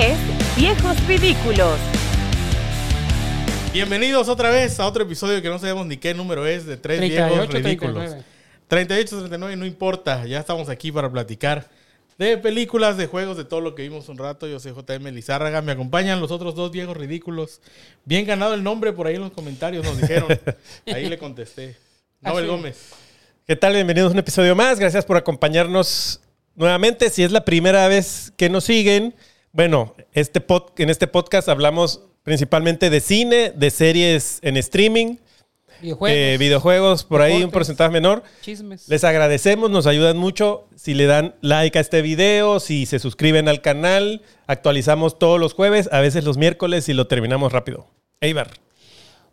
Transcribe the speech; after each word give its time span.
es 0.00 0.16
Viejos 0.56 1.06
Ridículos. 1.06 1.78
Bienvenidos 3.70 4.30
otra 4.30 4.48
vez 4.48 4.80
a 4.80 4.86
otro 4.86 5.04
episodio 5.04 5.42
que 5.42 5.48
no 5.48 5.58
sabemos 5.58 5.86
ni 5.86 5.98
qué 5.98 6.14
número 6.14 6.46
es 6.46 6.64
de 6.64 6.78
Tres 6.78 7.00
Viejos 7.00 7.48
38, 7.48 7.52
Ridículos. 7.52 7.94
39. 7.94 8.24
38, 8.68 9.18
39, 9.18 9.56
no 9.56 9.66
importa. 9.66 10.24
Ya 10.24 10.40
estamos 10.40 10.70
aquí 10.70 10.90
para 10.90 11.12
platicar 11.12 11.68
de 12.16 12.38
películas, 12.38 12.96
de 12.96 13.08
juegos, 13.08 13.36
de 13.36 13.44
todo 13.44 13.60
lo 13.60 13.74
que 13.74 13.82
vimos 13.82 14.08
un 14.08 14.16
rato. 14.16 14.46
Yo 14.46 14.58
soy 14.58 14.72
JM 14.72 15.06
Lizárraga. 15.08 15.60
Me 15.60 15.72
acompañan 15.72 16.18
los 16.18 16.30
otros 16.30 16.54
dos 16.54 16.70
viejos 16.70 16.96
ridículos. 16.96 17.60
Bien 18.06 18.24
ganado 18.24 18.54
el 18.54 18.62
nombre 18.62 18.94
por 18.94 19.06
ahí 19.06 19.16
en 19.16 19.22
los 19.22 19.32
comentarios, 19.32 19.84
nos 19.84 20.00
dijeron. 20.00 20.28
Ahí 20.86 21.10
le 21.10 21.18
contesté. 21.18 21.76
Nobel. 22.22 22.46
Gómez. 22.46 22.88
¿Qué 23.46 23.54
tal? 23.54 23.74
Bienvenidos 23.74 24.10
a 24.10 24.12
un 24.14 24.18
episodio 24.18 24.56
más. 24.56 24.80
Gracias 24.80 25.04
por 25.04 25.18
acompañarnos 25.18 26.22
nuevamente. 26.54 27.10
Si 27.10 27.22
es 27.22 27.32
la 27.32 27.44
primera 27.44 27.86
vez 27.86 28.32
que 28.38 28.48
nos 28.48 28.64
siguen, 28.64 29.14
bueno, 29.52 29.94
este 30.12 30.44
pod- 30.46 30.72
en 30.78 30.90
este 30.90 31.06
podcast 31.06 31.48
hablamos 31.48 32.02
principalmente 32.22 32.90
de 32.90 33.00
cine, 33.00 33.52
de 33.54 33.70
series 33.70 34.38
en 34.42 34.56
streaming, 34.56 35.16
Videojuegos, 35.80 36.14
eh, 36.18 36.36
videojuegos, 36.38 37.04
por 37.04 37.22
ahí 37.22 37.42
un 37.42 37.50
porcentaje 37.50 37.90
menor. 37.90 38.22
chismes. 38.42 38.86
Les 38.88 39.02
agradecemos, 39.02 39.70
nos 39.70 39.86
ayudan 39.86 40.18
mucho. 40.18 40.68
Si 40.76 40.92
le 40.92 41.06
dan 41.06 41.34
like 41.40 41.78
a 41.78 41.80
este 41.80 42.02
video, 42.02 42.60
si 42.60 42.84
se 42.84 42.98
suscriben 42.98 43.48
al 43.48 43.62
canal, 43.62 44.20
actualizamos 44.46 45.18
todos 45.18 45.40
los 45.40 45.54
jueves, 45.54 45.88
a 45.90 46.00
veces 46.00 46.24
los 46.24 46.36
miércoles 46.36 46.88
y 46.90 46.92
lo 46.92 47.06
terminamos 47.06 47.52
rápido. 47.52 47.86
Eibar. 48.20 48.50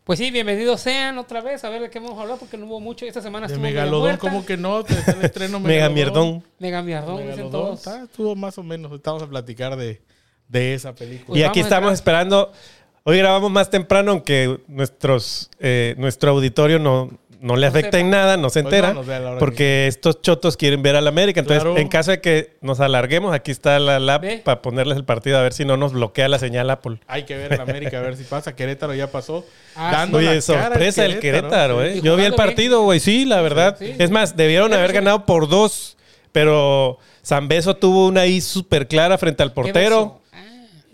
Pues 0.07 0.19
sí, 0.19 0.31
bienvenidos 0.31 0.79
sean 0.79 1.17
otra 1.17 1.41
vez 1.41 1.65
a 1.65 1.69
ver 1.69 1.81
de 1.81 1.89
qué 1.89 1.99
vamos 1.99 2.17
a 2.17 2.21
hablar 2.21 2.37
porque 2.39 2.57
no 2.57 2.65
hubo 2.65 2.79
mucho. 2.79 3.05
Esta 3.05 3.21
semana 3.21 3.45
De 3.45 3.53
estuvo 3.53 3.63
Megalodón. 3.67 4.15
¿cómo 4.17 4.45
que 4.45 4.55
no? 4.55 4.81
Te- 4.85 4.95
te- 4.95 5.11
El 5.11 5.25
estreno 5.25 5.59
Mega 5.59 5.89
mierdón. 5.89 6.43
Mega 6.59 6.81
mierdón, 6.81 7.17
dicen 7.17 7.29
Megalodón, 7.31 7.51
todos. 7.51 7.79
está, 7.79 8.03
estuvo 8.03 8.33
más 8.33 8.57
o 8.57 8.63
menos. 8.63 8.89
Estamos 8.93 9.21
a 9.21 9.27
platicar 9.27 9.75
de, 9.75 10.01
de 10.47 10.73
esa 10.73 10.95
película. 10.95 11.27
Pues 11.27 11.39
y 11.41 11.43
aquí 11.43 11.59
vamos 11.59 11.65
estamos 11.73 11.93
esperando. 11.93 12.51
Hoy 13.03 13.17
grabamos 13.17 13.51
más 13.51 13.69
temprano, 13.69 14.11
aunque 14.11 14.59
nuestros, 14.67 15.49
eh, 15.59 15.93
nuestro 15.97 16.31
auditorio 16.31 16.79
no, 16.79 17.09
no 17.39 17.55
le 17.55 17.67
No 17.67 17.69
afecta 17.69 17.99
en 17.99 18.09
nada, 18.09 18.35
no 18.37 18.49
se 18.49 18.63
Pues 18.63 18.73
entera. 18.73 18.93
no 18.93 19.37
porque 19.39 19.87
estos 19.87 20.21
chotos 20.21 20.57
quieren 20.57 20.81
ver 20.81 20.95
al 20.95 21.07
América. 21.07 21.39
Entonces, 21.39 21.63
Claro. 21.63 21.77
en 21.77 21.87
caso 21.87 22.11
de 22.11 22.21
que 22.21 22.57
nos 22.61 22.79
alarguemos, 22.79 23.33
aquí 23.33 23.51
está 23.51 23.77
la 23.79 23.99
lab 23.99 24.21
Ve. 24.21 24.41
para 24.43 24.61
ponerles 24.61 24.97
el 24.97 25.05
partido 25.05 25.37
a 25.37 25.41
ver 25.41 25.53
si 25.53 25.65
no 25.65 25.77
nos 25.77 25.93
bloquea 25.93 26.27
la 26.27 26.39
señal 26.39 26.69
Apple. 26.69 26.97
Hay 27.07 27.23
que 27.23 27.35
ver 27.37 27.53
en 27.53 27.61
América 27.61 27.99
a 27.99 28.01
ver 28.01 28.15
si 28.17 28.23
pasa. 28.23 28.55
Querétaro 28.55 28.93
ya 28.93 29.11
pasó. 29.11 29.45
Ah, 29.75 29.91
dando 29.91 30.17
Oye, 30.17 30.25
la 30.27 30.31
cara 30.33 30.41
sorpresa 30.41 31.05
el 31.05 31.19
Querétaro. 31.19 31.83
¿eh? 31.83 32.01
Yo 32.01 32.15
vi 32.15 32.23
el 32.25 32.33
partido, 32.35 32.81
güey, 32.83 32.99
sí, 32.99 33.25
la 33.25 33.41
verdad. 33.41 33.75
sí. 33.79 33.93
Es 33.99 34.09
más, 34.09 34.35
debieron 34.35 34.69
¿Qué 34.71 34.75
haber 34.77 34.93
ganado 34.93 35.25
por 35.25 35.47
dos, 35.47 35.97
pero 36.31 36.97
Zambeso 37.25 37.75
tuvo 37.75 38.07
una 38.07 38.21
ahí 38.21 38.41
súper 38.41 38.87
clara 38.87 39.17
frente 39.17 39.43
al 39.43 39.49
¿Qué 39.49 39.55
portero. 39.55 40.21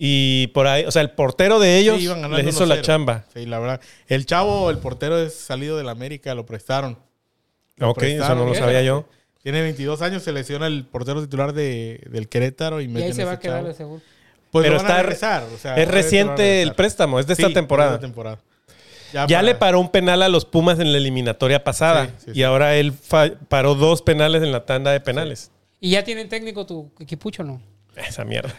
Y 0.05 0.47
por 0.47 0.67
ahí, 0.67 0.83
o 0.83 0.91
sea, 0.91 1.01
el 1.01 1.11
portero 1.11 1.59
de 1.59 1.77
ellos 1.77 1.97
Sí, 1.97 2.07
les 2.07 2.47
hizo 2.47 2.65
la 2.65 2.75
1-0. 2.75 2.81
chamba. 2.81 3.23
Sí, 3.33 3.45
la 3.45 3.57
verdad. 3.59 3.79
El 4.07 4.25
chavo, 4.25 4.69
el 4.69 4.77
portero 4.79 5.17
es 5.17 5.33
salido 5.33 5.77
del 5.77 5.87
América, 5.87 6.35
lo 6.35 6.45
prestaron. 6.45 6.97
Lo 7.77 7.91
Ok, 7.91 8.03
eso 8.03 8.35
no 8.35 8.45
lo 8.45 8.53
sabía 8.53 8.81
yo. 8.81 9.05
Tiene 9.43 9.61
22 9.61 10.01
años, 10.01 10.21
se 10.21 10.33
lesiona 10.33 10.67
el 10.67 10.83
portero 10.85 11.21
titular 11.21 11.53
de, 11.53 12.01
del 12.09 12.27
Querétaro 12.27 12.81
y, 12.81 12.85
y 12.91 12.97
ahí 13.01 13.13
se 13.13 13.23
va 13.23 13.31
a 13.33 13.39
quedar 13.39 13.59
chavo. 13.59 13.67
de 13.69 13.73
seguro. 13.75 14.01
Pues 14.51 14.63
Pero 14.63 14.75
lo 14.75 14.81
van 14.83 14.87
a 14.87 14.89
está- 14.89 15.01
regresar, 15.03 15.43
o 15.55 15.57
sea, 15.57 15.75
es 15.77 15.87
reciente 15.87 16.61
el 16.61 16.73
préstamo, 16.75 17.17
es 17.19 17.25
de 17.27 17.33
esta 17.33 17.47
Sí, 17.47 17.53
temporada. 17.53 17.91
de 17.91 17.95
esta 17.95 18.05
temporada. 18.07 18.39
Ya 19.13 19.25
para- 19.27 19.41
le 19.41 19.55
paró 19.55 19.79
un 19.79 19.89
penal 19.89 20.21
a 20.21 20.27
los 20.27 20.43
Pumas 20.43 20.79
en 20.79 20.91
la 20.91 20.97
eliminatoria 20.97 21.63
pasada. 21.63 22.07
Sí, 22.07 22.11
sí, 22.25 22.31
y 22.31 22.33
sí. 22.35 22.43
ahora 22.43 22.75
él 22.75 22.91
fa- 22.91 23.31
paró 23.47 23.73
dos 23.75 24.01
penales 24.01 24.43
en 24.43 24.51
la 24.51 24.65
tanda 24.65 24.91
de 24.91 24.99
penales. 24.99 25.49
¿Y 25.79 25.91
ya 25.91 26.03
tienen 26.03 26.27
técnico 26.27 26.65
tu 26.65 26.91
equipucho 26.99 27.43
o 27.43 27.45
no? 27.45 27.61
Esa 27.95 28.25
mierda. 28.25 28.53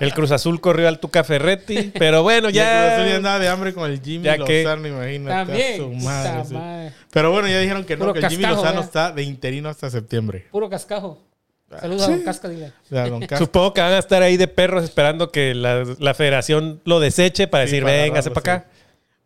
El 0.00 0.12
Cruz 0.12 0.30
Azul 0.32 0.60
corrió 0.60 0.88
al 0.88 0.98
Tuca 1.00 1.24
Ferretti. 1.24 1.92
Pero 1.98 2.22
bueno, 2.22 2.50
Y 2.50 2.58
el 2.58 2.64
Cruz 2.64 2.74
Azul 2.92 3.06
ya 3.06 3.20
ya. 3.20 3.38
de 3.38 3.48
hambre 3.48 3.72
con 3.72 3.90
el 3.90 4.00
Jimmy 4.02 4.24
Ya 4.24 4.36
que- 4.38 4.62
Lozano, 4.64 4.86
imagínate. 4.86 5.32
a 5.34 5.46
También. 5.46 5.76
su 5.78 5.88
madre, 5.92 6.30
Puta 6.32 6.44
sí. 6.44 6.54
madre. 6.54 6.92
Pero 7.10 7.30
bueno, 7.30 7.48
ya 7.48 7.58
dijeron 7.60 7.84
que 7.84 7.96
no, 7.96 8.00
Puro 8.00 8.12
que 8.14 8.18
el 8.20 8.28
Jimmy 8.28 8.44
Lozano 8.44 8.80
ya. 8.80 8.84
está 8.86 9.12
de 9.12 9.22
interino 9.22 9.68
hasta 9.70 9.88
septiembre. 9.90 10.46
Puro 10.50 10.68
cascajo. 10.68 11.22
Saludos 11.80 12.02
a 12.02 12.10
Don 12.10 12.20
Casca, 12.22 12.48
dile. 12.48 12.66
O 12.68 12.88
sea, 12.88 13.08
don 13.08 13.20
Cas- 13.26 13.38
Supongo 13.40 13.72
que 13.74 13.80
van 13.80 13.92
a 13.94 13.98
estar 13.98 14.22
ahí 14.22 14.36
de 14.36 14.46
perros 14.46 14.84
esperando 14.84 15.32
que 15.32 15.52
la, 15.54 15.82
la 15.98 16.14
federación 16.14 16.80
lo 16.84 17.00
deseche 17.00 17.48
para 17.48 17.64
Sí, 17.64 17.72
decir, 17.72 17.82
para 17.84 17.96
véngase 18.02 18.30
para 18.30 18.54
acá. 18.58 18.68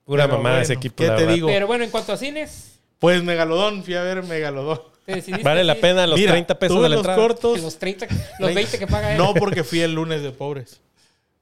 Pura 0.04 0.24
Pero 0.24 0.38
mamada 0.38 0.62
ese 0.62 0.72
equipo. 0.74 0.96
¿qué 0.96 1.06
la 1.08 1.16
te 1.16 1.26
digo? 1.26 1.48
Pero 1.48 1.66
bueno, 1.66 1.84
en 1.84 1.90
cuanto 1.90 2.12
a 2.12 2.16
cines, 2.16 2.78
Pues 2.98 3.22
Megalodón, 3.22 3.82
fui 3.84 3.94
a 3.94 4.02
ver 4.02 4.22
Megalodón. 4.22 4.80
Te 5.10 5.16
decidiste 5.16 5.42
Vale 5.44 5.64
la 5.64 5.74
pena 5.74 6.06
los 6.06 6.18
Mira, 6.18 6.32
30 6.32 6.58
pesos 6.58 6.76
tuve 6.76 6.82
de 6.84 6.88
la 6.90 6.96
los 6.96 7.04
entrada. 7.04 7.20
cortos. 7.28 7.60
Los 7.60 7.78
30, 7.78 8.06
los 8.38 8.54
20 8.54 8.78
que 8.78 8.86
paga 8.86 9.12
él. 9.12 9.18
No, 9.18 9.34
porque 9.34 9.64
fui 9.64 9.80
el 9.80 9.92
lunes 9.94 10.22
de 10.22 10.30
pobres. 10.32 10.80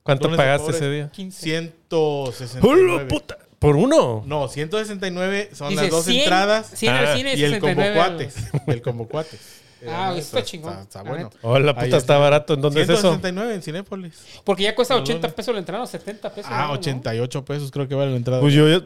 ¿Cuánto 0.02 0.24
Lunes 0.28 0.38
de 0.38 0.42
pagaste 0.44 0.62
pobres. 0.64 0.80
ese 0.80 0.90
día? 0.90 1.10
15. 1.10 1.40
169. 1.42 2.92
¡Hola, 2.94 3.08
puta! 3.08 3.38
¿Por 3.58 3.76
uno? 3.76 4.22
No, 4.26 4.48
169 4.48 5.50
son 5.52 5.70
Dice 5.70 5.82
las 5.82 5.90
dos 5.90 6.04
100, 6.04 6.20
entradas 6.20 6.70
100 6.74 6.94
al 6.94 7.06
Ah, 7.06 7.16
cine 7.16 7.34
y 7.34 7.42
el 7.44 7.58
combo 7.58 7.82
69 7.82 7.94
cuates. 7.96 8.36
El 8.68 8.82
combo 8.82 9.08
cuates. 9.08 9.40
Ah, 9.86 10.12
Eh, 10.14 10.18
está 10.18 10.42
chingón, 10.42 10.78
Está, 10.80 11.02
la 11.02 11.10
bueno. 11.10 11.24
neta. 11.26 11.38
Hola, 11.42 11.70
Ahí 11.70 11.74
puta, 11.74 11.84
está 11.86 11.96
está. 11.98 12.18
barato. 12.18 12.54
¿En 12.54 12.60
dónde 12.60 12.82
es 12.82 12.88
eso? 12.88 13.00
169 13.00 13.54
en 13.54 13.62
Cinépolis. 13.62 14.14
Porque 14.44 14.62
ya 14.64 14.74
cuesta 14.74 14.94
No, 14.94 15.00
80 15.02 15.28
no. 15.28 15.34
pesos 15.34 15.54
la 15.54 15.60
entrada, 15.60 15.82
o 15.84 15.86
70 15.86 16.30
pesos. 16.34 16.50
Ah, 16.52 16.66
¿no? 16.68 16.72
88 16.74 17.44
pesos 17.44 17.70
creo 17.70 17.86
que 17.86 17.94
vale 17.94 18.10
la 18.12 18.16
entrada. 18.16 18.40
Pues 18.40 18.54
yo, 18.54 18.68
yo- 18.68 18.82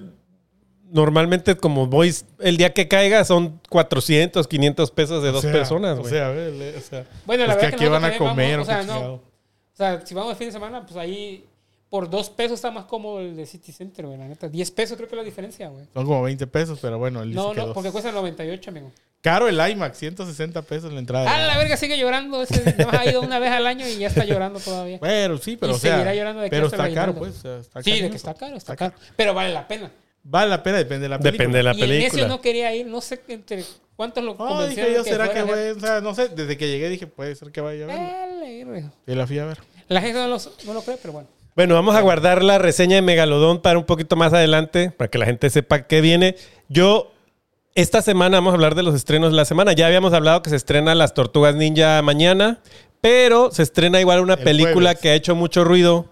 normalmente 0.92 1.56
como 1.56 1.86
voy 1.86 2.14
el 2.40 2.56
día 2.56 2.72
que 2.72 2.86
caiga 2.88 3.24
son 3.24 3.60
400, 3.70 4.46
500 4.46 4.90
pesos 4.92 5.22
de 5.22 5.30
O 5.30 5.32
dos 5.32 5.42
sea, 5.42 5.52
personas, 5.52 5.98
O 5.98 6.02
güey. 6.02 6.12
sea, 6.12 6.26
a 6.26 6.30
ver, 6.30 6.52
le- 6.52 6.76
o 6.76 6.80
sea, 6.80 7.04
Bueno, 7.26 7.46
la 7.46 7.52
es 7.54 7.58
que 7.58 7.62
verdad 7.66 7.74
aquí 7.74 7.84
que 7.84 7.88
van 7.90 8.04
a 8.04 8.16
comer 8.18 8.58
o 8.60 8.64
vamos, 8.64 8.68
qué 8.68 8.90
o 8.90 8.94
sea, 8.94 9.00
no. 9.00 9.14
O 9.14 9.20
sea, 9.74 10.06
si 10.06 10.14
vamos 10.14 10.30
el 10.32 10.36
fin 10.36 10.46
de 10.48 10.52
semana, 10.52 10.84
pues 10.84 10.96
ahí 10.96 11.44
por 11.88 12.08
2 12.08 12.30
pesos 12.30 12.54
está 12.54 12.70
más 12.70 12.84
cómodo 12.84 13.20
el 13.20 13.36
de 13.36 13.44
City 13.46 13.72
Center, 13.72 14.06
güey, 14.06 14.18
la 14.18 14.26
neta. 14.28 14.48
10 14.48 14.70
pesos 14.70 14.96
creo 14.96 15.08
que 15.08 15.14
es 15.14 15.18
la 15.18 15.24
diferencia, 15.24 15.68
güey. 15.68 15.84
Son 15.92 16.04
como 16.06 16.22
20 16.22 16.46
pesos, 16.46 16.78
pero 16.80 16.98
bueno, 16.98 17.22
él 17.22 17.30
dice 17.30 17.40
No, 17.40 17.50
que 17.52 17.56
no, 17.60 17.66
dos. 17.66 17.74
porque 17.74 17.90
cuesta 17.90 18.12
98, 18.12 18.70
amigo. 18.70 18.90
Caro 19.20 19.46
el 19.48 19.54
IMAX, 19.70 19.98
160 19.98 20.62
pesos 20.62 20.92
la 20.92 20.98
entrada. 20.98 21.32
Ah, 21.32 21.38
la 21.46 21.56
verga 21.56 21.76
sigue 21.76 21.96
llorando. 21.96 22.42
Ese 22.42 22.60
ha 22.92 23.08
ido 23.08 23.20
una 23.20 23.38
vez 23.38 23.50
al 23.52 23.66
año 23.68 23.86
y 23.86 23.98
ya 23.98 24.08
está 24.08 24.24
llorando 24.24 24.58
todavía. 24.58 24.98
Pero 25.00 25.38
sí, 25.38 25.56
pero 25.56 25.72
Y 25.72 25.74
o 25.76 25.78
sea, 25.78 25.92
seguirá 25.92 26.14
llorando 26.14 26.40
de 26.40 26.46
aquí 26.48 26.56
pero 26.56 26.66
está 26.66 26.92
caro, 26.92 27.14
pues. 27.14 27.36
o 27.36 27.40
sea, 27.40 27.58
está 27.58 27.82
Sí, 27.84 28.00
de 28.00 28.10
que 28.10 28.16
está 28.16 28.34
caro, 28.34 28.56
está 28.56 28.74
caro. 28.74 28.94
Pero 29.16 29.32
vale 29.32 29.52
la 29.54 29.68
pena. 29.68 29.92
Vale 30.24 30.50
la 30.50 30.62
pena, 30.62 30.78
depende 30.78 31.04
de 31.04 31.08
la 31.08 31.18
película. 31.18 31.32
Depende 31.32 31.58
de 31.58 31.62
la 31.64 31.70
y 31.74 31.82
el 31.82 31.88
necio 31.88 32.10
película. 32.10 32.28
no 32.28 32.40
quería 32.40 32.74
ir, 32.74 32.86
no 32.86 33.00
sé 33.00 33.20
entre 33.28 33.64
cuántos 33.96 34.22
lo 34.22 34.34
No, 34.36 34.66
dije 34.68 34.92
yo, 34.94 35.02
que 35.04 35.10
¿será 35.10 35.32
que 35.32 35.40
a 35.40 35.44
ver? 35.44 35.74
voy? 35.74 35.82
O 35.82 35.86
sea, 35.86 36.00
no 36.00 36.14
sé, 36.14 36.28
desde 36.28 36.56
que 36.56 36.68
llegué 36.68 36.88
dije, 36.88 37.06
puede 37.06 37.34
ser 37.34 37.50
que 37.50 37.60
vaya 37.60 37.84
a 37.84 38.26
güey. 38.64 38.84
Y 39.06 39.14
la 39.14 39.26
fui 39.26 39.38
a 39.38 39.46
ver. 39.46 39.58
La 39.88 40.00
gente 40.00 40.18
no, 40.18 40.28
los- 40.28 40.50
no 40.64 40.74
lo 40.74 40.82
cree, 40.82 40.96
pero 41.00 41.12
bueno. 41.12 41.28
Bueno, 41.54 41.74
vamos 41.74 41.94
a 41.96 42.00
guardar 42.00 42.42
la 42.42 42.58
reseña 42.58 42.96
de 42.96 43.02
Megalodón 43.02 43.60
para 43.60 43.78
un 43.78 43.84
poquito 43.84 44.16
más 44.16 44.32
adelante, 44.32 44.90
para 44.90 45.10
que 45.10 45.18
la 45.18 45.26
gente 45.26 45.50
sepa 45.50 45.82
qué 45.86 46.00
viene. 46.00 46.36
Yo, 46.68 47.12
esta 47.74 48.00
semana 48.00 48.38
vamos 48.38 48.52
a 48.52 48.54
hablar 48.54 48.74
de 48.74 48.82
los 48.82 48.94
estrenos 48.94 49.32
de 49.32 49.36
la 49.36 49.44
semana. 49.44 49.72
Ya 49.72 49.86
habíamos 49.86 50.14
hablado 50.14 50.40
que 50.42 50.48
se 50.50 50.56
estrena 50.56 50.94
Las 50.94 51.12
Tortugas 51.12 51.54
Ninja 51.54 52.00
mañana, 52.00 52.60
pero 53.02 53.50
se 53.50 53.62
estrena 53.64 54.00
igual 54.00 54.20
una 54.20 54.34
El 54.34 54.44
película 54.44 54.90
jueves. 54.90 54.98
que 55.00 55.10
ha 55.10 55.14
hecho 55.14 55.34
mucho 55.34 55.62
ruido, 55.64 56.06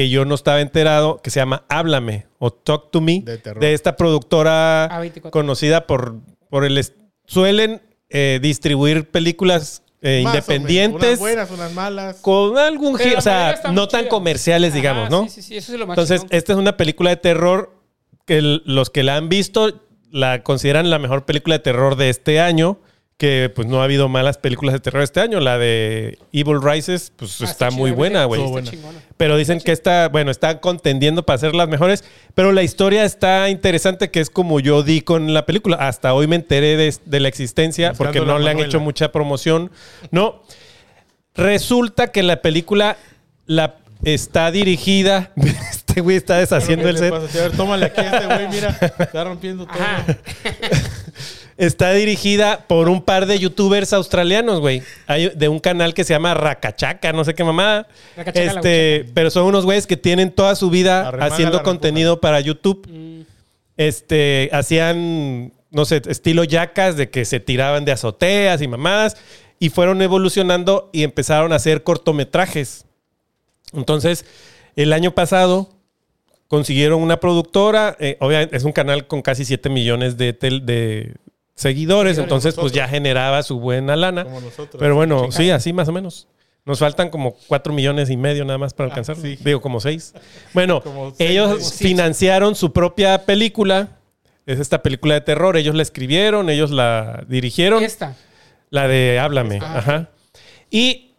que 0.00 0.08
yo 0.08 0.24
no 0.24 0.34
estaba 0.34 0.62
enterado, 0.62 1.20
que 1.22 1.28
se 1.28 1.40
llama 1.40 1.64
Háblame 1.68 2.26
o 2.38 2.50
Talk 2.50 2.90
to 2.90 3.02
Me, 3.02 3.20
De 3.22 3.36
terror. 3.36 3.60
de 3.62 3.74
esta 3.74 3.96
productora 3.96 4.88
A24. 4.90 5.28
conocida 5.28 5.86
por, 5.86 6.14
por 6.48 6.64
el... 6.64 6.82
Suelen 7.26 7.82
eh, 8.08 8.38
distribuir 8.40 9.10
películas 9.10 9.82
eh, 10.00 10.22
independientes 10.24 11.02
Unas 11.04 11.18
buenas, 11.18 11.50
unas 11.50 11.72
malas. 11.74 12.16
con 12.22 12.56
algún 12.56 12.96
giro, 12.96 13.18
o 13.18 13.20
sea, 13.20 13.60
no 13.74 13.88
tan 13.88 14.06
comerciales, 14.08 14.72
digamos, 14.72 15.08
Ajá, 15.08 15.10
¿no? 15.10 15.24
Sí, 15.24 15.28
sí, 15.28 15.42
sí, 15.42 15.56
eso 15.58 15.74
es 15.74 15.78
lo 15.78 15.86
más 15.86 15.96
Entonces, 15.98 16.22
chingón. 16.22 16.34
esta 16.38 16.52
es 16.54 16.58
una 16.58 16.78
película 16.78 17.10
de 17.10 17.16
terror 17.18 17.74
que 18.24 18.38
el- 18.38 18.62
los 18.64 18.88
que 18.88 19.02
la 19.02 19.16
han 19.16 19.28
visto 19.28 19.82
la 20.10 20.42
consideran 20.42 20.88
la 20.88 20.98
mejor 20.98 21.26
película 21.26 21.56
de 21.56 21.62
terror 21.62 21.96
de 21.96 22.08
este 22.08 22.40
año. 22.40 22.78
Que 23.20 23.52
pues 23.54 23.68
no 23.68 23.82
ha 23.82 23.84
habido 23.84 24.08
malas 24.08 24.38
películas 24.38 24.72
de 24.72 24.80
terror 24.80 25.02
este 25.02 25.20
año. 25.20 25.40
La 25.40 25.58
de 25.58 26.16
Evil 26.32 26.62
Rises, 26.62 27.12
pues 27.14 27.38
Ah, 27.42 27.44
está 27.44 27.70
muy 27.70 27.90
buena, 27.90 28.24
güey. 28.24 28.40
Pero 29.18 29.36
dicen 29.36 29.60
que 29.60 29.72
está, 29.72 30.08
bueno, 30.08 30.30
está 30.30 30.58
contendiendo 30.62 31.26
para 31.26 31.38
ser 31.38 31.54
las 31.54 31.68
mejores. 31.68 32.02
Pero 32.34 32.50
la 32.52 32.62
historia 32.62 33.04
está 33.04 33.50
interesante, 33.50 34.10
que 34.10 34.20
es 34.20 34.30
como 34.30 34.58
yo 34.58 34.82
di 34.82 35.02
con 35.02 35.34
la 35.34 35.44
película. 35.44 35.76
Hasta 35.76 36.14
hoy 36.14 36.28
me 36.28 36.36
enteré 36.36 36.78
de, 36.78 36.94
de 37.04 37.20
la 37.20 37.28
existencia 37.28 37.90
Buscando 37.90 38.04
porque 38.12 38.20
no 38.20 38.38
le 38.38 38.48
han 38.48 38.56
Manuela. 38.56 38.66
hecho 38.68 38.80
mucha 38.80 39.12
promoción. 39.12 39.70
No. 40.10 40.42
Resulta 41.34 42.08
que 42.12 42.22
la 42.22 42.40
película 42.40 42.96
la 43.44 43.76
está 44.02 44.50
dirigida. 44.50 45.32
Este 45.90 46.02
güey 46.02 46.16
está 46.16 46.36
deshaciendo 46.38 46.84
¿Qué 46.84 46.90
el 46.90 46.98
set. 46.98 47.10
pasa? 47.10 47.38
A 47.38 47.42
ver, 47.48 47.56
tómale 47.56 47.86
aquí 47.86 48.00
a 48.00 48.10
este 48.14 48.26
güey, 48.26 48.48
mira. 48.48 48.78
Está 49.00 49.24
rompiendo 49.24 49.66
todo. 49.66 49.76
Está 51.60 51.92
dirigida 51.92 52.64
por 52.66 52.88
un 52.88 53.02
par 53.02 53.26
de 53.26 53.38
youtubers 53.38 53.92
australianos, 53.92 54.60
güey. 54.60 54.82
Hay 55.06 55.28
de 55.28 55.48
un 55.48 55.58
canal 55.60 55.92
que 55.94 56.04
se 56.04 56.14
llama 56.14 56.32
Racachaca, 56.34 57.12
no 57.12 57.22
sé 57.24 57.34
qué 57.34 57.44
mamada. 57.44 57.86
Racachaca 58.16 58.40
la 58.46 58.60
Este, 58.60 59.04
pero 59.14 59.30
son 59.30 59.44
unos 59.44 59.64
güeyes 59.66 59.86
que 59.86 59.96
tienen 59.98 60.30
toda 60.32 60.54
su 60.54 60.70
vida 60.70 61.08
haciendo 61.26 61.58
contenido 61.64 62.20
para 62.20 62.40
YouTube. 62.40 62.86
Mm, 62.90 63.20
Este, 63.76 64.48
hacían, 64.52 65.52
no 65.70 65.84
sé, 65.84 66.02
estilo 66.08 66.44
yacas 66.44 66.96
de 66.96 67.08
que 67.10 67.24
se 67.24 67.40
tiraban 67.40 67.84
de 67.84 67.92
azoteas 67.92 68.60
y 68.62 68.68
mamadas. 68.68 69.16
Y 69.58 69.68
fueron 69.68 70.00
evolucionando 70.02 70.88
y 70.92 71.02
empezaron 71.02 71.52
a 71.52 71.56
hacer 71.56 71.82
cortometrajes. 71.82 72.86
Entonces, 73.72 74.24
el 74.76 74.92
año 74.92 75.10
pasado 75.14 75.68
consiguieron 76.48 77.00
una 77.02 77.20
productora, 77.20 77.96
eh, 78.00 78.16
obviamente 78.20 78.56
es 78.56 78.64
un 78.64 78.72
canal 78.72 79.06
con 79.06 79.22
casi 79.22 79.44
7 79.44 79.68
millones 79.68 80.16
de, 80.16 80.32
tel- 80.32 80.64
de 80.64 81.14
seguidores, 81.60 82.18
entonces 82.18 82.54
pues 82.54 82.72
ya 82.72 82.88
generaba 82.88 83.42
su 83.42 83.60
buena 83.60 83.96
lana. 83.96 84.24
Como 84.24 84.40
nosotros. 84.40 84.78
Pero 84.80 84.94
bueno, 84.96 85.24
Chica. 85.26 85.36
sí, 85.36 85.50
así 85.50 85.72
más 85.72 85.88
o 85.88 85.92
menos. 85.92 86.26
Nos 86.64 86.78
faltan 86.78 87.08
como 87.10 87.34
4 87.48 87.72
millones 87.72 88.10
y 88.10 88.16
medio 88.16 88.44
nada 88.44 88.58
más 88.58 88.74
para 88.74 88.88
Ah, 88.88 88.90
alcanzar. 88.92 89.16
sí. 89.16 89.36
Digo, 89.42 89.60
como 89.60 89.80
6. 89.80 90.14
Bueno, 90.54 90.80
Como 90.84 91.14
seis, 91.14 91.30
ellos 91.30 91.56
seis. 91.62 91.78
financiaron 91.78 92.54
su 92.54 92.72
propia 92.72 93.24
película. 93.24 93.98
Es 94.46 94.58
esta 94.58 94.82
película 94.82 95.14
de 95.14 95.20
terror. 95.22 95.56
Ellos 95.56 95.74
la 95.74 95.82
escribieron, 95.82 96.50
ellos 96.50 96.70
la 96.70 97.24
dirigieron. 97.28 97.82
Esta. 97.82 98.14
La 98.70 98.88
de 98.88 99.18
Háblame. 99.18 99.58
Ah. 99.62 99.78
Ajá. 99.78 100.10
Y 100.70 101.12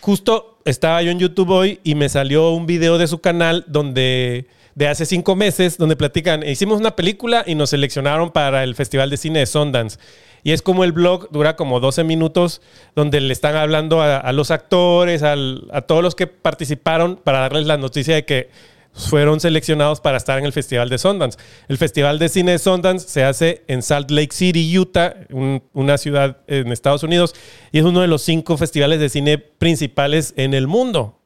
justo 0.00 0.58
estaba 0.64 1.02
yo 1.02 1.10
en 1.10 1.18
YouTube 1.18 1.50
hoy 1.50 1.80
y 1.82 1.94
me 1.94 2.08
salió 2.08 2.50
un 2.50 2.66
video 2.66 2.98
de 2.98 3.06
su 3.08 3.20
canal 3.20 3.64
donde 3.66 4.46
de 4.74 4.88
hace 4.88 5.04
cinco 5.06 5.36
meses 5.36 5.78
donde 5.78 5.96
platican, 5.96 6.46
hicimos 6.46 6.80
una 6.80 6.96
película 6.96 7.42
y 7.46 7.54
nos 7.54 7.70
seleccionaron 7.70 8.30
para 8.30 8.62
el 8.64 8.74
Festival 8.74 9.10
de 9.10 9.16
Cine 9.16 9.40
de 9.40 9.46
Sundance. 9.46 9.98
Y 10.42 10.52
es 10.52 10.62
como 10.62 10.84
el 10.84 10.92
blog 10.92 11.28
dura 11.30 11.54
como 11.56 11.80
12 11.80 12.02
minutos 12.04 12.62
donde 12.96 13.20
le 13.20 13.32
están 13.32 13.56
hablando 13.56 14.00
a, 14.00 14.32
los 14.32 14.50
actores, 14.50 15.22
a 15.22 15.36
todos 15.82 16.02
los 16.02 16.14
que 16.14 16.26
participaron 16.26 17.16
para 17.16 17.40
darles 17.40 17.66
la 17.66 17.76
noticia 17.76 18.14
de 18.14 18.24
que 18.24 18.48
fueron 18.92 19.38
seleccionados 19.38 20.00
para 20.00 20.16
estar 20.16 20.38
en 20.38 20.46
el 20.46 20.52
Festival 20.52 20.88
de 20.88 20.98
Sundance. 20.98 21.38
El 21.68 21.78
Festival 21.78 22.18
de 22.18 22.28
Cine 22.28 22.52
de 22.52 22.58
Sundance 22.58 23.06
se 23.08 23.22
hace 23.22 23.62
en 23.68 23.82
Salt 23.82 24.10
Lake 24.10 24.32
City, 24.34 24.76
Utah, 24.78 25.14
un- 25.30 25.62
una 25.74 25.96
ciudad 25.98 26.38
en 26.48 26.72
Estados 26.72 27.02
Unidos, 27.02 27.34
y 27.70 27.78
es 27.78 27.84
uno 27.84 28.00
de 28.00 28.08
los 28.08 28.22
cinco 28.22 28.56
festivales 28.56 28.98
de 28.98 29.08
cine 29.08 29.38
principales 29.38 30.32
en 30.36 30.54
el 30.54 30.66
mundo. 30.66 31.19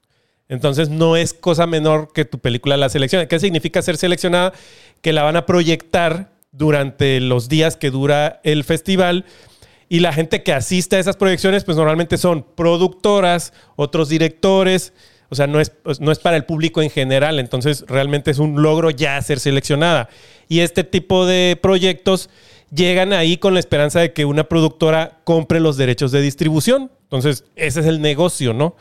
Entonces 0.49 0.91
no 0.91 1.17
es 1.17 1.32
cosa 1.32 1.67
menor 1.67 2.12
que 2.12 2.25
tu 2.25 2.38
película 2.38 2.76
la 2.76 2.88
seleccione. 2.88 3.29
¿Qué 3.29 3.38
significa 3.38 3.82
ser 3.82 3.96
seleccionada? 3.96 4.52
Que 5.00 5.12
la 5.12 5.23
van 5.23 5.37
a 5.37 5.46
proyectar 5.46 6.32
durante 6.52 7.20
los 7.20 7.49
días 7.49 7.76
que 7.76 7.91
dura 7.91 8.41
el 8.44 8.64
festival. 8.64 9.25
Y 9.88 10.00
la 10.00 10.12
gente 10.12 10.43
que 10.43 10.52
asiste 10.52 10.96
a 10.96 10.99
esas 10.99 11.17
proyecciones, 11.17 11.64
pues 11.64 11.76
normalmente 11.76 12.19
son 12.19 12.44
productoras, 12.55 13.52
otros 13.76 14.08
directores. 14.08 14.93
O 15.31 15.35
sea, 15.35 15.46
no 15.46 15.61
es, 15.61 15.73
no 16.00 16.12
es 16.12 16.19
para 16.19 16.37
el 16.37 16.44
público 16.44 16.82
en 16.82 16.90
general. 16.90 17.38
Entonces, 17.38 17.85
realmente 17.88 18.31
es 18.31 18.38
un 18.38 18.62
logro 18.62 18.90
ya 18.90 19.20
ser 19.23 19.40
seleccionada. 19.40 20.08
Y 20.49 20.61
este 20.61 20.85
tipo 20.85 21.26
de 21.26 21.58
proyectos 21.61 22.29
llegan 22.70 23.12
ahí 23.12 23.37
con 23.37 23.55
la 23.55 23.61
esperanza 23.61 24.00
de 24.00 24.12
que 24.12 24.25
una 24.25 24.44
productora 24.44 25.20
compre 25.25 25.61
los 25.61 25.76
derechos 25.76 26.12
de 26.12 26.20
distribución. 26.20 26.90
Entonces, 27.05 27.44
ese 27.56 27.81
es 27.81 27.87
el 27.87 28.00
negocio, 28.00 28.52
¿no? 28.52 28.76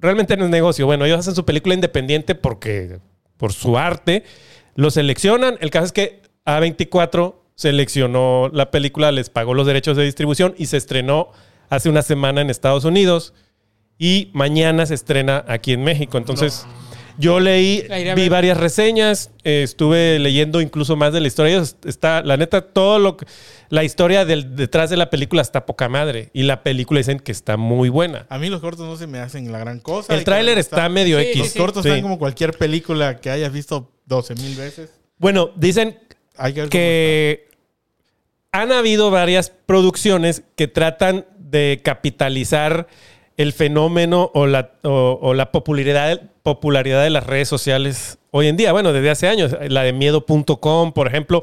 Realmente 0.00 0.36
no 0.36 0.44
es 0.44 0.50
negocio. 0.50 0.86
Bueno, 0.86 1.04
ellos 1.04 1.18
hacen 1.18 1.34
su 1.34 1.44
película 1.44 1.74
independiente 1.74 2.34
porque, 2.34 2.98
por 3.36 3.52
su 3.52 3.78
arte, 3.78 4.24
lo 4.74 4.90
seleccionan. 4.90 5.56
El 5.60 5.70
caso 5.70 5.86
es 5.86 5.92
que 5.92 6.22
A24 6.44 7.34
seleccionó 7.54 8.50
la 8.52 8.70
película, 8.70 9.12
les 9.12 9.30
pagó 9.30 9.54
los 9.54 9.66
derechos 9.66 9.96
de 9.96 10.04
distribución 10.04 10.54
y 10.56 10.66
se 10.66 10.76
estrenó 10.76 11.30
hace 11.68 11.88
una 11.88 12.02
semana 12.02 12.40
en 12.40 12.50
Estados 12.50 12.84
Unidos 12.84 13.34
y 13.98 14.30
mañana 14.32 14.84
se 14.86 14.94
estrena 14.94 15.44
aquí 15.46 15.72
en 15.72 15.84
México. 15.84 16.18
Entonces, 16.18 16.66
yo 17.18 17.40
leí, 17.40 17.84
vi 18.16 18.28
varias 18.28 18.56
reseñas, 18.56 19.30
eh, 19.44 19.62
estuve 19.62 20.18
leyendo 20.18 20.60
incluso 20.60 20.96
más 20.96 21.12
de 21.12 21.20
la 21.20 21.28
historia. 21.28 21.62
Está, 21.84 22.22
la 22.22 22.36
neta, 22.36 22.60
todo 22.62 22.98
lo 22.98 23.16
que- 23.16 23.26
la 23.68 23.84
historia 23.84 24.24
del, 24.24 24.54
detrás 24.56 24.90
de 24.90 24.96
la 24.96 25.08
película 25.10 25.40
está 25.42 25.64
poca 25.66 25.88
madre 25.88 26.30
y 26.32 26.42
la 26.42 26.62
película 26.62 26.98
dicen 26.98 27.18
que 27.20 27.32
está 27.32 27.56
muy 27.56 27.88
buena. 27.88 28.26
A 28.28 28.38
mí 28.38 28.48
los 28.50 28.60
cortos 28.60 28.86
no 28.86 28.96
se 28.96 29.06
me 29.06 29.18
hacen 29.18 29.50
la 29.52 29.58
gran 29.58 29.80
cosa. 29.80 30.14
El 30.14 30.24
tráiler 30.24 30.58
está 30.58 30.88
medio 30.88 31.18
Sí, 31.18 31.26
X. 31.26 31.38
Los 31.38 31.52
cortos 31.54 31.82
Sí. 31.82 31.88
están 31.88 32.02
como 32.02 32.18
cualquier 32.18 32.52
película 32.56 33.16
que 33.20 33.30
hayas 33.30 33.52
visto 33.52 33.90
12 34.06 34.34
mil 34.34 34.54
veces. 34.56 34.90
Bueno, 35.18 35.50
dicen 35.56 35.98
Hay 36.36 36.52
que 36.68 37.48
han 38.52 38.72
habido 38.72 39.10
varias 39.10 39.50
producciones 39.50 40.42
que 40.56 40.68
tratan 40.68 41.24
de 41.38 41.80
capitalizar 41.82 42.86
el 43.36 43.52
fenómeno 43.52 44.30
o 44.34 44.46
la, 44.46 44.72
o, 44.82 45.18
o 45.20 45.34
la 45.34 45.52
popularidad, 45.52 46.20
popularidad 46.42 47.02
de 47.02 47.10
las 47.10 47.26
redes 47.26 47.48
sociales 47.48 48.18
hoy 48.30 48.48
en 48.48 48.56
día. 48.56 48.72
Bueno, 48.72 48.92
desde 48.92 49.10
hace 49.10 49.28
años. 49.28 49.56
La 49.68 49.82
de 49.82 49.92
miedo.com, 49.92 50.92
por 50.92 51.06
ejemplo, 51.08 51.42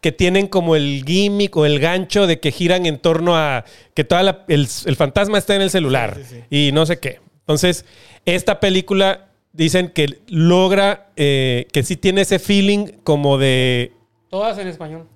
que 0.00 0.12
tienen 0.12 0.46
como 0.46 0.76
el 0.76 1.02
gimmick 1.06 1.56
o 1.56 1.66
el 1.66 1.80
gancho 1.80 2.26
de 2.26 2.38
que 2.40 2.52
giran 2.52 2.86
en 2.86 2.98
torno 2.98 3.36
a 3.36 3.64
que 3.94 4.04
toda 4.04 4.22
la- 4.22 4.44
el, 4.48 4.68
el 4.86 4.96
fantasma 4.96 5.38
está 5.38 5.54
en 5.56 5.62
el 5.62 5.70
celular 5.70 6.14
Sí, 6.16 6.22
sí, 6.24 6.34
sí. 6.50 6.68
y 6.68 6.72
no 6.72 6.86
sé 6.86 6.98
qué. 6.98 7.20
Entonces, 7.40 7.84
esta 8.24 8.60
película 8.60 9.28
dicen 9.52 9.88
que 9.88 10.20
logra, 10.28 11.08
eh, 11.16 11.66
que 11.72 11.82
sí 11.82 11.96
tiene 11.96 12.20
ese 12.20 12.38
feeling 12.38 12.86
como 13.02 13.38
de 13.38 13.92
Todas 14.30 14.58
en 14.58 14.68
español. 14.68 15.06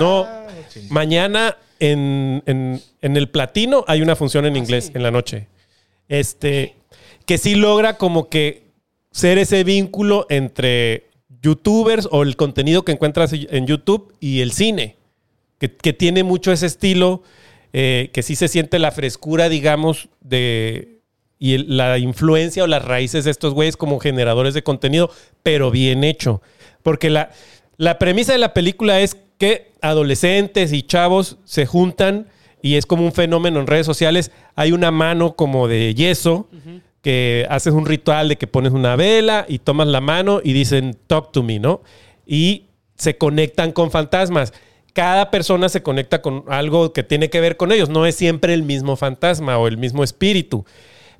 No, 0.00 0.24
Ah, 0.24 0.46
mañana 0.90 1.56
en, 1.78 2.42
en- 2.46 2.80
en 3.02 3.16
el 3.16 3.28
platino 3.28 3.84
hay 3.86 4.02
una 4.02 4.16
función 4.16 4.46
en 4.46 4.54
Ah, 4.54 4.58
inglés 4.58 4.86
sí. 4.86 4.92
en 4.94 5.02
la 5.02 5.10
noche. 5.10 5.46
Este, 6.08 6.74
que 7.26 7.38
sí 7.38 7.54
logra 7.54 7.96
como 7.96 8.28
que 8.28 8.64
ser 9.12 9.38
ese 9.38 9.64
vínculo 9.64 10.26
entre 10.30 11.08
youtubers 11.42 12.08
o 12.10 12.22
el 12.22 12.36
contenido 12.36 12.84
que 12.84 12.92
encuentras 12.92 13.32
en 13.32 13.66
YouTube 13.66 14.12
y 14.20 14.40
el 14.40 14.52
cine. 14.52 14.96
Que, 15.58 15.70
que 15.74 15.92
tiene 15.92 16.22
mucho 16.24 16.52
ese 16.52 16.66
estilo, 16.66 17.22
eh, 17.72 18.10
que 18.12 18.22
sí 18.22 18.34
se 18.34 18.48
siente 18.48 18.78
la 18.78 18.90
frescura, 18.92 19.48
digamos, 19.48 20.08
de. 20.20 21.00
Y 21.38 21.54
el- 21.54 21.76
la 21.76 21.96
influencia 21.98 22.64
o 22.64 22.66
las 22.66 22.84
raíces 22.84 23.24
de 23.24 23.30
estos 23.30 23.54
güeyes 23.54 23.76
como 23.76 23.98
generadores 24.00 24.52
de 24.54 24.62
contenido, 24.62 25.10
pero 25.42 25.70
bien 25.70 26.04
hecho. 26.04 26.42
Porque 26.82 27.08
la, 27.10 27.30
la 27.78 27.98
premisa 27.98 28.32
de 28.32 28.38
la 28.38 28.52
película 28.52 29.00
es 29.00 29.16
que 29.38 29.69
adolescentes 29.82 30.72
y 30.72 30.82
chavos 30.82 31.38
se 31.44 31.66
juntan 31.66 32.28
y 32.62 32.74
es 32.74 32.86
como 32.86 33.04
un 33.04 33.12
fenómeno 33.12 33.60
en 33.60 33.66
redes 33.66 33.86
sociales. 33.86 34.30
Hay 34.54 34.72
una 34.72 34.90
mano 34.90 35.36
como 35.36 35.68
de 35.68 35.94
yeso 35.94 36.48
que 37.02 37.46
haces 37.48 37.72
un 37.72 37.86
ritual 37.86 38.28
de 38.28 38.36
que 38.36 38.46
pones 38.46 38.72
una 38.72 38.96
vela 38.96 39.46
y 39.48 39.58
tomas 39.58 39.88
la 39.88 40.00
mano 40.00 40.40
y 40.44 40.52
dicen 40.52 40.96
talk 41.06 41.32
to 41.32 41.42
me, 41.42 41.58
¿no? 41.58 41.80
Y 42.26 42.66
se 42.96 43.16
conectan 43.16 43.72
con 43.72 43.90
fantasmas. 43.90 44.52
Cada 44.92 45.30
persona 45.30 45.68
se 45.68 45.82
conecta 45.82 46.20
con 46.20 46.44
algo 46.48 46.92
que 46.92 47.02
tiene 47.02 47.30
que 47.30 47.40
ver 47.40 47.56
con 47.56 47.72
ellos. 47.72 47.88
No 47.88 48.04
es 48.04 48.14
siempre 48.14 48.52
el 48.52 48.62
mismo 48.62 48.96
fantasma 48.96 49.56
o 49.58 49.68
el 49.68 49.78
mismo 49.78 50.04
espíritu. 50.04 50.64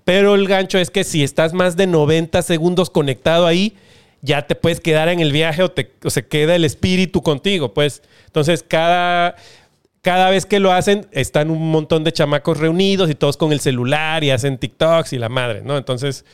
Pero 0.05 0.35
el 0.35 0.47
gancho 0.47 0.79
es 0.79 0.91
que 0.91 1.05
si 1.05 1.23
estás 1.23 1.55
más 1.55 1.77
de 1.77 1.87
90 1.87 2.43
segundos 2.43 2.91
conectado 2.91 3.47
ahí, 3.47 3.77
ya 4.23 4.47
te 4.47 4.55
puedes 4.55 4.81
quedar 4.81 5.09
en 5.09 5.21
el 5.21 5.33
viaje 5.33 5.63
o, 5.63 5.71
te, 5.71 5.93
o 6.05 6.11
se 6.11 6.27
queda 6.27 6.55
el 6.55 6.65
espíritu 6.65 7.23
contigo, 7.23 7.73
pues. 7.73 8.03
Entonces, 8.27 8.65
cada, 8.67 9.37
cada 10.03 10.31
vez 10.31 10.47
que 10.47 10.61
lo 10.61 10.73
hacen, 10.73 11.07
están 11.13 11.51
un 11.51 11.71
montón 11.71 12.05
de 12.05 12.13
chamacos 12.13 12.59
reunidos 12.59 13.11
y 13.11 13.15
todos 13.15 13.37
con 13.37 13.53
el 13.53 13.61
celular 13.61 14.23
y 14.25 14.31
hacen 14.31 14.59
TikToks 14.59 15.13
y 15.13 15.19
la 15.19 15.29
madre, 15.29 15.63
¿no? 15.63 15.77
Entonces, 15.77 16.25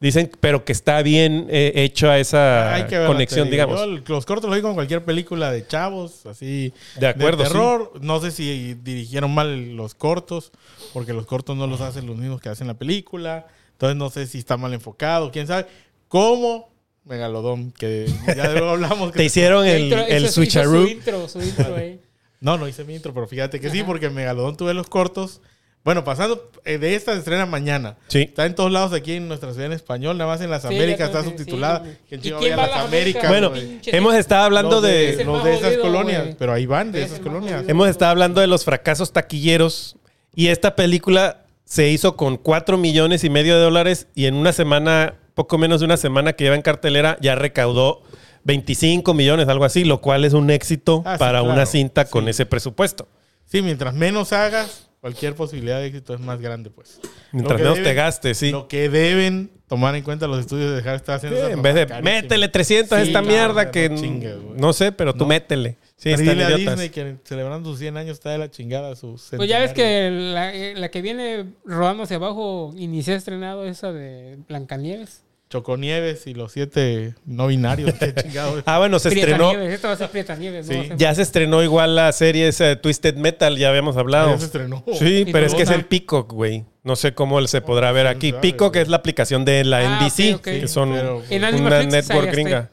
dicen, 0.00 0.30
pero 0.40 0.64
que 0.64 0.72
está 0.72 1.02
bien 1.02 1.46
eh, 1.48 1.72
hecho 1.76 2.10
a 2.10 2.18
esa 2.18 2.74
Hay 2.74 2.84
que 2.84 2.98
verla, 2.98 3.06
conexión, 3.06 3.50
digamos. 3.50 3.78
Yo 3.78 3.86
los 3.86 4.26
cortos 4.26 4.50
los 4.50 4.56
vi 4.56 4.62
con 4.62 4.74
cualquier 4.74 5.04
película 5.04 5.50
de 5.50 5.66
chavos, 5.66 6.26
así. 6.26 6.72
De 6.98 7.06
acuerdo, 7.06 7.44
sí. 7.44 7.52
terror. 7.52 7.92
No 8.00 8.20
sé 8.20 8.30
si 8.30 8.74
dirigieron 8.74 9.32
mal 9.32 9.76
los 9.76 9.94
cortos, 9.94 10.52
porque 10.92 11.12
los 11.12 11.26
cortos 11.26 11.56
no 11.56 11.66
los 11.66 11.80
hacen 11.80 12.06
los 12.06 12.16
mismos 12.16 12.40
que 12.40 12.48
hacen 12.48 12.66
la 12.66 12.74
película. 12.74 13.46
Entonces 13.72 13.96
no 13.96 14.10
sé 14.10 14.26
si 14.26 14.38
está 14.38 14.56
mal 14.56 14.72
enfocado, 14.72 15.30
quién 15.30 15.46
sabe. 15.46 15.66
¿Cómo? 16.08 16.75
Megalodón, 17.06 17.72
que 17.72 18.06
ya 18.36 18.50
luego 18.52 18.70
hablamos. 18.70 19.12
que- 19.12 19.18
Te 19.18 19.24
hicieron 19.24 19.66
el, 19.66 19.90
Intro- 19.92 20.04
el 20.08 20.28
switcheroo. 20.28 20.82
Su 20.84 20.88
intro, 20.88 21.28
su 21.28 21.40
intro 21.40 21.74
ahí. 21.76 22.00
No, 22.40 22.58
no 22.58 22.68
hice 22.68 22.84
mi 22.84 22.94
intro, 22.94 23.14
pero 23.14 23.26
fíjate 23.26 23.60
que 23.60 23.70
sí, 23.70 23.82
porque 23.82 24.10
Megalodón 24.10 24.56
tuve 24.56 24.74
los 24.74 24.88
cortos. 24.88 25.40
Bueno, 25.84 26.02
pasando 26.02 26.50
eh, 26.64 26.78
de 26.78 26.96
esta 26.96 27.12
se 27.12 27.20
estrena 27.20 27.46
mañana. 27.46 27.96
Sí. 28.08 28.22
Está 28.22 28.44
en 28.44 28.56
todos 28.56 28.72
lados 28.72 28.92
aquí 28.92 29.12
en 29.12 29.28
nuestra 29.28 29.52
ciudad 29.52 29.66
en 29.66 29.72
español, 29.72 30.18
nada 30.18 30.28
más 30.32 30.40
en 30.40 30.50
las 30.50 30.62
Sí, 30.62 30.68
Américas 30.68 31.08
está 31.10 31.22
subtitulada. 31.22 31.84
sí. 31.84 31.90
¿Quién 32.08 32.20
¿Y 32.24 32.30
quién 32.40 32.52
a 32.54 32.56
va 32.56 32.64
a 32.64 32.66
las 32.66 32.76
Américas? 32.86 33.28
Bueno? 33.28 33.52
Pinche 33.52 33.96
hemos 33.96 34.14
estado 34.16 34.42
hablando 34.44 34.80
Los 34.80 34.82
de... 34.82 35.24
Los 35.24 35.36
más 35.36 35.44
de 35.44 35.50
esas 35.54 35.64
jodido, 35.76 35.82
colonias, 35.82 36.34
pero 36.40 36.52
ahí 36.52 36.66
van 36.66 36.90
de 36.90 37.02
Es 37.04 37.06
esas 37.12 37.20
colonias. 37.20 37.52
jodido. 37.58 37.70
Hemos 37.70 37.88
estado 37.88 38.10
hablando 38.10 38.40
de 38.40 38.48
los 38.48 38.64
fracasos 38.64 39.12
taquilleros 39.12 39.96
y 40.34 40.48
esta 40.48 40.74
película 40.74 41.44
se 41.64 41.88
hizo 41.88 42.16
con 42.16 42.36
4 42.36 42.76
millones 42.78 43.22
y 43.22 43.30
medio 43.30 43.54
de 43.56 43.62
dólares 43.62 44.08
y 44.16 44.26
en 44.26 44.34
una 44.34 44.52
semana, 44.52 45.14
poco 45.36 45.58
menos 45.58 45.80
de 45.80 45.84
una 45.86 45.96
semana 45.98 46.32
que 46.32 46.44
lleva 46.44 46.56
en 46.56 46.62
cartelera, 46.62 47.18
ya 47.20 47.34
recaudó 47.36 48.02
25 48.44 49.12
millones, 49.14 49.48
algo 49.48 49.64
así, 49.66 49.84
lo 49.84 50.00
cual 50.00 50.24
es 50.24 50.32
un 50.32 50.50
éxito 50.50 51.02
Ah, 51.04 51.14
sí, 51.14 51.18
para 51.18 51.40
claro. 51.40 51.52
una 51.54 51.66
cinta 51.66 52.06
con 52.06 52.26
ese 52.28 52.46
presupuesto. 52.46 53.06
Sí, 53.44 53.60
mientras 53.60 53.92
menos 53.94 54.32
hagas, 54.32 54.88
cualquier 55.00 55.34
posibilidad 55.34 55.78
de 55.78 55.86
éxito 55.88 56.14
es 56.14 56.20
más 56.20 56.40
grande, 56.40 56.70
pues. 56.70 57.00
Mientras 57.32 57.60
menos 57.60 57.82
te 57.82 57.92
gastes, 57.94 58.38
sí. 58.38 58.50
Lo 58.50 58.66
que 58.66 58.88
deben 58.88 59.50
tomar 59.68 59.94
en 59.94 60.04
cuenta 60.04 60.26
los 60.26 60.40
estudios 60.40 60.70
de 60.70 60.76
dejar 60.76 60.92
de 60.92 60.96
estar 60.96 61.16
haciendo 61.16 61.44
Sí, 61.46 61.52
en 61.52 61.60
vez 61.62 61.74
de 61.74 61.82
cosas 61.86 61.98
carísimas. 62.02 62.22
métele 62.22 62.48
300 62.48 62.92
a 62.98 63.02
esta 63.02 63.20
mierda 63.22 63.64
no 63.66 63.70
que 63.72 63.94
chingues, 63.94 64.36
no 64.56 64.72
sé, 64.72 64.90
pero 64.92 65.12
tú 65.12 65.24
No. 65.24 65.26
métele. 65.26 65.76
Sí, 65.96 66.10
están 66.10 66.26
dile 66.28 66.44
a 66.44 66.50
idiotas. 66.50 66.78
Disney 66.78 66.90
que 66.90 67.16
celebrando 67.24 67.70
sus 67.70 67.78
100 67.80 67.96
años 67.96 68.12
está 68.12 68.30
de 68.30 68.38
la 68.38 68.50
chingada 68.50 68.94
su 68.96 69.20
Pues 69.36 69.48
ya 69.48 69.58
ves 69.58 69.72
que 69.72 70.10
la, 70.10 70.54
eh, 70.54 70.74
la 70.76 70.90
que 70.90 71.02
viene 71.02 71.46
rodando 71.64 72.04
hacia 72.04 72.16
abajo, 72.16 72.72
inicié 72.76 73.14
estrenado 73.16 73.66
esa 73.66 73.92
de 73.92 74.38
Blancanieves. 74.48 75.22
Choconieves 75.48 76.26
y 76.26 76.34
los 76.34 76.50
siete 76.52 77.14
no 77.24 77.46
binarios. 77.46 77.92
qué 77.94 78.12
chingado. 78.22 78.62
Ah, 78.66 78.78
bueno, 78.78 78.98
se 78.98 79.10
Prieta 79.10 79.28
estrenó. 79.30 79.50
Nieves, 79.52 79.74
esto 79.74 79.86
va 79.88 79.94
a 79.94 79.96
ser 79.96 80.10
Prieta 80.10 80.34
Nieves, 80.36 80.66
¿no? 80.66 80.72
Sí. 80.72 80.78
Va 80.78 80.84
a 80.84 80.88
ser- 80.88 80.96
Ya 80.96 81.14
se 81.14 81.22
estrenó 81.22 81.62
igual 81.62 81.94
la 81.94 82.10
serie 82.12 82.48
esa 82.48 82.64
de 82.64 82.76
Twisted 82.76 83.14
Metal, 83.16 83.56
ya 83.56 83.68
habíamos 83.68 83.96
hablado. 83.96 84.30
Ya 84.30 84.38
se 84.38 84.46
estrenó. 84.46 84.84
Sí, 84.98 85.26
pero 85.30 85.46
es 85.46 85.54
que 85.54 85.62
es 85.62 85.70
el 85.70 85.84
Peacock, 85.84 86.32
güey. 86.32 86.64
No 86.82 86.96
sé 86.96 87.14
cómo 87.14 87.44
se 87.46 87.60
podrá 87.60 87.92
ver 87.92 88.06
aquí. 88.08 88.30
sabe, 88.30 88.42
Peacock 88.42 88.72
güey. 88.74 88.82
es 88.82 88.88
la 88.88 88.96
aplicación 88.96 89.44
de 89.44 89.64
la 89.64 89.78
Ah, 89.98 90.00
NBC, 90.02 90.40
que 90.40 90.66
son 90.68 90.92
Pero, 90.92 91.22
pues, 91.28 91.60
una 91.60 91.82
network 91.84 92.30
gringa. 92.30 92.70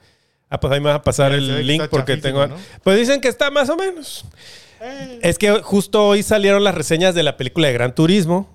Ah, 0.49 0.59
pues 0.59 0.71
ahí 0.73 0.79
me 0.79 0.87
vas 0.89 0.97
a 0.97 1.01
pasar 1.01 1.31
el 1.33 1.65
link 1.65 1.83
porque 1.89 2.17
tengo... 2.17 2.45
¿no? 2.47 2.55
Pues 2.83 2.97
dicen 2.99 3.21
que 3.21 3.27
está 3.27 3.49
más 3.49 3.69
o 3.69 3.75
menos. 3.75 4.25
eh, 4.81 5.19
Es 5.23 5.37
que 5.39 5.51
justo 5.61 6.07
hoy 6.07 6.21
salieron 6.21 6.63
las 6.63 6.75
reseñas 6.75 7.15
de 7.15 7.23
la 7.23 7.37
película 7.37 7.67
de 7.67 7.73
Gran 7.73 7.95
Turismo. 7.95 8.49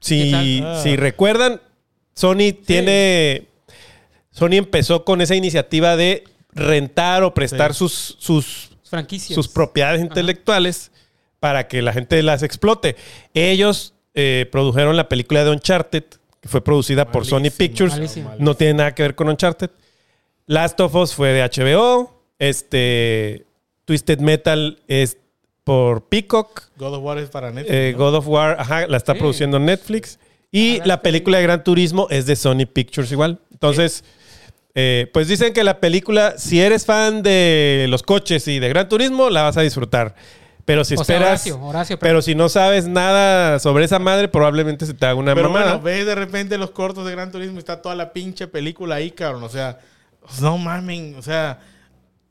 Si, 0.00 0.62
si 0.82 0.96
recuerdan, 0.96 1.60
Sony 2.14 2.52
tiene... 2.64 3.47
Sony 4.38 4.54
empezó 4.54 5.04
con 5.04 5.20
esa 5.20 5.34
iniciativa 5.34 5.96
de 5.96 6.24
rentar 6.52 7.22
o 7.24 7.34
prestar 7.34 7.72
Sí. 7.74 7.78
sus, 7.78 8.16
sus, 8.18 8.70
franquicias. 8.84 9.34
sus 9.34 9.48
propiedades 9.48 10.00
intelectuales 10.00 10.90
para 11.40 11.68
que 11.68 11.82
la 11.82 11.92
gente 11.92 12.22
las 12.22 12.42
explote. 12.42 12.96
Ellos 13.34 13.94
eh, 14.14 14.46
produjeron 14.50 14.96
la 14.96 15.08
película 15.08 15.44
de 15.44 15.50
Uncharted, 15.50 16.04
que 16.40 16.48
fue 16.48 16.62
producida 16.62 17.10
por 17.10 17.24
Sony 17.26 17.50
Pictures. 17.56 17.92
malísimo. 17.94 18.34
No 18.38 18.54
tiene 18.54 18.74
nada 18.74 18.94
que 18.94 19.02
ver 19.02 19.14
con 19.14 19.28
Uncharted. 19.28 19.70
Last 20.46 20.80
of 20.80 20.94
Us 20.94 21.14
fue 21.14 21.28
de 21.28 21.42
HBO. 21.42 22.14
Este 22.38 23.44
Twisted 23.84 24.20
Metal 24.20 24.78
es 24.88 25.18
por 25.64 26.04
Peacock. 26.08 26.62
God 26.78 26.94
of 26.94 27.04
War 27.04 27.18
es 27.18 27.28
para 27.30 27.50
Netflix. 27.50 27.74
Eh, 27.74 27.92
¿no? 27.92 27.98
God 28.04 28.14
of 28.16 28.28
War, 28.28 28.56
ajá, 28.58 28.86
la 28.86 28.96
está 28.96 29.12
Sí. 29.12 29.18
produciendo 29.18 29.58
Netflix. 29.58 30.18
Y 30.50 30.78
Ah, 30.80 30.82
la 30.86 31.02
película 31.02 31.36
de 31.38 31.42
Gran 31.44 31.62
Turismo 31.62 32.06
es 32.10 32.24
de 32.26 32.34
Sony 32.36 32.64
Pictures 32.72 33.12
igual. 33.12 33.38
Entonces, 33.52 34.02
eh, 34.80 35.10
pues 35.12 35.26
dicen 35.26 35.52
que 35.52 35.64
la 35.64 35.80
película, 35.80 36.34
si 36.38 36.60
eres 36.60 36.86
fan 36.86 37.24
de 37.24 37.86
los 37.88 38.04
coches 38.04 38.46
y 38.46 38.60
de 38.60 38.68
Gran 38.68 38.88
Turismo, 38.88 39.28
la 39.28 39.42
vas 39.42 39.56
a 39.56 39.62
disfrutar. 39.62 40.14
Pero 40.64 40.84
si 40.84 40.94
O 40.94 41.02
sea, 41.02 41.16
esperas, 41.16 41.40
Horacio, 41.46 41.60
Horacio, 41.64 41.98
pero 41.98 42.22
si 42.22 42.36
no 42.36 42.48
sabes 42.48 42.86
nada 42.86 43.58
sobre 43.58 43.86
esa 43.86 43.98
madre, 43.98 44.28
probablemente 44.28 44.86
se 44.86 44.94
te 44.94 45.04
haga 45.06 45.16
una 45.16 45.34
Pero 45.34 45.48
mamada. 45.48 45.72
bueno, 45.78 45.82
ves 45.82 46.06
de 46.06 46.14
repente 46.14 46.58
los 46.58 46.70
cortos 46.70 47.04
de 47.06 47.12
Gran 47.12 47.32
Turismo 47.32 47.56
y 47.56 47.58
está 47.58 47.82
toda 47.82 47.96
la 47.96 48.12
pinche 48.12 48.46
película 48.46 48.96
ahí, 48.96 49.10
cabrón. 49.10 49.42
O 49.42 49.48
sea, 49.48 49.78
no 50.40 50.58
mamen, 50.58 51.16
o 51.18 51.22
sea, 51.22 51.58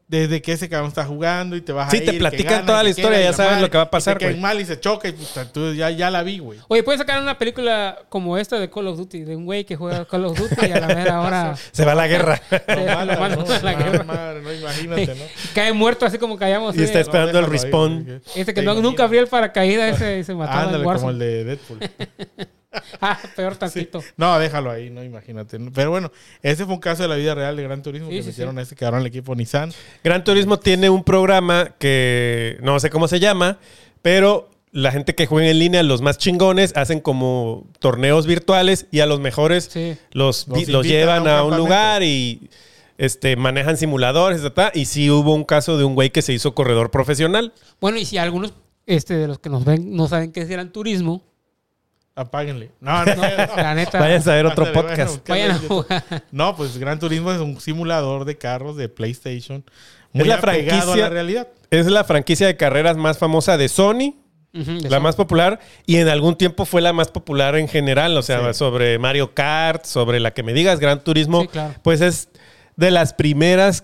desde 0.10 0.42
que 0.42 0.54
ese 0.54 0.70
cabrón 0.70 0.88
está 0.88 1.04
jugando 1.04 1.58
y 1.58 1.62
te 1.62 1.74
vas 1.74 1.92
Sí, 1.92 1.98
a 1.98 2.06
te 2.06 2.14
ir, 2.14 2.20
platican 2.20 2.46
que 2.48 2.54
gana, 2.54 2.66
toda 2.66 2.82
la 2.84 2.90
historia, 2.90 3.20
ya 3.22 3.34
sabes 3.34 3.60
lo 3.60 3.70
que 3.70 3.76
va 3.78 3.84
a 3.84 3.90
pasar, 3.92 4.18
te 4.18 4.26
güey. 4.30 4.40
mal 4.40 4.60
y 4.62 4.66
se 4.66 4.80
choca 4.80 5.10
y 5.10 5.12
puta, 5.12 5.52
tú 5.52 5.74
ya, 5.74 5.90
ya 5.90 6.10
la 6.10 6.24
vi, 6.24 6.40
güey. 6.40 6.60
Oye, 6.70 6.82
puedes 6.82 7.00
sacar 7.00 7.22
una 7.22 7.38
película 7.38 8.00
como 8.08 8.38
esta 8.38 8.58
de 8.58 8.70
Call 8.70 8.88
of 8.88 8.98
Duty, 8.98 9.24
de 9.26 9.36
un 9.36 9.44
güey 9.46 9.66
que 9.66 9.76
juega 9.76 10.06
Call 10.06 10.24
of 10.26 10.40
Duty 10.40 10.66
y 10.66 10.72
a 10.72 10.80
la 10.80 10.88
mera 10.88 11.20
hora 11.20 11.56
Se 11.74 11.84
va 11.84 11.92
a 11.92 11.96
la 11.96 12.08
guerra. 12.08 12.42
se 12.50 12.62
No, 12.76 12.86
lo 12.86 12.96
mala, 12.96 13.18
mandan 13.20 13.46
no, 13.48 13.54
a 13.54 13.60
la 13.60 13.74
guerra. 13.74 14.04
madre, 14.06 14.42
no, 14.42 14.54
imagínate, 14.54 15.08
¿no? 15.08 15.24
cae 15.54 15.74
muerto 15.74 16.06
así 16.06 16.18
como 16.18 16.38
callamos. 16.38 16.76
Y 16.78 16.84
está 16.84 17.02
esperando 17.02 17.40
el 17.40 17.46
ahí, 17.46 17.52
respawn. 17.52 18.04
güey, 18.06 18.22
Este 18.36 18.54
que 18.54 18.62
te 18.62 18.82
nunca 18.82 19.04
abrió 19.04 19.20
el 19.22 19.28
paracaídas 19.28 19.96
ese 19.96 20.20
y 20.20 20.24
se 20.24 20.34
mataba 20.34 20.62
Ándale, 20.64 20.86
en 20.86 20.94
como 20.94 21.10
el 21.10 21.20
de 21.20 21.44
Deadpool. 21.44 21.80
Ah, 23.02 23.18
peor 23.36 23.56
tantito. 23.56 24.04
No, 24.18 24.38
déjalo 24.40 24.72
ahí, 24.72 24.90
no, 24.90 25.04
imagínate. 25.04 25.60
Pero 25.74 25.92
bueno, 25.92 26.12
ese 26.42 26.66
fue 26.66 26.74
un 26.74 26.80
caso 26.80 27.04
de 27.04 27.10
la 27.10 27.16
vida 27.16 27.36
real 27.36 27.56
de 27.56 27.64
Gran 27.64 27.82
Turismo 27.82 28.10
Sí, 28.10 28.16
que 28.18 28.24
sí, 28.24 28.30
metieron 28.30 28.56
sí. 28.56 28.60
a 28.60 28.64
ese 28.64 28.76
cabrón 28.76 29.02
al 29.02 29.08
equipo 29.08 29.36
Nissan. 29.36 29.72
Gran 30.04 30.24
Turismo 30.24 30.58
tiene 30.60 30.90
un 30.90 31.04
programa 31.04 31.76
que 31.80 32.58
no 32.62 32.80
sé 32.80 32.90
cómo 32.90 33.08
se 33.08 33.20
llama, 33.20 33.60
pero 34.02 34.50
la 34.72 34.92
gente 34.92 35.16
que 35.16 35.26
juega 35.26 35.50
en 35.50 35.60
línea, 35.60 35.82
los 35.84 36.02
más 36.02 36.18
chingones, 36.18 36.74
hacen 36.76 37.00
como 37.00 37.66
torneos 37.80 38.28
virtuales 38.28 38.88
y 38.92 39.00
a 39.00 39.06
los 39.06 39.20
mejores 39.20 39.70
Sí. 39.72 39.98
los, 40.12 40.48
Los 40.48 40.86
llevan 40.86 41.28
a 41.28 41.40
a 41.40 41.44
un 41.44 41.56
lugar 41.58 42.04
y 42.04 42.50
este, 42.98 43.36
manejan 43.36 43.78
simuladores, 43.78 44.42
y 44.74 44.86
sí 44.86 45.10
hubo 45.10 45.34
un 45.34 45.44
caso 45.44 45.78
de 45.78 45.84
un 45.84 45.96
güey 45.96 46.10
que 46.10 46.22
se 46.22 46.34
hizo 46.34 46.54
corredor 46.56 46.92
profesional. 46.92 47.54
Bueno, 47.80 47.98
y 47.98 48.06
si 48.06 48.18
algunos 48.18 48.54
este, 48.86 49.16
de 49.16 49.28
los 49.28 49.40
que 49.40 49.50
nos 49.50 49.66
ven 49.66 49.96
no 49.96 50.08
saben 50.08 50.32
qué 50.32 50.42
es 50.42 50.50
Gran 50.50 50.72
Turismo, 50.72 51.24
Apáguenle. 52.18 52.72
No, 52.82 53.06
no, 53.06 53.16
la 53.56 53.76
neta, 53.76 54.00
Vayan 54.00 54.22
a 54.28 54.34
ver 54.34 54.46
otro 54.48 54.72
podcast. 54.74 55.26
bueno, 55.28 55.52
vayan 55.52 55.52
a 55.52 55.60
¿qué 55.60 55.68
jugar. 55.68 56.04
No, 56.32 56.56
pues 56.56 56.78
Gran 56.78 57.00
Turismo 57.00 57.32
es 57.32 57.40
un 57.40 57.60
simulador 57.62 58.26
de 58.26 58.38
carros 58.38 58.76
de 58.76 58.90
PlayStation. 58.90 59.64
Es 60.14 60.20
Muy 60.22 60.28
la 60.28 60.36
apegado 60.36 60.80
a 60.80 60.82
franquicia- 60.82 61.04
la 61.04 61.10
realidad. 61.10 61.48
Es 61.70 61.86
la 61.86 62.04
franquicia 62.04 62.48
de 62.48 62.58
carreras 62.58 62.98
más 62.98 63.18
famosa 63.20 63.56
de 63.58 63.70
Sony, 63.70 64.16
de 64.54 64.82
la 64.90 64.98
eso. 64.98 65.02
más 65.02 65.16
popular, 65.16 65.60
y 65.86 65.98
en 65.98 66.08
algún 66.08 66.36
tiempo 66.36 66.66
fue 66.66 66.82
la 66.82 66.92
más 66.92 67.10
popular 67.12 67.56
en 67.56 67.68
general, 67.68 68.18
o 68.18 68.24
sea, 68.24 68.52
Sí. 68.54 68.58
sobre 68.58 68.98
Mario 68.98 69.34
Kart, 69.36 69.86
sobre 69.86 70.20
la 70.20 70.32
que 70.34 70.42
me 70.42 70.54
digas, 70.54 70.80
Gran 70.80 71.04
Turismo, 71.04 71.42
Sí, 71.42 71.48
claro. 71.50 71.76
pues 71.84 72.02
es 72.02 72.30
de 72.78 72.90
las 72.90 73.14
primeras, 73.14 73.84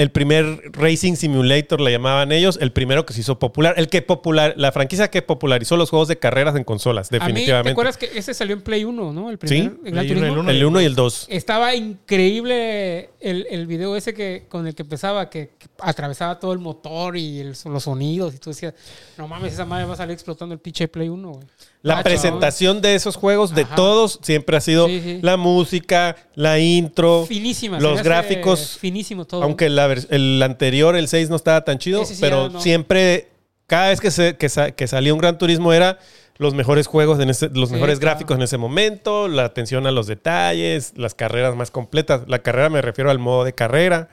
el 0.00 0.10
primer 0.10 0.62
Racing 0.72 1.14
Simulator 1.14 1.80
le 1.80 1.92
llamaban 1.92 2.32
ellos, 2.32 2.58
el 2.60 2.72
primero 2.72 3.04
que 3.06 3.12
se 3.12 3.20
hizo 3.20 3.38
popular, 3.38 3.74
el 3.76 3.88
que 3.88 4.02
popular, 4.02 4.54
la 4.56 4.72
franquicia 4.72 5.08
que 5.10 5.22
popularizó 5.22 5.76
los 5.76 5.90
juegos 5.90 6.08
de 6.08 6.18
carreras 6.18 6.56
en 6.56 6.64
consolas, 6.64 7.08
A 7.08 7.14
mí, 7.14 7.18
definitivamente. 7.18 7.68
¿te 7.68 7.72
acuerdas 7.72 7.96
que 7.98 8.06
ese 8.18 8.34
salió 8.34 8.54
en 8.56 8.62
Play 8.62 8.84
1, 8.84 9.12
no? 9.12 9.30
El 9.30 9.38
Sí, 9.42 9.46
primer 9.46 9.70
Gran 9.70 9.82
Play 9.82 9.92
uno, 9.92 10.04
Turismo. 10.08 10.26
el 10.26 10.38
uno. 10.40 10.50
el 10.50 10.64
1 10.64 10.80
y 10.80 10.84
el 10.86 10.94
2. 10.94 11.26
Estaba 11.30 11.74
increíble 11.74 13.10
el, 13.20 13.46
el 13.50 13.66
video 13.66 13.96
ese 13.96 14.14
que 14.14 14.44
con 14.48 14.66
el 14.66 14.74
que 14.74 14.82
empezaba, 14.82 15.28
que, 15.30 15.50
que 15.58 15.66
atravesaba 15.80 16.38
todo 16.38 16.52
el 16.52 16.58
motor 16.58 17.16
y 17.16 17.40
el- 17.40 17.54
los 17.64 17.82
sonidos. 17.84 18.34
Y 18.34 18.38
tú 18.38 18.50
decías, 18.50 18.74
no 19.16 19.26
mames, 19.28 19.52
esa 19.54 19.64
madre 19.64 19.84
va 19.86 19.94
a 19.94 19.96
salir 19.96 20.12
explotando 20.14 20.54
el 20.54 20.60
pinche 20.60 20.88
Play 20.88 21.08
1, 21.08 21.28
güey. 21.30 21.44
La 21.82 22.00
Ah, 22.00 22.02
presentación 22.02 22.82
de 22.82 22.94
esos 22.94 23.16
juegos, 23.16 23.54
de 23.54 23.62
Ajá. 23.62 23.74
todos, 23.74 24.18
siempre 24.22 24.56
ha 24.56 24.60
sido 24.60 24.86
Sí, 24.86 25.00
sí. 25.02 25.18
la 25.22 25.38
música, 25.38 26.14
la 26.34 26.58
intro, 26.58 27.24
Finísima. 27.26 27.80
los 27.80 28.02
gráficos, 28.02 28.76
Finísimo 28.78 29.24
todo. 29.24 29.42
Aunque 29.42 29.70
la 29.70 29.86
el 30.10 30.42
anterior, 30.42 30.94
el 30.94 31.08
6, 31.08 31.30
no 31.30 31.36
estaba 31.36 31.64
tan 31.64 31.78
chido, 31.78 32.04
sí 32.04 32.16
pero 32.20 32.50
no. 32.50 32.60
siempre, 32.60 33.28
cada 33.66 33.88
vez 33.88 34.00
que, 34.02 34.10
se, 34.10 34.36
que, 34.36 34.50
sa- 34.50 34.72
que 34.72 34.86
salía 34.86 35.14
un 35.14 35.20
Gran 35.20 35.38
Turismo 35.38 35.72
era 35.72 35.98
los 36.36 36.52
mejores 36.52 36.86
juegos, 36.86 37.18
en 37.18 37.30
ese- 37.30 37.48
los 37.54 37.70
mejores 37.70 37.98
claro. 37.98 38.12
gráficos 38.16 38.36
en 38.36 38.42
ese 38.42 38.58
momento, 38.58 39.26
la 39.28 39.44
atención 39.46 39.86
a 39.86 39.90
los 39.90 40.06
detalles, 40.06 40.92
las 40.96 41.14
carreras 41.14 41.56
más 41.56 41.70
completas. 41.70 42.22
La 42.28 42.40
carrera 42.40 42.68
me 42.68 42.82
refiero 42.82 43.10
al 43.10 43.18
modo 43.18 43.44
de 43.44 43.54
carrera, 43.54 44.10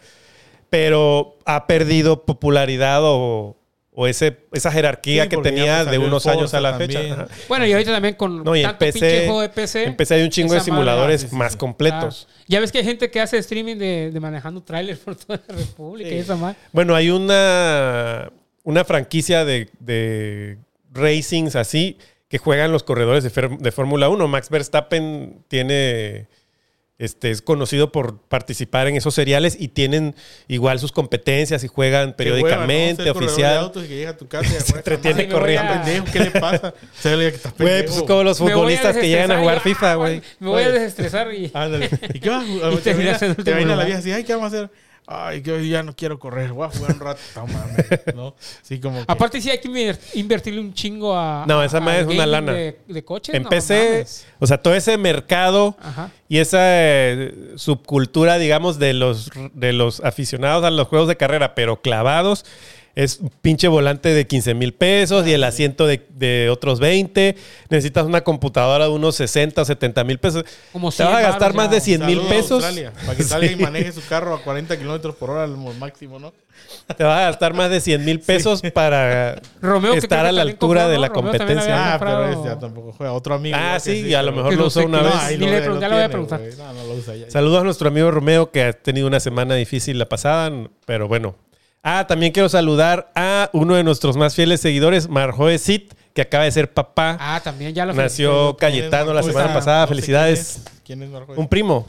pero 0.70 1.38
ha 1.46 1.68
perdido 1.68 2.24
popularidad 2.24 3.00
o, 3.04 3.57
o 4.00 4.06
ese, 4.06 4.38
esa 4.54 4.72
jerarquía 4.72 5.24
Sí, 5.24 5.30
que 5.30 5.38
tenía 5.38 5.78
pues, 5.80 5.90
de 5.92 5.98
unos 5.98 6.28
años 6.28 6.54
a 6.54 6.62
la 6.62 6.78
también. 6.78 6.92
fecha. 7.02 7.14
Ajá. 7.16 7.28
Bueno, 7.48 7.66
y 7.66 7.72
ahorita 7.74 7.92
también 7.94 8.14
con 8.14 8.44
No, 8.44 8.56
y 8.56 8.62
tanto 8.62 8.78
PC, 8.78 9.00
pinche 9.00 9.26
juego 9.26 9.42
de 9.42 9.50
PC. 9.50 9.84
En 9.86 9.96
PC 9.98 10.14
hay 10.14 10.22
un 10.22 10.30
chingo 10.30 10.54
de 10.54 10.60
madre- 10.60 10.66
simuladores 10.66 11.22
sí, 11.22 11.28
sí, 11.30 11.36
más 11.36 11.54
sí. 11.54 11.58
completos. 11.58 12.28
Ah, 12.30 12.44
ya 12.48 12.60
ves 12.60 12.72
que 12.72 12.78
hay 12.78 12.84
gente 12.84 13.10
que 13.10 13.20
hace 13.20 13.40
streaming 13.40 13.78
de, 13.78 14.12
de 14.12 14.20
manejando 14.20 14.62
trailers 14.62 15.00
por 15.00 15.16
toda 15.16 15.42
la 15.48 15.56
República 15.56 16.10
Sí. 16.12 16.16
y 16.16 16.20
esa 16.20 16.36
madre. 16.36 16.58
Bueno, 16.74 16.94
hay 16.94 17.10
una, 17.10 18.32
una 18.64 18.86
franquicia 18.86 19.44
de, 19.46 19.68
de 19.80 20.60
racings 20.94 21.56
así 21.56 21.98
que 22.30 22.38
juegan 22.38 22.72
los 22.72 22.84
corredores 22.84 23.24
de, 23.24 23.58
de 23.60 23.72
Fórmula 23.72 24.10
1. 24.10 24.28
Max 24.28 24.52
Verstappen 24.52 25.44
tiene. 25.48 26.28
Este, 27.00 27.30
es 27.30 27.44
conocido 27.44 27.92
por 27.92 28.22
participar 28.22 28.88
en 28.88 28.96
esos 28.96 29.14
seriales 29.14 29.56
y 29.60 29.68
tienen 29.68 30.16
igual 30.48 30.80
sus 30.80 30.92
competencias 30.92 31.64
y 31.64 31.68
juegan 31.68 32.16
Qué 32.18 32.24
hueva, 32.24 32.38
¿no? 32.38 32.42
periódicamente, 32.42 33.04
de 33.04 33.12
oficial. 33.12 33.58
autos 33.60 33.86
y 33.86 33.88
que 33.88 33.96
llega 33.98 34.10
a 34.10 34.18
tu 34.18 34.28
casa 34.28 34.52
y 34.52 34.60
Se 34.64 34.76
entretiene 34.78 35.14
"Madre, 35.14 35.28
me 35.28 35.34
voy 35.34 35.40
corriendo". 35.40 35.74
a- 35.74 36.12
¿Qué 36.12 36.20
le 36.22 36.32
pasa? 36.32 36.74
Güey, 37.60 37.86
pues 37.86 37.98
es 37.98 38.02
como 38.04 38.24
los 38.24 38.40
Me 38.40 38.46
voy 38.46 38.52
a 38.52 38.56
futbolistas 38.56 38.98
que 38.98 39.08
llegan 39.10 39.32
a 39.32 39.36
desestresar 39.36 39.40
jugar 39.42 39.60
FIFA, 39.62 39.96
güey. 39.96 40.22
Me 40.40 40.48
voy 40.50 40.64
a 40.64 40.72
desestresar 40.72 41.34
y... 41.36 41.52
Ándale. 41.54 41.90
¿Y 42.16 42.20
qué 42.20 42.30
vas 42.32 42.44
a 42.44 42.48
jugar? 42.48 42.72
Te 42.78 42.82
terminas 42.82 43.22
viene, 43.22 43.26
en 43.26 43.30
último 43.30 43.44
te 43.46 43.54
viene 43.54 43.76
la 43.76 43.84
vieja 43.86 44.00
así, 44.00 44.12
ay, 44.12 44.24
¿qué 44.24 44.34
vamos 44.34 44.52
a 44.54 44.58
hacer? 44.58 44.70
Ay, 45.10 45.42
que 45.42 45.54
hoy 45.54 45.70
ya 45.70 45.84
no 45.84 45.96
quiero 45.96 46.20
correr, 46.20 46.52
voy 46.52 46.68
a 46.68 46.70
jugar 46.70 46.92
un 46.92 47.00
rato. 47.00 47.22
No 47.38 47.48
mames, 47.48 47.88
¿no? 48.14 48.36
Sí, 48.62 48.78
como 48.82 48.98
que... 49.00 49.06
Aparte 49.08 49.40
sí 49.40 49.50
hay 49.50 49.60
que 49.60 49.70
inver- 49.70 49.98
invertirle 50.16 50.60
un 50.60 50.74
chingo 50.74 51.18
a... 51.18 51.46
No, 51.48 51.64
esa 51.64 51.78
al 51.78 51.88
es 51.88 52.08
una 52.08 52.26
lana. 52.26 52.52
De, 52.52 52.78
de 52.86 53.06
coches. 53.06 53.34
En 53.34 53.44
no 53.44 53.50
PC, 53.50 53.90
mames. 53.94 54.28
o 54.40 54.46
sea, 54.46 54.62
todo 54.62 54.76
ese 54.76 54.98
mercado 54.98 55.78
Ajá. 55.82 56.12
y 56.28 56.40
esa 56.40 56.60
eh, 56.62 57.54
subcultura, 57.56 58.38
digamos, 58.38 58.80
de 58.80 58.94
los, 58.94 59.32
de 59.54 59.72
los 59.72 60.02
aficionados 60.02 60.66
a 60.66 60.72
los 60.72 60.90
juegos 60.90 61.08
de 61.08 61.16
carrera, 61.16 61.56
pero 61.56 61.82
clavados, 61.82 62.44
es 62.98 63.20
un 63.20 63.30
pinche 63.42 63.68
volante 63.68 64.10
de 64.12 64.26
15 64.26 64.56
mil 64.56 64.74
pesos 64.74 65.28
y 65.28 65.32
el 65.32 65.44
asiento 65.44 65.86
de, 65.86 66.04
de 66.16 66.50
otros 66.50 66.80
20. 66.80 67.36
Necesitas 67.70 68.06
una 68.08 68.22
computadora 68.24 68.86
de 68.86 68.92
unos 68.92 69.16
60 69.18 69.62
o 69.62 69.66
70 69.66 70.04
mil 70.04 70.18
pesos. 70.18 70.44
Como 70.74 70.92
Te 70.92 71.04
vas 71.04 71.14
a 71.14 71.18
100 71.20 71.30
gastar 71.30 71.54
más 71.54 71.68
ya. 71.70 71.76
de 71.76 71.82
100 71.82 72.06
mil 72.08 72.20
pesos. 72.22 72.64
Australia, 72.64 72.92
para 73.06 73.16
que 73.16 73.24
salga 73.24 73.52
y 73.52 73.56
maneje 73.62 73.92
su 73.92 74.02
carro 74.08 74.34
a 74.34 74.42
40 74.42 74.78
kilómetros 74.80 75.16
por 75.16 75.30
hora 75.30 75.44
al 75.44 75.56
máximo, 75.78 76.18
¿no? 76.18 76.34
Te 76.98 77.04
vas 77.04 77.20
a 77.20 77.26
gastar 77.26 77.54
más 77.54 77.70
de 77.70 77.80
100 77.82 78.04
mil 78.04 78.20
pesos 78.20 78.64
para 78.74 79.40
Romeo, 79.62 79.94
estar 79.94 80.26
a 80.26 80.32
la 80.32 80.42
altura 80.42 80.82
compró, 80.86 80.90
de 80.90 80.98
la 80.98 81.08
Romeo 81.10 81.22
competencia. 81.32 81.94
Ah, 81.94 82.00
pero 82.00 82.12
comprado- 82.14 82.42
ese 82.42 82.50
ya 82.50 82.60
tampoco 82.60 82.92
juega. 82.94 83.14
Otro 83.14 83.36
amigo. 83.36 83.56
Ah, 83.60 83.80
sí, 83.80 84.08
y 84.08 84.14
a 84.16 84.24
lo 84.24 84.32
mejor 84.32 84.56
lo 84.56 84.66
usó 84.66 84.84
una 84.84 85.04
vez. 85.04 85.14
No, 85.14 85.20
ahí 85.22 85.38
Ni 85.38 85.46
lo- 85.46 85.52
le 85.52 85.58
lo 85.58 85.62
pregunté, 85.62 85.82
ya 85.84 85.88
le 85.90 85.96
voy 85.96 86.04
a 86.04 86.10
preguntar. 86.10 86.40
güey. 86.40 86.56
No, 86.58 86.74
no 86.74 86.84
lo 86.84 86.94
usa 86.96 87.16
ya. 87.16 87.30
Saludos 87.30 87.62
a 87.62 87.64
nuestro 87.64 87.90
amigo 87.90 88.10
Romeo 88.10 88.50
que 88.50 88.64
ha 88.64 88.74
tenido 88.74 89.06
una 89.06 89.20
semana 89.20 89.54
difícil 89.54 90.00
la 90.00 90.10
pasada, 90.10 90.52
pero 90.88 91.08
bueno. 91.08 91.36
Ah, 91.90 92.06
también 92.06 92.34
quiero 92.34 92.50
saludar 92.50 93.10
a 93.16 93.50
uno 93.54 93.76
de 93.76 93.84
nuestros 93.86 94.18
más 94.18 94.36
fieles 94.36 94.60
seguidores, 94.60 95.08
Marjoe 95.08 95.58
Sid, 95.58 95.84
que 96.14 96.22
acaba 96.22 96.44
de 96.44 96.52
ser 96.52 96.74
papá. 96.74 97.16
Ah, 97.18 97.40
también 97.42 97.74
ya 97.74 97.86
lo 97.86 97.94
Nació. 97.94 98.58
Cayetano 98.58 99.14
la 99.14 99.22
¿Quién 99.22 99.30
es 99.30 99.34
semana 99.34 99.46
Marco? 99.48 99.60
pasada. 99.60 99.80
No 99.84 99.88
sé 99.88 99.94
Felicidades. 99.94 100.62
¿Quién 100.84 101.04
es, 101.04 101.10
¿Quién 101.10 101.24
es? 101.32 101.38
Un 101.38 101.48
primo. 101.48 101.88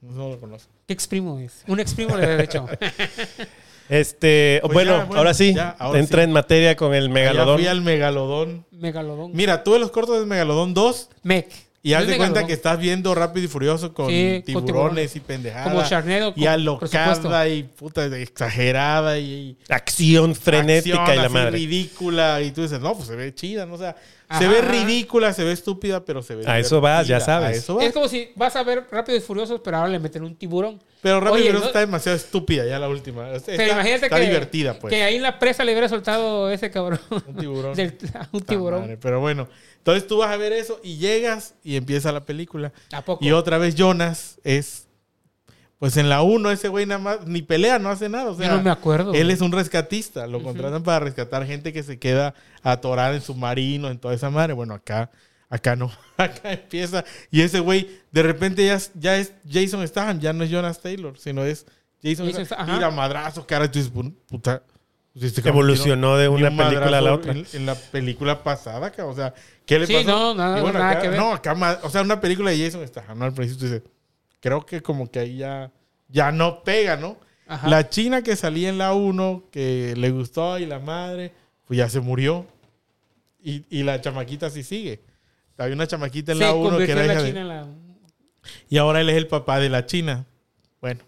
No 0.00 0.30
lo 0.30 0.40
conozco. 0.40 0.68
¿Qué 0.88 0.92
exprimo 0.92 1.38
es? 1.38 1.62
Un 1.68 1.78
exprimo 1.78 2.16
de 2.16 2.26
derecho. 2.26 2.66
Este, 3.88 4.58
Pues 4.62 4.74
bueno, 4.74 4.90
ya, 4.98 5.04
bueno, 5.04 5.18
ahora 5.18 5.32
sí, 5.32 5.54
ya, 5.54 5.74
ahora 5.78 5.98
entra 5.98 6.18
sí. 6.22 6.24
en 6.24 6.32
materia 6.32 6.76
con 6.76 6.92
el 6.94 7.04
Ya 7.06 7.14
megalodón. 7.14 7.56
fui 7.58 7.66
al 7.68 7.80
Megalodón. 7.80 8.66
Megalodón. 8.70 9.30
Mira, 9.32 9.64
tuve 9.64 9.78
los 9.78 9.90
cortos 9.90 10.20
de 10.20 10.26
Megalodón 10.26 10.74
2 10.74 11.08
Mech. 11.22 11.48
Y 11.82 11.92
haz 11.92 12.00
¿No 12.00 12.04
es 12.06 12.10
de 12.10 12.16
cuenta 12.18 12.46
que 12.46 12.52
estás 12.52 12.78
viendo 12.78 13.14
Rápido 13.14 13.46
y 13.46 13.48
Furioso 13.48 13.94
con 13.94 14.08
Sí, 14.08 14.42
tiburones 14.44 15.14
y 15.14 15.20
pendejadas. 15.20 15.68
Como. 15.72 16.32
Y 16.36 16.46
alocada 16.46 17.48
y 17.48 17.62
puta 17.62 18.04
exagerada 18.18 19.18
y, 19.18 19.56
Acción 19.68 20.34
frenética 20.34 20.98
acción 21.02 21.14
y 21.14 21.18
la 21.18 21.24
así 21.26 21.32
madre. 21.34 21.50
ridícula. 21.52 22.42
Y 22.42 22.50
tú 22.50 22.62
dices, 22.62 22.80
no, 22.80 22.94
pues 22.94 23.06
se 23.08 23.16
ve 23.16 23.34
chida, 23.34 23.64
¿no? 23.66 23.74
O 23.74 23.78
sea, 23.78 23.94
se 24.38 24.46
ve 24.46 24.60
ridícula, 24.60 25.32
se 25.32 25.44
ve 25.44 25.52
estúpida, 25.52 26.04
pero 26.04 26.22
se 26.22 26.34
ve. 26.34 26.44
A 26.46 26.58
eso 26.58 26.80
vas, 26.80 27.06
ya 27.06 27.20
sabes. 27.20 27.48
A 27.48 27.52
eso 27.52 27.74
vas. 27.76 27.84
Es 27.86 27.92
como 27.92 28.08
si 28.08 28.30
vas 28.34 28.56
a 28.56 28.62
ver 28.62 28.84
Rápidos 28.90 29.22
y 29.22 29.26
Furiosos, 29.26 29.60
pero 29.64 29.78
ahora 29.78 29.88
le 29.88 29.98
meten 29.98 30.22
un 30.24 30.34
tiburón. 30.36 30.82
Pero 31.00 31.20
Rápido 31.20 31.38
y 31.38 31.42
Furioso 31.46 31.60
¿no? 31.60 31.66
está 31.68 31.80
demasiado 31.80 32.16
estúpida 32.16 32.66
ya 32.66 32.78
la 32.78 32.88
última. 32.88 33.30
Está, 33.30 33.52
Pero 33.56 33.72
imagínate 33.72 34.06
está 34.06 34.16
que, 34.18 34.26
divertida, 34.26 34.78
pues. 34.78 34.92
que 34.92 35.02
ahí 35.02 35.14
en 35.16 35.22
la 35.22 35.38
presa 35.38 35.64
le 35.64 35.72
hubiera 35.72 35.88
soltado 35.88 36.50
ese 36.50 36.70
cabrón. 36.70 37.00
Un 37.10 37.36
tiburón. 37.36 37.74
Del- 37.76 37.96
un 38.32 38.40
tiburón. 38.42 38.80
madre, 38.82 38.98
Pero 39.00 39.20
bueno, 39.20 39.48
entonces 39.78 40.06
tú 40.06 40.18
vas 40.18 40.30
a 40.30 40.36
ver 40.36 40.52
eso 40.52 40.78
y 40.82 40.96
llegas 40.98 41.54
y 41.64 41.76
empieza 41.76 42.12
la 42.12 42.24
película. 42.24 42.72
¿A 42.92 43.02
poco? 43.02 43.24
Y 43.24 43.32
otra 43.32 43.58
vez 43.58 43.74
Jonas 43.74 44.38
es. 44.44 44.84
Pues 45.78 45.96
en 45.96 46.08
la 46.08 46.22
1 46.22 46.50
ese 46.50 46.66
güey 46.68 46.86
nada 46.86 46.98
más 47.00 47.26
ni 47.26 47.40
pelea, 47.40 47.78
no 47.78 47.88
hace 47.88 48.08
nada. 48.08 48.30
O 48.30 48.34
sea, 48.36 48.48
Yo 48.48 48.56
no 48.56 48.62
me 48.64 48.70
acuerdo. 48.70 49.14
Él 49.14 49.30
es 49.30 49.40
un 49.40 49.52
rescatista. 49.52 50.26
Lo 50.26 50.42
contratan 50.42 50.82
para 50.82 50.98
rescatar 51.00 51.46
gente 51.46 51.72
que 51.72 51.84
se 51.84 52.00
queda 52.00 52.34
atorada 52.64 53.14
en 53.14 53.22
submarinos, 53.22 53.92
en 53.92 53.98
toda 53.98 54.12
esa 54.14 54.28
madre. 54.28 54.54
Bueno, 54.54 54.74
acá, 54.74 55.10
acá 55.48 55.76
no. 55.76 55.92
Acá 56.16 56.52
empieza. 56.52 57.04
Y 57.30 57.42
ese 57.42 57.60
güey, 57.60 57.88
de 58.10 58.24
repente 58.24 58.66
ya, 58.66 58.74
es- 58.74 58.90
ya 58.94 59.16
es 59.18 59.32
Jason 59.48 59.86
Statham, 59.86 60.18
ya 60.18 60.32
no 60.32 60.42
es 60.42 60.50
Jonas 60.50 60.80
Taylor, 60.80 61.16
sino 61.16 61.44
es 61.44 61.64
Jason, 62.02 62.26
Jason 62.26 62.44
Statham. 62.44 62.74
Tira 62.74 62.90
madrazos, 62.90 63.44
cara. 63.46 63.66
Y 63.66 63.68
tú 63.68 63.78
dices, 63.78 63.92
puta. 64.26 64.64
Pues 65.14 65.44
Evolucionó 65.44 66.16
de 66.16 66.28
una 66.28 66.50
un 66.50 66.56
película 66.56 66.98
a 66.98 67.00
la 67.00 67.12
otra. 67.14 67.32
En, 67.32 67.46
en 67.52 67.66
la 67.66 67.74
película 67.74 68.42
pasada. 68.42 68.92
O 69.04 69.14
sea, 69.14 69.34
¿qué 69.66 69.78
le 69.78 69.86
Sí, 69.86 69.94
pasó? 69.94 70.08
no, 70.08 70.34
nada- 70.34 70.60
Y 70.60 70.64
nada 70.72 70.90
acá- 70.90 71.00
que 71.02 71.08
ver. 71.08 71.18
No, 71.18 71.32
acá, 71.32 71.80
o 71.82 71.90
sea, 71.90 72.02
una 72.02 72.20
película 72.20 72.50
de 72.50 72.58
Jason 72.64 72.86
Statham, 72.86 73.18
¿no? 73.18 73.24
Al 73.24 73.32
principio 73.32 73.60
tú 73.66 73.72
dices, 73.74 73.90
creo 74.40 74.64
que 74.64 74.80
como 74.82 75.10
que 75.10 75.18
ahí 75.20 75.36
ya, 75.38 75.70
ya 76.08 76.30
no 76.30 76.62
pega, 76.62 76.96
¿no? 76.96 77.16
Ajá. 77.48 77.66
La 77.68 77.88
china 77.88 78.22
que 78.22 78.36
salía 78.36 78.68
en 78.68 78.78
la 78.78 78.92
1, 78.94 79.44
que 79.50 79.94
le 79.96 80.10
gustó 80.10 80.58
y 80.58 80.66
la 80.66 80.78
madre, 80.78 81.32
pues 81.64 81.78
ya 81.78 81.88
se 81.88 82.00
murió. 82.00 82.46
Y, 83.42 83.64
y 83.70 83.82
la 83.84 84.00
chamaquita 84.00 84.50
sí 84.50 84.62
sigue. 84.62 85.00
Había 85.56 85.74
una 85.74 85.86
chamaquita 85.86 86.32
en 86.32 86.38
la 86.40 86.54
1 86.54 86.76
que 86.78 86.92
era 86.92 87.06
la 87.06 87.12
hija 87.14 87.22
de- 87.22 87.28
China 87.30 87.40
en 87.40 87.48
la... 87.48 87.66
Y 88.68 88.76
ahora 88.78 89.00
él 89.00 89.08
es 89.10 89.16
el 89.16 89.26
papá 89.26 89.58
de 89.58 89.68
la 89.68 89.84
china. 89.86 90.26
Bueno. 90.80 91.00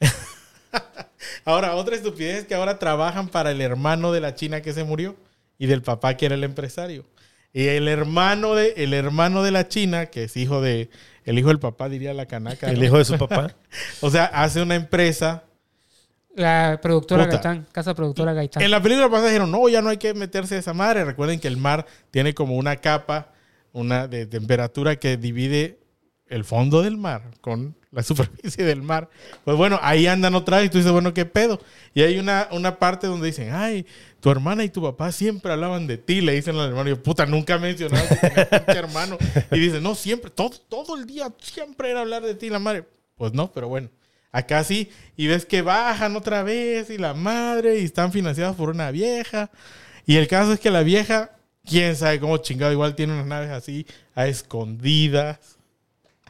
ahora, 1.44 1.74
otra 1.74 1.96
estupidez 1.96 2.38
es 2.38 2.44
que 2.44 2.54
ahora 2.54 2.78
trabajan 2.78 3.28
para 3.28 3.50
el 3.50 3.60
hermano 3.60 4.12
de 4.12 4.20
la 4.20 4.34
china 4.34 4.60
que 4.60 4.72
se 4.72 4.84
murió 4.84 5.16
y 5.58 5.66
del 5.66 5.82
papá 5.82 6.16
que 6.16 6.26
era 6.26 6.34
el 6.34 6.44
empresario. 6.44 7.04
Y 7.52 7.66
el 7.68 7.86
hermano 7.86 8.54
de, 8.54 8.74
el 8.76 8.92
hermano 8.94 9.42
de 9.42 9.52
la 9.52 9.68
china, 9.68 10.06
que 10.06 10.24
es 10.24 10.36
hijo 10.36 10.60
de, 10.60 10.90
el 11.24 11.38
hijo 11.38 11.48
del 11.48 11.60
papá, 11.60 11.88
diría 11.88 12.12
la 12.12 12.26
canaca. 12.26 12.68
El 12.68 12.80
¿no? 12.80 12.84
hijo 12.84 12.98
de 12.98 13.04
su 13.04 13.16
papá. 13.16 13.54
O 14.00 14.10
sea, 14.10 14.24
hace 14.24 14.60
una 14.60 14.74
empresa 14.74 15.44
La 16.34 16.80
productora 16.82 17.24
Puta. 17.24 17.36
Gaitán, 17.36 17.66
casa 17.70 17.94
productora 17.94 18.32
Gaitán. 18.32 18.62
En 18.62 18.70
la 18.70 18.82
película 18.82 19.08
pasada 19.08 19.28
dijeron, 19.28 19.50
no, 19.50 19.68
ya 19.68 19.82
no 19.82 19.90
hay 19.90 19.98
que 19.98 20.14
meterse 20.14 20.56
a 20.56 20.58
esa 20.58 20.74
madre. 20.74 21.04
Recuerden 21.04 21.38
que 21.38 21.48
el 21.48 21.56
mar 21.56 21.86
tiene 22.10 22.34
como 22.34 22.56
una 22.56 22.76
capa 22.76 23.32
una 23.74 24.06
de 24.06 24.26
temperatura 24.26 24.96
que 24.96 25.16
divide 25.16 25.80
el 26.28 26.44
fondo 26.44 26.82
del 26.82 26.96
mar 26.96 27.32
con 27.40 27.76
la 27.94 28.02
superficie 28.02 28.64
del 28.64 28.82
mar. 28.82 29.08
Pues 29.44 29.56
bueno, 29.56 29.78
ahí 29.82 30.06
andan 30.06 30.34
otra 30.34 30.58
vez 30.58 30.66
y 30.66 30.70
tú 30.70 30.78
dices, 30.78 30.92
bueno, 30.92 31.14
¿qué 31.14 31.24
pedo? 31.24 31.60
Y 31.94 32.02
hay 32.02 32.18
una, 32.18 32.48
una 32.50 32.78
parte 32.78 33.06
donde 33.06 33.28
dicen, 33.28 33.50
ay, 33.52 33.86
tu 34.20 34.30
hermana 34.30 34.64
y 34.64 34.68
tu 34.68 34.82
papá 34.82 35.12
siempre 35.12 35.52
hablaban 35.52 35.86
de 35.86 35.98
ti, 35.98 36.20
le 36.20 36.32
dicen 36.32 36.56
al 36.56 36.68
hermano. 36.68 36.88
Y 36.88 36.94
yo, 36.94 37.02
puta, 37.02 37.26
nunca 37.26 37.60
que 37.60 37.74
tenía 37.74 38.08
pinche 38.08 38.72
hermano. 38.78 39.18
Y 39.50 39.58
dice, 39.58 39.80
no, 39.80 39.94
siempre, 39.94 40.30
todo, 40.30 40.50
todo 40.68 40.96
el 40.96 41.06
día, 41.06 41.32
siempre 41.40 41.90
era 41.90 42.00
hablar 42.00 42.22
de 42.22 42.34
ti, 42.34 42.50
la 42.50 42.58
madre. 42.58 42.84
Pues 43.16 43.32
no, 43.32 43.52
pero 43.52 43.68
bueno. 43.68 43.90
Acá 44.32 44.64
sí, 44.64 44.90
y 45.16 45.28
ves 45.28 45.46
que 45.46 45.62
bajan 45.62 46.16
otra 46.16 46.42
vez 46.42 46.90
y 46.90 46.98
la 46.98 47.14
madre, 47.14 47.78
y 47.78 47.84
están 47.84 48.10
financiados 48.10 48.56
por 48.56 48.70
una 48.70 48.90
vieja. 48.90 49.50
Y 50.06 50.16
el 50.16 50.26
caso 50.26 50.52
es 50.52 50.58
que 50.58 50.70
la 50.70 50.82
vieja, 50.82 51.36
quién 51.64 51.94
sabe 51.94 52.18
cómo 52.18 52.38
chingado, 52.38 52.72
igual 52.72 52.96
tiene 52.96 53.12
unas 53.12 53.26
naves 53.26 53.50
así 53.50 53.86
a 54.14 54.26
escondidas. 54.26 55.38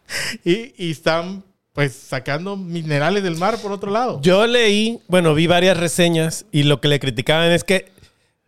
Y, 0.44 0.74
y 0.76 0.90
están 0.90 1.42
pues 1.74 1.92
sacando 1.94 2.56
minerales 2.56 3.22
del 3.22 3.36
mar 3.36 3.58
por 3.58 3.72
otro 3.72 3.90
lado. 3.90 4.20
Yo 4.22 4.46
leí, 4.46 5.00
bueno, 5.08 5.34
vi 5.34 5.46
varias 5.46 5.76
reseñas 5.76 6.46
y 6.52 6.62
lo 6.62 6.80
que 6.80 6.88
le 6.88 6.98
criticaban 7.00 7.50
es 7.52 7.62
que 7.64 7.92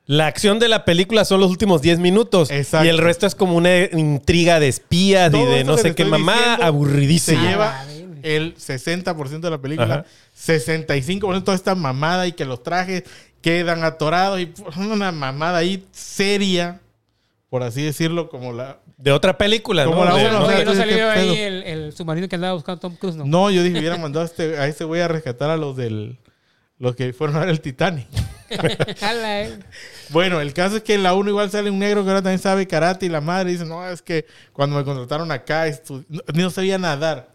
la 0.07 0.29
acción 0.29 0.61
de 0.61 0.69
la 0.69 0.85
película 0.85 1.25
son 1.25 1.41
los 1.41 1.51
últimos 1.51 1.83
10 1.83 1.99
minutos. 1.99 2.51
Exacto. 2.53 2.87
Y 2.87 2.89
el 2.89 2.99
resto 2.99 3.27
es 3.27 3.35
como 3.35 3.57
una 3.57 3.77
intriga 3.93 4.61
de 4.61 4.69
espías 4.69 5.35
y 5.35 5.45
de 5.45 5.65
no 5.65 5.77
sé 5.77 5.95
qué 5.95 6.05
mamá, 6.05 6.33
diciendo 6.37 6.65
aburridísimo. 6.65 7.41
se 7.41 7.47
Ah, 7.47 7.51
lleva 7.51 7.85
verga. 7.89 8.19
el 8.23 8.55
60% 8.55 9.41
de 9.41 9.51
la 9.51 9.59
película, 9.59 9.95
Ajá. 9.95 10.05
65% 10.39 11.35
de 11.35 11.41
toda 11.41 11.57
esta 11.57 11.75
mamada 11.75 12.29
y 12.29 12.33
que 12.33 12.45
los 12.45 12.63
trajes 12.63 13.03
quedan 13.43 13.83
atorados 13.83 14.41
y 14.41 14.53
una 14.77 15.11
mamada 15.11 15.59
ahí 15.59 15.85
seria, 15.91 16.81
por 17.51 17.65
así 17.65 17.83
decirlo, 17.83 18.29
como 18.29 18.53
la... 18.53 18.79
De 18.97 19.13
otra 19.13 19.37
película, 19.37 19.85
Como 19.85 20.05
¿no? 20.05 20.11
la 20.11 20.17
De- 20.17 20.27
uno, 20.29 20.39
¿no? 20.39 20.45
o 20.45 20.49
sea, 20.49 20.57
Oye, 20.57 20.65
¿no 20.65 20.71
¿qué 20.73 20.77
salió 20.79 21.11
ahí 21.11 21.39
el, 21.39 21.63
el 21.65 21.93
submarino 21.93 22.29
que 22.29 22.37
andaba 22.37 22.55
buscando 22.55 22.81
Tom 22.81 22.97
Cruise? 22.97 23.17
No. 23.17 23.25
No, 23.27 23.51
yo 23.51 23.63
dije, 23.63 23.79
hubiera 23.79 23.99
mandado 23.99 24.23
a 24.25 24.27
este, 24.27 24.57
a 24.59 24.67
este 24.67 24.85
güey 24.85 25.03
a 25.03 25.09
rescatar 25.09 25.51
a 25.51 25.57
los 25.57 25.77
del... 25.77 26.19
Los 26.79 26.95
que 26.95 27.13
fueron 27.15 27.37
a 27.37 27.41
ver 27.41 27.49
el 27.51 27.61
Titanic. 27.61 28.07
Eh. 28.49 29.59
Bueno, 30.11 30.41
el 30.41 30.53
caso 30.55 30.77
es 30.77 30.83
que 30.85 30.95
en 30.95 31.03
la 31.03 31.15
1 31.15 31.31
igual 31.31 31.51
sale 31.51 31.69
un 31.69 31.81
negro 31.81 32.05
que 32.05 32.11
ahora 32.11 32.23
también 32.23 32.39
sabe 32.39 32.67
karate 32.69 33.07
y 33.07 33.09
la 33.09 33.21
madre 33.21 33.51
dice, 33.51 33.65
no, 33.65 33.85
es 33.89 34.03
que 34.03 34.25
cuando 34.53 34.77
me 34.77 34.85
contrataron 34.85 35.33
acá 35.33 35.65
no, 35.89 36.05
no 36.33 36.51
sabía 36.51 36.79
nadar. 36.79 37.29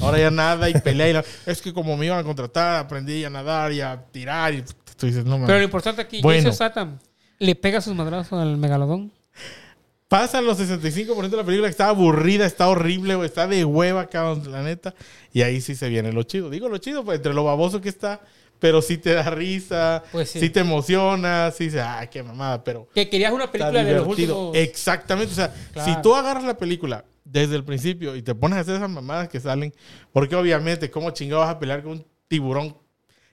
Ahora 0.00 0.18
ya 0.18 0.30
nada 0.32 0.68
y 0.68 0.74
pelea 0.74 1.08
y 1.08 1.12
la- 1.12 1.24
es 1.46 1.62
que 1.62 1.72
como 1.72 1.96
me 1.96 2.06
iban 2.06 2.18
a 2.18 2.24
contratar 2.24 2.76
aprendí 2.76 3.24
a 3.24 3.30
nadar 3.30 3.72
y 3.72 3.80
a 3.80 3.96
tirar 4.10 4.54
y 4.54 4.64
tú 4.96 5.06
dices, 5.06 5.24
no 5.24 5.40
Pero 5.46 5.58
lo 5.58 5.64
importante 5.64 6.02
aquí, 6.02 6.20
Bueno. 6.20 6.40
Jason 6.40 6.52
Statham 6.54 6.98
le 7.38 7.54
pega 7.54 7.80
sus 7.80 7.94
madrazos 7.94 8.40
al 8.40 8.56
megalodón. 8.56 9.12
Pasan 10.08 10.46
los 10.46 10.58
65% 10.60 11.28
de 11.30 11.36
la 11.36 11.42
película 11.44 11.66
que 11.66 11.72
está 11.72 11.88
aburrida, 11.88 12.46
está 12.46 12.68
horrible, 12.68 13.16
güey, 13.16 13.26
está 13.26 13.48
de 13.48 13.64
hueva, 13.64 14.06
cabrón, 14.06 14.50
la 14.52 14.62
neta. 14.62 14.94
Y 15.32 15.42
ahí 15.42 15.60
sí 15.60 15.74
se 15.74 15.88
viene 15.88 16.12
lo 16.12 16.22
chido. 16.22 16.48
Digo 16.48 16.68
lo 16.68 16.78
chido, 16.78 17.04
pues 17.04 17.16
entre 17.16 17.34
lo 17.34 17.42
baboso 17.42 17.80
que 17.80 17.88
está, 17.88 18.20
pero 18.60 18.80
sí 18.82 18.98
te 18.98 19.14
da 19.14 19.28
risa, 19.30 20.04
Pues 20.12 20.30
sí. 20.30 20.38
sí. 20.38 20.50
te 20.50 20.60
emociona, 20.60 21.50
sí 21.50 21.64
dices, 21.64 21.82
ay, 21.84 22.06
qué 22.08 22.22
mamada, 22.22 22.62
pero 22.62 22.88
Que 22.94 23.08
querías 23.10 23.32
una 23.32 23.50
película 23.50 23.82
de 23.82 23.94
los 23.94 24.06
últimos... 24.06 24.54
Exactamente, 24.56 25.32
o 25.32 25.34
sea, 25.36 25.52
Claro. 25.72 25.92
si 25.92 26.00
tú 26.02 26.14
agarras 26.14 26.44
la 26.44 26.56
película 26.56 27.04
desde 27.24 27.56
el 27.56 27.64
principio 27.64 28.14
y 28.14 28.22
te 28.22 28.32
pones 28.36 28.58
a 28.58 28.60
hacer 28.60 28.76
esas 28.76 28.88
mamadas 28.88 29.28
que 29.28 29.40
salen, 29.40 29.74
porque 30.12 30.36
obviamente, 30.36 30.88
¿cómo 30.88 31.10
chingado 31.10 31.40
vas 31.40 31.50
a 31.50 31.58
pelear 31.58 31.82
con 31.82 31.92
un 31.92 32.06
tiburón? 32.28 32.76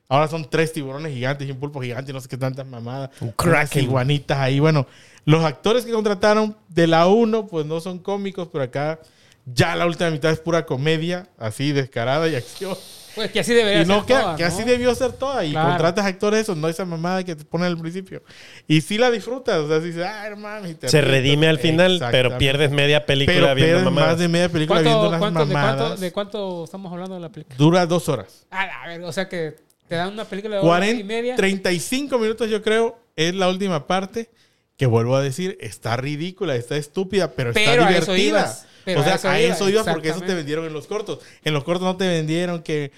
Ahora 0.09 0.27
son 0.27 0.47
tres 0.49 0.71
tiburones 0.73 1.13
gigantes 1.13 1.47
y 1.47 1.51
un 1.51 1.59
pulpo 1.59 1.81
gigante 1.81 2.11
y 2.11 2.13
no 2.13 2.21
sé 2.21 2.27
qué 2.27 2.37
tantas 2.37 2.67
mamadas. 2.67 3.09
Un 3.21 3.31
kraken. 3.31 3.83
iguanitas 3.83 4.37
ahí. 4.37 4.59
Bueno, 4.59 4.85
los 5.25 5.43
actores 5.43 5.85
que 5.85 5.91
contrataron 5.91 6.55
de 6.69 6.87
la 6.87 7.07
1, 7.07 7.47
pues 7.47 7.65
no 7.65 7.79
son 7.79 7.99
cómicos, 7.99 8.49
pero 8.51 8.63
acá 8.65 8.99
ya 9.45 9.75
la 9.75 9.85
última 9.87 10.09
mitad 10.11 10.31
es 10.31 10.39
pura 10.39 10.65
comedia, 10.65 11.27
así 11.37 11.71
descarada 11.71 12.27
y 12.27 12.35
acción. 12.35 12.75
Pues 13.15 13.29
que 13.31 13.39
así 13.41 13.53
debería 13.53 13.83
Y 13.83 13.85
no, 13.85 13.97
ser 13.99 14.05
que, 14.05 14.13
toda, 14.15 14.35
que 14.37 14.41
¿no? 14.43 14.47
así 14.49 14.63
debió 14.63 14.95
ser 14.95 15.11
toda. 15.13 15.45
Y 15.45 15.51
Claro. 15.51 15.69
contratas 15.69 16.05
actores 16.05 16.41
esos, 16.41 16.57
no 16.57 16.67
esa 16.67 16.83
mamada 16.83 17.23
que 17.23 17.35
te 17.35 17.45
ponen 17.45 17.67
al 17.67 17.77
principio. 17.77 18.23
Y 18.67 18.81
sí 18.81 18.97
la 18.97 19.11
disfrutas. 19.11 19.57
O 19.59 19.67
sea, 19.67 19.79
si 19.81 19.87
dices, 19.87 20.03
ah, 20.05 20.25
hermano. 20.25 20.67
y 20.67 20.73
te 20.73 20.89
Se 20.89 20.99
redime 21.01 21.47
al 21.47 21.59
final, 21.59 22.01
pero 22.11 22.37
pierdes 22.39 22.71
media 22.71 23.05
película 23.05 23.35
Pero 23.35 23.45
viendo 23.55 23.65
pierdes 23.65 23.83
mamadas. 23.85 24.09
más 24.13 24.19
de 24.19 24.27
media 24.29 24.49
película 24.49 24.81
viendo 24.81 24.97
¿Cuánto, 24.99 25.11
las 25.11 25.19
cuánto, 25.19 25.39
de, 25.45 25.53
mamadas. 25.53 25.77
cuánto, 25.77 26.01
¿De 26.01 26.11
cuánto 26.11 26.63
estamos 26.63 26.91
hablando 26.91 27.15
de 27.15 27.21
la 27.21 27.29
película? 27.29 27.55
Dura 27.57 27.85
dos 27.85 28.09
horas. 28.09 28.47
Ah, 28.49 28.67
a 28.83 28.87
ver, 28.87 29.03
o 29.03 29.11
sea 29.11 29.29
que 29.29 29.57
te 29.93 29.97
dan 29.97 30.13
una 30.13 30.25
película 30.25 30.55
de 30.55 30.61
hora 30.61 30.69
40, 30.69 31.01
y 31.01 31.03
media. 31.03 31.35
35 31.35 32.17
minutos, 32.17 32.49
yo 32.49 32.63
creo, 32.63 32.97
es 33.15 33.35
la 33.35 33.47
última 33.47 33.85
parte. 33.85 34.31
Que 34.75 34.87
vuelvo 34.87 35.15
a 35.15 35.21
decir, 35.21 35.55
está 35.61 35.97
ridícula, 35.97 36.55
está 36.55 36.75
estúpida, 36.77 37.31
pero, 37.33 37.53
Pero 37.53 37.83
está 37.83 37.87
a 37.87 37.91
eso 37.91 38.11
divertida. 38.11 38.39
ibas, 38.39 38.65
pero 38.83 39.01
o 39.01 39.03
sea, 39.03 39.13
a 39.13 39.15
eso 39.17 39.29
a 39.29 39.39
eso 39.39 39.69
ibas 39.69 39.87
porque 39.87 40.09
eso 40.09 40.21
te 40.21 40.33
vendieron 40.33 40.65
en 40.65 40.73
los 40.73 40.87
cortos. 40.87 41.19
En 41.43 41.53
los 41.53 41.63
cortos 41.63 41.85
no 41.85 41.95
te 41.95 42.07
vendieron 42.07 42.63
que 42.63 42.91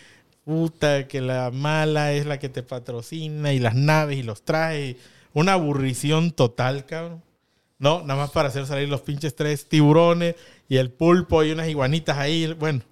puta, 0.46 1.06
que 1.10 1.20
la 1.20 1.52
mala 1.52 2.14
es 2.14 2.26
la 2.26 2.40
que 2.40 2.48
te 2.48 2.64
patrocina 2.64 3.52
y 3.52 3.60
las 3.60 3.76
naves 3.76 4.18
y 4.18 4.24
los 4.24 4.44
trajes. 4.44 4.96
Una 5.34 5.54
aburrición 5.54 6.32
total, 6.32 6.86
cabrón. 6.86 7.22
No, 7.78 8.04
nada 8.04 8.22
más 8.22 8.32
para 8.32 8.48
hacer 8.48 8.66
salir 8.66 8.88
los 8.88 9.02
pinches 9.02 9.36
tres 9.36 9.68
tiburones 9.68 10.36
y 10.70 10.78
el 10.78 10.92
pulpo 10.92 11.44
y 11.44 11.52
unas 11.52 11.68
iguanitas 11.68 12.18
ahí. 12.18 12.54
Bueno, 12.54 12.84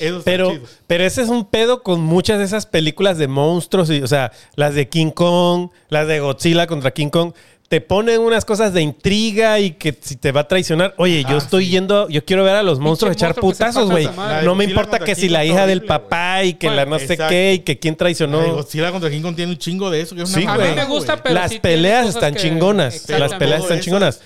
eso 0.00 0.18
está 0.18 0.24
Pero, 0.30 0.50
chido. 0.52 0.66
pero 0.86 1.04
ese 1.04 1.22
es 1.22 1.28
un 1.28 1.44
pedo 1.44 1.82
con 1.82 2.00
muchas 2.00 2.38
de 2.38 2.44
esas 2.44 2.66
películas 2.66 3.18
de 3.18 3.28
monstruos, 3.28 3.90
y, 3.90 4.02
o 4.02 4.06
sea, 4.06 4.32
las 4.56 4.74
de 4.74 4.88
King 4.88 5.10
Kong, 5.10 5.70
las 5.88 6.06
de 6.08 6.20
Godzilla 6.20 6.66
contra 6.66 6.90
King 6.92 7.08
Kong. 7.10 7.32
te 7.66 7.80
ponen 7.80 8.20
unas 8.20 8.44
cosas 8.44 8.72
de 8.74 8.82
intriga 8.82 9.58
y 9.58 9.72
que 9.72 9.96
si 9.98 10.14
te 10.16 10.30
va 10.32 10.42
a 10.42 10.48
traicionar. 10.48 10.94
Oye, 10.98 11.22
yo 11.22 11.36
Ah, 11.36 11.38
estoy 11.38 11.64
sí. 11.64 11.70
yendo, 11.72 12.08
yo 12.08 12.24
quiero 12.24 12.44
ver 12.44 12.54
a 12.54 12.62
los 12.62 12.78
monstruos 12.78 13.14
echar 13.16 13.30
monstruo 13.30 13.50
putazos, 13.50 13.90
güey. 13.90 14.04
No 14.04 14.54
me 14.54 14.64
Godzilla 14.64 14.64
importa 14.64 14.98
que 15.00 15.14
si 15.16 15.22
King 15.22 15.32
la 15.32 15.44
hija 15.44 15.66
del 15.66 15.82
papá 15.82 16.44
y 16.44 16.54
que 16.54 16.66
Bueno, 16.68 16.84
la 16.84 16.86
no 16.88 16.98
sé 16.98 17.04
exacto. 17.14 17.30
qué 17.30 17.54
y 17.54 17.58
que 17.60 17.78
quién 17.80 17.94
La 17.94 17.98
traicionó. 17.98 18.54
Godzilla 18.54 18.92
contra 18.92 19.10
King 19.10 19.22
Kong 19.22 19.34
tiene 19.34 19.52
un 19.52 19.58
chingo 19.58 19.90
de 19.90 20.02
eso. 20.02 20.14
Que 20.14 20.22
es 20.22 20.28
una 20.30 20.38
Sí, 20.40 20.46
A 20.46 20.56
mí 20.56 20.62
me 20.62 20.74
güey. 20.74 20.86
gusta, 20.86 21.16
pero 21.20 21.34
Las 21.34 21.54
peleas 21.54 22.06
están 22.10 22.34
que- 22.34 22.40
chingonas. 22.42 23.08
Las 23.08 23.34
peleas 23.34 23.62
están 23.62 23.78
Eso. 23.78 23.84
chingonas. 23.84 24.20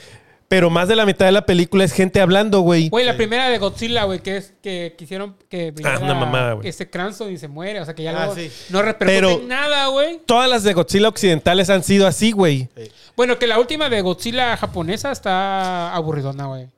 Pero 0.48 0.70
más 0.70 0.88
de 0.88 0.96
la 0.96 1.04
mitad 1.04 1.26
de 1.26 1.32
la 1.32 1.44
película 1.44 1.84
es 1.84 1.92
gente 1.92 2.22
hablando, 2.22 2.60
güey. 2.60 2.88
Güey, 2.88 3.04
la 3.04 3.16
primera 3.18 3.50
de 3.50 3.58
Godzilla, 3.58 4.04
güey, 4.04 4.20
que 4.20 4.38
es 4.38 4.54
que 4.62 4.94
quisieron 4.96 5.36
que 5.50 5.74
Ah, 5.84 5.98
una 6.00 6.14
mamada, 6.14 6.52
güey. 6.54 6.66
ese 6.68 6.88
Cranston 6.88 7.30
y 7.30 7.36
se 7.36 7.48
muere, 7.48 7.80
o 7.80 7.84
sea 7.84 7.94
que 7.94 8.02
ya 8.02 8.10
Ah, 8.12 8.26
luego 8.26 8.34
sí. 8.34 8.50
no 8.70 8.80
repercute 8.80 9.44
nada, 9.46 9.88
güey. 9.88 10.20
Todas 10.24 10.48
las 10.48 10.62
de 10.62 10.72
Godzilla 10.72 11.08
occidentales 11.08 11.68
han 11.68 11.82
sido 11.82 12.06
así, 12.06 12.32
güey. 12.32 12.68
Bueno, 13.14 13.38
que 13.38 13.46
la 13.46 13.58
última 13.58 13.90
de 13.90 14.00
Godzilla 14.00 14.56
japonesa 14.56 15.12
está 15.12 15.94
aburridona, 15.94 16.46
güey. 16.46 16.68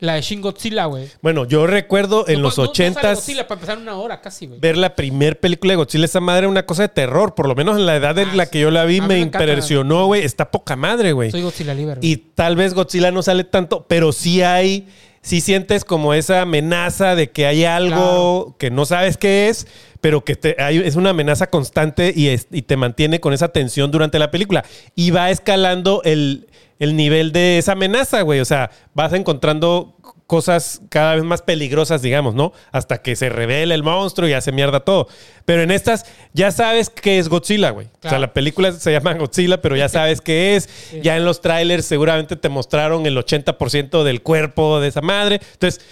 La 0.00 0.14
de 0.14 0.22
Shin 0.22 0.40
Godzilla, 0.40 0.86
güey. 0.86 1.08
Bueno, 1.22 1.44
yo 1.46 1.66
recuerdo 1.66 2.26
en 2.26 2.36
No, 2.36 2.48
los 2.48 2.58
no- 2.58 2.66
Godzilla 2.66 3.46
para 3.46 3.60
empezar 3.60 3.78
una 3.78 3.96
hora 3.96 4.20
casi, 4.20 4.46
güey. 4.46 4.58
ver 4.58 4.76
la 4.76 4.94
primer 4.96 5.38
película 5.40 5.72
de 5.72 5.76
Godzilla. 5.76 6.06
Esa 6.06 6.20
madre 6.20 6.40
era 6.40 6.48
una 6.48 6.64
cosa 6.66 6.82
de 6.82 6.88
terror. 6.88 7.34
Por 7.34 7.46
lo 7.46 7.54
menos 7.54 7.76
en 7.76 7.86
la 7.86 7.96
edad 7.96 8.18
en 8.18 8.30
Ah, 8.30 8.34
la 8.34 8.44
sí. 8.46 8.50
que 8.52 8.60
yo 8.60 8.70
la 8.70 8.84
vi 8.86 9.00
me 9.00 9.08
me 9.08 9.18
impresionó, 9.20 10.06
güey. 10.06 10.22
Está 10.24 10.50
poca 10.50 10.74
madre, 10.76 11.12
güey. 11.12 11.30
Soy 11.30 11.42
Godzilla 11.42 11.74
libre. 11.74 11.98
Y 12.00 12.16
tal 12.16 12.56
vez 12.56 12.74
Godzilla 12.74 13.10
no 13.10 13.22
sale 13.22 13.44
tanto, 13.44 13.84
pero 13.88 14.12
sí 14.12 14.42
hay, 14.42 14.88
sí 15.22 15.40
sientes 15.42 15.84
como 15.84 16.14
esa 16.14 16.40
amenaza 16.42 17.14
de 17.14 17.30
que 17.30 17.44
hay 17.46 17.64
algo 17.66 18.56
que 18.58 18.70
no 18.70 18.86
sabes 18.86 19.16
qué 19.18 19.48
es, 19.48 19.66
pero 20.00 20.24
que 20.24 20.34
te- 20.34 20.56
hay- 20.58 20.78
es 20.78 20.96
una 20.96 21.10
amenaza 21.10 21.48
constante 21.50 22.12
y, 22.16 22.28
es- 22.28 22.46
y 22.50 22.62
te 22.62 22.76
mantiene 22.78 23.20
con 23.20 23.34
esa 23.34 23.48
tensión 23.48 23.90
durante 23.90 24.18
la 24.18 24.30
película. 24.30 24.64
Y 24.96 25.10
va 25.10 25.30
escalando 25.30 26.00
el, 26.04 26.46
el 26.80 26.96
nivel 26.96 27.30
de 27.30 27.58
esa 27.58 27.72
amenaza, 27.72 28.22
güey. 28.22 28.40
O 28.40 28.44
sea, 28.44 28.70
vas 28.94 29.12
encontrando 29.12 29.94
cosas 30.26 30.80
cada 30.88 31.16
vez 31.16 31.24
más 31.24 31.42
peligrosas, 31.42 32.02
digamos, 32.02 32.34
¿no? 32.34 32.52
Hasta 32.72 33.02
que 33.02 33.16
se 33.16 33.28
revela 33.28 33.74
el 33.74 33.82
monstruo 33.82 34.28
y 34.28 34.32
hace 34.32 34.50
mierda 34.50 34.80
todo. 34.80 35.08
Pero 35.44 35.62
en 35.62 35.70
estas 35.70 36.06
ya 36.32 36.50
sabes 36.52 36.88
que 36.88 37.18
es 37.18 37.28
Godzilla, 37.28 37.70
güey. 37.70 37.88
O 38.04 38.08
sea, 38.08 38.18
la 38.18 38.32
película 38.32 38.72
se 38.72 38.92
llama 38.92 39.14
Godzilla, 39.14 39.60
pero 39.60 39.76
ya 39.76 39.88
sabes 39.88 40.20
qué 40.20 40.56
es. 40.56 40.68
Ya 41.02 41.16
en 41.16 41.24
los 41.24 41.40
trailers 41.40 41.84
seguramente 41.84 42.36
te 42.36 42.48
mostraron 42.48 43.06
el 43.06 43.16
80% 43.16 44.02
del 44.04 44.22
cuerpo 44.22 44.80
de 44.80 44.88
esa 44.88 45.00
madre. 45.00 45.40
Entonces, 45.52 45.84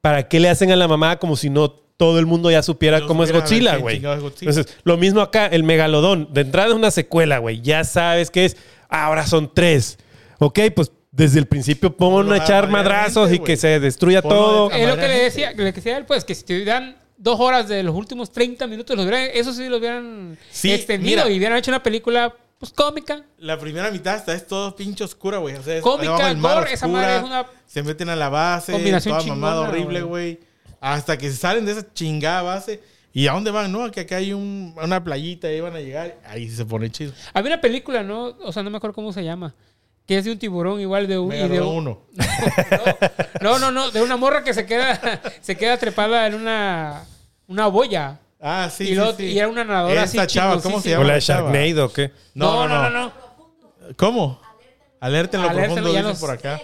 ¿para 0.00 0.28
qué 0.28 0.40
le 0.40 0.48
hacen 0.48 0.70
a 0.70 0.76
la 0.76 0.86
mamá 0.86 1.18
como 1.18 1.34
si 1.34 1.50
no 1.50 1.70
todo 1.70 2.18
el 2.18 2.26
mundo 2.26 2.50
ya 2.50 2.62
supiera 2.62 3.00
No 3.00 3.06
cómo 3.06 3.24
es 3.24 3.32
Godzilla, 3.32 3.78
güey? 3.78 3.96
Entonces, 3.96 4.76
lo 4.84 4.96
mismo 4.98 5.22
acá, 5.22 5.46
el 5.46 5.64
megalodón. 5.64 6.28
De 6.32 6.42
entrada 6.42 6.68
es 6.68 6.74
una 6.74 6.90
secuela, 6.90 7.38
güey. 7.38 7.62
Ya 7.62 7.82
sabes 7.82 8.30
qué 8.30 8.44
es. 8.44 8.56
Ahora 8.88 9.26
son 9.26 9.50
tres. 9.52 9.98
Ok, 10.38 10.58
pues 10.74 10.92
desde 11.10 11.38
el 11.38 11.46
principio 11.46 11.96
pon 11.96 12.30
a 12.32 12.36
echar 12.36 12.68
madrazos 12.68 13.32
y 13.32 13.38
que 13.38 13.56
se 13.56 13.80
destruya 13.80 14.20
Ponlo 14.22 14.36
todo. 14.36 14.68
de- 14.68 14.82
Es 14.82 14.88
lo 14.88 14.96
que 14.96 15.08
le 15.08 15.18
decía, 15.18 15.52
le 15.52 15.72
decía 15.72 15.94
a 15.94 15.98
él, 15.98 16.04
pues, 16.04 16.24
que 16.24 16.34
si 16.34 16.44
te 16.44 16.64
dan 16.64 16.96
dos 17.16 17.40
horas 17.40 17.68
de 17.68 17.82
los 17.82 17.94
últimos 17.94 18.30
30 18.30 18.66
minutos, 18.66 18.94
los 18.96 19.06
hubieran- 19.06 19.30
eso 19.32 19.52
sí 19.52 19.68
lo 19.68 19.78
hubieran 19.78 20.36
Sí, 20.50 20.72
extendido 20.72 21.22
mira. 21.24 21.30
y 21.34 21.38
hubieran 21.38 21.56
hecho 21.56 21.70
una 21.70 21.82
película, 21.82 22.34
pues, 22.58 22.72
cómica. 22.72 23.22
La 23.38 23.58
primera 23.58 23.90
mitad 23.90 24.14
hasta 24.16 24.34
es 24.34 24.46
todo 24.46 24.76
pinche 24.76 25.04
oscura, 25.04 25.38
güey. 25.38 25.56
O 25.56 25.62
sea, 25.62 25.76
es 25.76 25.82
Cómica, 25.82 26.34
mar 26.34 26.58
gore, 26.60 26.72
esa 26.74 26.86
madre 26.86 27.16
es 27.16 27.22
una 27.22 27.46
Se 27.66 27.82
meten 27.82 28.10
a 28.10 28.16
la 28.16 28.28
base, 28.28 28.72
combinación 28.72 29.16
toda 29.18 29.26
mamada 29.28 29.60
horrible, 29.62 30.02
güey. 30.02 30.34
güey. 30.36 30.46
Hasta 30.80 31.16
que 31.16 31.30
se 31.30 31.36
salen 31.36 31.64
de 31.64 31.72
esa 31.72 31.92
chingada 31.94 32.42
base. 32.42 32.82
¿Y 33.14 33.26
a 33.28 33.32
dónde 33.32 33.50
van? 33.50 33.72
No, 33.72 33.90
que 33.90 34.00
acá 34.00 34.16
hay 34.16 34.34
un- 34.34 34.74
una 34.76 35.02
playita, 35.02 35.48
ahí 35.48 35.58
van 35.62 35.74
a 35.74 35.80
llegar. 35.80 36.18
Ahí 36.26 36.50
se 36.50 36.66
pone 36.66 36.90
chido. 36.90 37.12
Había 37.32 37.54
una 37.54 37.60
película, 37.62 38.02
¿no? 38.02 38.36
O 38.44 38.52
sea, 38.52 38.62
no 38.62 38.68
me 38.68 38.76
acuerdo 38.76 38.92
cómo 38.94 39.10
se 39.10 39.24
llama. 39.24 39.54
Que 40.06 40.18
es 40.18 40.24
de 40.24 40.32
un 40.32 40.38
tiburón 40.38 40.80
igual 40.80 41.06
de 41.08 41.18
un... 41.18 41.32
y 41.32 41.48
de 41.48 41.60
un- 41.60 41.76
uno. 41.78 42.00
No, 43.40 43.58
no, 43.58 43.70
no, 43.70 43.90
de 43.90 44.02
una 44.02 44.16
morra 44.16 44.42
que 44.44 44.54
se 44.54 44.64
queda, 44.66 45.00
se 45.40 45.56
queda 45.56 45.76
trepada 45.78 46.26
en 46.26 46.34
una, 46.34 47.04
una 47.48 47.66
boya. 47.66 48.18
Ah, 48.40 48.68
sí, 48.72 48.84
y, 48.84 48.86
sí, 48.88 48.94
luego- 48.94 49.14
sí. 49.16 49.24
y 49.26 49.38
era 49.38 49.48
una 49.48 49.64
nadadora 49.64 50.02
así 50.02 50.16
Esta 50.18 50.26
chava, 50.26 50.60
¿cómo 50.62 50.80
se 50.80 50.90
llama? 50.90 51.04
O 51.04 51.06
la 51.06 51.14
de? 51.14 51.20
Sharknado, 51.20 51.86
¿o 51.86 51.92
qué? 51.92 52.12
No, 52.34 52.66
no, 52.68 52.88
no, 52.88 52.90
no. 52.90 53.12
¿Cómo? 53.96 54.40
Alerta 55.00 55.36
en 55.36 55.42
lo 55.44 55.48
Alerta 55.50 55.66
en 55.66 55.74
profundo, 55.74 55.90
dicen 55.90 56.06
nos- 56.06 56.18
por 56.20 56.30
acá. 56.30 56.60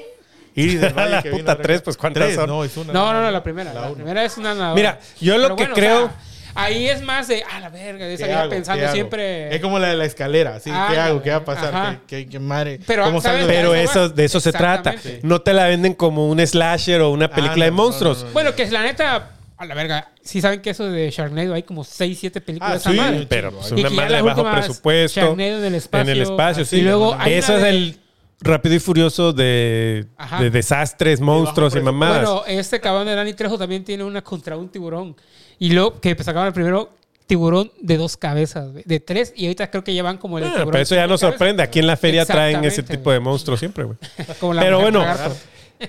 Iris 0.55 0.81
del 0.83 0.92
Valle 0.92 1.11
La 1.12 1.22
que 1.22 1.31
puta 1.31 1.57
tres, 1.57 1.81
pues, 1.81 1.96
¿cuántas 1.96 2.24
Tres, 2.24 2.35
son? 2.37 2.46
No, 2.46 2.62
es 2.62 2.76
una. 2.76 2.92
No, 2.92 3.12
no, 3.12 3.22
no, 3.22 3.31
la 3.31 3.42
primera. 3.42 3.72
La 3.72 3.90
primera 3.92 4.22
es 4.24 4.37
una 4.37 4.55
nadadora. 4.55 4.74
Mira, 4.74 5.00
yo 5.20 5.38
lo 5.38 5.44
Pero 5.44 5.57
que 5.57 5.62
bueno, 5.62 5.72
o 5.72 5.76
creo- 5.76 6.07
sea, 6.09 6.16
ahí 6.54 6.88
es 6.88 7.02
más 7.02 7.28
de, 7.28 7.42
ah, 7.50 7.60
la 7.60 7.68
verga, 7.70 8.06
de 8.06 8.14
esa 8.14 8.24
¿Qué 8.24 8.30
vida 8.30 8.40
hago? 8.42 8.50
pensando 8.50 8.80
¿Qué 8.80 8.84
hago? 8.86 8.94
siempre. 8.94 9.54
Es 9.54 9.60
como 9.60 9.78
la 9.78 9.88
de 9.88 9.96
la 9.96 10.04
escalera, 10.04 10.60
¿sí? 10.60 10.70
Ah, 10.72 10.88
¿Qué 10.90 10.98
hago? 10.98 11.14
no, 11.16 11.22
¿Qué 11.22 11.30
va 11.30 11.36
a 11.36 11.44
pasar? 11.44 11.98
¿Qué, 12.06 12.24
qué, 12.24 12.30
qué 12.30 12.38
madre? 12.38 12.80
Pero, 12.86 13.04
¿Cómo 13.04 13.20
¿sabes? 13.20 13.40
salgo 13.40 13.52
de 13.52 13.58
Pero 13.58 13.74
eso 13.74 14.08
de 14.08 14.24
eso 14.24 14.40
se 14.40 14.52
trata. 14.52 14.94
No 15.22 15.40
te 15.40 15.52
la 15.52 15.66
venden 15.66 15.94
como 15.94 16.28
un 16.28 16.44
slasher 16.46 17.00
o 17.00 17.10
una 17.10 17.28
película 17.28 17.62
Ah, 17.64 17.66
de 17.66 17.70
no, 17.70 17.76
no, 17.76 17.82
monstruos. 17.84 18.18
no, 18.20 18.26
no. 18.26 18.32
Bueno, 18.32 18.54
que 18.54 18.62
es 18.62 18.72
la 18.72 18.82
neta, 18.82 19.30
a 19.56 19.66
la 19.66 19.74
verga. 19.74 20.08
Sí 20.22 20.40
saben 20.40 20.60
que 20.60 20.70
eso 20.70 20.84
de 20.90 21.10
Sharknado 21.10 21.54
hay 21.54 21.62
como 21.64 21.84
6, 21.84 22.18
7 22.20 22.40
películas 22.40 22.84
Ah, 22.86 22.90
de 22.90 22.94
sí, 22.96 23.00
madre. 23.00 23.26
pero 23.28 23.48
Y 23.50 23.52
pues, 23.52 23.72
una 23.72 23.90
madre 23.90 24.16
de 24.16 24.22
bajo 24.22 24.50
presupuesto. 24.50 25.20
Sharknado 25.20 25.58
en 25.58 25.64
el 25.64 25.74
espacio. 25.74 26.02
En 26.12 26.16
el 26.16 26.22
espacio, 26.22 26.64
sí. 26.64 26.76
Y 26.76 26.82
luego 26.82 27.16
Eso 27.26 27.56
es 27.56 27.62
de- 27.62 27.68
el 27.68 27.98
rápido 28.44 28.74
y 28.74 28.80
furioso 28.80 29.32
de, 29.32 30.06
de 30.40 30.50
desastres, 30.50 31.20
monstruos 31.20 31.76
y 31.76 31.80
mamadas. 31.80 32.24
Bueno, 32.28 32.42
este 32.46 32.80
cabrón 32.80 33.06
de 33.06 33.14
Dani 33.14 33.34
Trejo 33.34 33.56
también 33.56 33.84
tiene 33.84 34.02
una 34.02 34.20
contra 34.22 34.56
un 34.56 34.68
tiburón. 34.68 35.14
Y 35.62 35.70
luego 35.70 36.01
que 36.01 36.16
sacaron 36.25 36.48
el 36.48 36.53
primero 36.53 36.90
tiburón 37.29 37.70
de 37.81 37.96
dos 37.96 38.16
cabezas, 38.16 38.75
de 38.75 38.98
tres, 38.98 39.33
y 39.37 39.44
ahorita 39.44 39.70
creo 39.70 39.85
que 39.85 39.92
llevan 39.94 40.18
como 40.18 40.38
el 40.38 40.44
Ah, 40.44 40.48
tiburón. 40.48 40.70
pero 40.72 40.83
eso 40.83 40.96
ya 40.96 41.07
nos 41.07 41.20
sorprende. 41.20 41.62
Aquí 41.62 41.79
en 41.79 41.87
la 41.87 41.96
feria 41.96 42.27
traen 42.27 42.64
ese 42.64 42.83
tipo 42.83 43.12
de 43.12 43.20
monstruos 43.20 43.61
siempre, 43.61 43.85
güey. 43.85 43.96
Pero 44.61 44.81
bueno. 44.81 45.05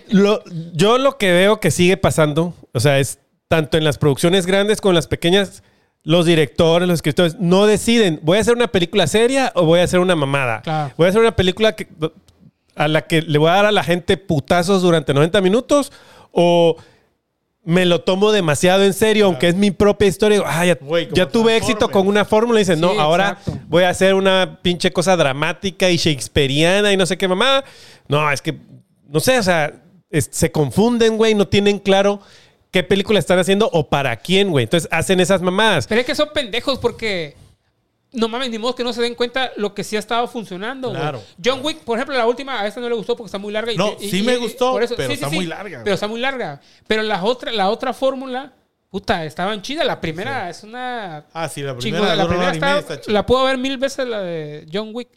Lo- 0.09 0.43
yo 0.73 0.99
lo 0.99 1.17
que 1.17 1.31
veo 1.31 1.59
que 1.59 1.71
sigue 1.71 1.97
pasando, 1.97 2.53
o 2.71 2.79
sea, 2.79 2.99
es 2.99 3.17
tanto 3.47 3.77
en 3.77 3.83
las 3.83 3.97
producciones 3.97 4.45
grandes 4.45 4.79
como 4.79 4.91
en 4.91 4.95
las 4.97 5.07
pequeñas, 5.07 5.63
los 6.03 6.27
directores, 6.27 6.87
los 6.87 6.97
escritores, 6.97 7.37
no 7.39 7.65
deciden, 7.65 8.19
¿voy 8.21 8.37
a 8.37 8.41
hacer 8.41 8.53
una 8.55 8.67
película 8.67 9.07
seria 9.07 9.51
o 9.55 9.65
voy 9.65 9.79
a 9.79 9.83
hacer 9.85 9.99
una 9.99 10.15
mamada? 10.15 10.61
Claro. 10.61 10.93
¿Voy 10.97 11.07
a 11.07 11.09
hacer 11.09 11.21
una 11.21 11.35
película 11.35 11.75
que, 11.75 11.87
a 12.75 12.87
la 12.87 13.01
que 13.07 13.23
le 13.23 13.39
voy 13.39 13.49
a 13.49 13.53
dar 13.53 13.65
a 13.65 13.71
la 13.71 13.83
gente 13.83 14.17
putazos 14.17 14.83
durante 14.83 15.15
90 15.15 15.41
minutos 15.41 15.91
o 16.31 16.75
me 17.65 17.85
lo 17.85 18.01
tomo 18.01 18.31
demasiado 18.31 18.83
en 18.83 18.93
serio, 18.93 19.25
aunque 19.25 19.47
es 19.47 19.55
mi 19.55 19.71
propia 19.71 20.07
historia? 20.07 20.41
"Ah, 20.45 20.65
ya, 20.65 20.77
ya 21.13 21.29
tuve 21.29 21.55
éxito 21.55 21.89
con 21.89 22.07
una 22.07 22.25
fórmula 22.25 22.59
y 22.59 22.63
dicen, 22.63 22.81
no, 22.81 22.89
ahora 22.99 23.37
exacto. 23.39 23.61
voy 23.67 23.83
a 23.83 23.89
hacer 23.89 24.13
una 24.15 24.59
pinche 24.61 24.91
cosa 24.91 25.15
dramática 25.15 25.89
y 25.89 25.95
shakespeariana 25.97 26.91
y 26.91 26.97
no 26.97 27.05
sé 27.05 27.17
qué 27.17 27.27
mamada. 27.27 27.63
No, 28.07 28.29
es 28.31 28.41
que, 28.41 28.57
no 29.07 29.19
sé, 29.21 29.37
o 29.39 29.43
sea, 29.43 29.71
es- 30.09 30.27
se 30.31 30.51
confunden, 30.51 31.15
güey, 31.17 31.35
no 31.35 31.47
tienen 31.47 31.79
claro 31.79 32.19
qué 32.71 32.83
película 32.83 33.19
están 33.19 33.39
haciendo 33.39 33.69
o 33.71 33.87
para 33.87 34.15
quién, 34.17 34.49
güey. 34.49 34.63
Entonces 34.63 34.89
hacen 34.91 35.19
esas 35.21 35.41
mamadas. 35.41 35.87
Pero 35.87 36.01
es 36.01 36.07
que 36.07 36.15
son 36.15 36.29
pendejos 36.33 36.79
porque 36.79 37.35
no 38.13 38.27
mames, 38.27 38.49
ni 38.49 38.57
modo 38.59 38.75
que 38.75 38.83
no 38.83 38.93
se 38.93 39.01
den 39.01 39.15
cuenta 39.15 39.51
lo 39.57 39.73
que 39.73 39.83
sí 39.83 39.95
ha 39.95 39.99
estado 39.99 40.27
funcionando. 40.27 40.91
Claro. 40.91 41.21
John 41.43 41.59
Wick, 41.63 41.79
por 41.79 41.97
ejemplo, 41.97 42.15
la 42.15 42.27
última, 42.27 42.61
a 42.61 42.67
esta 42.67 42.79
no 42.79 42.87
le 42.87 42.95
gustó 42.95 43.15
porque 43.15 43.27
está 43.27 43.37
muy 43.39 43.51
larga. 43.51 43.71
y- 43.73 43.77
No, 43.77 43.95
y- 43.99 44.09
sí 44.09 44.19
y- 44.19 44.23
me 44.23 44.37
gustó, 44.37 44.79
eso- 44.79 44.95
pero 44.95 45.09
sí, 45.09 45.13
está 45.15 45.29
sí, 45.29 45.35
muy 45.35 45.45
larga. 45.45 45.81
Pero 45.83 45.93
está 45.95 46.07
muy 46.07 46.19
larga. 46.19 46.61
Pero 46.87 47.01
la 47.03 47.23
otra, 47.23 47.51
la 47.51 47.69
otra 47.69 47.93
fórmula, 47.93 48.53
puta, 48.89 49.25
estaban 49.25 49.61
chidas. 49.61 49.85
La 49.85 49.99
primera 49.99 50.49
es 50.49 50.63
una 50.63 51.25
Ah, 51.33 51.49
sí, 51.49 51.61
la 51.61 51.75
primera. 51.75 52.15
La 52.15 52.27
primera 52.27 52.51
está, 52.51 52.79
está 52.79 53.01
chida. 53.01 53.13
la 53.13 53.25
puedo 53.25 53.43
ver 53.45 53.57
mil 53.57 53.77
veces 53.77 54.07
la 54.07 54.21
de 54.21 54.65
John 54.71 54.91
Wick. 54.93 55.09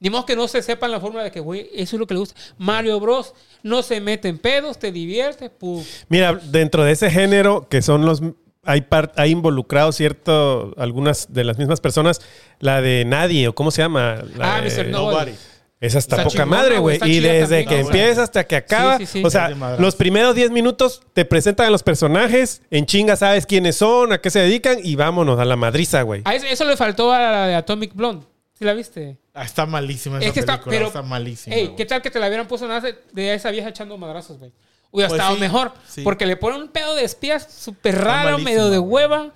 Ni 0.00 0.10
modo 0.10 0.26
que 0.26 0.34
no 0.34 0.48
se 0.48 0.60
sepan 0.62 0.90
la 0.90 0.98
fórmula 0.98 1.22
de 1.22 1.30
que, 1.30 1.38
güey, 1.38 1.70
eso 1.74 1.94
es 1.94 2.00
lo 2.00 2.08
que 2.08 2.14
le 2.14 2.18
gusta. 2.20 2.34
Mario 2.58 2.98
Bros. 2.98 3.34
no 3.62 3.82
se 3.84 4.00
mete 4.00 4.28
en 4.28 4.36
pedos, 4.36 4.76
te 4.76 4.90
diviertes, 4.90 5.48
pum. 5.48 5.82
Mira, 6.08 6.34
dentro 6.42 6.82
de 6.82 6.90
ese 6.90 7.08
género 7.08 7.68
que 7.68 7.80
son 7.82 8.04
los 8.04 8.20
hay 8.64 8.82
par- 8.82 9.12
hay 9.16 9.30
involucrado 9.30 9.92
cierto 9.92 10.72
algunas 10.76 11.32
de 11.32 11.44
las 11.44 11.58
mismas 11.58 11.80
personas 11.80 12.20
la 12.60 12.80
de 12.80 13.04
nadie 13.04 13.48
o 13.48 13.54
cómo 13.54 13.70
se 13.70 13.82
llama 13.82 14.22
La 14.36 14.56
Ah, 14.56 14.60
de- 14.60 14.70
Mr. 14.70 14.88
Nobody. 14.88 15.14
Nobody. 15.14 15.32
Esa 15.80 15.98
está, 15.98 16.14
Está 16.14 16.24
poca 16.28 16.42
chingona, 16.44 16.56
madre, 16.62 16.78
güey, 16.78 16.94
está 16.94 17.08
Y 17.08 17.18
desde 17.18 17.64
también, 17.64 17.68
que 17.68 17.80
empieza 17.80 18.22
hasta 18.22 18.44
que 18.44 18.54
acaba. 18.54 18.98
Sí, 18.98 19.06
sí, 19.06 19.12
sí. 19.14 19.24
O 19.24 19.26
Es 19.26 19.32
sea, 19.32 19.48
los 19.80 19.96
primeros 19.96 20.36
10 20.36 20.52
minutos 20.52 21.02
te 21.12 21.24
presentan 21.24 21.66
a 21.66 21.70
los 21.70 21.82
personajes, 21.82 22.62
en 22.70 22.86
chinga 22.86 23.16
sabes 23.16 23.46
quiénes 23.46 23.74
son, 23.76 24.12
a 24.12 24.18
qué 24.18 24.30
se 24.30 24.38
dedican 24.38 24.78
y 24.80 24.94
vámonos 24.94 25.40
a 25.40 25.44
la 25.44 25.56
madriza, 25.56 26.02
güey. 26.02 26.22
A 26.24 26.36
eso, 26.36 26.46
eso 26.46 26.64
le 26.66 26.76
faltó 26.76 27.12
a 27.12 27.18
la 27.18 27.46
de 27.48 27.54
Atomic 27.56 27.94
Blonde. 27.96 28.24
¿Sí 28.56 28.64
la 28.64 28.74
viste? 28.74 29.18
Ah, 29.34 29.42
está 29.42 29.66
malísima 29.66 30.18
esa 30.18 30.26
Es 30.28 30.32
que 30.34 30.38
está, 30.38 30.52
película. 30.52 30.72
pero, 30.76 30.86
está 30.86 31.02
malísima. 31.02 31.56
Ey. 31.56 31.74
¿qué 31.76 31.84
tal 31.84 32.00
que 32.00 32.12
te 32.12 32.20
la 32.20 32.28
hubieran 32.28 32.46
puesto 32.46 32.68
nada 32.68 32.88
de 33.12 33.34
esa 33.34 33.50
vieja 33.50 33.70
echando 33.70 33.98
madrazos, 33.98 34.38
güey? 34.38 34.52
Hubiera 34.92 35.08
Pues 35.08 35.20
estado 35.20 35.34
sí, 35.34 35.40
mejor. 35.40 35.72
sí. 35.88 36.02
Porque 36.02 36.24
le 36.26 36.36
ponen 36.36 36.60
un 36.62 36.68
pedo 36.68 36.94
de 36.94 37.02
espías 37.04 37.48
súper 37.50 37.98
raro, 37.98 38.38
medio 38.38 38.70
de 38.70 38.78
hueva. 38.78 39.32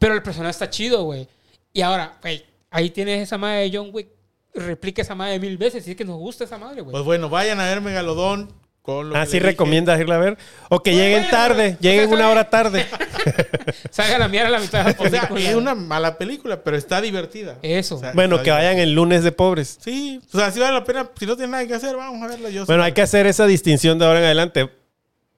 Pero 0.00 0.14
el 0.14 0.22
personaje 0.22 0.50
está 0.50 0.68
chido, 0.68 1.04
güey. 1.04 1.28
Y 1.72 1.82
ahora, 1.82 2.18
güey, 2.20 2.44
ahí 2.70 2.90
tienes 2.90 3.22
esa 3.22 3.38
madre 3.38 3.68
de 3.70 3.76
John 3.78 3.90
Wick. 3.92 4.08
Replica 4.54 5.02
esa 5.02 5.14
madre 5.14 5.38
mil 5.38 5.56
veces. 5.58 5.86
Y 5.86 5.90
es 5.92 5.96
que 5.96 6.04
nos 6.04 6.16
gusta 6.16 6.44
esa 6.44 6.58
madre, 6.58 6.80
güey. 6.80 6.92
Pues 6.92 7.04
bueno, 7.04 7.28
vayan 7.28 7.60
a 7.60 7.66
ver 7.66 7.80
Megalodón. 7.80 8.52
con 8.82 9.10
lo 9.10 9.16
Ah, 9.16 9.24
que 9.24 9.30
sí 9.32 9.38
recomiendas 9.38 10.00
irla 10.00 10.14
a 10.14 10.18
ver. 10.18 10.38
O 10.70 10.82
que 10.82 10.92
lleguen 10.94 11.22
bueno, 11.24 11.30
tarde, 11.30 11.76
o 11.78 11.82
lleguen 11.82 12.08
sea, 12.08 12.16
una 12.16 12.30
hora 12.30 12.48
tarde. 12.50 12.86
Salga 13.90 14.16
la 14.18 14.28
mierda 14.28 14.48
a 14.48 14.52
la 14.52 14.60
mitad 14.60 14.84
de 14.84 14.92
la 14.92 14.96
O 15.06 15.10
sea, 15.10 15.20
película. 15.28 15.40
es 15.50 15.56
una 15.56 15.74
mala 15.74 16.16
película, 16.18 16.62
pero 16.62 16.76
está 16.76 17.00
divertida. 17.00 17.58
Eso. 17.62 17.96
O 17.96 17.98
sea, 18.00 18.12
Bueno, 18.12 18.42
que 18.42 18.50
vayan 18.50 18.78
el 18.78 18.92
lunes 18.92 19.24
de 19.24 19.32
pobres. 19.32 19.78
Sí, 19.80 20.20
o 20.32 20.38
sea, 20.38 20.50
si 20.52 20.60
vale 20.60 20.72
la 20.74 20.84
pena, 20.84 21.10
si 21.18 21.26
no 21.26 21.34
tienen 21.36 21.50
nada 21.50 21.66
que 21.66 21.74
hacer, 21.74 21.96
vamos 21.96 22.22
a 22.22 22.28
verla. 22.28 22.48
Yo 22.50 22.64
Bueno, 22.66 22.82
hay 22.82 22.92
que 22.92 23.02
hacer 23.02 23.26
esa 23.26 23.46
distinción 23.46 23.98
de 23.98 24.06
ahora 24.06 24.20
en 24.20 24.24
adelante. 24.26 24.70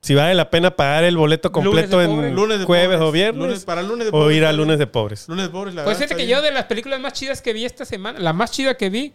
Si 0.09 0.15
vale 0.15 0.35
la 0.35 0.49
pena 0.49 0.71
pagar 0.75 1.05
el 1.05 1.17
boleto 1.19 1.53
completo 1.53 1.99
de 1.99 2.07
en. 2.07 2.35
Lunes 2.35 2.59
de 2.61 2.65
jueves 2.65 2.97
pobres. 2.97 3.09
o 3.09 3.13
viernes. 3.13 3.43
Lunes- 3.43 3.65
para 3.67 3.83
lunes 3.83 4.11
de 4.11 4.17
o 4.17 4.31
ir 4.31 4.45
a 4.47 4.53
lunes 4.53 4.79
de 4.79 4.87
pobres. 4.87 5.29
Lunes 5.29 5.45
de 5.47 5.51
pobres, 5.51 5.75
la 5.75 5.85
Pues 5.85 5.99
verdad, 5.99 6.09
fíjate 6.09 6.23
que 6.25 6.29
yo 6.31 6.41
de 6.41 6.51
las 6.51 6.65
películas 6.65 6.99
más 6.99 7.13
chidas 7.13 7.43
que 7.43 7.53
vi 7.53 7.65
esta 7.67 7.85
semana, 7.85 8.19
la 8.19 8.33
más 8.33 8.51
chida 8.51 8.75
que 8.77 8.89
vi, 8.89 9.13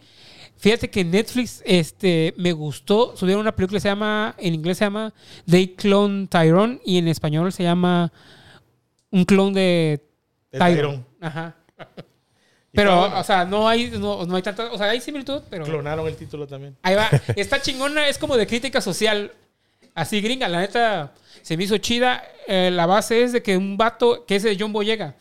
fíjate 0.56 0.88
que 0.90 1.04
Netflix 1.04 1.62
este, 1.66 2.32
me 2.36 2.52
gustó. 2.52 3.16
Subieron 3.16 3.40
una 3.40 3.50
película 3.56 3.78
que 3.78 3.80
se 3.82 3.88
llama, 3.88 4.34
en 4.38 4.54
inglés 4.54 4.78
se 4.78 4.84
llama 4.84 5.12
They 5.50 5.74
Clone 5.74 6.28
Tyrone 6.28 6.80
y 6.84 6.98
en 6.98 7.08
español 7.08 7.52
se 7.52 7.64
llama 7.64 8.12
Un 9.10 9.24
clon 9.24 9.52
de 9.52 10.00
De 10.52 10.58
Tyrone. 10.60 10.74
Tyrone. 10.76 11.04
Ajá. 11.20 11.56
Pero, 12.72 13.18
o 13.18 13.22
sea, 13.24 13.44
no 13.44 13.68
hay, 13.68 13.90
no, 13.98 14.26
no 14.26 14.34
hay 14.36 14.42
tanta, 14.42 14.70
o 14.72 14.76
sea, 14.78 14.90
hay 14.90 15.00
similitud, 15.00 15.42
pero 15.48 15.64
Clonaron 15.64 16.08
el 16.08 16.16
título 16.16 16.44
también. 16.46 16.76
ahí 16.82 16.96
va. 16.96 17.08
Está 17.36 17.60
chingona, 17.62 18.08
es 18.08 18.18
como 18.18 18.36
de 18.36 18.48
crítica 18.48 18.80
social, 18.80 19.30
así 19.94 20.20
gringa, 20.20 20.48
la 20.48 20.60
neta 20.60 21.14
se 21.42 21.56
me 21.56 21.64
hizo 21.64 21.78
chida. 21.78 22.22
Eh, 22.46 22.70
la 22.72 22.86
base 22.86 23.22
es 23.22 23.32
de 23.32 23.42
que 23.42 23.56
un 23.56 23.76
vato, 23.76 24.24
que 24.26 24.36
es 24.36 24.42
de 24.42 24.56
John 24.58 24.72
Boyega, 24.72 25.14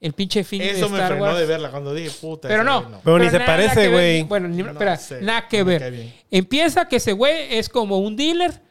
el 0.00 0.12
pinche 0.12 0.44
fin 0.44 0.60
de 0.60 0.70
Eso 0.70 0.88
me 0.88 0.96
Star 0.98 1.08
frenó 1.12 1.24
Wars. 1.24 1.38
de 1.38 1.46
verla 1.46 1.70
cuando 1.70 1.92
dije, 1.92 2.10
puta. 2.20 2.46
Pero 2.46 2.62
no. 2.62 3.00
Pero 3.02 3.18
ni 3.18 3.26
se 3.30 3.32
nada 3.32 3.46
parece, 3.46 3.88
güey. 3.88 4.22
Bueno, 4.22 4.46
ni- 4.48 4.62
No 4.62 4.70
espera, 4.70 4.96
sé, 4.96 5.20
nada 5.22 5.48
que 5.48 5.58
no 5.58 5.64
me 5.64 5.78
ver. 5.78 6.12
Empieza 6.30 6.86
que 6.88 6.96
ese 6.96 7.12
güey 7.12 7.56
es 7.56 7.68
como 7.68 7.98
un 7.98 8.14
dealer 8.14 8.62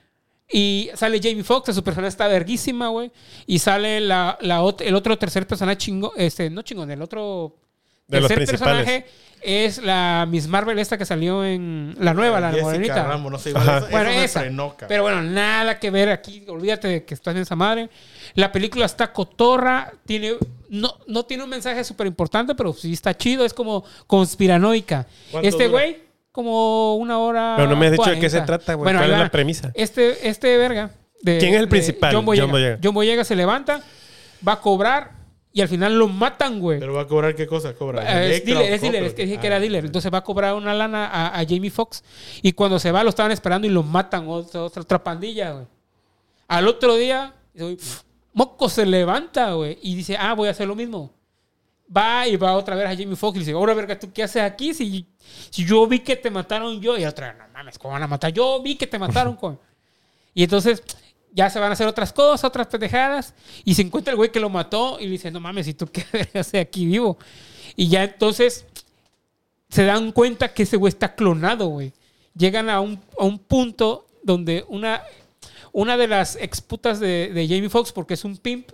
y 0.50 0.90
sale 0.96 1.20
Jamie 1.22 1.44
Foxx, 1.44 1.76
su 1.76 1.84
personaje 1.84 2.08
está 2.10 2.28
verguísima, 2.30 2.88
güey. 2.88 3.12
Y 3.46 3.60
sale 3.60 4.00
la, 4.00 4.38
la 4.40 4.62
ot- 4.62 4.82
el 4.86 4.96
otro 4.96 5.18
tercer 5.18 5.46
personaje 5.46 5.78
chingón, 5.78 6.12
este, 6.16 6.50
no 6.50 6.62
chingón, 6.62 6.90
el 6.92 7.02
otro 7.02 7.58
De 8.08 8.20
los 8.22 8.28
tercer 8.28 8.48
principales. 8.48 8.86
personaje 8.86 9.06
es 9.42 9.78
la 9.84 10.26
Miss 10.28 10.48
Marvel 10.48 10.80
esta 10.80 10.98
que 10.98 11.06
salió 11.06 11.46
en 11.46 11.96
la 12.00 12.14
nueva, 12.14 12.40
la 12.40 12.48
Jessica 12.50 12.66
morenita. 12.66 13.04
Ramos, 13.06 13.32
no 13.32 13.38
sé, 13.38 13.50
igual 13.50 13.68
eso, 13.78 13.88
Bueno, 13.92 14.10
eso 14.10 14.22
esa. 14.24 14.40
frenó. 14.42 14.76
Pero 14.88 15.04
bueno, 15.04 15.22
nada 15.22 15.78
que 15.80 15.92
ver 15.92 16.10
aquí. 16.10 16.44
Olvídate 16.48 16.88
de 16.88 17.06
que 17.06 17.14
estás 17.14 17.36
en 17.36 17.42
esa 17.44 17.56
madre. 17.56 17.90
La 18.34 18.52
película 18.52 18.86
está 18.86 19.14
cotorra. 19.14 19.94
Tiene, 20.06 20.34
no, 20.70 20.96
no 21.08 21.24
tiene 21.26 21.44
un 21.44 21.50
mensaje 21.50 21.84
súper 21.84 22.08
importante, 22.08 22.56
pero 22.56 22.74
sí 22.74 22.94
está 22.94 23.16
chido. 23.16 23.46
Es 23.46 23.54
como 23.54 23.84
conspiranoica. 24.08 25.06
¿Cuánto 25.32 25.48
Este 25.48 25.68
güey, 25.68 26.02
como 26.32 26.96
una 26.96 27.20
hora. 27.20 27.54
Pero 27.58 27.70
no 27.70 27.76
me 27.76 27.86
has 27.88 27.92
dicho 27.94 28.10
de 28.10 28.20
qué 28.20 28.30
se 28.30 28.38
40. 28.38 28.46
trata, 28.46 28.74
güey. 28.74 28.84
Bueno, 28.86 29.00
¿Cuál 29.00 29.12
es 29.12 29.20
la 29.20 29.30
premisa? 29.32 29.72
Este, 29.76 30.28
este 30.30 30.58
verga. 30.58 30.92
de- 31.22 31.38
¿Quién 31.40 31.54
es 31.54 31.60
el 31.60 31.66
de 31.66 31.70
principal? 31.70 32.14
John 32.14 32.26
Boyega. 32.26 32.44
John 32.46 32.52
Boyega. 32.52 32.80
John 32.84 32.94
Boyega 32.94 33.24
se 33.24 33.36
levanta, 33.36 33.82
va 34.48 34.54
a 34.54 34.62
cobrar 34.62 35.12
y 35.58 35.62
al 35.62 35.68
final 35.68 35.98
lo 35.98 36.08
matan, 36.08 36.60
güey. 36.60 36.80
Pero 36.80 36.94
va 36.94 37.02
a 37.02 37.08
cobrar 37.08 37.34
qué 37.34 37.48
cosa 37.48 37.74
cobra. 37.74 38.04
Eh, 38.04 38.36
es 38.36 38.46
dealer, 38.46 38.72
es 38.74 38.80
dealer, 38.80 39.04
es 39.06 39.16
que 39.16 39.24
dije 39.24 39.38
Ah, 39.38 39.42
que 39.42 39.48
era 39.48 39.60
dealer. 39.60 39.86
Entonces 39.86 40.14
va 40.14 40.20
a 40.20 40.24
cobrar 40.24 40.54
una 40.54 40.72
lana 40.72 41.08
a, 41.08 41.40
a 41.40 41.44
Jamie 41.48 41.72
Foxx. 41.72 42.04
Y 42.44 42.54
cuando 42.54 42.78
se 42.78 42.92
va, 42.92 43.02
lo 43.02 43.10
estaban 43.10 43.32
esperando 43.32 43.66
y 43.66 43.72
lo 43.72 43.82
matan. 43.82 44.28
Otra, 44.28 44.62
otra, 44.62 44.84
otra 44.84 45.04
pandilla, 45.04 45.54
güey. 45.54 45.66
Al 46.48 46.68
otro 46.68 46.96
día, 46.96 47.34
güey, 47.56 47.76
Moco 48.34 48.70
se 48.70 48.86
levanta, 48.86 49.54
güey. 49.54 49.80
Y 49.82 49.96
dice, 49.96 50.16
ah, 50.16 50.36
voy 50.36 50.48
a 50.48 50.52
hacer 50.52 50.68
lo 50.68 50.76
mismo. 50.76 51.12
Va 51.90 52.28
y 52.28 52.36
va 52.36 52.54
otra 52.56 52.76
vez 52.76 52.86
a 52.86 52.96
Jamie 52.96 53.16
Foxx 53.16 53.38
y 53.38 53.40
le 53.40 53.46
dice, 53.46 53.58
ahora, 53.58 53.74
verga, 53.74 53.98
¿tú 53.98 54.14
qué 54.14 54.22
haces 54.22 54.44
aquí? 54.44 54.76
Si, 54.76 55.08
si 55.50 55.66
yo 55.66 55.88
vi 55.88 56.02
que 56.02 56.16
te 56.16 56.30
mataron 56.30 56.80
yo. 56.80 57.00
Y 57.00 57.06
otra, 57.06 57.34
no 57.34 57.46
mames, 57.52 57.80
¿cómo 57.80 57.94
van 57.94 58.04
a 58.04 58.08
matar? 58.08 58.32
Yo 58.32 58.62
vi 58.62 58.76
que 58.76 58.86
te 58.86 59.00
mataron, 59.00 59.36
con. 59.38 59.60
Y 60.36 60.44
entonces 60.44 60.84
ya 61.34 61.50
se 61.50 61.60
van 61.60 61.70
a 61.70 61.74
hacer 61.74 61.88
otras 61.88 62.12
cosas, 62.14 62.44
otras 62.46 62.68
pendejadas. 62.68 63.34
Y 63.64 63.76
se 63.76 63.82
encuentra 63.84 64.12
el 64.12 64.18
güey 64.18 64.32
que 64.32 64.40
lo 64.40 64.50
mató 64.50 64.98
y 65.00 65.06
le 65.06 65.12
dice, 65.12 65.32
no 65.32 65.40
mames, 65.40 65.68
¿y 65.68 65.74
tú 65.74 65.88
qué 65.88 66.06
haces 66.34 66.62
aquí 66.62 66.86
vivo? 66.86 67.18
Y 67.76 67.88
ya 67.90 68.04
entonces 68.04 68.66
se 69.70 69.84
dan 69.84 70.12
cuenta 70.12 70.54
que 70.54 70.64
ese 70.64 70.78
güey 70.78 70.90
está 70.90 71.14
clonado, 71.16 71.68
güey. 71.68 71.94
Llegan 72.36 72.70
a 72.70 72.80
un, 72.82 73.00
a 73.20 73.24
un 73.26 73.38
punto 73.40 74.08
donde 74.24 74.66
una, 74.70 75.04
una 75.72 75.98
de 75.98 76.08
las 76.08 76.36
exputas 76.38 77.00
de, 77.00 77.32
de 77.34 77.48
Jamie 77.48 77.70
Foxx, 77.70 77.92
porque 77.92 78.14
es 78.16 78.24
un 78.24 78.38
pimp, 78.38 78.70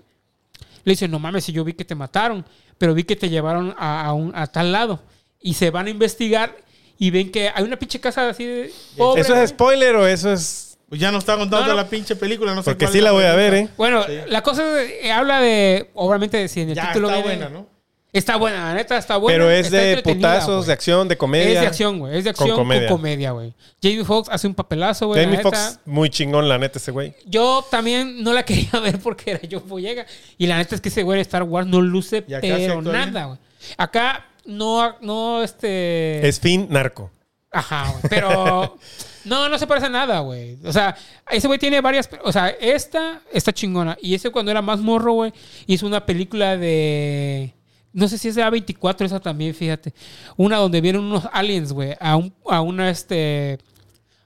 le 0.83 0.91
dice, 0.93 1.07
no 1.07 1.19
mames, 1.19 1.45
si 1.45 1.51
yo 1.51 1.63
vi 1.63 1.73
que 1.73 1.85
te 1.85 1.95
mataron, 1.95 2.45
pero 2.77 2.93
vi 2.93 3.03
que 3.03 3.15
te 3.15 3.29
llevaron 3.29 3.73
a, 3.77 4.05
a 4.05 4.13
un- 4.13 4.35
a 4.35 4.47
tal 4.47 4.71
lado. 4.71 5.01
Y 5.41 5.53
se 5.55 5.69
van 5.69 5.87
a 5.87 5.89
investigar 5.89 6.55
y 6.97 7.09
ven 7.09 7.31
que 7.31 7.49
hay 7.53 7.63
una 7.63 7.77
pinche 7.77 7.99
casa 7.99 8.29
así 8.29 8.45
de... 8.45 8.73
pobre, 8.97 9.21
¿Eso 9.21 9.33
güey. 9.33 9.43
es 9.43 9.49
spoiler 9.51 9.95
o 9.95 10.07
eso 10.07 10.31
es...? 10.31 10.72
Pues 10.93 11.01
ya 11.01 11.11
no 11.11 11.17
está 11.17 11.35
contando 11.37 11.65
No, 11.65 11.71
no. 11.71 11.75
la 11.77 11.87
pinche 11.89 12.15
película, 12.15 12.53
no 12.53 12.61
sé 12.61 12.69
Porque 12.69 12.85
cuál 12.85 12.93
sí 12.93 13.01
la 13.01 13.11
voy 13.13 13.23
a 13.23 13.33
ver. 13.33 13.53
¿eh? 13.55 13.67
Bueno, 13.77 14.03
Sí. 14.03 14.11
la 14.27 14.43
cosa 14.43 14.79
es, 14.83 14.91
eh, 15.01 15.11
habla 15.11 15.41
de, 15.41 15.89
obviamente, 15.95 16.47
si 16.47 16.61
en 16.61 16.69
el 16.69 16.75
Ya 16.75 16.89
título 16.89 17.07
está 17.09 17.21
viene- 17.23 17.37
buena, 17.45 17.49
¿no? 17.49 17.67
Está 18.11 18.35
buena, 18.35 18.65
la 18.67 18.73
neta 18.75 18.95
está 18.99 19.17
buena. 19.17 19.35
Pero 19.35 19.49
es 19.49 19.71
de 19.71 20.03
putazos, 20.03 20.67
de 20.67 20.73
acción, 20.73 21.07
de 21.07 21.17
comedia. 21.17 21.53
Es 21.53 21.61
de 21.61 21.65
acción, 21.65 21.97
güey. 21.97 22.15
Es 22.15 22.25
de 22.25 22.29
acción 22.29 22.49
con 22.49 22.57
comedia. 22.59 22.87
comedia, 22.87 23.31
güey. 23.31 23.55
Jamie 23.81 24.05
Foxx 24.05 24.29
hace 24.31 24.45
un 24.45 24.53
papelazo, 24.53 25.07
güey. 25.07 25.23
Jamie. 25.23 25.39
Foxx, 25.41 25.79
muy 25.85 26.11
chingón, 26.11 26.47
la 26.47 26.59
neta, 26.59 26.77
ese 26.77 26.91
güey. 26.91 27.15
Yo 27.25 27.65
también 27.71 28.23
no 28.23 28.31
la 28.31 28.43
quería 28.45 28.79
ver 28.79 28.99
porque 28.99 29.31
era 29.31 29.39
John 29.51 29.63
Boyega. 29.67 30.05
Y 30.37 30.45
la 30.45 30.57
neta 30.57 30.75
es 30.75 30.81
que 30.81 30.89
ese 30.89 31.01
güey 31.01 31.15
de 31.17 31.21
Star 31.23 31.41
Wars 31.41 31.65
no 31.65 31.81
luce, 31.81 32.23
¿Y 32.27 32.35
acá 32.35 32.45
se 32.55 32.67
pero 32.67 32.83
nada, 32.83 33.25
güey. 33.25 33.39
Acá 33.79 34.27
no, 34.45 34.95
no, 35.01 35.41
este... 35.41 36.27
Es 36.27 36.39
fin 36.39 36.67
narco. 36.69 37.09
Ajá, 37.53 37.91
güey. 37.91 38.03
Pero 38.09 38.77
no, 39.25 39.47
no 39.47 39.59
se 39.59 39.67
parece 39.67 39.85
a 39.85 39.89
nada, 39.89 40.19
güey. 40.19 40.57
O 40.65 40.73
sea, 40.73 40.95
ese 41.29 41.47
güey 41.47 41.59
tiene 41.59 41.79
varias. 41.79 42.09
O 42.23 42.31
sea, 42.31 42.49
esta 42.49 43.21
está 43.31 43.53
chingona. 43.53 43.95
Y 44.01 44.15
ese 44.15 44.31
cuando 44.31 44.51
era 44.51 44.61
más 44.61 44.79
morro, 44.79 45.13
güey, 45.13 45.33
hizo 45.67 45.85
una 45.85 46.05
película 46.05 46.57
de. 46.57 47.53
No 47.93 48.07
sé 48.07 48.17
si 48.17 48.27
es 48.27 48.35
de 48.35 48.43
A24, 48.43 49.05
esa 49.05 49.19
también, 49.19 49.53
fíjate. 49.53 49.93
Una 50.35 50.57
donde 50.57 50.81
vienen 50.81 51.03
unos 51.03 51.29
aliens, 51.31 51.71
güey, 51.71 51.95
a 51.99 52.15
un, 52.15 52.33
a 52.49 52.59
una, 52.61 52.89
este. 52.89 53.59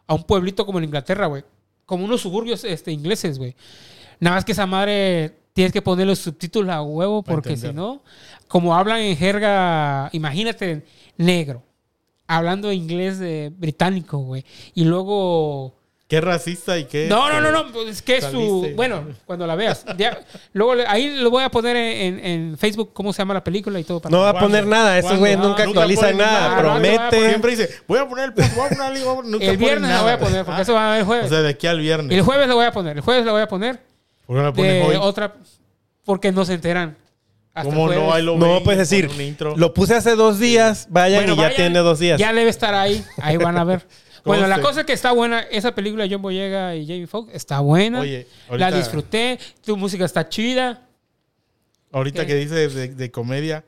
A 0.08 0.14
un 0.14 0.24
pueblito 0.24 0.66
como 0.66 0.78
en 0.78 0.86
Inglaterra, 0.86 1.26
güey. 1.26 1.44
Como 1.86 2.06
unos 2.06 2.22
suburbios 2.22 2.64
este, 2.64 2.94
ingleses, 2.94 3.38
güey. 3.38 3.56
Nada 4.22 4.38
más 4.38 4.46
que 4.46 4.54
esa 4.54 4.66
madre 4.66 5.38
tienes 5.52 5.74
que 5.74 5.82
poner 5.82 6.08
los 6.08 6.20
subtítulos 6.20 6.74
a 6.74 6.82
huevo, 6.82 7.24
porque 7.24 7.58
si 7.58 7.74
no, 7.74 8.04
como 8.48 8.74
hablan 8.74 9.00
en 9.02 9.18
jerga, 9.18 10.10
imagínate, 10.14 10.86
negro 11.18 11.67
hablando 12.28 12.72
inglés 12.72 13.20
británico, 13.58 14.18
güey. 14.20 14.46
Y 14.74 14.84
luego. 14.86 15.74
Qué 16.08 16.22
racista 16.22 16.78
y 16.78 16.86
qué. 16.86 17.08
No, 17.10 17.28
no, 17.30 17.42
no, 17.42 17.52
no. 17.52 17.70
pues 17.74 17.90
es 17.90 18.02
que 18.02 18.16
es 18.18 18.24
su. 18.24 18.32
saliste. 18.32 18.74
Bueno, 18.76 19.08
cuando 19.26 19.46
la 19.46 19.56
veas. 19.56 19.84
Ya- 19.98 20.18
luego 20.54 20.74
ahí 20.88 21.18
lo 21.18 21.30
voy 21.30 21.44
a 21.44 21.50
poner 21.50 21.76
en, 21.76 22.26
en- 22.26 22.58
Facebook 22.58 22.92
cómo 22.94 23.12
se 23.12 23.18
llama 23.18 23.34
la 23.34 23.44
película 23.44 23.78
y 23.78 23.84
todo. 23.84 24.00
para- 24.00 24.16
No 24.16 24.22
va 24.24 24.30
a 24.30 24.40
poner 24.40 24.66
nada. 24.66 24.98
Esos 24.98 25.10
¿Cuándo? 25.10 25.20
güeyes 25.20 25.38
nunca 25.40 25.66
nunca 25.66 25.82
actualizan 25.82 26.16
nada. 26.18 26.48
nada. 26.50 26.60
Promete. 26.62 27.28
Siempre 27.28 27.52
dice, 27.52 27.70
voy 27.90 28.00
a 28.00 28.08
poner 28.08 28.26
el 28.26 28.32
voy 28.32 28.46
a 28.46 28.70
poner 28.70 29.04
poner- 29.04 29.26
nunca 29.26 29.46
el 29.46 29.58
viernes 29.58 29.90
la 29.90 30.02
voy 30.02 30.12
a 30.14 30.20
poner, 30.20 30.46
porque 30.46 30.60
Ah, 30.60 30.64
eso 30.64 30.74
va 30.74 30.86
a 30.86 30.92
haber 30.92 31.04
O 31.04 31.08
jueves. 31.08 31.30
sea, 31.30 31.42
de 31.42 31.50
aquí 31.50 31.68
al 31.68 31.80
viernes. 31.82 32.18
el 32.18 32.22
jueves 32.24 32.48
la 32.48 32.54
voy 32.54 32.66
a 32.66 32.72
poner. 32.72 32.96
El 32.96 33.04
jueves 33.04 33.26
la 33.26 33.32
voy 33.34 33.42
a 33.42 33.48
poner. 33.50 33.82
¿Por 34.26 34.36
qué 34.36 34.40
no 34.42 34.44
la 34.44 34.54
pones 34.54 34.74
De 34.74 34.82
hoy? 34.84 34.96
otra. 35.02 35.34
Porque 36.06 36.32
no 36.32 36.46
se 36.46 36.54
enteran. 36.54 36.96
Hasta 37.58 37.70
¿Cómo 37.70 37.92
el 37.92 37.98
no? 38.00 38.14
Ahí 38.14 38.24
lo 38.24 38.38
No 38.38 38.62
puedes 38.64 38.78
decir, 38.90 39.08
ponen 39.08 39.22
un 39.22 39.28
intro. 39.28 39.56
lo 39.58 39.74
puse 39.74 39.96
hace 39.96 40.16
dos 40.16 40.40
días, 40.40 40.88
vayan 40.90 41.26
Bueno, 41.26 41.34
y 41.34 41.50
ya 41.50 41.56
tiene 41.56 41.80
dos 41.80 42.00
días. 42.00 42.20
Ya 42.20 42.32
debe 42.34 42.50
estar 42.50 42.74
ahí. 42.76 43.04
Ahí 43.22 43.38
van 43.38 43.58
a 43.58 43.64
ver. 43.64 43.86
Bueno, 44.26 44.46
la 44.48 44.58
sé? 44.58 44.62
cosa 44.62 44.80
es 44.82 44.86
que 44.86 44.92
está 44.92 45.14
buena. 45.14 45.40
Esa 45.40 45.74
película 45.74 46.04
de 46.04 46.10
John 46.14 46.22
Boyega 46.22 46.76
y 46.76 46.86
Jamie 46.86 47.08
Foxx 47.08 47.34
está 47.34 47.62
buena. 47.62 48.02
Oye, 48.02 48.28
la 48.52 48.70
disfruté. 48.72 49.40
Tu 49.66 49.78
música 49.78 50.04
está 50.04 50.28
chida. 50.28 50.82
Ahorita 51.94 52.22
¿Qué? 52.24 52.28
que 52.28 52.36
dice 52.36 52.68
de, 52.90 53.12
comedia, 53.12 53.64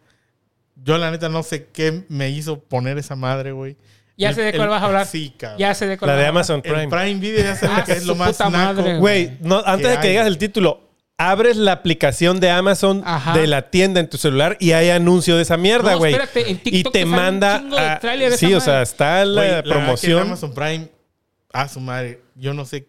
yo 0.84 0.98
la 0.98 1.12
neta 1.12 1.30
no 1.30 1.44
sé 1.44 1.68
qué 1.72 2.04
me 2.10 2.30
hizo 2.30 2.60
poner 2.60 2.98
esa 2.98 3.16
madre, 3.16 3.54
güey. 3.54 3.78
Ya 4.18 4.30
El- 4.30 4.36
sé 4.36 4.42
de 4.42 4.52
cuál 4.52 4.64
el- 4.64 4.70
vas 4.70 4.82
a 4.82 4.86
hablar. 4.88 5.06
Sí, 5.08 5.34
cabrón. 5.38 5.60
Ya 5.60 5.74
sé 5.74 5.88
de 5.88 5.98
cuál 5.98 6.12
La 6.12 6.18
de. 6.18 6.26
Amazon 6.28 6.62
El 6.66 6.74
Prime. 6.74 6.88
Prime 6.90 7.20
Video 7.22 7.42
ya 7.42 7.56
saben 7.56 7.78
Ah, 7.80 7.84
que 7.86 7.94
es 7.94 8.06
lo 8.06 8.16
más 8.16 8.32
puta 8.32 8.50
naco. 8.50 8.84
Güey, 9.00 9.38
no, 9.40 9.64
antes 9.66 9.88
de 9.88 9.94
hay? 9.96 10.00
que 10.02 10.10
digas 10.10 10.28
el 10.28 10.38
título, 10.38 10.89
abres 11.20 11.58
la 11.58 11.74
aplicación 11.74 12.40
de 12.40 12.50
Amazon 12.50 13.04
Ajá. 13.06 13.34
de 13.38 13.46
la 13.46 13.70
tienda 13.70 14.00
en 14.00 14.10
tu 14.10 14.18
celular 14.18 14.56
y 14.60 14.72
hay 14.72 14.90
anuncio 14.90 15.36
de 15.36 15.42
esa 15.44 15.58
mierda, 15.58 15.92
No, 15.92 15.98
güey. 16.00 16.14
espérate, 16.14 16.50
en 16.50 16.56
y 16.56 16.60
TikTok 16.60 16.94
te 16.94 17.00
te 17.00 17.06
sale 17.06 17.16
un 17.18 17.24
manda. 17.24 17.60
chingo 17.60 17.76
de 17.76 17.82
a- 17.82 18.00
tráiler 18.00 18.32
de 18.32 18.38
sí, 18.38 18.46
esa 18.48 18.58
o 18.58 18.62
sea, 18.62 18.82
está 18.82 19.26
la 19.26 19.62
promoción. 19.62 20.22
Amazon 20.22 20.54
Prime, 20.54 20.88
a 21.52 21.68
su 21.68 21.80
madre, 21.82 22.22
yo 22.36 22.54
no 22.54 22.66
sé 22.66 22.88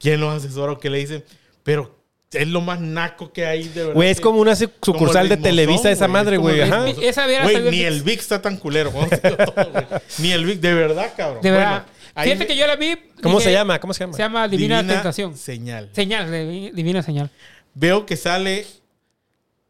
quién 0.00 0.20
los 0.20 0.34
asesora 0.42 0.72
o 0.72 0.78
qué 0.78 0.88
le 0.90 0.98
dicen, 0.98 1.22
pero 1.62 1.94
es 2.32 2.48
lo 2.48 2.60
más 2.62 2.80
naco 2.80 3.30
que 3.32 3.44
hay 3.46 3.64
de 3.68 3.80
verdad. 3.82 3.94
Güey, 3.94 4.10
es 4.10 4.20
como 4.20 4.40
una 4.40 4.54
como 4.56 4.70
sucursal 4.82 5.28
de 5.28 5.36
Televisa 5.36 5.90
esa 5.90 6.08
madre, 6.08 6.38
güey. 6.38 6.62
Ajá. 6.62 6.88
Esa 6.88 7.22
salido 7.26 7.70
ni 7.70 7.82
el 7.82 8.02
VIX 8.02 8.22
está 8.22 8.40
tan 8.42 8.56
culero. 8.56 8.90
todo, 8.90 9.70
güey. 9.70 9.84
Ni 10.18 10.32
el 10.32 10.44
VIX, 10.46 10.60
de 10.62 10.74
verdad, 10.74 11.12
cabrón. 11.16 11.42
De 11.42 11.50
verdad. 11.50 11.84
Bueno, 12.14 12.24
Fíjate 12.24 12.38
me- 12.38 12.46
que 12.46 12.56
yo 12.56 12.66
la 12.66 12.76
vi. 12.76 12.96
¿Cómo 13.22 13.38
dije, 13.38 13.50
se 13.50 13.54
llama? 13.54 13.78
¿Cómo 13.78 13.92
se 13.92 14.00
llama? 14.00 14.12
Se 14.14 14.22
llama 14.22 14.48
Divina, 14.48 14.86
Tentación. 14.86 15.36
Señal. 15.36 15.90
Señal, 15.92 16.30
Divi- 16.30 16.72
Divina 16.72 17.02
Señal. 17.02 17.30
Veo 17.78 18.06
que 18.06 18.16
sale 18.16 18.66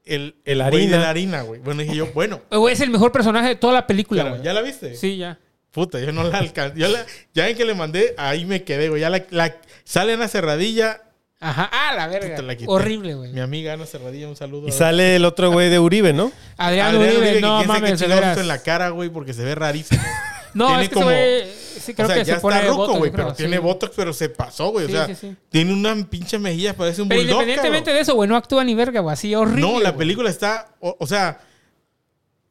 el, 0.04 0.36
El 0.44 0.62
güey 0.70 0.86
de 0.86 0.94
harina. 0.94 0.98
la 0.98 1.10
harina, 1.10 1.42
güey. 1.42 1.60
Bueno, 1.60 1.82
dije 1.82 1.96
yo, 1.96 2.06
bueno. 2.14 2.40
Güey, 2.50 2.72
es 2.74 2.80
el 2.80 2.90
mejor 2.90 3.10
personaje 3.10 3.48
de 3.48 3.56
toda 3.56 3.72
la 3.72 3.86
película, 3.86 4.22
claro, 4.22 4.36
güey. 4.36 4.46
¿Ya 4.46 4.52
la 4.52 4.62
viste? 4.62 4.94
Sí, 4.94 5.16
ya. 5.16 5.38
Puta, 5.72 5.98
yo 6.00 6.12
no 6.12 6.22
la 6.22 6.38
alcancé. 6.38 6.78
Yo 6.78 6.86
la- 6.88 7.04
ya 7.34 7.48
en 7.48 7.56
que 7.56 7.64
le 7.64 7.74
mandé, 7.74 8.14
ahí 8.16 8.44
me 8.44 8.62
quedé, 8.62 8.88
güey. 8.88 9.00
Ya 9.00 9.10
la, 9.10 9.24
la- 9.30 9.56
sale 9.84 10.12
Ana 10.14 10.28
Cerradilla. 10.28 11.02
Ajá. 11.40 11.68
Ah, 11.72 11.94
la 11.96 12.06
verga. 12.06 12.30
Puta, 12.30 12.42
la 12.42 12.54
quité. 12.56 12.70
Horrible, 12.70 13.14
güey. 13.14 13.32
Mi 13.32 13.40
amiga 13.40 13.72
Ana 13.72 13.84
Cerradilla, 13.86 14.28
un 14.28 14.36
saludo. 14.36 14.68
Y 14.68 14.72
sale 14.72 15.16
el 15.16 15.24
otro 15.24 15.50
güey 15.50 15.68
de 15.68 15.78
Uribe, 15.80 16.12
¿no? 16.12 16.30
Adrián, 16.56 16.94
Adrián 16.94 17.10
Uribe, 17.10 17.18
Uribe, 17.30 17.40
no 17.40 17.64
mames, 17.64 18.00
hizo 18.00 18.40
en 18.40 18.48
la 18.48 18.62
cara, 18.62 18.90
güey, 18.90 19.10
porque 19.10 19.34
se 19.34 19.42
ve 19.44 19.54
rarísimo. 19.56 20.00
No, 20.56 20.66
Tiene 20.68 20.82
es 20.84 20.88
que 20.88 20.94
como- 20.94 21.06
güey 21.06 21.44
sí 21.80 21.94
creo 21.94 22.06
o 22.06 22.10
sea, 22.10 22.18
que 22.18 22.24
ya 22.24 22.34
se 22.36 22.40
pone 22.40 22.58
está 22.60 22.72
botox, 22.72 22.98
güey, 22.98 23.10
pero 23.12 23.30
sí. 23.30 23.36
tiene 23.36 23.58
botox, 23.58 23.92
pero 23.94 24.12
se 24.12 24.28
pasó, 24.30 24.70
güey. 24.70 24.86
O 24.86 24.88
sea, 24.88 25.14
sí, 25.14 25.36
tiene 25.50 25.72
una 25.72 25.94
pinche 26.08 26.38
mejilla, 26.38 26.74
parece 26.74 27.02
un 27.02 27.08
Pero 27.08 27.20
bulldog, 27.20 27.34
independientemente 27.42 27.84
cabrón. 27.90 27.96
de 27.96 28.02
eso, 28.02 28.14
güey, 28.14 28.28
no 28.28 28.36
actúa 28.36 28.64
ni 28.64 28.74
verga, 28.74 29.00
güey. 29.00 29.12
Así 29.12 29.34
horrible. 29.34 29.60
No, 29.60 29.80
la 29.80 29.94
película 29.96 30.30
está, 30.30 30.74
o, 30.80 30.96
o 30.98 31.06
sea, 31.06 31.40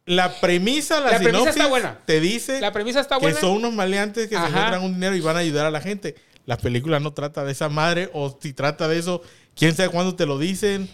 la 0.05 0.39
premisa, 0.39 0.99
la, 0.99 1.11
La 1.13 1.19
premisa 1.19 1.49
está 1.49 1.67
buena. 1.67 1.99
te 2.05 2.19
dice 2.19 2.61
La 2.61 2.71
premisa 2.71 2.99
está 2.99 3.15
que 3.17 3.21
buena. 3.25 3.39
son 3.39 3.51
unos 3.53 3.73
maleantes 3.73 4.27
que 4.27 4.35
Ajá. 4.35 4.45
se 4.45 4.51
encuentran 4.51 4.83
un 4.83 4.93
dinero 4.93 5.15
y 5.15 5.21
van 5.21 5.35
a 5.35 5.39
ayudar 5.39 5.65
a 5.65 5.71
la 5.71 5.81
gente. 5.81 6.15
La 6.45 6.57
película 6.57 6.99
no 6.99 7.11
trata 7.11 7.43
de 7.43 7.51
esa 7.53 7.69
madre, 7.69 8.11
o 8.13 8.37
si 8.39 8.53
trata 8.53 8.87
de 8.87 8.99
eso, 8.99 9.23
quién 9.55 9.75
sabe 9.75 9.89
cuándo 9.89 10.15
te 10.15 10.27
lo 10.27 10.37
dicen. 10.37 10.87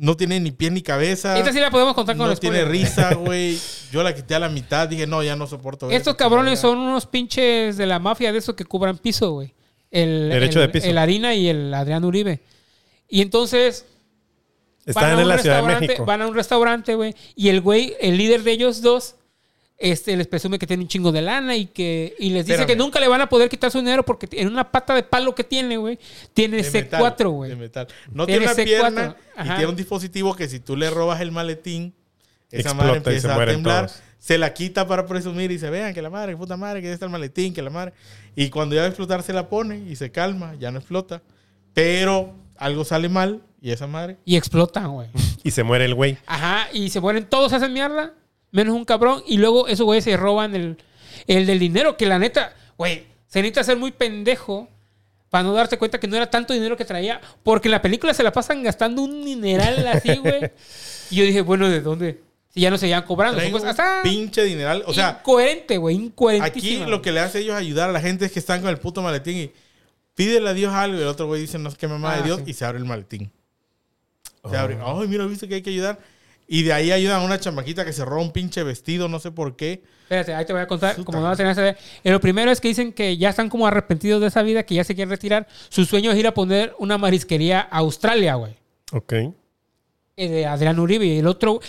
No 0.00 0.16
tiene 0.16 0.38
ni 0.38 0.52
pie 0.52 0.70
ni 0.70 0.80
cabeza. 0.80 1.36
Esta 1.36 1.52
sí 1.52 1.58
la 1.58 1.70
podemos 1.72 1.94
contar 1.94 2.16
con 2.16 2.24
no 2.26 2.30
los 2.30 2.38
tiene 2.40 2.64
risa, 2.64 3.14
güey. 3.16 3.58
Yo 3.90 4.02
la 4.04 4.14
quité 4.14 4.36
a 4.36 4.38
la 4.38 4.48
mitad, 4.48 4.88
dije, 4.88 5.06
no, 5.08 5.22
ya 5.24 5.34
no 5.34 5.46
soporto. 5.48 5.90
Estos 5.90 6.14
cabrones 6.14 6.60
son 6.60 6.78
unos 6.78 7.04
pinches 7.06 7.76
de 7.76 7.84
la 7.86 7.98
mafia 7.98 8.30
de 8.32 8.38
esos 8.38 8.54
que 8.54 8.64
cubran 8.64 8.96
piso, 8.96 9.32
güey. 9.32 9.52
El, 9.90 10.28
Derecho 10.28 10.60
el- 10.62 10.66
de 10.68 10.72
piso. 10.72 10.86
El 10.86 10.98
Harina 10.98 11.34
y 11.34 11.48
el 11.48 11.74
Adrián 11.74 12.04
Uribe. 12.04 12.40
Y 13.08 13.22
entonces 13.22 13.86
Están 14.86 15.04
a 15.04 15.12
en 15.14 15.18
un 15.18 15.28
la 15.28 15.38
Ciudad 15.38 15.56
de 15.56 15.60
restaurante- 15.62 15.86
México. 15.88 16.04
Van 16.06 16.22
a 16.22 16.26
un 16.28 16.34
restaurante, 16.34 16.94
güey. 16.94 17.14
Y 17.34 17.48
el 17.48 17.60
güey, 17.60 17.96
el 18.00 18.16
líder 18.18 18.44
de 18.44 18.52
ellos 18.52 18.80
dos, 18.82 19.16
este, 19.78 20.16
les 20.16 20.26
presume 20.26 20.58
que 20.58 20.66
tiene 20.66 20.82
un 20.82 20.88
chingo 20.88 21.12
de 21.12 21.22
lana 21.22 21.54
y 21.56 21.66
que 21.66 22.14
y 22.18 22.30
les 22.30 22.44
dice 22.46 22.54
Espérame. 22.62 22.66
que 22.66 22.76
nunca 22.76 22.98
le 23.00 23.06
van 23.08 23.20
a 23.20 23.28
poder 23.28 23.48
quitar 23.48 23.70
su 23.70 23.78
dinero 23.78 24.04
porque 24.04 24.28
en 24.32 24.48
una 24.48 24.70
pata 24.72 24.94
de 24.94 25.04
palo 25.04 25.34
que 25.34 25.44
tiene, 25.44 25.76
güey, 25.76 25.98
tiene 26.34 26.62
De 26.62 26.70
metal, 26.70 27.00
C4, 27.02 27.16
de 27.18 27.24
güey. 27.24 27.56
metal. 27.56 27.86
No 28.10 28.26
Tiene 28.26 28.46
tiene 28.46 28.52
una 28.52 28.62
C4, 28.62 28.64
pierna 28.64 29.16
y 29.38 29.48
tiene 29.48 29.66
un 29.66 29.76
dispositivo 29.76 30.34
que 30.34 30.48
si 30.48 30.58
tú 30.60 30.76
le 30.76 30.90
robas 30.90 31.20
el 31.20 31.30
maletín, 31.30 31.94
esa 32.50 32.70
Explota 32.70 32.74
madre 32.74 32.98
y 32.98 33.02
se 33.20 33.26
empieza 33.28 33.34
a 33.42 33.46
temblar. 33.46 33.86
todos. 33.86 34.02
Se 34.18 34.36
la 34.36 34.52
quita 34.52 34.86
para 34.88 35.06
presumir 35.06 35.52
y 35.52 35.60
se 35.60 35.70
vean 35.70 35.94
que 35.94 36.02
la 36.02 36.10
madre, 36.10 36.32
que 36.32 36.38
puta 36.38 36.56
madre, 36.56 36.82
que 36.82 36.92
está 36.92 37.04
el 37.04 37.12
maletín, 37.12 37.54
que 37.54 37.62
la 37.62 37.70
madre. 37.70 37.92
Y 38.34 38.50
cuando 38.50 38.74
ya 38.74 38.80
va 38.80 38.86
a 38.86 38.90
explotar 38.90 39.22
se 39.22 39.32
la 39.32 39.48
pone 39.48 39.78
y 39.88 39.94
se 39.94 40.10
calma, 40.10 40.54
ya 40.58 40.72
no 40.72 40.78
explota. 40.80 41.22
Pero 41.72 42.34
algo 42.56 42.84
sale 42.84 43.08
mal 43.08 43.42
y 43.62 43.70
esa 43.70 43.86
madre. 43.86 44.16
Y 44.24 44.36
explotan, 44.36 44.90
güey. 44.92 45.08
Y 45.44 45.52
se 45.52 45.62
muere 45.62 45.84
el 45.84 45.94
güey. 45.94 46.18
Ajá, 46.26 46.66
y 46.72 46.90
se 46.90 47.00
mueren 47.00 47.24
todos, 47.24 47.52
hacen 47.52 47.72
mierda, 47.72 48.12
menos 48.50 48.74
un 48.74 48.84
cabrón. 48.84 49.22
Y 49.26 49.38
luego 49.38 49.68
esos 49.68 49.84
güeyes 49.84 50.04
se 50.04 50.16
roban 50.16 50.54
el, 50.54 50.76
el 51.26 51.46
del 51.46 51.58
dinero, 51.58 51.96
que 51.96 52.06
la 52.06 52.18
neta, 52.18 52.54
güey, 52.76 53.04
se 53.26 53.40
necesita 53.40 53.64
ser 53.64 53.76
muy 53.76 53.92
pendejo 53.92 54.68
para 55.30 55.44
no 55.44 55.52
darte 55.52 55.76
cuenta 55.76 56.00
que 56.00 56.06
no 56.08 56.16
era 56.16 56.30
tanto 56.30 56.54
dinero 56.54 56.76
que 56.76 56.84
traía. 56.84 57.20
Porque 57.42 57.68
en 57.68 57.72
la 57.72 57.82
película 57.82 58.14
se 58.14 58.22
la 58.22 58.32
pasan 58.32 58.62
gastando 58.62 59.02
un 59.02 59.22
mineral 59.24 59.86
así, 59.88 60.16
güey. 60.16 60.50
Y 61.10 61.16
yo 61.16 61.24
dije, 61.24 61.40
bueno, 61.40 61.68
¿de 61.70 61.80
dónde? 61.80 62.20
Si 62.50 62.60
ya 62.60 62.70
no 62.70 62.76
seguían 62.76 63.02
cobrando. 63.02 63.36
Traen 63.38 63.50
Pues, 63.50 63.62
un 63.62 63.68
hasta 63.70 64.00
pinche 64.02 64.44
dineral. 64.44 64.82
O 64.86 64.92
sea, 64.92 65.18
incoherente, 65.20 65.76
güey, 65.78 65.96
aquí 65.96 66.04
incoherentísimo. 66.06 66.84
lo 66.86 67.00
que 67.00 67.12
le 67.12 67.20
hace 67.20 67.38
ellos 67.40 67.54
ayudar 67.56 67.88
a 67.88 67.92
la 67.92 68.00
gente 68.00 68.26
es 68.26 68.32
que 68.32 68.38
están 68.38 68.60
con 68.60 68.68
el 68.70 68.76
puto 68.78 69.00
maletín 69.00 69.36
y 69.38 69.52
pídele 70.14 70.48
a 70.50 70.52
Dios 70.54 70.72
algo. 70.74 70.98
Y 70.98 71.00
el 71.02 71.06
otro 71.08 71.26
güey 71.26 71.40
dice, 71.40 71.58
no 71.58 71.70
sé 71.70 71.76
qué 71.78 71.88
mamá 71.88 72.12
Ah, 72.12 72.16
de 72.18 72.22
Dios. 72.24 72.38
sí. 72.44 72.50
Y 72.50 72.52
se 72.52 72.64
abre 72.66 72.78
el 72.78 72.84
maletín. 72.84 73.30
Se 74.50 74.56
abre. 74.56 74.78
Ay, 74.84 75.08
mira, 75.08 75.24
viste 75.26 75.48
que 75.48 75.56
hay 75.56 75.62
que 75.62 75.70
ayudar. 75.70 75.98
Y 76.50 76.62
de 76.62 76.72
ahí 76.72 76.90
ayudan 76.90 77.20
a 77.20 77.24
una 77.24 77.38
chamaquita 77.38 77.84
que 77.84 77.92
se 77.92 78.04
roba 78.06 78.22
un 78.22 78.32
pinche 78.32 78.62
vestido, 78.62 79.06
no 79.08 79.20
sé 79.20 79.30
por 79.30 79.54
qué. 79.54 79.82
Espérate, 80.04 80.32
ahí 80.34 80.46
te 80.46 80.54
voy 80.54 80.62
a 80.62 80.66
contar, 80.66 80.94
Puta 80.96 81.04
como 81.04 81.18
no 81.18 81.24
vas 81.24 81.34
a 81.34 81.36
tener 81.36 81.52
esa 81.52 81.60
idea. 81.60 81.76
Eh, 82.02 82.10
Lo 82.10 82.20
primero 82.20 82.50
es 82.50 82.58
que 82.62 82.68
dicen 82.68 82.94
que 82.94 83.18
ya 83.18 83.28
están 83.28 83.50
como 83.50 83.66
arrepentidos 83.66 84.22
de 84.22 84.28
esa 84.28 84.42
vida, 84.42 84.62
que 84.62 84.74
ya 84.74 84.82
se 84.84 84.94
quieren 84.94 85.10
retirar. 85.10 85.46
Su 85.68 85.84
sueño 85.84 86.10
es 86.10 86.16
ir 86.18 86.26
a 86.26 86.32
poner 86.32 86.74
una 86.78 86.96
marisquería 86.96 87.60
a 87.70 87.76
Australia, 87.78 88.36
güey. 88.36 88.54
Ok. 88.92 89.12
eh, 89.12 90.28
de 90.28 90.46
Adrián 90.46 90.78
Uribe. 90.80 91.04
Y 91.04 91.18
el 91.18 91.26
otro, 91.26 91.60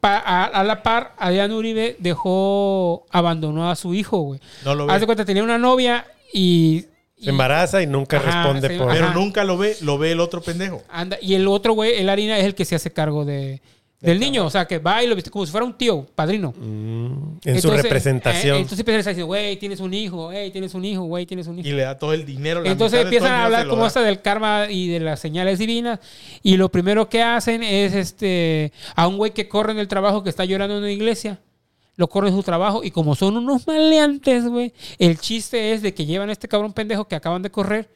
pa- 0.00 0.22
a, 0.24 0.44
a 0.44 0.62
la 0.62 0.82
par, 0.84 1.14
Adrián 1.18 1.50
Uribe 1.52 1.96
dejó, 1.98 3.04
abandonó 3.10 3.68
a 3.70 3.74
su 3.76 3.92
hijo, 3.94 4.18
güey. 4.20 4.40
No 4.64 4.74
lo 4.76 4.86
ve. 4.86 4.92
Haz 4.94 5.00
de 5.00 5.06
cuenta, 5.06 5.24
tenía 5.24 5.42
una 5.42 5.58
novia 5.58 6.06
y... 6.32 6.86
y- 7.16 7.24
Se 7.24 7.30
embaraza 7.30 7.82
y 7.82 7.86
nunca 7.88 8.18
Ajá, 8.18 8.44
responde 8.44 8.68
se- 8.68 8.78
por 8.78 8.92
Pero 8.92 9.06
Ajá. 9.06 9.14
nunca 9.14 9.42
lo 9.44 9.58
ve, 9.58 9.76
lo 9.82 9.98
ve 9.98 10.12
el 10.12 10.20
otro 10.20 10.40
pendejo. 10.40 10.82
anda, 10.88 11.18
y 11.20 11.34
el 11.34 11.48
otro, 11.48 11.72
güey, 11.72 11.96
el 11.96 12.08
harina, 12.08 12.38
es 12.38 12.44
el 12.44 12.54
que 12.54 12.64
se 12.64 12.76
hace 12.76 12.92
cargo 12.92 13.24
de, 13.24 13.60
del 14.00 14.20
niño. 14.20 14.46
O 14.46 14.50
sea, 14.50 14.66
que 14.66 14.78
va 14.78 15.02
y 15.02 15.06
lo 15.06 15.14
viste 15.14 15.30
como 15.30 15.44
si 15.44 15.50
fuera 15.50 15.64
un 15.66 15.76
tío, 15.76 16.06
padrino. 16.14 16.52
Mm, 16.56 17.06
en 17.44 17.60
su 17.60 17.68
Entonces, 17.68 17.82
representación. 17.82 18.56
eh, 18.56 18.60
entonces 18.60 18.78
empiezan 18.78 19.00
a 19.00 19.08
decir, 19.10 19.24
güey, 19.24 19.56
tienes 19.56 19.80
un 19.80 19.92
hijo, 19.92 20.26
güey, 20.26 20.50
tienes 20.52 20.74
un 20.74 20.84
hijo, 20.84 21.02
güey, 21.02 21.26
tienes 21.26 21.46
un 21.46 21.58
hijo. 21.58 21.68
Y 21.68 21.72
le 21.72 21.82
da 21.82 21.98
todo 21.98 22.12
el 22.12 22.24
dinero. 22.24 22.62
la 22.62 22.70
Entonces 22.70 23.02
empiezan 23.02 23.32
a 23.32 23.44
hablar 23.46 23.66
como 23.68 23.84
hasta 23.84 24.02
del 24.02 24.20
karma 24.20 24.66
y 24.70 24.88
de 24.88 25.00
las 25.00 25.20
señales 25.20 25.58
divinas. 25.58 25.98
Y 26.42 26.56
lo 26.56 26.68
primero 26.70 27.08
que 27.08 27.22
hacen 27.22 27.62
es 27.62 27.94
este 27.94 28.72
a 28.94 29.08
un 29.08 29.16
güey 29.16 29.32
que 29.32 29.48
corre 29.48 29.72
en 29.72 29.78
el 29.78 29.88
trabajo 29.88 30.22
que 30.22 30.30
está 30.30 30.44
llorando 30.44 30.76
en 30.76 30.82
una 30.84 30.92
iglesia. 30.92 31.40
Lo 31.96 32.08
corre 32.08 32.28
en 32.28 32.36
su 32.36 32.44
trabajo. 32.44 32.84
Y 32.84 32.92
como 32.92 33.16
son 33.16 33.36
unos 33.36 33.66
maleantes, 33.66 34.44
güey. 34.46 34.72
El 35.00 35.18
chiste 35.18 35.72
es 35.72 35.82
de 35.82 35.92
que 35.94 36.06
llevan 36.06 36.28
a 36.28 36.32
este 36.32 36.46
cabrón 36.46 36.72
pendejo 36.72 37.08
que 37.08 37.16
acaban 37.16 37.42
de 37.42 37.50
correr. 37.50 37.88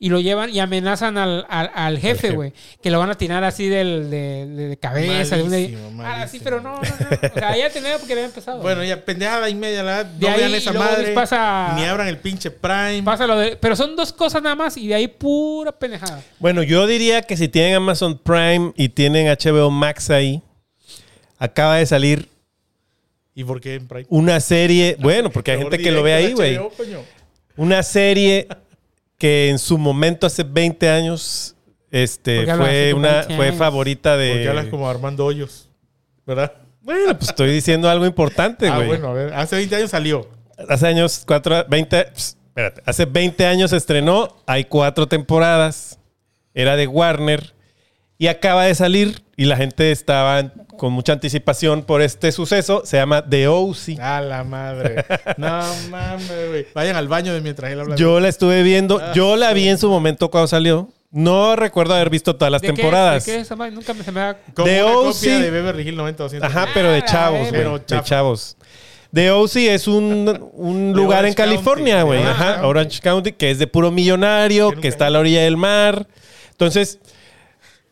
Y 0.00 0.10
lo 0.10 0.20
llevan 0.20 0.48
y 0.50 0.60
amenazan 0.60 1.18
al, 1.18 1.44
al, 1.48 1.72
al 1.74 1.98
jefe, 1.98 2.30
güey. 2.30 2.52
Que 2.80 2.88
lo 2.88 3.00
van 3.00 3.10
a 3.10 3.16
tirar 3.16 3.42
así 3.42 3.66
del, 3.68 4.08
de, 4.10 4.46
de- 4.46 4.68
de 4.68 4.76
cabeza. 4.76 5.36
de 5.36 5.42
una- 5.42 5.50
Malísimo, 5.56 6.02
Ah, 6.04 6.28
sí, 6.28 6.40
pero 6.44 6.60
no, 6.60 6.76
no, 6.76 6.80
no. 6.82 7.28
O 7.34 7.38
sea, 7.38 7.56
ya 7.56 7.68
tenía 7.68 7.98
porque 7.98 8.12
había 8.12 8.26
empezado. 8.26 8.62
Bueno, 8.62 8.84
ya 8.84 9.04
pendejada 9.04 9.50
y 9.50 9.56
media, 9.56 9.82
la 9.82 9.96
verdad, 9.96 10.06
De 10.12 10.26
no 10.28 10.32
ahí, 10.32 10.38
vean 10.40 10.54
esa 10.54 10.72
madre. 10.72 11.12
pasa- 11.14 11.72
Ni 11.74 11.84
abran 11.84 12.06
el 12.06 12.18
pinche 12.18 12.48
Prime. 12.52 13.02
Pasa 13.02 13.26
lo 13.26 13.36
de- 13.38 13.56
pero 13.56 13.74
son 13.74 13.96
dos 13.96 14.12
cosas 14.12 14.40
nada 14.40 14.54
más 14.54 14.76
y 14.76 14.86
de 14.86 14.94
ahí 14.94 15.08
pura 15.08 15.72
pendejada. 15.72 16.22
Bueno, 16.38 16.62
yo 16.62 16.86
diría 16.86 17.22
que 17.22 17.36
si 17.36 17.48
tienen 17.48 17.74
Amazon 17.74 18.16
Prime 18.18 18.72
y 18.76 18.90
tienen 18.90 19.26
HBO 19.26 19.68
Max 19.70 20.10
ahí, 20.10 20.40
acaba 21.40 21.76
de 21.78 21.86
salir 21.86 22.28
¿Y 23.34 23.42
por 23.42 23.60
qué 23.60 23.74
en 23.74 23.88
Prime? 23.88 24.06
una 24.10 24.38
serie. 24.38 24.96
Bueno, 25.00 25.30
porque 25.30 25.50
hay 25.50 25.58
gente 25.58 25.78
que 25.78 25.90
lo 25.90 26.04
ve 26.04 26.14
ahí, 26.14 26.32
güey. 26.34 26.56
Una 27.56 27.82
serie 27.82 28.46
que 29.18 29.50
en 29.50 29.58
su 29.58 29.76
momento, 29.76 30.26
hace 30.26 30.44
20 30.44 30.88
años, 30.88 31.56
este, 31.90 32.46
fue 32.54 32.94
una 32.94 33.18
20 33.22 33.36
fue 33.36 33.52
favorita 33.52 34.12
Porque 34.12 34.48
hablas 34.48 34.64
de. 34.66 34.70
como 34.70 34.88
Armando 34.88 35.24
Hoyos. 35.26 35.68
¿Verdad? 36.24 36.52
Bueno, 36.82 37.16
pues 37.18 37.30
estoy 37.30 37.50
diciendo 37.50 37.88
algo 37.90 38.06
importante, 38.06 38.68
ah, 38.68 38.76
güey. 38.76 38.88
bueno, 38.88 39.08
a 39.08 39.12
ver. 39.12 39.34
Hace 39.34 39.56
20 39.56 39.76
años 39.76 39.90
salió. 39.90 40.28
Hace 40.68 40.86
años, 40.86 41.22
cuatro, 41.26 41.64
20, 41.68 42.04
pss, 42.14 42.36
espérate, 42.48 42.82
hace 42.84 43.04
20 43.04 43.46
años 43.46 43.70
se 43.70 43.76
estrenó, 43.76 44.36
hay 44.46 44.64
cuatro 44.64 45.06
temporadas, 45.06 45.98
era 46.54 46.76
de 46.76 46.86
Warner 46.86 47.54
y 48.18 48.26
acaba 48.26 48.64
de 48.64 48.74
salir 48.74 49.22
y 49.36 49.44
la 49.44 49.56
gente 49.56 49.92
estaba 49.92 50.52
con 50.76 50.92
mucha 50.92 51.12
anticipación 51.12 51.82
por 51.82 52.02
este 52.02 52.30
suceso, 52.32 52.82
se 52.84 52.96
llama 52.96 53.24
The 53.28 53.48
O.C. 53.48 53.96
A 54.00 54.20
la 54.20 54.44
madre. 54.44 55.04
no 55.36 55.60
mames, 55.90 56.48
güey. 56.48 56.66
Vayan 56.74 56.96
al 56.96 57.08
baño 57.08 57.32
de 57.34 57.40
mientras 57.40 57.70
él 57.72 57.80
habla. 57.80 57.96
Yo 57.96 58.20
la 58.20 58.28
estuve 58.28 58.62
viendo, 58.62 58.98
Ah, 59.02 59.12
yo 59.14 59.36
la 59.36 59.52
vi 59.52 59.68
en 59.68 59.78
su 59.78 59.88
momento 59.88 60.30
cuando 60.30 60.46
salió, 60.48 60.88
no 61.10 61.56
recuerdo 61.56 61.94
haber 61.94 62.10
visto 62.10 62.36
todas 62.36 62.52
las 62.52 62.60
¿De 62.62 62.68
qué- 62.68 62.74
temporadas. 62.74 63.24
¿De 63.26 63.32
qué 63.32 63.38
es 63.40 63.46
esa? 63.50 63.56
Nunca 63.70 63.94
me, 63.94 64.04
se 64.04 64.12
me 64.12 64.20
da... 64.20 64.36
como 64.54 64.66
The 64.68 64.84
una 64.84 64.96
O.C. 64.98 65.26
copia 65.26 65.38
de 65.40 65.50
Beverly 65.50 65.82
Hills 65.82 65.96
90210. 65.96 66.42
Ajá, 66.44 66.70
pero 66.74 66.90
de 66.92 66.98
Ah, 66.98 67.04
chavos, 67.04 67.40
güey. 67.48 67.52
verga. 67.52 67.78
De 67.78 68.02
chavos. 68.02 68.56
The 69.12 69.30
O.C. 69.30 69.72
es 69.74 69.88
un, 69.88 70.50
un 70.52 70.92
lugar 70.96 71.24
en 71.24 71.34
California, 71.34 72.02
güey. 72.02 72.22
Ajá. 72.22 72.66
Orange 72.66 73.00
County, 73.00 73.32
que 73.32 73.50
es 73.50 73.58
de 73.58 73.66
puro 73.66 73.90
millonario, 73.90 74.70
que 74.72 74.86
está 74.88 75.06
a 75.06 75.10
la 75.10 75.18
orilla 75.20 75.42
del 75.42 75.56
mar. 75.56 76.06
Entonces, 76.50 76.98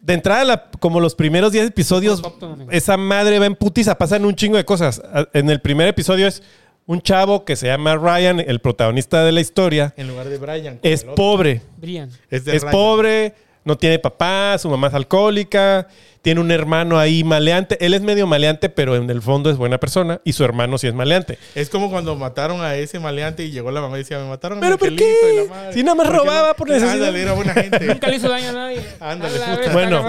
de 0.06 0.14
entrada, 0.14 0.44
la- 0.44 0.70
como 0.78 1.00
los 1.00 1.14
primeros 1.14 1.50
10 1.52 1.66
episodios, 1.66 2.22
esa 2.70 2.96
madre 2.96 3.38
va 3.40 3.46
en 3.46 3.56
putiza. 3.56 3.98
Pasan 3.98 4.24
un 4.24 4.34
chingo 4.36 4.56
de 4.56 4.64
cosas. 4.64 5.02
En 5.32 5.50
el 5.50 5.60
primer 5.60 5.88
episodio 5.88 6.28
es 6.28 6.42
un 6.86 7.02
chavo 7.02 7.44
que 7.44 7.56
se 7.56 7.66
llama 7.66 7.96
Ryan, 7.96 8.38
el 8.38 8.60
protagonista 8.60 9.24
de 9.24 9.32
la 9.32 9.40
historia. 9.40 9.92
En 9.96 10.06
lugar 10.06 10.28
de 10.28 10.38
Brian. 10.38 10.78
Es 10.82 11.02
pobre. 11.02 11.60
Brillan. 11.78 12.10
Es, 12.30 12.44
de 12.44 12.54
Es 12.54 12.62
Ryan. 12.62 12.72
pobre, 12.72 13.34
no 13.64 13.76
tiene 13.76 13.98
papá, 13.98 14.56
su 14.58 14.70
mamá 14.70 14.86
es 14.86 14.94
alcohólica, 14.94 15.88
tiene 16.26 16.40
un 16.40 16.50
hermano 16.50 16.98
ahí 16.98 17.22
maleante. 17.22 17.78
Él 17.86 17.94
es 17.94 18.00
medio 18.00 18.26
maleante, 18.26 18.68
pero 18.68 18.96
en 18.96 19.08
el 19.10 19.22
fondo 19.22 19.48
es 19.48 19.56
buena 19.56 19.78
persona 19.78 20.20
y 20.24 20.32
su 20.32 20.42
hermano 20.42 20.76
sí 20.76 20.88
es 20.88 20.92
maleante. 20.92 21.38
Es 21.54 21.70
como 21.70 21.88
cuando 21.88 22.16
mataron 22.16 22.62
a 22.62 22.74
ese 22.74 22.98
maleante 22.98 23.44
y 23.44 23.52
llegó 23.52 23.70
la 23.70 23.80
mamá 23.80 23.94
y 23.96 24.00
decía, 24.00 24.18
me 24.18 24.28
mataron 24.28 24.58
a 24.58 24.60
¿Pero 24.60 24.72
mi 24.72 24.78
por 24.78 24.96
qué? 24.96 25.04
y 25.32 25.36
la 25.36 25.54
madre. 25.54 25.72
Si 25.72 25.84
nada 25.84 25.94
más 25.94 26.08
¿Por 26.08 26.16
qué 26.16 26.18
robaba 26.24 26.48
no? 26.48 26.54
por 26.56 26.68
necesidad. 26.68 26.94
Ándale, 26.94 27.22
era 27.22 27.32
buena 27.34 27.54
gente. 27.54 27.78
Nunca 27.86 28.08
le 28.08 28.16
hizo 28.16 28.28
daño 28.28 28.48
a 28.48 28.52
nadie. 28.52 28.80
Ándale, 28.98 29.38
vez, 29.38 29.72
Bueno. 29.72 30.04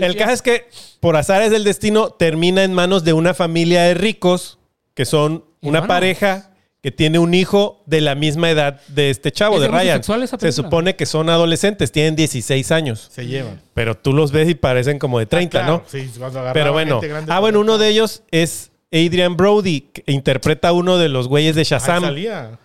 El 0.00 0.16
caso 0.16 0.32
es 0.32 0.40
que, 0.40 0.68
por 1.00 1.16
azares 1.16 1.50
del 1.50 1.64
destino, 1.64 2.08
termina 2.08 2.64
en 2.64 2.72
manos 2.72 3.04
de 3.04 3.12
una 3.12 3.34
familia 3.34 3.82
de 3.82 3.92
ricos 3.92 4.58
que 4.94 5.04
son 5.04 5.44
una 5.60 5.80
Hermano. 5.80 5.86
pareja 5.88 6.50
que 6.82 6.90
tiene 6.90 7.18
un 7.20 7.32
hijo 7.32 7.80
de 7.86 8.00
la 8.00 8.14
misma 8.16 8.50
edad 8.50 8.80
de 8.88 9.10
este 9.10 9.30
chavo, 9.30 9.56
¿Es 9.56 9.62
de 9.62 9.68
Ryan. 9.68 10.02
Se 10.38 10.50
supone 10.52 10.96
que 10.96 11.06
son 11.06 11.30
adolescentes, 11.30 11.92
tienen 11.92 12.16
16 12.16 12.72
años. 12.72 13.08
Se 13.12 13.26
llevan. 13.26 13.60
Pero 13.72 13.96
tú 13.96 14.12
los 14.12 14.32
ves 14.32 14.48
y 14.50 14.54
parecen 14.56 14.98
como 14.98 15.18
de 15.20 15.26
30, 15.26 15.58
Ah, 15.58 15.62
claro, 15.62 15.76
¿no? 15.78 15.88
Sí, 15.88 16.10
cuando 16.18 16.42
Pero 16.52 16.72
bueno. 16.72 16.96
gente 17.00 17.08
grande 17.08 17.32
Ah, 17.32 17.38
bueno, 17.38 17.60
uno 17.60 17.78
de 17.78 17.88
ellos 17.88 18.24
es 18.32 18.72
Adrian 18.92 19.36
Brody, 19.36 19.82
que 19.92 20.02
interpreta 20.12 20.68
a 20.68 20.72
uno 20.72 20.98
de 20.98 21.08
los 21.08 21.28
güeyes 21.28 21.54
de 21.54 21.60
Ahí 21.60 21.64
Shazam. 21.66 22.02
salía. 22.02 22.58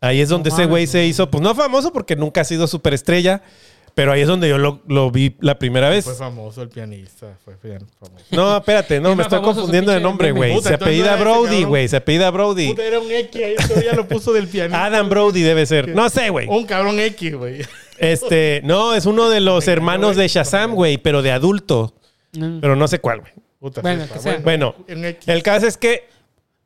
Ahí 0.00 0.20
es 0.20 0.28
donde 0.28 0.50
No 0.50 0.56
ese 0.56 0.66
güey 0.66 0.86
se 0.86 1.04
hizo, 1.04 1.28
pues 1.30 1.42
no 1.42 1.54
famoso 1.54 1.92
porque 1.92 2.14
nunca 2.14 2.42
ha 2.42 2.44
sido 2.44 2.66
superestrella, 2.68 3.42
pero 3.96 4.12
ahí 4.12 4.20
es 4.20 4.28
donde 4.28 4.46
yo 4.46 4.58
lo, 4.58 4.82
lo 4.88 5.10
vi 5.10 5.36
la 5.40 5.58
primera 5.58 5.88
vez. 5.88 6.04
Fue 6.04 6.14
famoso 6.14 6.60
el 6.60 6.68
pianista. 6.68 7.38
Fue 7.42 7.54
famoso. 7.56 8.26
No, 8.30 8.58
espérate, 8.58 9.00
no, 9.00 9.16
me 9.16 9.22
estoy 9.22 9.40
confundiendo 9.40 9.90
de 9.90 10.00
nombre, 10.00 10.32
güey. 10.32 10.60
Se 10.60 10.74
apellida 10.74 11.16
Brody, 11.16 11.64
güey. 11.64 11.88
Se 11.88 11.96
apellida 11.96 12.30
Brody. 12.30 12.68
Puta, 12.68 12.84
era 12.84 13.00
un 13.00 13.10
X. 13.10 13.42
Ahí 13.42 13.54
todavía 13.66 13.94
lo 13.94 14.06
puso 14.06 14.34
del 14.34 14.48
pianista. 14.48 14.84
Adam 14.84 15.08
Brody 15.08 15.40
debe 15.40 15.64
ser. 15.64 15.94
No 15.94 16.10
sé, 16.10 16.28
güey. 16.28 16.46
Un 16.46 16.66
cabrón 16.66 17.00
X, 17.00 17.36
güey. 17.36 17.62
Este, 17.96 18.60
no, 18.64 18.92
es 18.92 19.06
uno 19.06 19.30
de 19.30 19.40
los 19.40 19.66
hermanos 19.66 20.16
de 20.16 20.28
Shazam, 20.28 20.74
güey, 20.74 20.98
pero 20.98 21.22
de 21.22 21.32
adulto. 21.32 21.94
Mm. 22.34 22.60
Pero 22.60 22.76
no 22.76 22.88
sé 22.88 22.98
cuál, 22.98 23.20
güey. 23.20 23.32
Puta, 23.58 23.80
Bueno. 23.80 24.04
Bueno, 24.44 24.74
el 25.26 25.42
caso 25.42 25.66
es 25.66 25.78
que 25.78 26.06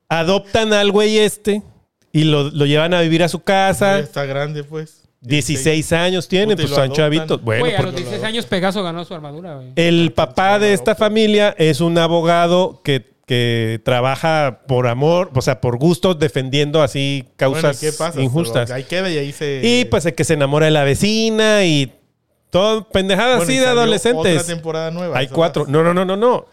adoptan 0.08 0.72
al 0.72 0.90
güey 0.90 1.18
este 1.18 1.62
y 2.10 2.24
lo, 2.24 2.50
lo 2.50 2.66
llevan 2.66 2.92
a 2.92 3.00
vivir 3.02 3.22
a 3.22 3.28
su 3.28 3.38
Ya 3.38 3.44
casa. 3.44 4.00
está 4.00 4.24
grande, 4.24 4.64
pues. 4.64 4.99
16 5.20 5.92
años 5.92 6.28
tiene, 6.28 6.56
pues 6.56 6.70
son 6.70 6.92
chavitos. 6.92 7.42
Bueno, 7.42 7.66
a 7.76 7.82
los 7.82 7.94
16 7.94 8.22
años 8.24 8.46
Pegaso 8.46 8.82
ganó 8.82 9.04
su 9.04 9.14
armadura, 9.14 9.56
güey. 9.56 9.72
el 9.76 10.12
papá 10.12 10.58
de 10.58 10.72
esta 10.72 10.94
familia 10.94 11.54
es 11.58 11.80
un 11.80 11.98
abogado 11.98 12.80
que, 12.82 13.10
que 13.26 13.80
trabaja 13.84 14.60
por 14.66 14.86
amor, 14.86 15.30
o 15.34 15.42
sea, 15.42 15.60
por 15.60 15.76
gusto, 15.76 16.14
defendiendo 16.14 16.82
así 16.82 17.26
causas 17.36 17.62
Bueno, 17.62 17.76
¿y 17.76 17.80
¿qué 17.80 17.92
pasa? 17.92 18.20
injustas. 18.22 18.70
Ahí 18.70 18.84
queda 18.84 19.10
y 19.10 19.18
ahí 19.18 19.32
se. 19.32 19.60
Y 19.62 19.84
pues 19.84 20.06
el 20.06 20.14
que 20.14 20.24
se 20.24 20.34
enamora 20.34 20.66
de 20.66 20.72
la 20.72 20.84
vecina 20.84 21.64
y 21.64 21.92
todo 22.48 22.88
pendejadas 22.88 23.36
Bueno, 23.36 23.50
así 23.50 23.58
y 23.58 23.60
de 23.60 23.66
adolescentes. 23.66 24.40
Otra 24.40 24.54
temporada 24.54 24.90
nueva. 24.90 25.18
Hay 25.18 25.28
cuatro. 25.28 25.66
No, 25.68 25.82
no, 25.82 25.92
no, 25.92 26.04
no, 26.04 26.16
no. 26.16 26.46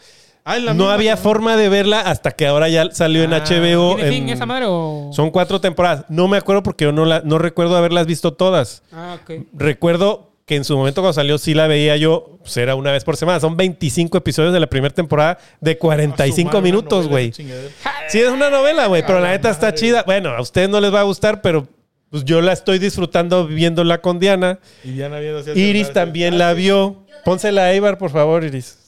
Ah, 0.50 0.60
No 0.60 0.74
misma, 0.74 0.93
había 0.93 1.18
forma 1.18 1.56
de 1.58 1.70
verla 1.70 2.00
hasta 2.02 2.32
que 2.32 2.48
ahora 2.48 2.70
ya 2.70 2.89
salió 2.91 3.24
en 3.24 3.34
Ah, 3.34 3.43
HBO. 3.43 3.95
¿Tiene 3.95 4.10
fin 4.12 4.24
en- 4.24 4.30
esa 4.30 4.45
madre 4.45 4.66
o...? 4.68 5.10
Son 5.14 5.30
cuatro 5.32 5.60
temporadas. 5.62 6.06
No 6.10 6.28
me 6.28 6.38
acuerdo 6.38 6.64
porque 6.64 6.86
yo 6.86 6.91
no, 6.91 7.06
la, 7.06 7.22
no 7.24 7.38
recuerdo 7.38 7.76
haberlas 7.76 8.06
visto 8.08 8.34
todas. 8.34 8.84
Ah, 8.91 9.18
ok. 9.22 9.45
Recuerdo 9.54 10.32
que 10.45 10.56
en 10.56 10.64
su 10.64 10.78
momento 10.78 11.02
cuando 11.02 11.12
salió 11.14 11.38
sí 11.38 11.54
la 11.54 11.68
veía 11.68 11.98
yo, 11.98 12.38
pues 12.41 12.56
era 12.56 12.76
una 12.76 12.93
vez 12.93 13.04
por 13.04 13.18
semana. 13.18 13.39
Son 13.41 13.58
25 13.58 14.18
episodios 14.20 14.54
de 14.54 14.62
la 14.62 14.68
primera 14.68 14.93
temporada 14.93 15.38
de 15.60 15.72
A 15.72 15.74
su 15.74 15.80
45 15.80 16.48
madre, 16.48 16.60
una 16.60 16.62
minutos, 16.62 17.08
güey. 17.10 17.34
Sí, 17.34 18.20
es 18.22 18.30
una 18.30 18.50
novela, 18.50 18.86
güey, 18.88 19.04
pero 19.06 19.20
la 19.20 19.32
neta 19.32 19.50
está 19.50 19.74
chida. 19.74 20.04
Bueno, 20.06 20.30
a 20.30 20.39
ustedes 20.41 20.70
no 20.70 20.80
les 20.80 20.93
va 20.93 21.02
a 21.02 21.04
gustar, 21.04 21.41
pero 21.41 21.68
pues 22.10 22.24
yo 22.24 22.39
la 22.39 22.54
estoy 22.54 22.80
disfrutando 22.80 23.45
viéndola 23.48 24.00
con 24.00 24.20
Diana. 24.20 24.60
Y 24.86 24.91
Diana 24.91 25.20
viendo 25.20 25.39
Iris 25.39 25.88
celular, 25.88 25.93
también 25.93 26.30
así. 26.36 26.38
la 26.39 26.54
vio. 26.54 27.04
Pónsela 27.26 27.64
a 27.64 27.74
Eibar, 27.74 27.98
por 27.98 28.12
favor, 28.12 28.45
Iris. 28.45 28.86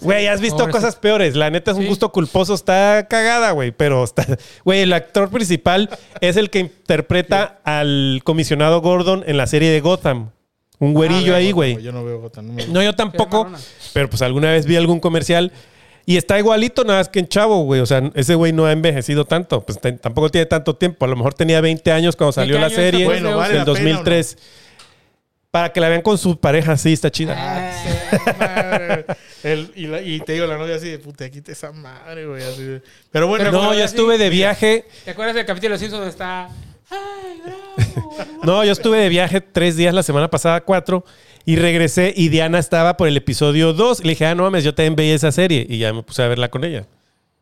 Güey, 0.00 0.26
has 0.26 0.40
visto 0.40 0.56
Pobrecito. 0.56 0.78
cosas 0.80 0.96
peores. 0.96 1.36
La 1.36 1.50
neta 1.50 1.72
es 1.72 1.76
un 1.76 1.82
Sí. 1.82 1.88
gusto 1.88 2.10
culposo. 2.12 2.54
Está 2.54 3.06
cagada, 3.08 3.50
güey. 3.50 3.72
Pero 3.72 4.02
está. 4.04 4.24
Güey, 4.64 4.80
el 4.80 4.92
actor 4.92 5.28
principal 5.30 5.90
es 6.20 6.36
el 6.36 6.48
que 6.50 6.60
interpreta 6.60 7.60
al 7.64 8.20
comisionado 8.24 8.80
Gordon 8.80 9.22
en 9.26 9.36
la 9.36 9.46
serie 9.46 9.70
de 9.70 9.80
Gotham. 9.80 10.30
Un 10.78 10.94
güerillo 10.94 11.34
Ah, 11.34 11.38
ahí, 11.38 11.52
güey. 11.52 11.80
Yo 11.82 11.92
no 11.92 12.04
veo 12.04 12.20
Gotham. 12.20 12.46
No 12.48 12.52
me 12.54 12.66
No, 12.68 12.82
yo 12.82 12.94
tampoco. 12.94 13.44
marrona. 13.44 13.58
Pero 13.92 14.08
pues 14.10 14.22
alguna 14.22 14.50
vez 14.50 14.66
vi 14.66 14.76
algún 14.76 14.98
comercial. 15.00 15.52
Y 16.06 16.18
está 16.18 16.38
igualito, 16.38 16.84
nada 16.84 16.98
más 17.00 17.08
que 17.08 17.18
en 17.20 17.28
chavo, 17.28 17.62
güey. 17.64 17.80
O 17.80 17.86
sea, 17.86 18.02
ese 18.14 18.34
güey 18.34 18.52
no 18.52 18.66
ha 18.66 18.72
envejecido 18.72 19.24
tanto. 19.24 19.60
Pues 19.64 19.78
tampoco 20.00 20.28
tiene 20.30 20.44
tanto 20.46 20.74
tiempo. 20.76 21.04
A 21.04 21.08
lo 21.08 21.16
mejor 21.16 21.32
tenía 21.32 21.60
20 21.62 21.92
años 21.92 22.14
cuando 22.16 22.32
salió 22.32 22.58
la 22.58 22.66
año 22.66 22.74
serie. 22.76 23.06
pues, 23.06 23.22
Bueno, 23.22 23.36
¿vale 23.38 23.54
del 23.54 23.58
la 23.60 23.64
pena 23.64 23.72
o 23.72 23.74
no? 23.76 23.80
2003. 23.80 24.38
Para 25.54 25.72
que 25.72 25.78
la 25.78 25.88
vean 25.88 26.02
con 26.02 26.18
su 26.18 26.36
pareja, 26.36 26.76
sí, 26.76 26.92
está 26.94 27.12
chida. 27.12 27.36
Ah, 27.38 27.72
sí, 28.10 28.18
madre. 28.40 29.04
El- 29.44 29.70
y, 29.76 29.86
la- 29.86 30.02
y 30.02 30.18
te 30.18 30.32
digo, 30.32 30.46
la 30.48 30.58
novia 30.58 30.74
así 30.74 30.88
de 30.88 30.98
puta, 30.98 31.30
quita 31.30 31.52
esa 31.52 31.70
madre, 31.70 32.26
güey. 32.26 32.42
Así 32.42 32.60
de- 32.64 32.82
Pero 33.12 33.28
bueno, 33.28 33.44
Pero 33.44 33.56
No, 33.62 33.62
yo 33.72 33.84
así, 33.84 33.94
estuve 33.94 34.18
de 34.18 34.30
viaje. 34.30 34.84
¿Te 35.04 35.12
acuerdas 35.12 35.36
del 35.36 35.46
capítulo 35.46 35.68
de 35.68 35.74
los 35.74 35.80
Simpsons 35.80 36.00
donde 36.00 36.10
está... 36.10 36.48
¡Ay, 36.90 37.40
bravo! 37.44 38.16
No, 38.42 38.64
yo 38.64 38.72
estuve 38.72 38.98
de 38.98 39.08
viaje 39.08 39.40
tres 39.40 39.76
días 39.76 39.94
la 39.94 40.02
semana 40.02 40.28
pasada, 40.28 40.60
cuatro, 40.62 41.04
y 41.44 41.54
regresé 41.54 42.12
y 42.16 42.30
Diana 42.30 42.58
estaba 42.58 42.96
por 42.96 43.06
el 43.06 43.16
episodio 43.16 43.72
dos. 43.72 44.02
Le 44.02 44.10
dije, 44.10 44.26
ah, 44.26 44.34
no 44.34 44.42
mames, 44.42 44.64
yo 44.64 44.74
también 44.74 44.96
veía 44.96 45.14
esa 45.14 45.30
serie 45.30 45.64
y 45.70 45.78
ya 45.78 45.92
me 45.92 46.02
puse 46.02 46.20
a 46.24 46.26
verla 46.26 46.50
con 46.50 46.64
ella. 46.64 46.84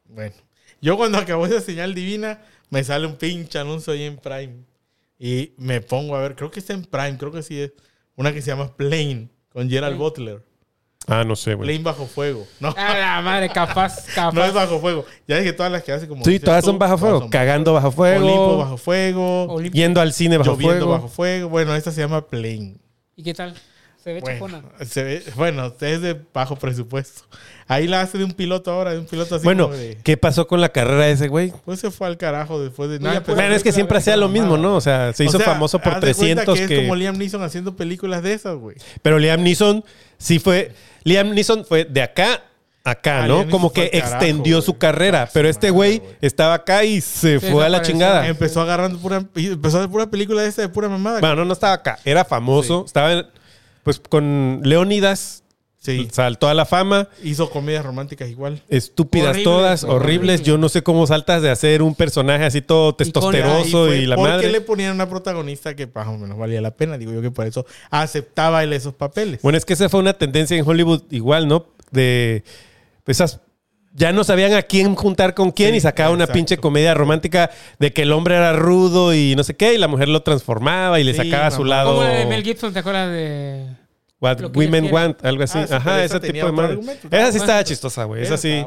Bueno, 0.04 0.34
yo 0.82 0.98
cuando 0.98 1.16
acabó 1.16 1.46
esa 1.46 1.62
señal 1.62 1.94
divina, 1.94 2.42
me 2.68 2.84
sale 2.84 3.06
un 3.06 3.16
pinche 3.16 3.58
anuncio 3.58 3.90
ahí 3.94 4.02
en 4.02 4.18
Prime. 4.18 4.52
Y 5.18 5.52
me 5.56 5.80
pongo 5.80 6.14
a 6.14 6.20
ver, 6.20 6.34
creo 6.36 6.50
que 6.50 6.60
está 6.60 6.74
en 6.74 6.84
Prime, 6.84 7.16
creo 7.16 7.32
que 7.32 7.42
sí 7.42 7.58
es. 7.58 7.72
Una 8.16 8.32
que 8.32 8.42
se 8.42 8.48
llama 8.50 8.76
Plane, 8.76 9.28
con 9.50 9.68
Gerald 9.68 9.96
Butler. 9.96 10.42
Ah, 11.06 11.24
no 11.24 11.34
sé, 11.34 11.54
güey. 11.54 11.68
Plane 11.68 11.82
bajo 11.82 12.06
fuego. 12.06 12.46
No, 12.60 12.68
A 12.76 12.96
la 12.96 13.20
madre, 13.22 13.48
capaz, 13.48 14.06
capaz. 14.14 14.32
no 14.34 14.44
es 14.44 14.52
bajo 14.52 14.78
fuego. 14.78 15.04
Ya 15.26 15.38
dije 15.38 15.52
todas 15.52 15.72
las 15.72 15.82
que 15.82 15.92
hace 15.92 16.06
como. 16.06 16.24
Sí, 16.24 16.32
dices 16.32 16.44
todas 16.44 16.62
tú, 16.62 16.70
son 16.70 16.78
bajo 16.78 16.96
fuego. 16.98 17.20
son 17.20 17.28
Cagando 17.28 17.72
bajo 17.72 17.90
fuego. 17.90 18.24
Olimpo 18.24 18.58
bajo 18.58 18.76
fuego. 18.76 19.44
Olimpo. 19.44 19.76
Yendo 19.76 20.00
al 20.00 20.12
cine 20.12 20.38
bajo 20.38 20.52
lloviendo 20.52 20.76
fuego. 20.76 20.92
bajo 20.92 21.08
fuego. 21.08 21.48
Bueno, 21.48 21.74
esta 21.74 21.90
se 21.90 22.00
llama 22.00 22.26
Plane. 22.28 22.76
¿Y 23.16 23.22
qué 23.24 23.34
tal? 23.34 23.54
Se 24.02 24.12
ve 24.12 24.20
Bueno, 24.20 24.56
chapona. 24.60 24.84
se 24.84 25.02
ve- 25.04 25.22
bueno, 25.36 25.72
es 25.80 26.00
de 26.02 26.20
bajo 26.34 26.56
presupuesto. 26.56 27.22
Ahí 27.68 27.86
la 27.86 28.00
hace 28.00 28.18
de 28.18 28.24
un 28.24 28.32
piloto 28.32 28.70
ahora, 28.72 28.92
de 28.92 28.98
un 28.98 29.06
piloto 29.06 29.36
así 29.36 29.44
Bueno, 29.44 29.66
como 29.66 29.76
de... 29.76 29.96
¿qué 30.02 30.16
pasó 30.16 30.46
con 30.46 30.60
la 30.60 30.70
carrera 30.70 31.04
de 31.06 31.12
ese 31.12 31.28
güey? 31.28 31.52
Pues 31.64 31.80
se 31.80 31.90
fue 31.90 32.06
al 32.08 32.16
carajo 32.18 32.60
después 32.60 32.90
de... 32.90 32.96
Empezó 32.96 33.22
pues, 33.22 33.36
Bueno, 33.36 33.54
es 33.54 33.62
que 33.62 33.72
siempre 33.72 33.98
hacía 33.98 34.16
lo 34.16 34.28
mismo, 34.28 34.56
¿no? 34.56 34.74
O 34.76 34.80
sea, 34.80 35.12
se 35.12 35.24
hizo 35.24 35.38
O 35.38 35.40
sea, 35.40 35.52
famoso 35.52 35.78
por 35.78 35.94
haz 35.94 36.00
de 36.00 36.14
cuenta 36.14 36.44
300 36.44 36.58
que 36.58 36.66
que... 36.66 36.74
es 36.74 36.80
como 36.82 36.96
Liam 36.96 37.16
Neeson 37.16 37.42
haciendo 37.42 37.76
películas 37.76 38.22
de 38.22 38.32
esas, 38.34 38.56
güey. 38.56 38.76
Pero 39.02 39.18
Liam 39.18 39.42
Neeson 39.42 39.84
sí 40.18 40.38
fue... 40.38 40.72
Liam 41.04 41.30
Neeson 41.30 41.64
fue 41.64 41.84
de 41.84 42.02
acá 42.02 42.42
a 42.84 42.90
acá, 42.90 43.22
Ah, 43.24 43.28
¿no? 43.28 43.48
Como 43.48 43.72
que 43.72 43.88
carajo, 43.90 44.14
extendió 44.16 44.60
su 44.60 44.76
carrera. 44.76 45.22
Ah, 45.22 45.30
Pero 45.32 45.48
este 45.48 45.70
güey 45.70 46.02
estaba 46.20 46.54
acá 46.54 46.82
y 46.82 47.00
se 47.00 47.38
Sí, 47.38 47.46
fue 47.48 47.64
a 47.64 47.68
la 47.68 47.80
chingada. 47.80 48.26
Empezó 48.26 48.60
agarrando 48.60 48.98
pura... 48.98 49.24
Empezó 49.36 49.80
de 49.80 49.86
pura 49.88 50.10
película 50.10 50.42
de 50.42 50.48
esa 50.48 50.62
de 50.62 50.68
pura 50.68 50.88
mamada. 50.88 51.20
Bueno, 51.20 51.36
no, 51.36 51.44
no 51.44 51.52
estaba 51.52 51.74
acá. 51.74 51.98
Era 52.04 52.24
famoso. 52.24 52.82
Estaba 52.84 53.12
en- 53.12 53.26
pues 53.82 54.00
con 54.00 54.60
Leónidas. 54.64 55.44
sí. 55.78 56.08
Saltó 56.12 56.48
a 56.48 56.54
la 56.54 56.64
fama. 56.64 57.08
Hizo 57.22 57.50
comedias 57.50 57.84
románticas 57.84 58.28
igual. 58.30 58.62
Estúpidas 58.68 59.42
todas, 59.42 59.84
horribles. 59.84 60.02
horribles. 60.02 60.42
Yo 60.42 60.58
no 60.58 60.68
sé 60.68 60.82
cómo 60.82 61.06
saltas 61.06 61.42
de 61.42 61.50
hacer 61.50 61.82
un 61.82 61.94
personaje 61.94 62.44
así 62.44 62.62
todo 62.62 62.94
testosteroso 62.94 63.86
fue 63.86 63.98
y 63.98 64.06
la 64.06 64.16
madre. 64.16 64.50
le 64.50 64.60
ponían 64.60 64.94
una 64.94 65.08
protagonista 65.08 65.74
que 65.74 65.86
más 65.86 66.06
o 66.06 66.16
menos 66.18 66.38
valía 66.38 66.60
la 66.60 66.76
pena. 66.76 66.98
Digo 66.98 67.12
yo 67.12 67.20
que 67.20 67.30
por 67.30 67.46
eso 67.46 67.66
aceptaba 67.90 68.62
él 68.62 68.72
esos 68.72 68.94
papeles. 68.94 69.42
Bueno, 69.42 69.58
es 69.58 69.64
que 69.64 69.72
esa 69.72 69.88
fue 69.88 70.00
una 70.00 70.14
tendencia 70.14 70.56
en 70.56 70.66
Hollywood 70.66 71.02
igual, 71.10 71.48
¿no? 71.48 71.66
De 71.90 72.44
esas 73.06 73.40
ya 73.94 74.12
no 74.12 74.24
sabían 74.24 74.54
a 74.54 74.62
quién 74.62 74.94
juntar 74.94 75.34
con 75.34 75.50
quién 75.50 75.70
Sí, 75.72 75.76
y 75.76 75.80
sacaba 75.80 76.10
una 76.10 76.24
exacto. 76.24 76.34
pinche 76.38 76.56
comedia 76.58 76.94
romántica 76.94 77.50
de 77.78 77.92
que 77.92 78.02
el 78.02 78.12
hombre 78.12 78.36
era 78.36 78.52
rudo 78.54 79.14
y 79.14 79.34
no 79.36 79.44
sé 79.44 79.54
qué 79.54 79.74
y 79.74 79.78
la 79.78 79.88
mujer 79.88 80.08
lo 80.08 80.22
transformaba 80.22 80.98
y 81.00 81.04
le 81.04 81.12
Sí, 81.12 81.18
sacaba 81.18 81.46
a 81.48 81.50
su 81.50 81.64
lado 81.64 81.90
Como 81.90 82.02
la 82.04 82.10
de 82.10 82.26
Mel 82.26 82.42
Gibson, 82.42 82.72
¿te 82.72 82.78
acuerdas 82.78 83.10
de...? 83.12 83.66
What 84.20 84.38
Women. 84.54 84.92
Want, 84.92 85.24
algo 85.24 85.42
así. 85.42 85.58
Ah, 85.58 85.66
sí, 85.66 85.74
Ajá, 85.74 86.04
ese 86.04 86.20
tipo 86.20 86.46
de 86.46 86.52
madre. 86.52 86.72
argumento. 86.74 87.08
Esa 87.10 87.32
sí 87.32 87.38
estaba 87.38 87.64
chistosa, 87.64 88.04
güey. 88.04 88.22
Esa 88.22 88.36
sí. 88.36 88.64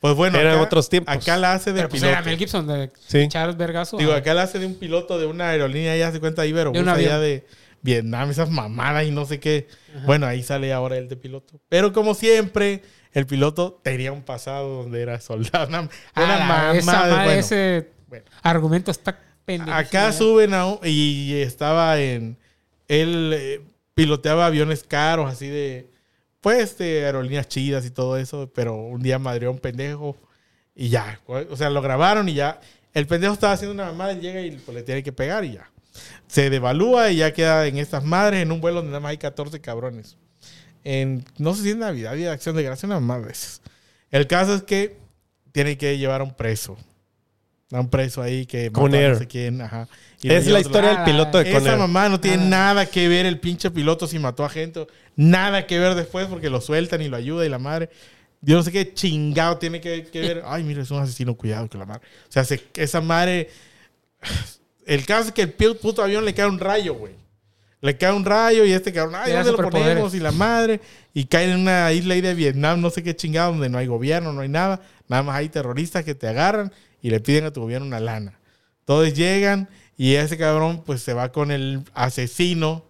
Pues 0.00 0.14
bueno, 0.14 0.38
Eran 0.38 0.54
acá- 0.54 0.62
otros 0.62 0.88
tiempos. 0.88 1.14
Acá 1.14 1.36
la 1.36 1.52
hace 1.52 1.72
de 1.72 1.76
Pero 1.80 1.88
pues 1.90 2.00
piloto. 2.00 2.18
era 2.18 2.24
Mel 2.24 2.38
Gibson 2.38 2.66
de 2.66 2.90
Sí. 3.06 3.28
Charles 3.28 3.56
Vergazo. 3.58 3.98
Digo, 3.98 4.12
acá 4.14 4.32
la 4.32 4.42
hace 4.44 4.58
de 4.58 4.64
un 4.64 4.76
piloto 4.76 5.18
de 5.18 5.26
una 5.26 5.50
aerolínea, 5.50 5.94
ya 5.96 6.10
se 6.10 6.20
cuenta 6.20 6.46
Ibero, 6.46 6.70
De 6.72 6.78
allá 6.88 7.18
de 7.18 7.44
Vietnam, 7.82 8.30
esas 8.30 8.48
mamadas 8.50 9.04
y 9.04 9.10
no 9.10 9.26
sé 9.26 9.38
qué. 9.40 9.68
Bueno, 10.06 10.26
ahí 10.26 10.42
sale 10.42 10.72
ahora 10.72 10.96
el 10.96 11.06
de 11.08 11.16
piloto. 11.16 11.60
Pero 11.68 11.92
como 11.92 12.14
siempre, 12.14 12.82
el 13.18 13.26
piloto 13.26 13.80
tenía 13.82 14.12
un 14.12 14.22
pasado 14.22 14.82
donde 14.82 15.02
era 15.02 15.20
soldado. 15.20 15.66
Una, 15.68 15.88
una 16.16 16.38
mamada. 16.38 16.76
esa 16.76 17.08
bueno, 17.08 17.30
ese 17.32 17.90
bueno. 18.06 18.24
argumento 18.42 18.90
está 18.90 19.18
pendejo. 19.44 19.72
Acá 19.76 20.12
suben 20.12 20.54
a 20.54 20.66
un- 20.66 20.78
y 20.84 21.34
estaba 21.34 21.98
en. 22.00 22.36
Él 22.86 23.32
eh, 23.34 23.60
piloteaba 23.94 24.46
aviones 24.46 24.84
caros, 24.84 25.30
así 25.30 25.48
de. 25.48 25.90
Pues 26.40 26.78
de 26.78 27.04
aerolíneas 27.06 27.48
chidas 27.48 27.84
y 27.84 27.90
todo 27.90 28.16
eso. 28.16 28.50
Pero 28.54 28.76
un 28.76 29.02
día 29.02 29.18
madrió 29.18 29.50
un 29.50 29.58
pendejo 29.58 30.16
y 30.74 30.88
ya. 30.88 31.20
O 31.26 31.56
sea, 31.56 31.70
lo 31.70 31.82
grabaron 31.82 32.28
y 32.28 32.34
ya. 32.34 32.60
El 32.94 33.06
pendejo 33.08 33.34
estaba 33.34 33.52
haciendo 33.52 33.74
una 33.74 33.86
mamada 33.86 34.12
y 34.12 34.20
llega 34.20 34.40
y 34.40 34.52
pues, 34.52 34.74
le 34.76 34.82
tiene 34.84 35.02
que 35.02 35.12
pegar 35.12 35.44
y 35.44 35.54
ya. 35.54 35.68
Se 36.28 36.50
devalúa 36.50 37.10
y 37.10 37.16
ya 37.16 37.32
queda 37.32 37.66
en 37.66 37.78
estas 37.78 38.04
madres 38.04 38.42
en 38.42 38.52
un 38.52 38.60
vuelo 38.60 38.76
donde 38.76 38.90
nada 38.90 39.00
más 39.00 39.10
hay 39.10 39.18
14 39.18 39.60
cabrones. 39.60 40.16
En, 40.84 41.24
no 41.38 41.54
sé 41.54 41.62
si 41.62 41.70
es 41.70 41.76
Navidad, 41.76 42.14
Día 42.14 42.28
de 42.28 42.32
Acción 42.34 42.56
de 42.56 42.62
Gracia, 42.62 42.86
una 42.86 43.00
más 43.00 43.24
veces. 43.24 43.60
El 44.10 44.26
caso 44.26 44.54
es 44.54 44.62
que 44.62 44.96
tiene 45.52 45.76
que 45.76 45.98
llevar 45.98 46.20
a 46.20 46.24
un 46.24 46.34
preso. 46.34 46.76
A 47.70 47.80
un 47.80 47.90
preso 47.90 48.22
ahí 48.22 48.46
que 48.46 48.70
Con 48.72 48.84
mató 48.84 48.96
a 48.96 49.00
Air. 49.00 49.12
no 49.12 49.18
sé 49.18 49.26
quién, 49.26 49.60
ajá. 49.60 49.88
Y 50.22 50.28
lo 50.28 50.34
Es 50.34 50.46
la 50.46 50.60
historia 50.60 50.90
del 50.94 51.04
piloto 51.04 51.38
de 51.38 51.50
Esa 51.50 51.58
Conner. 51.58 51.76
mamá 51.78 52.08
no 52.08 52.18
tiene 52.18 52.38
Nada. 52.38 52.48
nada 52.74 52.86
que 52.86 53.08
ver 53.08 53.26
el 53.26 53.38
pinche 53.38 53.70
piloto 53.70 54.06
si 54.06 54.18
mató 54.18 54.44
a 54.44 54.48
gente. 54.48 54.86
Nada 55.16 55.66
que 55.66 55.78
ver 55.78 55.94
después 55.94 56.26
porque 56.28 56.48
lo 56.48 56.60
sueltan 56.62 57.02
y 57.02 57.08
lo 57.08 57.16
ayuda 57.16 57.44
y 57.44 57.48
la 57.50 57.58
madre. 57.58 57.90
Yo 58.40 58.56
no 58.56 58.62
sé 58.62 58.72
qué 58.72 58.94
chingado 58.94 59.58
tiene 59.58 59.80
que, 59.80 60.04
que 60.04 60.20
ver. 60.20 60.42
Ay, 60.46 60.62
mira, 60.64 60.80
es 60.82 60.90
un 60.90 61.00
asesino, 61.00 61.34
cuidado 61.34 61.68
con 61.68 61.80
la 61.80 61.86
madre. 61.86 62.02
O 62.28 62.32
sea, 62.32 62.44
se- 62.44 62.62
esa 62.76 63.00
madre. 63.02 63.50
El 64.86 65.04
caso 65.04 65.28
es 65.28 65.32
que 65.34 65.42
el 65.42 65.52
puto 65.52 66.02
avión 66.02 66.24
le 66.24 66.32
cae 66.32 66.46
un 66.46 66.58
rayo, 66.58 66.94
güey. 66.94 67.12
Le 67.80 67.96
cae 67.96 68.12
un 68.12 68.24
rayo 68.24 68.64
y 68.64 68.72
este 68.72 68.92
cabrón, 68.92 69.14
ay, 69.16 69.32
¿dónde 69.32 69.52
lo 69.52 69.70
ponemos? 69.70 70.14
Y 70.14 70.20
la 70.20 70.32
madre. 70.32 70.80
Y 71.14 71.26
caen 71.26 71.50
en 71.50 71.60
una 71.60 71.92
isla 71.92 72.14
ahí 72.14 72.20
de 72.20 72.34
Vietnam, 72.34 72.80
no 72.80 72.90
sé 72.90 73.02
qué 73.02 73.14
chingado, 73.14 73.52
donde 73.52 73.68
no 73.68 73.78
hay 73.78 73.86
gobierno, 73.86 74.32
no 74.32 74.40
hay 74.40 74.48
nada. 74.48 74.80
Nada 75.06 75.22
más 75.22 75.36
hay 75.36 75.48
terroristas 75.48 76.04
que 76.04 76.14
te 76.14 76.26
agarran 76.26 76.72
y 77.00 77.10
le 77.10 77.20
piden 77.20 77.44
a 77.44 77.52
tu 77.52 77.60
gobierno 77.60 77.86
una 77.86 78.00
lana. 78.00 78.38
Todos 78.84 79.14
llegan 79.14 79.68
y 79.96 80.14
ese 80.14 80.36
cabrón 80.36 80.82
pues 80.84 81.02
se 81.02 81.14
va 81.14 81.30
con 81.30 81.50
el 81.50 81.82
asesino. 81.94 82.84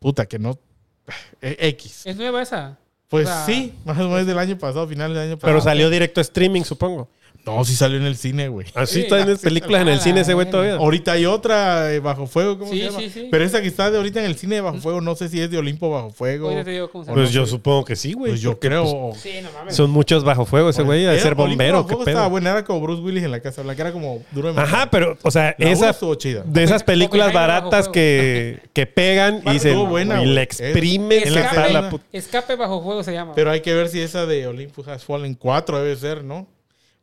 Puta, 0.00 0.26
que 0.26 0.38
no... 0.38 0.58
eh, 1.40 1.56
X. 1.60 2.06
¿Es 2.06 2.16
nueva 2.16 2.42
esa? 2.42 2.78
Pues 3.08 3.28
o 3.28 3.30
sea, 3.30 3.44
sí, 3.44 3.74
más 3.84 3.98
o 3.98 4.08
menos 4.08 4.26
del 4.26 4.38
año 4.38 4.56
pasado, 4.56 4.88
finales 4.88 5.16
del 5.16 5.28
año 5.28 5.36
pasado. 5.36 5.52
Pero 5.52 5.62
salió 5.62 5.90
directo 5.90 6.20
a 6.20 6.22
streaming, 6.22 6.62
supongo. 6.62 7.08
No, 7.44 7.64
sí 7.64 7.74
salió 7.74 7.96
en 7.98 8.04
el 8.04 8.16
cine, 8.16 8.46
güey. 8.48 8.66
Así 8.74 8.94
Sí, 8.94 9.00
está 9.00 9.20
en 9.20 9.36
sí, 9.36 9.42
películas 9.44 9.82
en 9.82 9.88
el 9.88 10.00
cine 10.00 10.20
ese 10.20 10.32
güey 10.34 10.44
verga. 10.46 10.58
todavía. 10.60 10.74
Ahorita 10.76 11.12
hay 11.12 11.26
otra 11.26 11.92
eh, 11.92 11.98
Bajo 11.98 12.26
Fuego, 12.28 12.58
¿cómo 12.58 12.70
Sí, 12.70 12.78
se 12.78 12.84
llama? 12.84 12.98
sí, 13.00 13.10
sí. 13.10 13.28
Pero 13.30 13.44
esa 13.44 13.60
que 13.60 13.66
está 13.66 13.90
de 13.90 13.96
ahorita 13.96 14.20
en 14.20 14.26
el 14.26 14.36
cine 14.36 14.54
de 14.56 14.60
Bajo 14.60 14.78
Fuego, 14.78 15.00
no 15.00 15.16
sé 15.16 15.28
si 15.28 15.40
es 15.40 15.50
de 15.50 15.58
Olimpo 15.58 15.90
Bajo 15.90 16.10
Fuego. 16.10 16.46
Ahorita 16.48 16.64
te 16.64 16.70
digo 16.70 16.88
cómo 16.90 17.04
se 17.04 17.10
o 17.10 17.14
llama. 17.14 17.24
Pues 17.24 17.32
yo 17.34 17.46
supongo 17.46 17.84
que 17.84 17.96
sí, 17.96 18.12
güey. 18.12 18.32
Pues 18.32 18.40
yo 18.42 18.60
creo. 18.60 19.10
pues, 19.10 19.20
Sí, 19.22 19.30
no 19.42 19.50
mames. 19.52 19.74
son 19.74 19.90
muchos 19.90 20.22
bajo 20.22 20.44
fuego 20.44 20.68
ese 20.70 20.82
güey, 20.82 21.04
de 21.04 21.18
ser 21.18 21.32
Olimpo 21.32 21.48
bombero, 21.48 21.76
Bajo 21.82 21.88
qué 21.88 21.94
estaba 22.10 22.20
pedo. 22.26 22.30
buena, 22.30 22.50
era 22.50 22.64
como 22.64 22.80
Bruce 22.80 23.02
Willis 23.02 23.24
en 23.24 23.30
la 23.32 23.40
Casa 23.40 23.62
Blanca, 23.62 23.82
era 23.82 23.92
como 23.92 24.22
duro 24.30 24.52
de. 24.52 24.60
Ajá, 24.60 24.88
pero, 24.90 25.18
o 25.22 25.30
sea, 25.32 25.56
La 25.58 25.70
esa 25.70 25.90
estuvo 25.90 26.14
chida. 26.14 26.42
de 26.46 26.62
esas 26.62 26.84
películas 26.84 27.32
baratas 27.32 27.88
que, 27.88 28.60
que 28.72 28.86
pegan 28.86 29.42
y 29.44 29.74
buena, 29.74 30.22
y 30.22 30.26
le 30.26 30.42
exprimen 30.42 31.26
en 31.26 31.34
la. 31.34 31.90
Escape 32.12 32.54
bajo 32.56 32.82
fuego 32.82 33.02
se 33.02 33.12
llama. 33.12 33.34
Pero 33.34 33.50
hay 33.50 33.60
que 33.62 33.74
ver 33.74 33.88
si 33.88 34.00
esa 34.00 34.26
de 34.26 34.46
Olympus 34.46 34.86
Has 34.86 35.04
Fallen 35.04 35.34
4 35.34 35.78
debe 35.82 35.96
ser, 35.96 36.22
¿no? 36.24 36.46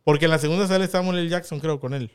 Porque 0.09 0.25
en 0.25 0.31
la 0.31 0.39
segunda 0.39 0.67
sale 0.67 0.87
Samuel 0.87 1.19
L. 1.19 1.29
Jackson, 1.29 1.59
creo, 1.59 1.79
con 1.79 1.93
él. 1.93 2.09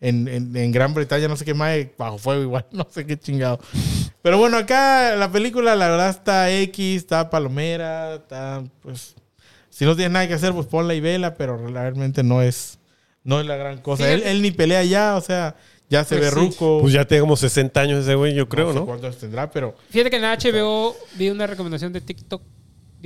En, 0.00 0.26
en- 0.26 0.56
en 0.56 0.72
Gran 0.72 0.94
Bretaña, 0.94 1.28
no 1.28 1.36
sé 1.36 1.44
qué 1.44 1.52
más, 1.52 1.76
bajo 1.98 2.16
fuego 2.16 2.40
igual, 2.42 2.64
no 2.72 2.86
sé 2.90 3.04
qué 3.04 3.18
chingado. 3.18 3.60
Pero 4.22 4.38
bueno, 4.38 4.56
acá 4.56 5.14
la 5.16 5.30
película, 5.30 5.76
la 5.76 5.88
verdad, 5.88 6.08
está 6.10 6.50
X, 6.50 6.96
está 7.02 7.28
Palomera, 7.28 8.14
está, 8.14 8.64
pues... 8.80 9.14
Si 9.68 9.84
no 9.84 9.94
tienes 9.94 10.12
nada 10.12 10.26
que 10.26 10.32
hacer, 10.32 10.54
pues 10.54 10.66
ponla 10.66 10.94
y 10.94 11.00
vela, 11.00 11.34
pero 11.34 11.58
realmente 11.58 12.22
no 12.22 12.40
es, 12.40 12.78
no 13.22 13.38
es 13.40 13.46
la 13.46 13.56
gran 13.56 13.76
cosa. 13.82 14.04
Sí, 14.04 14.22
él, 14.24 14.40
ni 14.40 14.50
pelea 14.50 14.82
ya, 14.84 15.16
o 15.16 15.20
sea, 15.20 15.54
ya 15.90 16.02
se 16.02 16.16
Pues 16.16 16.34
ve 16.34 16.40
sí. 16.40 16.46
ruco. 16.46 16.78
Pues 16.80 16.94
ya 16.94 17.04
tiene 17.04 17.20
como 17.20 17.36
60 17.36 17.78
años 17.82 18.00
ese 18.02 18.14
güey, 18.14 18.32
yo 18.34 18.48
creo, 18.48 18.72
sé 18.72 18.78
¿no? 18.78 18.86
cuántos 18.86 19.18
tendrá, 19.18 19.50
pero... 19.50 19.74
Fíjate 19.90 20.08
que 20.08 20.16
en 20.16 20.22
HBO 20.24 20.96
vi 21.16 21.28
una 21.28 21.46
recomendación 21.46 21.92
de 21.92 22.00
TikTok 22.00 22.40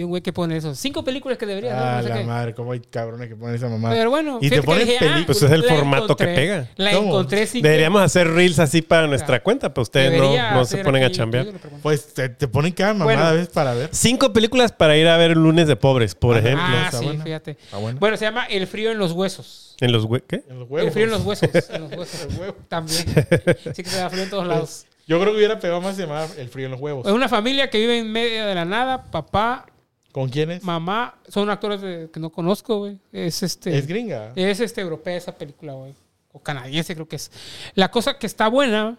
un 0.02 0.10
güey 0.10 0.22
que 0.22 0.32
pone 0.32 0.56
eso. 0.56 0.74
Cinco 0.74 1.02
películas 1.04 1.38
que 1.38 1.46
deberías 1.46 1.74
ver, 1.74 1.82
Ah, 1.84 1.96
no 1.98 2.02
sé 2.02 2.08
la 2.08 2.14
qué. 2.18 2.24
madre, 2.24 2.54
cómo 2.54 2.72
hay 2.72 2.80
cabrones 2.80 3.28
que 3.28 3.36
ponen 3.36 3.54
esa 3.54 3.68
mamá. 3.68 3.90
Pero 3.90 4.10
bueno, 4.10 4.38
Y 4.40 4.48
te 4.50 4.60
dije, 4.60 4.66
ah, 4.66 4.98
películas. 4.98 5.24
Pues 5.26 5.42
es 5.42 5.50
el 5.50 5.64
formato 5.64 6.16
que 6.16 6.24
pega. 6.26 6.68
La 6.76 6.92
¿Cómo? 6.92 7.08
encontré 7.08 7.46
que- 7.46 7.62
Deberíamos 7.62 8.02
hacer 8.02 8.28
reels 8.30 8.58
así 8.58 8.82
para 8.82 9.06
nuestra 9.06 9.42
cuenta, 9.42 9.72
pero 9.74 9.82
ustedes 9.82 10.10
no, 10.12 10.22
debería 10.22 10.52
no 10.52 10.64
se 10.64 10.78
ponen 10.78 11.04
a 11.04 11.10
chambear. 11.10 11.46
Pues 11.82 12.14
te, 12.14 12.28
te 12.28 12.48
ponen 12.48 12.72
cada 12.72 12.92
mamada 12.94 13.16
Bueno. 13.16 13.24
a 13.28 13.32
veces 13.32 13.48
para 13.48 13.74
ver. 13.74 13.88
Cinco 13.92 14.32
películas 14.32 14.72
para 14.72 14.96
ir 14.96 15.06
a 15.08 15.16
ver 15.16 15.32
el 15.32 15.38
lunes 15.38 15.66
de 15.68 15.76
pobres, 15.76 16.14
por 16.14 16.36
Ah, 16.36 16.38
ejemplo. 16.40 16.64
Ah, 16.66 16.90
sí, 16.92 17.04
buena. 17.04 17.24
fíjate. 17.24 17.50
Está 17.52 17.78
buena. 17.78 17.98
Bueno, 17.98 18.16
se 18.16 18.24
llama 18.24 18.44
El 18.46 18.66
frío 18.66 18.90
en 18.90 18.98
los 18.98 19.12
huesos. 19.12 19.76
En 19.80 19.92
los 19.92 20.06
¿qué? 20.28 20.42
En 20.48 20.58
los 20.58 20.68
huevos. 20.68 20.86
El 20.88 20.92
frío 20.92 21.04
en 21.06 21.10
los 21.10 21.24
huesos. 21.24 21.48
En 21.70 21.82
los 21.82 21.92
huesos. 21.98 22.26
El 22.30 22.38
huevo. 22.38 22.56
También. 22.68 23.04
Sí 23.74 23.82
que 23.82 23.88
se 23.90 23.98
da 23.98 24.10
frío 24.10 24.24
en 24.24 24.30
todos 24.30 24.46
lados. 24.46 24.86
Yo 25.06 25.18
creo 25.18 25.32
que 25.32 25.38
hubiera 25.38 25.58
pegado 25.58 25.80
más 25.80 25.96
se 25.96 26.02
llamaba 26.02 26.28
El 26.38 26.48
frío 26.48 26.66
en 26.66 26.72
los 26.72 26.80
huevos. 26.80 27.06
Es 27.06 27.12
una 27.12 27.28
familia 27.28 27.68
que 27.70 27.78
vive 27.78 27.98
en 27.98 28.12
medio 28.12 28.46
de 28.46 28.54
la 28.54 28.64
nada. 28.64 29.04
Papá, 29.10 29.66
¿Con 30.12 30.28
quién 30.28 30.50
es? 30.50 30.62
mamá. 30.64 31.14
Son 31.28 31.48
actores 31.50 31.80
de- 31.80 32.10
que 32.12 32.18
no 32.20 32.30
conozco, 32.30 32.78
güey. 32.78 32.98
Es 33.12 33.42
este. 33.42 33.76
Es 33.76 33.86
gringa. 33.86 34.32
Es 34.34 34.60
este 34.60 34.80
europea 34.80 35.16
esa 35.16 35.36
película, 35.36 35.72
güey. 35.74 35.94
O 36.32 36.40
canadiense, 36.40 36.94
creo 36.94 37.08
que 37.08 37.16
es. 37.16 37.30
La 37.74 37.90
cosa 37.90 38.18
que 38.18 38.26
está 38.26 38.48
buena, 38.48 38.98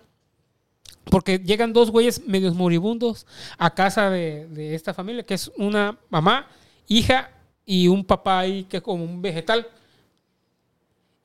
porque 1.06 1.40
llegan 1.40 1.74
dos 1.74 1.92
güeyes 1.92 2.26
medios 2.28 2.56
moribundos 2.56 3.26
a 3.58 3.74
casa 3.74 4.10
de, 4.10 4.48
de 4.48 4.76
esta 4.76 4.94
familia, 4.94 5.24
que 5.24 5.34
es 5.34 5.52
una 5.58 5.98
mamá, 6.10 6.48
hija 6.88 7.32
y 7.66 7.88
un 7.88 8.06
papá 8.06 8.40
ahí 8.40 8.64
que 8.66 8.78
es 8.78 8.84
como 8.84 9.04
un 9.04 9.22
vegetal. 9.22 9.68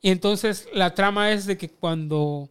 Y 0.01 0.11
entonces 0.11 0.67
la 0.73 0.93
trama 0.93 1.31
es 1.31 1.45
de 1.45 1.57
que 1.57 1.69
cuando 1.69 2.49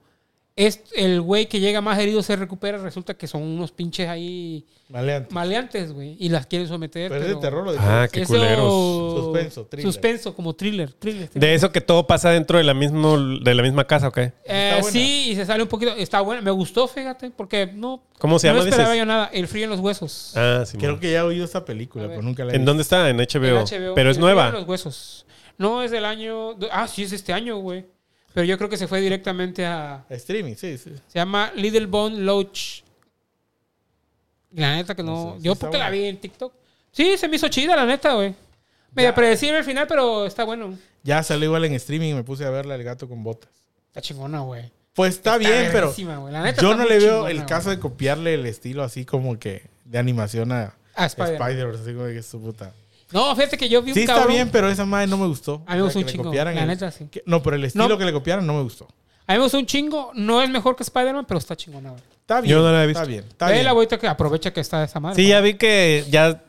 es 0.56 0.80
el 0.96 1.20
güey 1.20 1.46
que 1.46 1.60
llega 1.60 1.82
más 1.82 1.98
herido 1.98 2.22
se 2.22 2.34
recupera, 2.34 2.78
resulta 2.78 3.12
que 3.14 3.26
son 3.26 3.42
unos 3.42 3.72
pinches 3.72 4.08
ahí 4.08 4.64
Maleante. 4.88 5.34
maleantes, 5.34 5.92
güey. 5.92 6.16
Y 6.18 6.30
las 6.30 6.46
quieren 6.46 6.66
someter. 6.66 7.10
Pero 7.10 7.22
es 7.22 7.28
de 7.28 7.36
terror 7.36 7.68
o 7.68 7.72
de 7.72 7.78
Ah, 7.78 8.08
qué 8.10 8.22
Eso- 8.22 8.32
culeros. 8.32 9.22
Suspenso, 9.24 9.66
thriller. 9.66 9.86
Suspenso, 9.92 10.34
como 10.34 10.54
thriller. 10.54 10.92
thriller, 10.94 11.28
De 11.34 11.52
eso 11.54 11.70
que 11.72 11.82
todo 11.82 12.06
pasa 12.06 12.30
dentro 12.30 12.56
de 12.56 12.64
la, 12.64 12.72
mismo, 12.72 13.18
de 13.18 13.54
la 13.54 13.62
misma 13.62 13.86
casa, 13.86 14.08
¿ok? 14.08 14.18
Eh, 14.46 14.80
sí, 14.90 15.30
y 15.32 15.34
se 15.36 15.44
sale 15.44 15.62
un 15.62 15.68
poquito. 15.68 15.92
Está 15.94 16.22
buena. 16.22 16.40
Me 16.40 16.50
gustó, 16.52 16.88
fíjate, 16.88 17.30
porque 17.30 17.66
no. 17.66 18.02
¿Cómo 18.18 18.38
se 18.38 18.46
no 18.48 18.54
llama, 18.54 18.64
esperaba 18.68 18.92
dices? 18.92 18.98
yo 19.00 19.06
nada. 19.06 19.30
El 19.34 19.48
frío 19.48 19.64
en 19.64 19.70
los 19.70 19.80
huesos. 19.80 20.32
Ah, 20.36 20.64
sí. 20.66 20.78
Creo 20.78 20.92
man. 20.92 21.00
que 21.00 21.12
ya 21.12 21.18
he 21.18 21.22
oído 21.22 21.44
esta 21.44 21.64
película, 21.66 22.06
pero 22.08 22.22
nunca 22.22 22.44
la 22.44 22.52
he 22.52 22.54
¿En 22.54 22.62
visto. 22.62 22.70
dónde 22.70 22.82
está? 22.82 23.10
En 23.10 23.20
En 23.20 23.26
HBO. 23.26 23.40
Pero 23.42 23.60
es 23.60 23.72
El 23.72 23.94
frío 23.94 24.10
en 24.14 24.20
nueva. 24.20 24.50
los 24.52 24.66
huesos. 24.66 25.26
No 25.58 25.82
es 25.82 25.90
del 25.90 26.04
año. 26.06 26.56
Ah, 26.72 26.88
sí, 26.88 27.02
es 27.02 27.12
este 27.12 27.32
año, 27.34 27.58
güey. 27.58 27.84
Pero 28.36 28.44
yo 28.44 28.58
creo 28.58 28.68
que 28.68 28.76
se 28.76 28.86
fue 28.86 29.00
directamente 29.00 29.64
a. 29.64 30.04
Streaming, 30.10 30.56
sí, 30.56 30.76
sí. 30.76 30.92
Se 31.08 31.18
llama 31.18 31.50
Little 31.56 31.86
Bone 31.86 32.18
Loach. 32.18 32.82
La 34.52 34.76
neta 34.76 34.94
que 34.94 35.02
no. 35.02 35.12
No 35.12 35.30
sé, 35.32 35.38
sí 35.38 35.44
yo 35.46 35.52
está 35.54 35.68
porque 35.68 35.78
la 35.78 35.88
vi 35.88 36.04
en 36.04 36.20
TikTok. 36.20 36.52
Sí, 36.92 37.16
se 37.16 37.28
me 37.28 37.36
hizo 37.36 37.48
chida, 37.48 37.74
la 37.74 37.86
neta, 37.86 38.12
güey. 38.12 38.34
Medio 38.92 39.14
predecible 39.14 39.56
al 39.56 39.64
final, 39.64 39.86
pero 39.86 40.26
está 40.26 40.44
bueno. 40.44 40.76
Ya 41.02 41.22
salió 41.22 41.46
igual 41.46 41.64
en 41.64 41.72
streaming 41.72 42.10
y 42.10 42.12
me 42.12 42.24
puse 42.24 42.44
a 42.44 42.50
verla 42.50 42.74
El 42.74 42.84
gato 42.84 43.08
con 43.08 43.24
botas. 43.24 43.48
Está 43.86 44.02
chingona, 44.02 44.40
güey. 44.40 44.70
Pues 44.92 45.14
está, 45.14 45.38
bien, 45.38 45.70
pero. 45.72 45.94
La 46.30 46.42
neta 46.42 46.60
yo 46.60 46.72
está 46.72 46.82
no 46.82 46.86
le 46.90 46.98
veo 46.98 47.12
chingona, 47.12 47.30
el 47.30 47.46
caso 47.46 47.70
de 47.70 47.78
copiarle 47.78 48.34
el 48.34 48.44
estilo 48.44 48.82
así 48.82 49.06
como 49.06 49.38
que 49.38 49.62
de 49.86 49.96
animación 49.96 50.52
a 50.52 50.74
A 50.94 51.06
Spider-Man. 51.06 51.40
Spider-Man. 51.40 51.80
así 51.80 51.94
como 51.94 52.04
que 52.04 52.18
es 52.18 52.26
su 52.26 52.38
puta. 52.38 52.74
No, 53.12 53.34
fíjate 53.36 53.56
que 53.56 53.68
yo 53.68 53.82
vi 53.82 53.90
un 53.90 53.94
Sí 53.94 54.00
está 54.00 54.14
cabrón. 54.14 54.32
bien, 54.34 54.50
pero 54.50 54.68
esa 54.68 54.84
madre 54.84 55.06
no 55.06 55.16
me 55.16 55.26
gustó. 55.26 55.62
A 55.66 55.72
mí 55.72 55.76
me 55.78 55.82
gustó 55.84 55.98
un 56.00 56.04
que 56.04 56.06
le 56.08 56.12
chingo, 56.12 56.24
copiaran 56.24 56.54
la 56.54 56.62
el- 56.62 56.68
neta, 56.68 56.90
sí. 56.90 57.06
que- 57.10 57.22
no, 57.26 57.42
pero 57.42 57.56
el 57.56 57.64
estilo 57.64 57.88
No. 57.88 57.98
que 57.98 58.04
le 58.04 58.12
copiaron 58.12 58.46
no 58.46 58.54
me 58.54 58.62
gustó. 58.62 58.88
A 59.28 59.32
mí 59.32 59.38
me 59.38 59.42
gustó 59.44 59.58
un 59.58 59.66
chingo. 59.66 60.10
No 60.14 60.42
es 60.42 60.50
mejor 60.50 60.76
que 60.76 60.82
Spider-Man, 60.82 61.24
pero 61.26 61.38
está 61.38 61.56
chingona, 61.56 61.90
güey. 61.90 62.02
Está 62.20 62.40
bien. 62.40 62.52
Yo 62.56 62.62
no 62.62 62.72
la 62.72 62.84
he 62.84 62.86
Está 62.88 63.00
visto. 63.02 63.08
bien. 63.10 63.24
Está 63.28 63.46
Ve 63.46 63.52
bien. 63.54 63.64
la 63.64 63.70
ahorita 63.70 63.98
que 63.98 64.08
aprovecha 64.08 64.52
que 64.52 64.60
está 64.60 64.82
esa 64.84 64.98
madre. 65.00 65.22
Sí, 65.22 65.28
ya 65.28 65.40
vi 65.40 65.54
que 65.54 66.04
ya, 66.10 66.42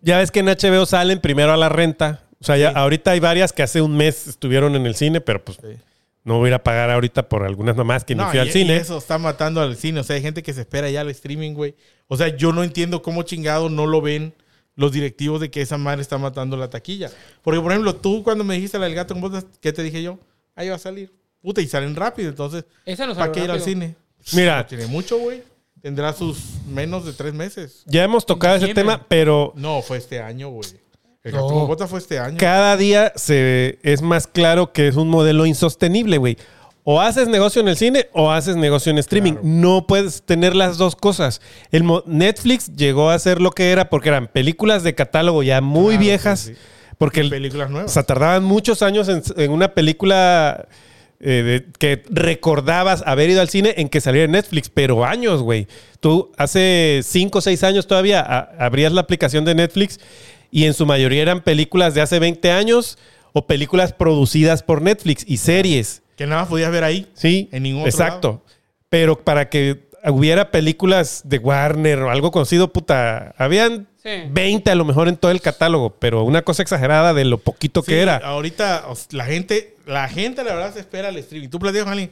ya 0.00 0.18
ves 0.18 0.30
que 0.30 0.40
en 0.40 0.48
HBO 0.48 0.86
salen 0.86 1.20
primero 1.20 1.52
a 1.52 1.56
la 1.56 1.68
renta. 1.68 2.20
O 2.40 2.44
sea, 2.44 2.56
ya 2.56 2.70
ahorita 2.70 3.12
hay 3.12 3.20
varias 3.20 3.52
que 3.52 3.62
hace 3.62 3.80
un 3.80 3.96
mes 3.96 4.26
estuvieron 4.26 4.74
en 4.76 4.84
el 4.86 4.94
cine, 4.96 5.20
pero 5.20 5.42
pues 5.44 5.58
Sí. 5.62 5.78
no 6.24 6.38
voy 6.38 6.46
a 6.46 6.48
ir 6.48 6.54
a 6.54 6.62
pagar 6.62 6.90
ahorita 6.90 7.28
por 7.28 7.44
algunas 7.44 7.76
mamás 7.76 8.04
que 8.04 8.14
ni 8.14 8.22
No, 8.22 8.28
fui 8.30 8.38
y- 8.38 8.40
al 8.40 8.48
y 8.48 8.52
cine. 8.52 8.76
eso 8.76 8.98
está 8.98 9.16
matando 9.18 9.60
al 9.60 9.76
cine. 9.76 10.00
O 10.00 10.04
sea, 10.04 10.16
hay 10.16 10.22
gente 10.22 10.42
que 10.42 10.52
se 10.52 10.60
espera 10.62 10.90
ya 10.90 11.00
al 11.02 11.10
streaming, 11.10 11.52
güey. 11.54 11.74
O 12.08 12.16
sea, 12.16 12.28
yo 12.36 12.52
no 12.52 12.62
entiendo 12.64 13.00
cómo 13.02 13.22
chingado 13.22 13.68
no 13.70 13.86
lo 13.86 14.00
ven 14.02 14.34
los 14.74 14.92
directivos 14.92 15.40
de 15.40 15.50
que 15.50 15.60
esa 15.60 15.76
madre 15.78 16.02
está 16.02 16.18
matando 16.18 16.56
la 16.56 16.70
taquilla. 16.70 17.10
Porque, 17.42 17.60
por 17.60 17.72
ejemplo, 17.72 17.94
tú 17.96 18.22
cuando 18.22 18.44
me 18.44 18.54
dijiste 18.54 18.78
la 18.78 18.86
del 18.86 18.94
gato 18.94 19.14
con 19.14 19.20
botas, 19.20 19.46
¿qué 19.60 19.72
te 19.72 19.82
dije 19.82 20.02
yo? 20.02 20.18
Ahí 20.54 20.68
va 20.68 20.76
a 20.76 20.78
salir. 20.78 21.12
Puta, 21.40 21.60
y 21.60 21.66
salen 21.66 21.94
rápido. 21.96 22.28
Entonces, 22.28 22.64
Esa 22.86 23.06
no 23.06 23.14
¿para 23.14 23.32
qué 23.32 23.44
ir 23.44 23.50
al 23.50 23.60
cine? 23.60 23.96
Mira. 24.32 24.58
No 24.58 24.66
tiene 24.66 24.86
mucho, 24.86 25.18
güey. 25.18 25.42
Tendrá 25.80 26.12
sus 26.12 26.38
menos 26.68 27.04
de 27.04 27.12
tres 27.12 27.34
meses. 27.34 27.82
Ya 27.86 28.04
hemos 28.04 28.24
tocado 28.24 28.56
ese 28.56 28.72
tema, 28.72 29.04
pero 29.08 29.52
No, 29.56 29.82
fue 29.82 29.98
este 29.98 30.20
año, 30.20 30.48
güey. 30.50 30.68
El 31.24 31.32
gato 31.32 31.48
No. 31.48 31.54
con 31.54 31.66
botas 31.66 31.90
fue 31.90 31.98
este 31.98 32.18
año. 32.18 32.36
cada 32.38 32.76
día 32.76 33.12
se 33.16 33.78
es 33.82 34.00
más 34.02 34.26
claro 34.28 34.72
que 34.72 34.86
es 34.88 34.96
un 34.96 35.08
modelo 35.08 35.44
insostenible, 35.46 36.18
güey. 36.18 36.36
O 36.84 37.00
haces 37.00 37.28
negocio 37.28 37.60
en 37.62 37.68
el 37.68 37.76
cine 37.76 38.08
o 38.12 38.30
haces 38.32 38.56
negocio 38.56 38.90
en 38.90 38.98
streaming. 38.98 39.32
Claro. 39.34 39.46
No 39.48 39.86
puedes 39.86 40.22
tener 40.22 40.56
las 40.56 40.78
dos 40.78 40.96
cosas. 40.96 41.40
El 41.70 41.84
Netflix 42.06 42.74
llegó 42.74 43.10
a 43.10 43.18
ser 43.20 43.40
lo 43.40 43.52
que 43.52 43.70
era 43.70 43.88
porque 43.88 44.08
eran 44.08 44.26
películas 44.26 44.82
de 44.82 44.94
catálogo 44.94 45.42
ya 45.44 45.60
muy 45.60 45.94
Claro, 45.94 46.00
viejas. 46.00 46.40
sí, 46.40 46.54
sí. 46.54 46.60
Porque 46.98 47.20
el- 47.20 47.30
Películas 47.30 47.68
o 47.68 47.72
nuevas. 47.72 47.92
sea, 47.92 48.02
tardaban 48.02 48.42
muchos 48.44 48.82
años 48.82 49.08
en, 49.08 49.22
en 49.36 49.50
una 49.52 49.74
película 49.74 50.66
eh, 51.24 51.42
de- 51.64 51.66
que 51.78 52.02
recordabas 52.10 53.04
haber 53.06 53.30
ido 53.30 53.40
al 53.40 53.48
cine 53.48 53.74
en 53.76 53.88
que 53.88 54.00
saliera 54.00 54.24
en 54.24 54.32
Netflix, 54.32 54.68
pero 54.68 55.04
años, 55.04 55.40
güey. 55.40 55.68
Tú 56.00 56.32
hace 56.36 57.00
5 57.04 57.38
o 57.38 57.40
6 57.40 57.62
años 57.62 57.86
todavía 57.86 58.20
a- 58.20 58.50
abrías 58.58 58.92
la 58.92 59.02
aplicación 59.02 59.44
de 59.44 59.54
Netflix 59.54 60.00
y 60.50 60.64
en 60.64 60.74
su 60.74 60.84
mayoría 60.84 61.22
eran 61.22 61.40
películas 61.42 61.94
de 61.94 62.00
hace 62.00 62.18
20 62.18 62.50
años 62.50 62.98
o 63.32 63.46
películas 63.46 63.92
producidas 63.92 64.64
por 64.64 64.82
Netflix 64.82 65.24
y 65.28 65.36
series. 65.36 66.01
Que 66.16 66.26
nada 66.26 66.42
más 66.42 66.48
podías 66.48 66.70
ver 66.70 66.84
ahí. 66.84 67.06
Sí, 67.14 67.48
En 67.52 67.62
ningún 67.64 67.82
otro 67.82 67.90
exacto. 67.90 68.42
Pero 68.88 69.18
para 69.24 69.48
que 69.48 69.88
hubiera 70.04 70.50
películas 70.50 71.22
de 71.24 71.38
Warner 71.38 72.00
o 72.00 72.10
algo 72.10 72.30
conocido, 72.30 72.72
puta, 72.72 73.34
habían 73.38 73.86
Sí. 74.02 74.10
20 74.30 74.68
a 74.68 74.74
lo 74.74 74.84
mejor 74.84 75.06
en 75.06 75.16
todo 75.16 75.30
el 75.30 75.40
catálogo, 75.40 75.90
pero 76.00 76.24
una 76.24 76.42
cosa 76.42 76.62
exagerada 76.62 77.14
de 77.14 77.24
lo 77.24 77.38
poquito 77.38 77.82
Sí, 77.82 77.92
que 77.92 78.00
era. 78.00 78.16
Ahorita 78.16 78.84
la 79.12 79.24
gente, 79.26 79.76
la 79.86 80.08
gente 80.08 80.42
la 80.42 80.54
verdad 80.56 80.74
se 80.74 80.80
espera 80.80 81.06
al 81.08 81.16
streaming. 81.18 81.48
Tú 81.48 81.60
platicas 81.60 81.84
con 81.84 81.92
alguien, 81.92 82.10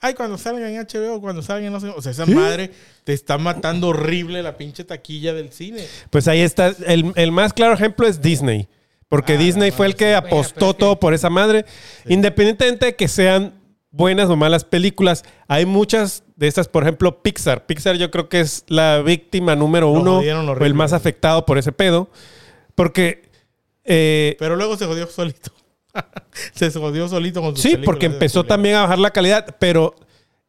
ay, 0.00 0.14
cuando 0.14 0.38
salga 0.38 0.70
en 0.70 0.76
HBO, 0.86 1.20
cuando 1.20 1.42
salga 1.42 1.66
en 1.66 1.72
no 1.72 1.80
sé, 1.80 1.88
o 1.88 2.00
sea, 2.00 2.12
esa 2.12 2.26
madre 2.26 2.70
te 3.02 3.12
está 3.12 3.38
matando 3.38 3.88
horrible 3.88 4.40
la 4.40 4.56
pinche 4.56 4.84
taquilla 4.84 5.32
del 5.34 5.50
cine. 5.52 5.84
Pues 6.10 6.28
ahí 6.28 6.42
está. 6.42 6.68
El, 6.86 7.12
el 7.16 7.32
más 7.32 7.52
claro 7.52 7.74
ejemplo 7.74 8.06
es 8.06 8.22
Disney. 8.22 8.68
Porque 9.12 9.34
Ah, 9.34 9.36
Disney 9.36 9.70
fue 9.72 9.84
el 9.84 9.94
que 9.94 10.14
apostó 10.14 10.54
Bueno, 10.58 10.72
que- 10.72 10.78
todo 10.80 10.98
por 10.98 11.12
esa 11.12 11.28
madre. 11.28 11.66
Independientemente 12.06 12.86
de 12.86 12.96
que 12.96 13.08
sean 13.08 13.52
buenas 13.90 14.30
o 14.30 14.36
malas 14.36 14.64
películas. 14.64 15.22
Hay 15.48 15.66
muchas 15.66 16.24
de 16.36 16.48
estas, 16.48 16.66
por 16.66 16.82
ejemplo, 16.82 17.22
Pixar. 17.22 17.66
Pixar 17.66 17.96
yo 17.96 18.10
creo 18.10 18.30
que 18.30 18.40
es 18.40 18.64
la 18.68 19.02
víctima 19.02 19.54
número 19.54 19.90
uno 19.90 20.20
o 20.20 20.64
el 20.64 20.72
más 20.72 20.94
afectado 20.94 21.44
por 21.44 21.58
ese 21.58 21.72
pedo. 21.72 22.08
Porque... 22.74 23.28
eh, 23.84 24.34
Pero 24.38 24.56
luego 24.56 24.78
se 24.78 24.86
jodió 24.86 25.06
solito. 25.08 25.52
se 26.54 26.70
jodió 26.70 27.06
solito 27.06 27.42
con 27.42 27.54
sus 27.54 27.60
Sí, 27.62 27.76
porque 27.84 28.06
empezó 28.06 28.44
también 28.44 28.76
a 28.76 28.80
bajar 28.84 28.98
la 28.98 29.10
calidad, 29.10 29.56
pero 29.58 29.94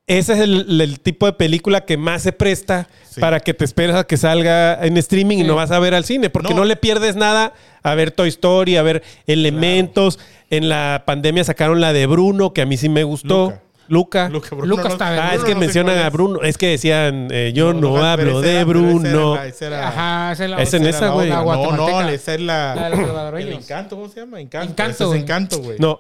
ese 0.08 0.34
es 0.34 0.40
el, 0.40 0.82
el 0.82 1.00
tipo 1.00 1.26
de 1.26 1.34
película 1.34 1.86
que 1.86 1.98
más 1.98 2.22
se 2.24 2.32
presta 2.34 2.88
Sí. 3.10 3.22
para 3.22 3.40
que 3.40 3.54
te 3.54 3.64
esperes 3.64 3.96
a 3.96 4.06
que 4.06 4.18
salga 4.18 4.84
en 4.84 4.98
streaming 4.98 5.38
y 5.38 5.44
no 5.44 5.56
vas 5.56 5.70
a 5.70 5.78
ver 5.78 5.94
al 5.94 6.04
cine, 6.04 6.32
porque 6.32 6.50
No. 6.50 6.62
no, 6.62 6.66
le 6.66 6.76
pierdes 6.76 7.16
nada 7.16 7.54
a 7.84 7.94
ver 7.94 8.10
Toy 8.10 8.28
Story, 8.30 8.76
a 8.76 8.82
ver 8.82 9.04
elementos. 9.28 10.20
En 10.50 10.68
la 10.68 11.04
pandemia 11.06 11.44
sacaron 11.44 11.80
la 11.80 11.94
de 11.94 12.06
Bruno, 12.08 12.54
que 12.54 12.62
a 12.62 12.66
mí 12.66 12.76
sí 12.76 12.90
me 12.90 13.04
gustó. 13.04 13.54
Luca. 13.88 14.30
Luca. 14.30 14.30
Luca, 14.30 14.66
Luca 14.66 14.88
está 14.90 15.12
bien. 15.12 15.24
Ah, 15.24 15.28
Bruno 15.30 15.38
es 15.40 15.44
que 15.46 15.54
no 15.54 15.60
mencionan 15.60 15.98
a. 16.00 16.10
Bruno. 16.10 16.42
Es 16.42 16.58
que 16.58 16.68
decían, 16.68 17.28
eh, 17.32 17.52
yo 17.54 17.74
no, 17.74 17.98
hablo 18.04 18.42
de 18.42 18.50
era- 18.50 18.60
era 18.62 18.66
Bruno. 18.66 19.36
la- 19.36 19.46
esa 19.46 19.68
era- 19.68 19.88
Ajá, 19.90 20.32
esa 20.32 20.44
es 20.46 20.50
la 20.50 20.62
Es 20.62 20.74
en 20.74 20.86
esa, 20.88 20.98
era 21.06 21.10
güey. 21.10 21.30
No, 21.30 21.72
no, 21.76 22.02
esa 22.10 22.34
es 22.34 22.42
la... 22.42 22.76
La 22.76 22.90
de 22.90 22.96
los 22.98 23.34
El 23.42 23.54
encanto, 23.54 23.96
¿cómo 23.98 24.10
se 24.10 24.22
llama? 24.22 24.40
Encanto. 24.40 24.72
Encanto, 24.72 24.92
Ese 24.94 25.04
es 25.04 25.08
güey. 25.10 25.22
encanto, 25.22 25.60
güey. 25.60 25.78
No. 25.80 26.00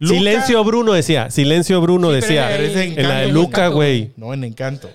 Luca- 0.00 0.14
Silencio 0.18 0.64
Bruno 0.64 0.92
decía. 0.92 1.30
Silencio 1.30 1.80
Bruno 1.80 2.08
Sí, 2.12 2.18
pero 2.20 2.26
decía. 2.26 2.48
Pero 2.56 3.00
En 3.00 3.08
la 3.08 3.18
de 3.20 3.28
Luca, 3.28 3.68
güey. 3.68 4.10
No, 4.16 4.34
en 4.34 4.42
encanto. 4.44 4.90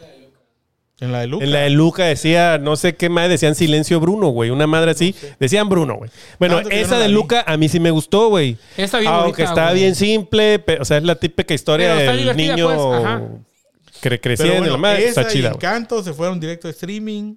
En 1.00 1.12
la 1.12 1.20
de 1.22 1.28
Luca. 1.28 1.44
En 1.46 1.52
la 1.52 1.60
de 1.60 1.70
Luca 1.70 2.06
decía, 2.06 2.58
no 2.58 2.76
sé 2.78 2.96
qué 2.96 3.10
más, 3.10 3.28
decían 3.30 3.54
Silencio 3.54 4.00
Bruno, 4.00 4.30
güey. 4.30 4.50
Una 4.50 4.66
madre 4.66 4.92
así. 4.92 5.14
Decían 5.40 5.68
Bruno, 5.70 5.96
güey. 5.96 6.10
Bueno, 6.40 6.56
Tanto 6.56 6.70
yo 6.72 6.76
esa 6.78 6.96
no 6.96 7.02
de 7.02 7.08
vi. 7.08 7.14
Luca 7.14 7.44
a 7.46 7.58
mí 7.58 7.68
sí 7.70 7.80
me 7.80 7.92
gustó, 7.92 8.30
güey. 8.30 8.58
Está 8.78 9.00
bien 9.00 9.12
Aunque 9.12 9.44
bonita, 9.44 9.62
está 9.62 9.64
güey. 9.72 9.82
bien 9.82 9.96
simple, 9.96 10.60
pe- 10.60 10.80
o 10.80 10.86
sea, 10.86 10.98
es 10.98 11.04
la 11.04 11.16
típica 11.16 11.54
historia 11.54 11.96
Pero 11.98 12.12
del 12.14 12.38
niño 12.38 12.66
pues, 12.68 12.80
ajá. 13.06 13.20
cre- 13.20 13.40
Pero 14.02 14.22
creciendo. 14.22 14.58
bueno, 14.60 14.72
la 14.74 14.78
madre. 14.78 15.08
esa 15.08 15.22
Está 15.22 15.34
chida. 15.34 15.50
Encanto 15.52 16.02
se 16.02 16.14
fueron 16.14 16.40
directo 16.40 16.68
a 16.68 16.72
streaming. 16.72 17.36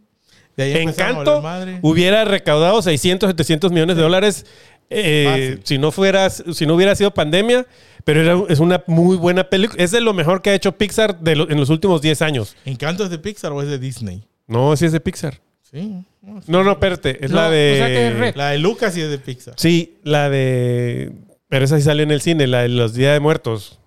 De 0.57 0.65
ahí 0.65 0.73
a 0.75 0.81
Encanto 0.83 1.41
madre. 1.43 1.79
hubiera 1.83 2.25
recaudado 2.25 2.81
600, 2.83 3.29
700 3.31 3.71
millones 3.73 3.97
de 3.97 4.03
dólares 4.03 4.47
eh, 4.91 5.25
Fácil. 5.29 5.61
si 5.65 5.79
no 5.79 5.91
fueras, 5.93 6.43
si 6.53 6.67
no 6.67 6.75
hubiera 6.75 6.95
sido 6.95 7.13
pandemia, 7.13 7.67
pero 8.05 8.21
era, 8.23 8.37
es 8.49 8.59
una 8.61 8.83
muy 8.87 9.17
buena 9.17 9.45
película. 9.51 9.83
Es 9.83 9.91
de 9.91 10.01
lo 10.01 10.15
mejor 10.15 10.41
que 10.43 10.51
ha 10.51 10.55
hecho 10.55 10.73
Pixar 10.73 11.19
de 11.21 11.37
lo- 11.37 11.51
en 11.51 11.59
los 11.61 11.69
últimos 11.71 12.01
10 12.03 12.23
años. 12.23 12.57
¿Encanto 12.65 13.05
es 13.05 13.11
de 13.11 13.19
Pixar 13.19 13.53
o 13.53 13.61
es 13.63 13.69
de 13.69 13.79
Disney? 13.79 14.23
No, 14.47 14.77
sí 14.77 14.87
es 14.87 14.93
de 14.93 15.01
Pixar. 15.01 15.41
Sí. 15.71 16.03
no, 16.23 16.41
sí. 16.41 16.51
No, 16.51 16.65
no, 16.65 16.73
espérate, 16.73 17.23
es 17.23 17.31
No, 17.31 17.37
la 17.37 17.51
de... 17.51 17.73
o 17.75 17.77
sea 17.77 17.87
que 17.89 18.09
es 18.09 18.19
Red. 18.19 18.35
La 18.37 18.49
de 18.51 18.59
Lucas 18.59 18.95
sí 18.95 19.03
es 19.03 19.11
de 19.11 19.19
Pixar. 19.19 19.55
Sí, 19.59 19.99
la 20.05 20.31
de... 20.31 21.13
Pero 21.49 21.65
esa 21.67 21.77
sí 21.77 21.83
salió 21.83 22.03
en 22.05 22.11
el 22.11 22.23
cine, 22.23 22.47
la 22.47 22.63
de 22.63 22.69
los 22.71 22.95
Días 22.95 23.13
de 23.13 23.21
Muertos. 23.21 23.79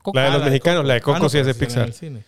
Coco. 0.00 0.16
La 0.18 0.24
de 0.24 0.28
Ah, 0.30 0.32
los 0.38 0.44
mexicanos, 0.44 0.84
la 0.86 0.94
de 0.94 1.00
Coco 1.02 1.16
Ah, 1.18 1.20
no, 1.20 1.28
sí 1.28 1.36
es 1.38 1.44
de 1.46 1.52
en 1.52 1.58
Pixar. 1.58 1.86
el 1.88 1.92
cine. 1.94 2.22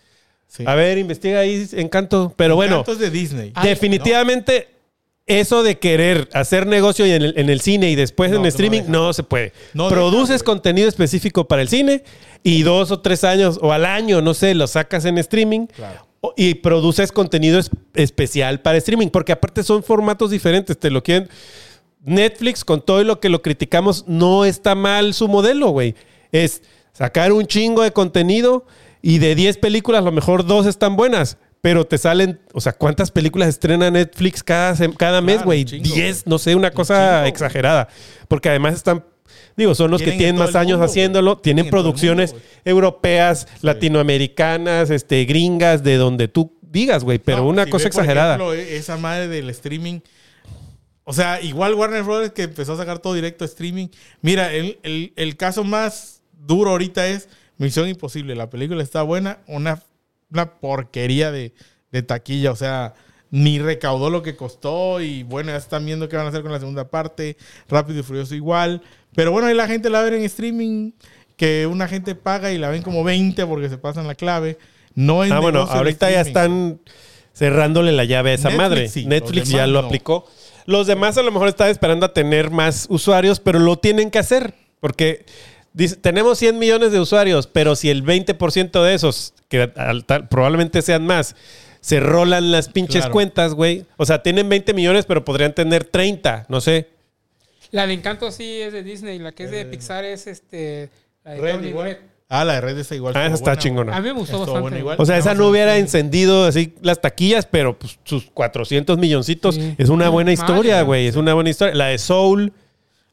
Sí. 0.47 0.63
A 0.67 0.75
ver, 0.75 0.97
investiga 0.99 1.39
ahí, 1.39 1.67
Encanto. 1.73 2.33
Pero 2.37 2.55
bueno, 2.55 2.75
Encanto 2.75 2.91
es 2.93 2.99
de 2.99 3.09
Disney. 3.09 3.51
Ah, 3.55 3.65
definitivamente 3.65 4.67
eso 5.27 5.63
de 5.63 5.79
querer 5.79 6.29
hacer 6.33 6.67
negocio 6.67 7.05
en 7.05 7.21
el, 7.21 7.33
en 7.37 7.49
el 7.49 7.59
cine 7.61 7.89
y 7.89 7.95
después 7.95 8.29
No, 8.31 8.37
en 8.37 8.41
no 8.43 8.47
streaming 8.47 8.81
no, 8.87 9.11
se 9.13 9.23
puede. 9.23 9.53
No 9.73 9.89
Produces 9.89 10.29
deja, 10.39 10.43
contenido 10.45 10.87
específico 10.87 11.47
para 11.47 11.61
el 11.63 11.67
cine 11.69 12.03
y 12.43 12.61
dos 12.63 12.91
o 12.91 12.99
tres 13.01 13.23
años 13.23 13.57
o 13.61 13.71
al 13.73 13.85
año, 13.85 14.21
no 14.21 14.33
sé, 14.35 14.53
lo 14.53 14.67
sacas 14.67 15.05
en 15.05 15.17
streaming 15.17 15.65
Claro. 15.67 16.05
y 16.37 16.55
produces 16.55 17.11
contenido 17.11 17.57
es- 17.57 17.71
especial 17.95 18.61
para 18.61 18.77
streaming, 18.77 19.07
porque 19.07 19.31
aparte 19.31 19.63
son 19.63 19.81
formatos 19.83 20.29
diferentes, 20.31 20.77
te 20.77 20.89
lo 20.91 21.01
quieren... 21.03 21.27
Netflix, 22.07 22.63
con 22.63 22.85
todo 22.85 23.03
lo 23.03 23.19
que 23.19 23.29
lo 23.29 23.41
criticamos, 23.41 24.03
no 24.07 24.45
está 24.45 24.75
mal 24.75 25.15
su 25.15 25.27
modelo, 25.27 25.69
güey. 25.69 25.95
Es 26.31 26.61
sacar 26.93 27.31
un 27.31 27.47
chingo 27.47 27.81
de 27.81 27.91
contenido 27.93 28.67
y 29.01 29.17
de 29.17 29.33
10 29.33 29.57
películas, 29.57 30.01
a 30.01 30.05
lo 30.05 30.11
mejor 30.11 30.45
dos 30.45 30.67
están 30.67 30.95
buenas. 30.95 31.39
Pero 31.65 31.83
te 31.87 31.97
salen, 31.97 32.39
o 32.53 32.61
sea, 32.61 32.73
¿cuántas 32.73 33.09
películas 33.09 33.49
estrena 33.49 33.89
Netflix 33.89 34.43
cada, 34.43 34.75
cada 34.97 35.19
mes, 35.19 35.37
Claro, 35.37 35.45
güey? 35.47 35.65
chingo, 35.65 35.95
10, 35.95 36.27
no 36.27 36.37
sé, 36.37 36.53
una 36.53 36.69
cosa 36.69 37.27
exagerada. 37.27 37.87
Porque 38.27 38.49
además 38.49 38.75
están, 38.75 39.03
digo, 39.57 39.73
son 39.73 39.89
los 39.89 39.99
que 39.99 40.11
Tienen 40.11 40.35
más 40.37 40.53
años 40.53 40.77
mundo, 40.77 40.85
haciéndolo, 40.85 41.37
tienen 41.39 41.71
producciones 41.71 42.33
mundo, 42.33 42.47
europeas, 42.65 43.47
latinoamericanas, 43.63 44.91
este, 44.91 45.25
gringas, 45.25 45.83
de 45.83 45.95
donde 45.95 46.27
tú 46.27 46.55
digas, 46.61 47.03
güey. 47.03 47.17
Pero 47.17 47.39
No, 47.39 47.47
una 47.47 47.65
si 47.65 47.71
cosa 47.71 47.85
ve, 47.85 47.89
por 47.89 47.99
exagerada. 48.01 48.35
ejemplo, 48.35 48.53
e- 48.53 48.77
esa 48.77 48.97
madre 48.97 49.27
del 49.27 49.49
streaming. 49.49 50.01
O 51.03 51.13
sea, 51.13 51.41
igual 51.41 51.73
Warner 51.73 52.03
Bros. 52.03 52.29
que 52.29 52.43
empezó 52.43 52.73
a 52.73 52.77
sacar 52.77 52.99
todo 52.99 53.15
directo 53.15 53.43
streaming. 53.43 53.87
Mira, 54.21 54.53
el, 54.53 54.77
el- 54.83 55.13
el 55.15 55.35
caso 55.35 55.63
más 55.63 56.21
duro 56.31 56.69
ahorita 56.69 57.07
es 57.07 57.27
Misión 57.57 57.89
Imposible. 57.89 58.35
La 58.35 58.51
película 58.51 58.83
está 58.83 59.01
buena, 59.01 59.39
una, 59.47 59.81
una 60.35 60.59
porquería 60.59 61.31
de, 61.31 61.53
de 61.91 62.03
taquilla. 62.03 62.51
O 62.51 62.55
sea, 62.55 62.93
ni 63.31 63.59
recaudó 63.59 64.09
lo 64.09 64.21
que 64.21 64.35
costó. 64.35 65.01
Y 65.01 65.23
bueno, 65.23 65.51
ya 65.51 65.57
están 65.57 65.85
viendo 65.85 66.07
qué 66.09 66.17
van 66.17 66.25
a 66.25 66.29
hacer 66.29 66.41
con 66.43 66.51
la 66.51 66.59
segunda 66.59 66.89
parte. 66.89 67.37
Rápido 67.67 67.99
y 67.99 68.03
Furioso 68.03 68.35
igual. 68.35 68.81
Pero 69.15 69.31
bueno, 69.31 69.47
ahí 69.47 69.55
la 69.55 69.67
gente 69.67 69.89
la 69.89 70.01
ve 70.01 70.15
en 70.17 70.23
streaming. 70.23 70.91
Que 71.37 71.67
una 71.67 71.87
gente 71.87 72.15
paga 72.15 72.51
y 72.51 72.57
la 72.57 72.69
ven 72.69 72.81
como 72.81 73.03
20 73.03 73.45
porque 73.45 73.67
se 73.69 73.77
pasan 73.77 74.07
la 74.07 74.15
clave. 74.15 74.57
No 74.93 75.23
es 75.25 75.31
Ah, 75.31 75.39
bueno, 75.39 75.61
ahorita 75.63 76.09
ya 76.09 76.21
están 76.21 76.79
cerrándole 77.33 77.91
la 77.91 78.05
llave 78.05 78.31
a 78.31 78.33
esa 78.35 78.49
Netflix 78.49 78.57
madre. 78.69 78.87
sí, 78.87 79.05
Netflix 79.05 79.49
ya 79.49 79.67
lo 79.67 79.81
no. 79.81 79.87
aplicó. 79.87 80.25
Los 80.65 80.87
demás 80.87 81.17
a 81.17 81.23
lo 81.23 81.31
mejor 81.31 81.49
están 81.49 81.67
esperando 81.69 82.05
a 82.05 82.13
tener 82.13 82.49
más 82.51 82.87
usuarios, 82.89 83.41
pero 83.41 83.59
lo 83.59 83.77
tienen 83.77 84.09
que 84.11 84.19
hacer. 84.19 84.53
Porque 84.79 85.25
dice, 85.75 85.95
tenemos 85.97 86.39
100 86.39 86.57
millones 86.57 86.91
de 86.91 86.99
usuarios, 86.99 87.45
pero 87.47 87.75
si 87.75 87.89
el 87.89 88.03
20% 88.03 88.83
de 88.83 88.93
esos, 88.95 89.33
que 89.49 89.71
al 89.75 90.05
tal- 90.05 90.27
probablemente 90.27 90.81
sean 90.81 91.05
más, 91.05 91.35
se 91.81 91.99
rolan 91.99 92.51
las 92.51 92.69
pinches 92.69 93.01
Claro. 93.01 93.11
cuentas, 93.13 93.53
güey. 93.53 93.85
O 93.97 94.05
sea, 94.05 94.23
tienen 94.23 94.49
20 94.49 94.73
millones, 94.73 95.05
pero 95.05 95.23
podrían 95.23 95.53
tener 95.53 95.83
30, 95.83 96.45
no 96.49 96.59
sé. 96.61 96.87
La 97.71 97.85
de 97.85 97.93
Encanto 97.93 98.31
sí 98.31 98.61
es 98.61 98.73
de 98.73 98.81
Disney. 98.83 99.19
La 99.19 99.33
que 99.33 99.43
es 99.43 99.51
de 99.51 99.65
Pixar 99.65 100.03
es 100.05 100.25
este. 100.27 100.89
La 101.23 101.31
de 101.33 101.41
Red 101.41 101.63
igual. 101.63 101.85
Red. 101.87 101.97
Ah, 102.27 102.43
la 102.43 102.53
de 102.55 102.61
Red 102.61 102.77
está 102.79 102.95
igual. 102.95 103.13
Ah, 103.15 103.25
esa 103.27 103.35
está 103.35 103.55
chingona. 103.57 103.95
A 103.95 103.99
mí 104.01 104.07
me 104.07 104.13
gustó 104.13 104.37
Estuvo 104.37 104.39
bastante. 104.41 104.61
buena 104.61 104.79
igual. 104.79 104.95
O 104.99 105.05
sea, 105.05 105.17
esa 105.17 105.35
no 105.35 105.47
hubiera 105.47 105.77
encendido 105.77 106.45
así 106.45 106.73
las 106.81 106.99
taquillas, 107.01 107.45
pero 107.45 107.77
pues, 107.77 107.99
sus 108.03 108.25
400 108.31 108.97
milloncitos 108.97 109.55
Sí. 109.55 109.75
es 109.77 109.89
una 109.89 110.09
buena 110.09 110.31
Madre, 110.31 110.41
historia, 110.41 110.81
güey. 110.81 111.05
Es 111.05 111.15
una 111.17 111.35
buena 111.35 111.51
historia. 111.51 111.75
La 111.75 111.87
de 111.87 111.99
Soul 111.99 112.51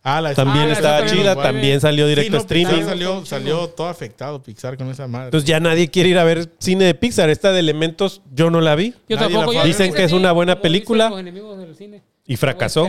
Ah, 0.05 0.21
la 0.21 0.31
de 0.31 0.35
también 0.35 0.69
Ah, 0.69 0.73
estaba 0.73 1.07
chida, 1.07 1.37
también 1.41 1.81
salió 1.81 2.07
directo 2.09 2.27
Sí, 2.27 2.33
no, 2.33 2.39
a 2.39 2.41
streaming. 2.41 2.67
Pixar 2.75 2.89
salió, 2.89 3.25
salió 3.27 3.69
todo 3.69 3.87
afectado 3.89 4.43
Pixar 4.43 4.77
con 4.77 4.91
esa 4.91 5.07
madre. 5.07 5.27
Entonces 5.27 5.47
ya 5.49 5.61
nadie 5.61 5.89
quiere 5.91 6.09
ir 6.09 6.19
a 6.19 6.25
ver 6.25 6.49
cine 6.59 6.85
de 6.87 6.95
Pixar. 6.95 7.31
Esta 7.31 7.53
de 7.53 7.61
Elementos 7.61 8.21
yo 8.35 8.51
no 8.51 8.61
la 8.61 8.75
vi 8.75 8.95
Yo 9.09 9.17
Nadie 9.17 9.35
tampoco. 9.37 9.53
yo 9.55 9.65
Dicen 9.65 9.95
que 9.95 10.03
es 10.05 10.13
una 10.13 10.33
buena 10.33 10.61
película. 10.61 11.09
y 12.27 12.37
fracasó. 12.37 12.89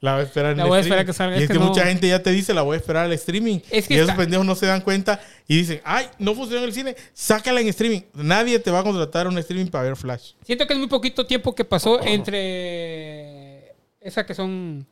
La 0.00 0.12
voy 0.14 0.20
a 0.20 0.24
esperar 0.24 0.52
en 0.52 0.58
La 0.58 0.62
el 0.64 0.68
voy 0.68 0.76
a 0.78 0.80
streaming. 0.80 1.00
esperar 1.00 1.06
que 1.06 1.12
salga, 1.12 1.36
Y 1.38 1.42
es 1.42 1.48
que 1.48 1.52
que 1.54 1.58
no- 1.58 1.66
mucha 1.66 1.84
gente 1.86 2.06
ya 2.08 2.22
te 2.22 2.30
dice, 2.30 2.52
la 2.54 2.62
voy 2.62 2.74
a 2.74 2.78
esperar 2.78 3.04
al 3.06 3.12
streaming. 3.14 3.58
Es 3.70 3.86
que 3.88 3.94
y 3.94 3.96
esos 3.96 4.08
está- 4.10 4.20
pendejos 4.20 4.44
no 4.46 4.54
se 4.54 4.66
dan 4.66 4.80
cuenta 4.82 5.20
y 5.48 5.56
dicen, 5.56 5.80
ay, 5.84 6.06
no 6.18 6.34
funciona 6.34 6.62
en 6.62 6.68
el 6.68 6.74
cine, 6.74 6.96
sácala 7.14 7.60
en 7.60 7.68
streaming. 7.68 8.00
Nadie 8.14 8.58
te 8.58 8.70
va 8.70 8.80
a 8.80 8.82
contratar 8.84 9.26
un 9.26 9.36
streaming 9.38 9.66
para 9.70 9.84
ver 9.84 9.96
Flash. 9.96 10.32
Siento 10.44 10.66
que 10.66 10.72
es 10.74 10.78
muy 10.78 10.88
poquito 10.88 11.26
tiempo 11.26 11.54
que 11.54 11.64
pasó 11.64 11.98
entre 12.06 13.74
esa 14.00 14.24
que 14.26 14.34
son 14.34 14.86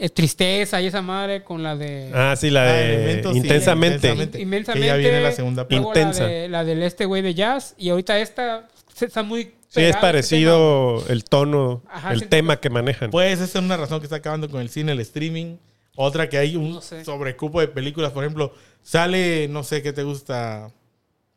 eh, 0.00 0.08
tristeza 0.10 0.80
y 0.82 0.86
esa 0.86 1.02
madre 1.02 1.42
con 1.44 1.62
la 1.62 1.76
de 1.76 2.10
Ah, 2.14 2.34
sí, 2.36 2.50
la 2.50 2.62
Ah, 2.62 2.72
de 2.72 3.22
sí, 3.22 3.36
Intensamente. 3.38 4.08
Intensamente. 4.08 4.72
Que 4.72 4.86
ya 4.86 4.96
viene 4.96 5.20
la 5.20 5.32
segunda 5.32 5.62
parte. 5.68 5.76
Intensa. 5.76 6.22
La, 6.24 6.28
de, 6.28 6.48
la 6.48 6.64
del 6.64 6.82
este 6.82 7.04
güey 7.06 7.22
de 7.22 7.34
jazz 7.34 7.74
y 7.78 7.88
ahorita 7.90 8.18
esta 8.18 8.68
está 9.00 9.22
muy 9.22 9.52
Sí, 9.68 9.80
es 9.82 9.88
este 9.90 10.00
parecido 10.00 11.04
el 11.08 11.24
tono, 11.24 11.82
Ajá, 11.90 12.12
el 12.12 12.28
tema 12.28 12.58
que 12.60 12.70
manejan. 12.70 13.10
Pues 13.10 13.40
esa 13.40 13.44
es 13.58 13.64
una 13.64 13.76
razón 13.76 14.00
que 14.00 14.06
está 14.06 14.16
acabando 14.16 14.48
con 14.48 14.60
el 14.60 14.70
cine, 14.70 14.92
el 14.92 15.00
streaming. 15.00 15.56
Otra 15.96 16.28
que 16.28 16.38
hay 16.38 16.56
un 16.56 16.74
No 16.74 16.80
sé. 16.80 17.04
sobrecupo 17.04 17.60
de 17.60 17.68
películas. 17.68 18.12
Por 18.12 18.22
ejemplo, 18.24 18.52
sale, 18.82 19.48
no 19.48 19.64
sé 19.64 19.82
qué 19.82 19.92
te 19.92 20.02
gusta, 20.02 20.70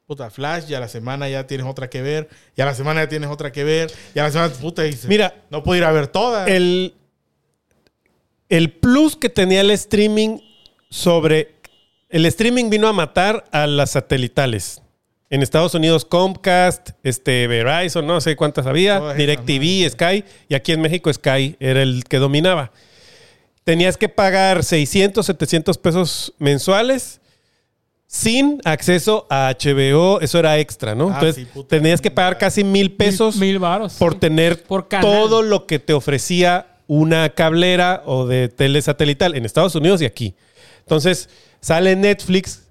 puta, 0.05 0.29
Flash, 0.29 0.69
y 0.69 0.73
a 0.73 0.79
la 0.79 0.87
semana 0.87 1.27
ya 1.27 1.47
tienes 1.47 1.65
otra 1.65 1.89
que 1.89 2.01
ver, 2.01 2.29
y 2.55 2.61
a 2.61 2.65
la 2.65 2.73
semana 2.75 3.03
ya 3.03 3.09
tienes 3.09 3.29
otra 3.29 3.51
que 3.51 3.63
ver, 3.63 3.91
y 4.13 4.19
a 4.19 4.23
la 4.23 4.31
semana, 4.31 4.53
puta, 4.53 4.83
dices, 4.83 5.05
Mira, 5.05 5.33
no 5.49 5.63
puedo 5.63 5.77
ir 5.77 5.83
a 5.85 5.91
ver 5.91 6.07
todas. 6.07 6.47
el, 6.49 6.93
el 8.49 8.71
plus 8.71 9.15
que 9.15 9.29
tenía 9.29 9.61
el 9.61 9.71
streaming 9.71 10.39
sobre... 10.89 11.55
El 12.09 12.25
streaming 12.25 12.69
vino 12.71 12.87
a 12.87 12.93
matar 12.93 13.45
a 13.51 13.67
las 13.67 13.91
satelitales. 13.91 14.81
En 15.29 15.43
Estados 15.43 15.75
Unidos 15.75 16.05
Comcast, 16.05 16.89
este 17.03 17.45
Verizon, 17.45 18.07
no 18.07 18.19
sé 18.19 18.35
cuántas 18.35 18.65
había, 18.65 19.13
DirecTV, 19.13 19.87
Sky, 19.91 20.25
y 20.47 20.55
aquí 20.55 20.71
en 20.71 20.81
México 20.81 21.13
Sky 21.13 21.55
era 21.59 21.83
el 21.83 22.03
que 22.05 22.17
dominaba. 22.17 22.71
Tenías 23.63 23.95
que 23.95 24.09
pagar 24.09 24.63
600, 24.63 25.23
700 25.23 25.77
pesos 25.77 26.33
mensuales 26.39 27.21
sin 28.07 28.59
acceso 28.65 29.27
a 29.29 29.53
HBO, 29.53 30.19
eso 30.19 30.39
era 30.39 30.57
extra, 30.57 30.95
¿no? 30.95 31.09
Ah, 31.09 31.19
Entonces 31.19 31.47
sí, 31.53 31.63
tenías 31.67 32.01
que 32.01 32.09
pagar 32.09 32.39
casi 32.39 32.63
mil 32.63 32.93
pesos 32.93 33.35
Mil, 33.35 33.49
mil 33.49 33.59
varos. 33.59 33.93
por 33.93 34.13
sí. 34.13 34.19
tener 34.19 34.63
Por 34.63 34.89
todo 34.89 35.43
lo 35.43 35.67
que 35.67 35.77
te 35.77 35.93
ofrecía 35.93 36.65
una 36.89 37.29
cablera 37.29 38.01
o 38.07 38.25
de 38.25 38.49
tele 38.49 38.81
satelital 38.81 39.35
en 39.35 39.45
Estados 39.45 39.75
Unidos 39.75 40.01
y 40.01 40.05
aquí. 40.05 40.33
Entonces 40.79 41.29
sale 41.61 41.95
Netflix 41.95 42.63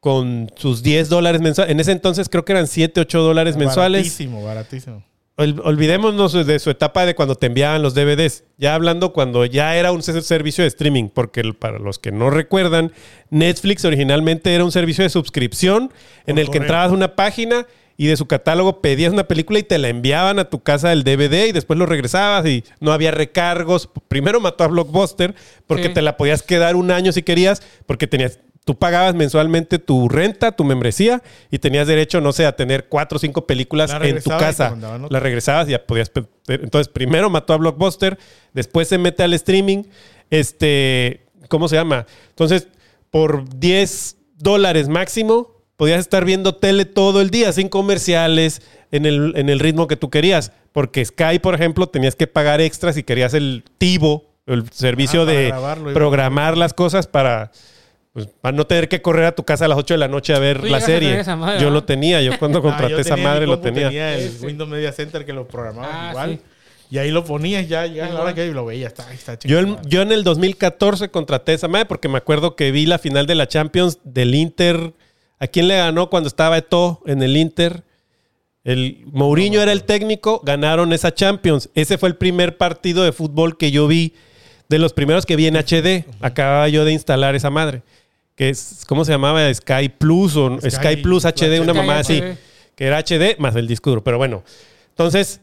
con 0.00 0.50
sus 0.54 0.82
10 0.82 1.08
dólares 1.08 1.40
mensuales. 1.40 1.72
En 1.72 1.80
ese 1.80 1.92
entonces 1.92 2.28
creo 2.28 2.44
que 2.44 2.52
eran 2.52 2.66
7, 2.66 3.00
8 3.00 3.22
dólares 3.22 3.56
mensuales. 3.56 4.02
Baratísimo, 4.02 4.44
baratísimo. 4.44 5.02
Ol- 5.36 5.60
olvidémonos 5.64 6.46
de 6.46 6.58
su 6.58 6.68
etapa 6.68 7.06
de 7.06 7.14
cuando 7.14 7.36
te 7.36 7.46
enviaban 7.46 7.80
los 7.82 7.94
DVDs. 7.94 8.44
Ya 8.58 8.74
hablando 8.74 9.14
cuando 9.14 9.46
ya 9.46 9.74
era 9.76 9.92
un 9.92 10.02
se- 10.02 10.20
servicio 10.20 10.62
de 10.62 10.68
streaming. 10.68 11.08
Porque 11.08 11.42
para 11.58 11.78
los 11.78 11.98
que 11.98 12.12
no 12.12 12.28
recuerdan, 12.28 12.92
Netflix 13.30 13.84
originalmente 13.86 14.54
era 14.54 14.62
un 14.62 14.72
servicio 14.72 15.02
de 15.04 15.08
suscripción 15.10 15.90
en 16.26 16.34
Por 16.36 16.38
el 16.44 16.50
que 16.50 16.58
entrabas 16.58 16.90
a 16.90 16.94
una 16.94 17.16
página 17.16 17.66
y 17.96 18.06
de 18.08 18.16
su 18.16 18.26
catálogo 18.26 18.80
pedías 18.80 19.12
una 19.12 19.24
película 19.28 19.58
y 19.58 19.62
te 19.62 19.78
la 19.78 19.88
enviaban 19.88 20.38
a 20.38 20.50
tu 20.50 20.62
casa 20.62 20.92
el 20.92 21.04
DVD 21.04 21.46
y 21.46 21.52
después 21.52 21.78
lo 21.78 21.86
regresabas 21.86 22.44
y 22.46 22.64
no 22.80 22.92
había 22.92 23.10
recargos. 23.12 23.88
Primero 24.08 24.40
mató 24.40 24.64
a 24.64 24.68
Blockbuster 24.68 25.34
porque 25.66 25.84
Sí. 25.88 25.94
te 25.94 26.02
la 26.02 26.16
podías 26.16 26.42
quedar 26.42 26.74
un 26.76 26.90
año 26.90 27.12
si 27.12 27.22
querías 27.22 27.62
porque 27.86 28.06
tenías... 28.06 28.40
Tú 28.64 28.78
pagabas 28.78 29.14
mensualmente 29.14 29.78
tu 29.78 30.08
renta, 30.08 30.52
tu 30.52 30.64
membresía 30.64 31.22
y 31.50 31.58
tenías 31.58 31.86
derecho, 31.86 32.22
no 32.22 32.32
sé, 32.32 32.46
a 32.46 32.56
tener 32.56 32.88
cuatro 32.88 33.16
o 33.16 33.18
cinco 33.18 33.46
películas 33.46 33.90
La 33.90 33.98
en 34.06 34.22
tu 34.22 34.30
casa. 34.30 34.74
La 35.10 35.20
regresabas 35.20 35.68
y 35.68 35.72
ya 35.72 35.84
podías. 35.84 36.10
Entonces, 36.48 36.88
primero 36.88 37.28
mató 37.28 37.52
a 37.52 37.58
Blockbuster, 37.58 38.16
después 38.54 38.88
se 38.88 38.96
mete 38.96 39.22
al 39.22 39.34
streaming. 39.34 39.82
Este, 40.30 41.26
¿cómo 41.48 41.68
se 41.68 41.76
llama? 41.76 42.06
Entonces, 42.30 42.68
por 43.10 43.46
10 43.58 44.16
dólares 44.38 44.88
máximo, 44.88 45.53
podías 45.76 46.00
estar 46.00 46.24
viendo 46.24 46.54
tele 46.54 46.84
todo 46.84 47.20
el 47.20 47.30
día, 47.30 47.52
sin 47.52 47.68
comerciales, 47.68 48.62
en 48.90 49.06
el, 49.06 49.32
en 49.36 49.48
el 49.48 49.58
ritmo 49.60 49.86
que 49.88 49.96
tú 49.96 50.10
querías. 50.10 50.52
Porque 50.72 51.04
Sky, 51.04 51.38
por 51.40 51.54
ejemplo, 51.54 51.88
tenías 51.88 52.16
que 52.16 52.26
pagar 52.26 52.60
extras 52.60 52.94
si 52.96 53.02
querías 53.02 53.34
el 53.34 53.64
TiVo, 53.78 54.24
el 54.46 54.68
servicio 54.70 55.22
Ah, 55.22 55.26
de 55.26 55.46
grabarlo 55.48 55.90
y- 55.90 55.94
programar 55.94 56.56
las 56.58 56.74
cosas 56.74 57.06
para. 57.06 57.50
pues, 58.12 58.28
para 58.40 58.56
no 58.56 58.66
tener 58.66 58.88
que 58.88 59.02
correr 59.02 59.24
a 59.24 59.34
tu 59.34 59.42
casa 59.44 59.64
a 59.64 59.68
las 59.68 59.78
8 59.78 59.94
de 59.94 59.98
la 59.98 60.06
noche 60.08 60.34
a 60.34 60.38
ver 60.38 60.62
la 60.68 60.80
serie. 60.80 61.24
madre, 61.24 61.58
yo 61.58 61.66
¿verdad? 61.66 61.72
lo 61.72 61.84
tenía, 61.84 62.22
yo 62.22 62.38
cuando 62.38 62.58
Ah, 62.60 62.62
contraté 62.62 62.90
yo 62.92 62.98
esa 62.98 63.14
tenía 63.16 63.28
madre 63.30 63.46
lo 63.46 63.60
compu, 63.60 63.74
tenía. 63.80 64.16
el. 64.16 64.30
Windows 64.42 64.68
Media 64.70 64.92
Center 64.92 65.24
que 65.26 65.32
lo 65.32 65.48
programaba 65.48 66.08
Ah, 66.08 66.10
igual. 66.10 66.30
sí. 66.32 66.40
Y 66.90 66.98
ahí 66.98 67.10
lo 67.10 67.24
ponías 67.24 67.66
ya, 67.66 67.86
ya 67.86 68.06
a 68.06 68.10
la 68.10 68.20
hora 68.20 68.34
que 68.34 68.46
lo 68.52 68.66
veías. 68.66 68.92
Está, 68.92 69.12
está 69.12 69.36
Yo, 69.48 69.58
en- 69.58 69.78
yo 69.88 70.02
en 70.02 70.12
el 70.12 70.22
2014 70.22 71.08
contraté 71.08 71.54
esa 71.54 71.66
madre 71.66 71.86
porque 71.86 72.08
me 72.08 72.18
acuerdo 72.18 72.54
que 72.54 72.70
vi 72.70 72.86
la 72.86 72.98
final 72.98 73.26
de 73.26 73.34
la 73.34 73.48
Champions 73.48 73.98
del 74.04 74.34
Inter. 74.34 74.92
¿A 75.38 75.46
quién 75.46 75.68
le 75.68 75.76
ganó 75.76 76.10
cuando 76.10 76.28
estaba 76.28 76.58
Eto'o 76.58 77.02
en 77.06 77.22
el 77.22 77.36
Inter? 77.36 77.82
El 78.64 79.02
Mourinho 79.12 79.60
era 79.60 79.72
el 79.72 79.84
técnico, 79.84 80.40
ganaron 80.42 80.92
esa 80.92 81.12
Champions. 81.12 81.68
Ese 81.74 81.98
fue 81.98 82.08
el 82.08 82.16
primer 82.16 82.56
partido 82.56 83.04
de 83.04 83.12
fútbol 83.12 83.58
que 83.58 83.70
yo 83.70 83.86
vi, 83.86 84.14
de 84.68 84.78
los 84.78 84.94
primeros 84.94 85.26
que 85.26 85.36
vi 85.36 85.46
en 85.46 85.56
HD. 85.56 86.06
Acababa 86.20 86.68
yo 86.68 86.84
de 86.84 86.92
instalar 86.92 87.34
esa 87.34 87.50
madre. 87.50 87.82
Que 88.36 88.48
es, 88.48 88.84
¿cómo 88.88 89.04
se 89.04 89.12
llamaba? 89.12 89.52
Sky 89.52 89.90
Plus 89.90 90.36
o 90.36 90.58
Sky, 90.58 90.70
Sky 90.70 90.96
Plus 90.96 91.24
HD, 91.24 91.60
una 91.60 91.72
Sky 91.72 91.78
mamá 91.78 91.98
así. 91.98 92.22
Que 92.74 92.86
era 92.86 92.98
HD 92.98 93.38
más 93.38 93.54
el 93.54 93.68
disco 93.68 93.90
duro. 93.90 94.02
Pero 94.02 94.16
bueno, 94.16 94.42
entonces 94.88 95.40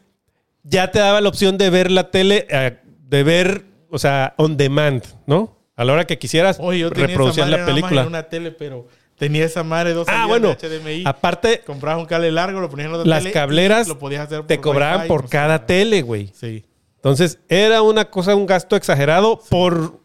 ya 0.64 0.92
te 0.92 1.00
daba 1.00 1.22
la 1.22 1.30
opción 1.30 1.58
de 1.58 1.70
ver 1.70 1.92
la 1.92 2.10
tele, 2.10 2.48
eh, 2.50 2.78
de 3.08 3.24
ver, 3.24 3.66
o 3.90 4.00
sea, 4.00 4.34
on 4.38 4.58
demand, 4.58 5.04
¿no? 5.28 5.58
A 5.76 5.86
la 5.86 5.94
hora 5.94 6.06
que 6.06 6.18
quisieras, 6.18 6.58
Oye, 6.60 6.80
yo 6.80 6.90
madre 6.90 7.48
la 7.48 7.66
película. 7.66 8.02
en 8.02 8.08
una 8.08 8.24
tele, 8.24 8.52
pero 8.52 8.88
tenía 9.22 9.46
esa 9.46 9.64
madre 9.64 9.94
dos 9.94 10.08
Ah, 10.10 10.26
bueno, 10.26 10.56
de 10.60 10.80
HDMI. 10.80 11.04
aparte, 11.06 11.62
Comprabas 11.64 12.02
un 12.02 12.08
cable 12.08 12.32
largo, 12.32 12.60
lo 12.60 12.72
ponías 12.72 12.88
en 12.90 12.96
otra 12.96 13.08
las 13.08 13.22
tele 13.22 13.32
cableras 13.34 13.88
lo 13.88 14.00
podías 14.00 14.22
hacer 14.26 14.48
te 14.48 14.60
cobraban 14.60 15.08
por 15.08 15.24
no 15.24 15.30
cada 15.30 15.48
nada. 15.48 15.66
tele, 15.68 16.02
güey. 16.02 16.32
Sí. 16.34 16.66
Entonces, 16.96 17.38
era 17.48 17.84
una 17.84 18.06
cosa, 18.10 18.36
un 18.36 18.48
gasto 18.48 18.76
exagerado 18.76 19.40
por... 19.50 20.00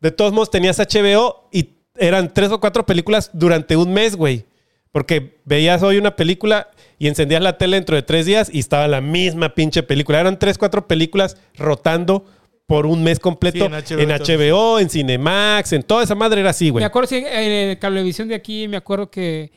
De 0.00 0.10
todos 0.10 0.32
modos, 0.32 0.50
tenías 0.50 0.78
HBO 0.78 1.48
y 1.52 1.74
eran 1.96 2.34
tres 2.34 2.50
o 2.50 2.58
cuatro 2.58 2.84
películas 2.86 3.30
durante 3.32 3.76
un 3.76 3.92
mes, 3.92 4.16
güey. 4.16 4.46
Porque 4.90 5.38
veías 5.44 5.82
hoy 5.84 5.96
una 5.98 6.16
película 6.16 6.70
y 6.98 7.06
encendías 7.06 7.40
la 7.42 7.56
tele 7.56 7.76
dentro 7.76 7.94
de 7.94 8.02
tres 8.02 8.26
días 8.26 8.50
y 8.52 8.58
estaba 8.58 8.88
la 8.88 9.00
misma 9.00 9.54
pinche 9.54 9.84
película. 9.84 10.18
Eran 10.18 10.40
tres, 10.40 10.58
cuatro 10.58 10.88
películas 10.88 11.36
rotando 11.56 12.24
por 12.70 12.86
un 12.86 13.02
mes 13.02 13.18
completo 13.18 13.58
Sí, 13.58 13.64
en 13.64 13.72
HBO, 13.72 14.00
en. 14.00 14.08
HBO, 14.10 14.78
en 14.78 14.88
Cinemax, 14.88 15.72
en 15.72 15.82
toda 15.82 16.04
esa 16.04 16.14
madre 16.14 16.40
era 16.40 16.50
así, 16.50 16.70
güey. 16.70 16.80
Me 16.82 16.86
acuerdo, 16.86 17.08
sí, 17.08 17.16
en 17.16 17.50
el 17.52 17.78
cablevisión 17.80 18.28
de 18.28 18.36
aquí, 18.36 18.68
me 18.68 18.76
acuerdo 18.76 19.10
que 19.10 19.50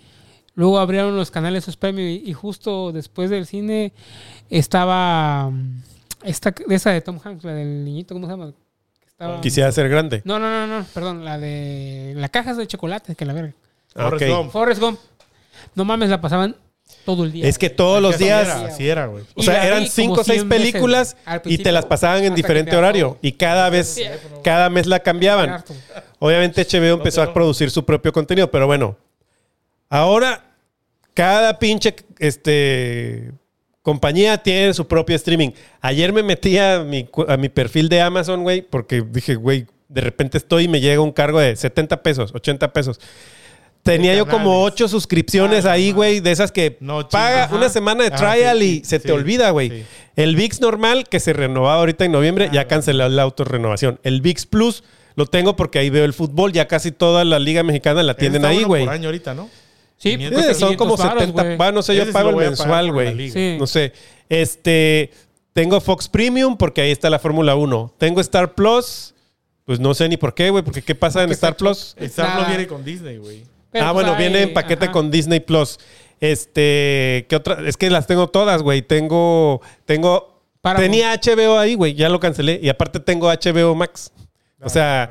luego 0.56 0.80
abrieron 0.80 1.16
los 1.16 1.30
canales 1.30 1.64
sus 1.64 1.78
premios 1.78 2.08
y, 2.10 2.28
y 2.28 2.34
justo 2.34 2.92
después 2.92 3.30
del 3.30 3.46
cine 3.46 3.94
estaba 4.50 5.50
mm, 5.52 5.84
esta, 6.24 6.54
esa 6.70 6.90
de 6.90 7.02
Tom 7.02 7.20
Hanks, 7.24 7.44
la 7.44 7.54
del 7.54 7.86
niñito, 7.86 8.16
¿cómo 8.16 8.26
se 8.26 8.32
llama? 8.34 8.52
Estaba- 9.06 9.42
Quisiera 9.42 9.72
ser 9.72 9.90
grande. 9.90 10.22
No, 10.26 10.40
no, 10.40 10.50
no, 10.50 10.66
no, 10.80 10.86
perdón, 10.94 11.24
la 11.24 11.38
de 11.38 12.14
la 12.18 12.30
caja 12.30 12.56
de 12.56 12.66
chocolate, 12.66 13.14
que 13.16 13.26
la 13.26 13.34
verga. 13.34 13.54
Ah, 13.96 14.06
Forrest 14.10 14.26
ok. 14.32 14.38
Gump. 14.38 14.52
Forrest 14.52 14.82
Gump. 14.82 15.00
No 15.76 15.86
mames, 15.86 16.10
la 16.10 16.20
pasaban 16.20 16.56
todo 17.06 17.24
el 17.24 17.32
día. 17.32 17.48
Es 17.48 17.58
que 17.58 17.70
todos 17.70 18.02
los 18.02 18.16
Así 18.16 18.26
días... 18.26 18.48
era, 18.48 18.66
Así 18.66 18.90
era, 18.90 19.06
güey. 19.08 19.24
O 19.36 19.44
sea, 19.44 19.66
eran 19.66 19.88
cinco 19.88 20.22
o 20.22 20.24
seis 20.24 20.42
100 20.42 20.50
veces, 20.50 20.72
películas 20.72 21.18
y 21.46 21.58
te 21.58 21.72
las 21.72 21.86
pasaban 21.86 22.24
en 22.24 22.36
diferente 22.36 22.76
horario. 22.76 23.18
Y 23.22 23.34
cada 23.34 23.70
vez, 23.70 24.00
cada 24.44 24.70
mes 24.70 24.88
la 24.88 25.00
cambiaban. 25.00 25.64
Obviamente 26.20 26.66
HBO 26.66 26.94
empezó 26.96 27.22
a 27.22 27.34
producir 27.34 27.70
su 27.72 27.86
propio 27.86 28.12
contenido, 28.12 28.50
pero 28.50 28.68
bueno. 28.68 28.98
Ahora, 29.90 30.44
cada 31.14 31.60
pinche 31.60 31.96
este, 32.20 33.32
compañía 33.82 34.38
tiene 34.38 34.74
su 34.74 34.88
propio 34.88 35.16
streaming. 35.16 35.52
Ayer 35.82 36.12
me 36.12 36.24
metí 36.24 36.58
a 36.58 36.80
mi, 36.80 37.08
a 37.28 37.38
mi 37.38 37.50
perfil 37.50 37.90
de 37.90 38.02
Amazon, 38.02 38.44
güey, 38.44 38.62
porque 38.62 39.04
dije, 39.08 39.36
güey, 39.36 39.68
de 39.90 40.02
repente 40.02 40.38
estoy 40.38 40.64
y 40.64 40.68
me 40.68 40.82
llega 40.82 41.02
un 41.02 41.12
cargo 41.12 41.40
de 41.40 41.56
70 41.56 42.02
pesos, 42.02 42.34
80 42.34 42.74
pesos. 42.74 43.00
Tenía 43.84 44.16
yo 44.16 44.26
como 44.28 44.64
ocho 44.64 44.88
suscripciones 44.88 45.66
Ah, 45.66 45.74
ahí, 45.74 45.92
güey, 45.92 46.22
de 46.22 46.32
esas 46.32 46.52
que 46.54 46.78
No, 46.80 47.08
paga 47.10 47.50
una 47.54 47.68
semana 47.70 48.04
de 48.06 48.12
Ah, 48.14 48.16
trial 48.16 48.60
sí, 48.60 48.66
y 48.66 48.76
sí, 48.80 48.86
se 48.86 49.00
sí. 49.00 49.06
te 49.08 49.12
olvida, 49.12 49.50
güey. 49.52 49.70
Sí. 49.70 49.84
El 50.16 50.36
VIX 50.36 50.62
normal, 50.62 51.08
que 51.10 51.20
se 51.20 51.34
renovaba 51.34 51.76
ahorita 51.80 52.06
en 52.06 52.14
noviembre, 52.14 52.50
ya 52.54 52.68
canceló 52.68 53.08
la 53.10 53.22
autorrenovación. 53.24 54.00
El 54.04 54.22
VIX 54.22 54.46
Plus 54.46 54.84
lo 55.16 55.26
tengo 55.26 55.56
porque 55.56 55.80
ahí 55.80 55.90
veo 55.90 56.06
el 56.06 56.14
fútbol. 56.14 56.54
Ya 56.54 56.68
casi 56.68 56.92
toda 56.92 57.26
la 57.26 57.40
Liga 57.40 57.62
Mexicana 57.64 58.04
la 58.04 58.14
tienen 58.16 58.38
Está 58.38 58.48
ahí, 58.50 58.64
güey. 58.64 58.86
por 58.86 58.94
año 58.94 59.08
ahorita, 59.10 59.34
¿no? 59.34 59.50
Sí, 59.98 60.12
500 60.12 60.30
Sí, 60.40 60.46
cuesta 60.46 60.66
son 60.68 60.76
como 60.76 60.96
500 60.96 61.06
varos, 61.06 61.22
70. 61.24 61.44
güey. 61.44 61.58
Va, 61.58 61.72
no 61.72 61.82
sé, 61.84 61.96
yo 61.96 62.12
pago 62.12 62.30
el 62.30 62.36
mensual, 62.38 62.92
güey. 62.92 63.58
No 63.58 63.68
sé. 63.68 63.92
Este. 64.30 65.12
Tengo 65.54 65.80
Fox 65.82 66.08
Premium 66.10 66.58
porque 66.58 66.82
ahí 66.82 66.90
está 66.92 67.10
la 67.10 67.20
Fórmula 67.20 67.56
1. 67.56 67.94
Tengo 67.98 68.22
Star 68.22 68.56
Plus. 68.56 69.14
Pues 69.66 69.80
no 69.80 69.94
sé 69.94 70.10
ni 70.10 70.18
por 70.18 70.34
qué, 70.34 70.50
güey, 70.50 70.64
porque 70.64 70.82
¿qué 70.82 70.96
pasa 70.96 71.24
en 71.24 71.32
Star 71.32 71.56
Plus? 71.56 71.96
Star. 72.00 72.36
Plus 72.38 72.48
viene 72.48 72.68
con 72.68 72.84
Disney, 72.84 73.18
güey. 73.18 73.44
Pero, 73.74 73.86
ah, 73.86 73.94
pues, 73.94 74.06
bueno, 74.06 74.18
viene 74.18 74.44
en 74.44 74.54
paquete 74.54 74.86
ajá. 74.86 74.94
con 74.94 75.12
Disney 75.12 75.42
Plus. 75.42 75.80
Este, 76.22 77.26
¿qué 77.28 77.36
otra? 77.36 77.58
Es 77.68 77.76
que 77.76 77.90
las 77.90 78.08
tengo 78.08 78.28
todas, 78.28 78.62
güey. 78.62 78.82
Tengo, 78.82 79.62
tengo, 79.86 80.42
Paramount. 80.62 80.92
tenía 80.92 81.14
HBO 81.16 81.60
ahí, 81.60 81.76
güey. 81.76 81.96
Ya 81.96 82.08
lo 82.08 82.20
cancelé. 82.20 82.60
Y 82.64 82.70
aparte 82.70 83.02
tengo 83.02 83.28
HBO 83.28 83.76
Max. 83.76 84.12
O 84.62 84.70
sea, 84.70 85.10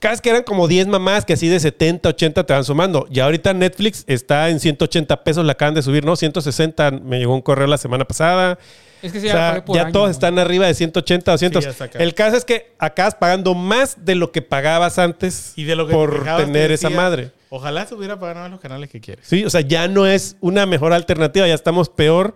cada 0.00 0.12
vez 0.12 0.20
que 0.20 0.30
eran 0.30 0.42
como 0.42 0.66
10 0.66 0.88
mamás 0.88 1.24
que 1.24 1.34
así 1.34 1.48
de 1.48 1.60
70, 1.60 2.08
80 2.08 2.44
te 2.44 2.52
van 2.52 2.64
sumando. 2.64 3.06
Y 3.10 3.20
ahorita 3.20 3.52
Netflix 3.54 4.04
está 4.06 4.48
en 4.48 4.58
180 4.58 5.22
pesos, 5.22 5.44
la 5.44 5.52
acaban 5.52 5.74
de 5.74 5.82
subir, 5.82 6.04
¿no? 6.04 6.16
160, 6.16 6.90
me 6.90 7.18
llegó 7.18 7.34
un 7.34 7.42
correo 7.42 7.66
la 7.66 7.78
semana 7.78 8.04
pasada. 8.04 8.58
Es 9.02 9.12
que 9.12 9.20
sí, 9.20 9.26
O 9.26 9.28
ya, 9.28 9.32
sea, 9.32 9.64
ya 9.66 9.82
año, 9.82 9.92
todos 9.92 10.06
güey. 10.06 10.12
están 10.12 10.38
arriba 10.38 10.66
de 10.66 10.74
180, 10.74 11.30
200. 11.30 11.64
Sí, 11.64 11.70
ya 11.78 12.00
el 12.00 12.14
caso 12.14 12.36
es 12.36 12.44
que 12.44 12.72
acabas 12.78 13.14
pagando 13.14 13.54
más 13.54 14.04
de 14.04 14.16
lo 14.16 14.32
que 14.32 14.42
pagabas 14.42 14.98
antes 14.98 15.52
Y 15.54 15.64
de 15.64 15.76
lo 15.76 15.86
que 15.86 15.92
te 15.92 15.96
por 15.96 16.24
te 16.24 16.44
tener 16.44 16.72
esa 16.72 16.90
madre. 16.90 17.30
Ojalá 17.50 17.86
se 17.86 17.94
hubiera 17.94 18.18
pagado 18.18 18.48
los 18.48 18.60
canales 18.60 18.90
que 18.90 19.00
quieres. 19.00 19.26
Sí, 19.26 19.44
o 19.44 19.50
sea, 19.50 19.60
ya 19.62 19.88
no 19.88 20.06
es 20.06 20.36
una 20.40 20.66
mejor 20.66 20.92
alternativa, 20.92 21.46
ya 21.46 21.54
estamos 21.54 21.88
peor. 21.88 22.34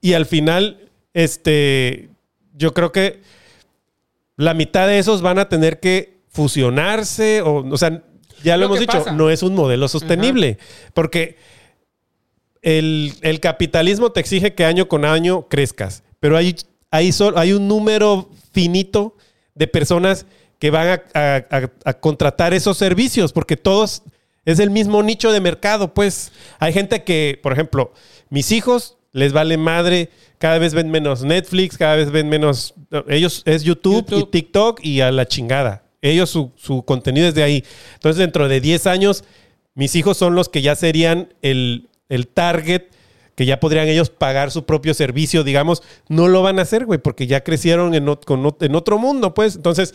Y 0.00 0.12
al 0.14 0.26
final, 0.26 0.90
este, 1.14 2.08
yo 2.54 2.72
creo 2.74 2.92
que 2.92 3.20
la 4.36 4.54
mitad 4.54 4.86
de 4.86 4.98
esos 4.98 5.22
van 5.22 5.38
a 5.38 5.48
tener 5.48 5.80
que 5.80 6.18
fusionarse, 6.28 7.42
o, 7.42 7.64
o 7.68 7.76
sea, 7.76 8.02
ya 8.42 8.56
lo, 8.56 8.62
Lo 8.62 8.66
hemos 8.66 8.80
dicho, 8.80 8.98
pasa. 8.98 9.12
no 9.12 9.28
es 9.30 9.42
un 9.42 9.54
modelo 9.54 9.86
sostenible, 9.88 10.58
porque 10.94 11.36
el, 12.62 13.12
el 13.22 13.40
capitalismo 13.40 14.10
te 14.12 14.20
exige 14.20 14.54
que 14.54 14.64
año 14.64 14.88
con 14.88 15.04
año 15.04 15.48
crezcas, 15.48 16.02
pero 16.20 16.36
hay, 16.36 16.56
hay, 16.90 17.12
sol- 17.12 17.34
hay 17.36 17.52
un 17.52 17.68
número 17.68 18.30
finito 18.52 19.16
de 19.54 19.66
personas 19.66 20.26
que 20.58 20.70
van 20.70 20.88
a, 20.88 21.02
a- 21.14 21.44
a- 21.50 21.70
a 21.84 21.92
contratar 21.94 22.54
esos 22.54 22.78
servicios, 22.78 23.32
porque 23.32 23.56
todos 23.56 24.02
es 24.44 24.58
el 24.58 24.70
mismo 24.70 25.02
nicho 25.02 25.30
de 25.32 25.40
mercado, 25.40 25.94
pues 25.94 26.32
hay 26.58 26.72
gente 26.72 27.04
que, 27.04 27.38
por 27.42 27.52
ejemplo, 27.52 27.92
mis 28.30 28.50
hijos 28.52 28.96
les 29.12 29.32
vale 29.32 29.56
madre, 29.56 30.08
cada 30.38 30.58
vez 30.58 30.74
ven 30.74 30.90
menos 30.90 31.22
Netflix, 31.22 31.76
cada 31.76 31.96
vez 31.96 32.10
ven 32.10 32.28
menos, 32.28 32.74
ellos 33.08 33.42
es 33.44 33.62
YouTube, 33.62 34.06
YouTube. 34.08 34.20
y 34.28 34.30
TikTok 34.30 34.80
y 34.84 35.00
a 35.00 35.12
la 35.12 35.26
chingada. 35.26 35.84
Ellos 36.00 36.30
su, 36.30 36.50
su 36.56 36.82
contenido 36.84 37.28
es 37.28 37.34
de 37.34 37.42
ahí. 37.44 37.64
Entonces 37.94 38.18
dentro 38.18 38.48
de 38.48 38.60
10 38.60 38.86
años, 38.88 39.22
mis 39.74 39.94
hijos 39.94 40.16
son 40.16 40.34
los 40.34 40.48
que 40.48 40.60
ya 40.62 40.74
serían 40.74 41.32
el, 41.42 41.88
el 42.08 42.26
target, 42.26 42.84
que 43.36 43.46
ya 43.46 43.60
podrían 43.60 43.86
ellos 43.86 44.10
pagar 44.10 44.50
su 44.50 44.64
propio 44.66 44.94
servicio, 44.94 45.44
digamos, 45.44 45.82
no 46.08 46.26
lo 46.28 46.42
van 46.42 46.58
a 46.58 46.62
hacer, 46.62 46.84
güey, 46.86 46.98
porque 46.98 47.26
ya 47.26 47.42
crecieron 47.44 47.94
en, 47.94 48.06
ot- 48.06 48.24
con 48.24 48.42
ot- 48.42 48.64
en 48.64 48.74
otro 48.74 48.98
mundo, 48.98 49.32
pues. 49.34 49.54
Entonces, 49.56 49.94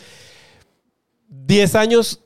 10 1.28 1.74
años 1.74 2.20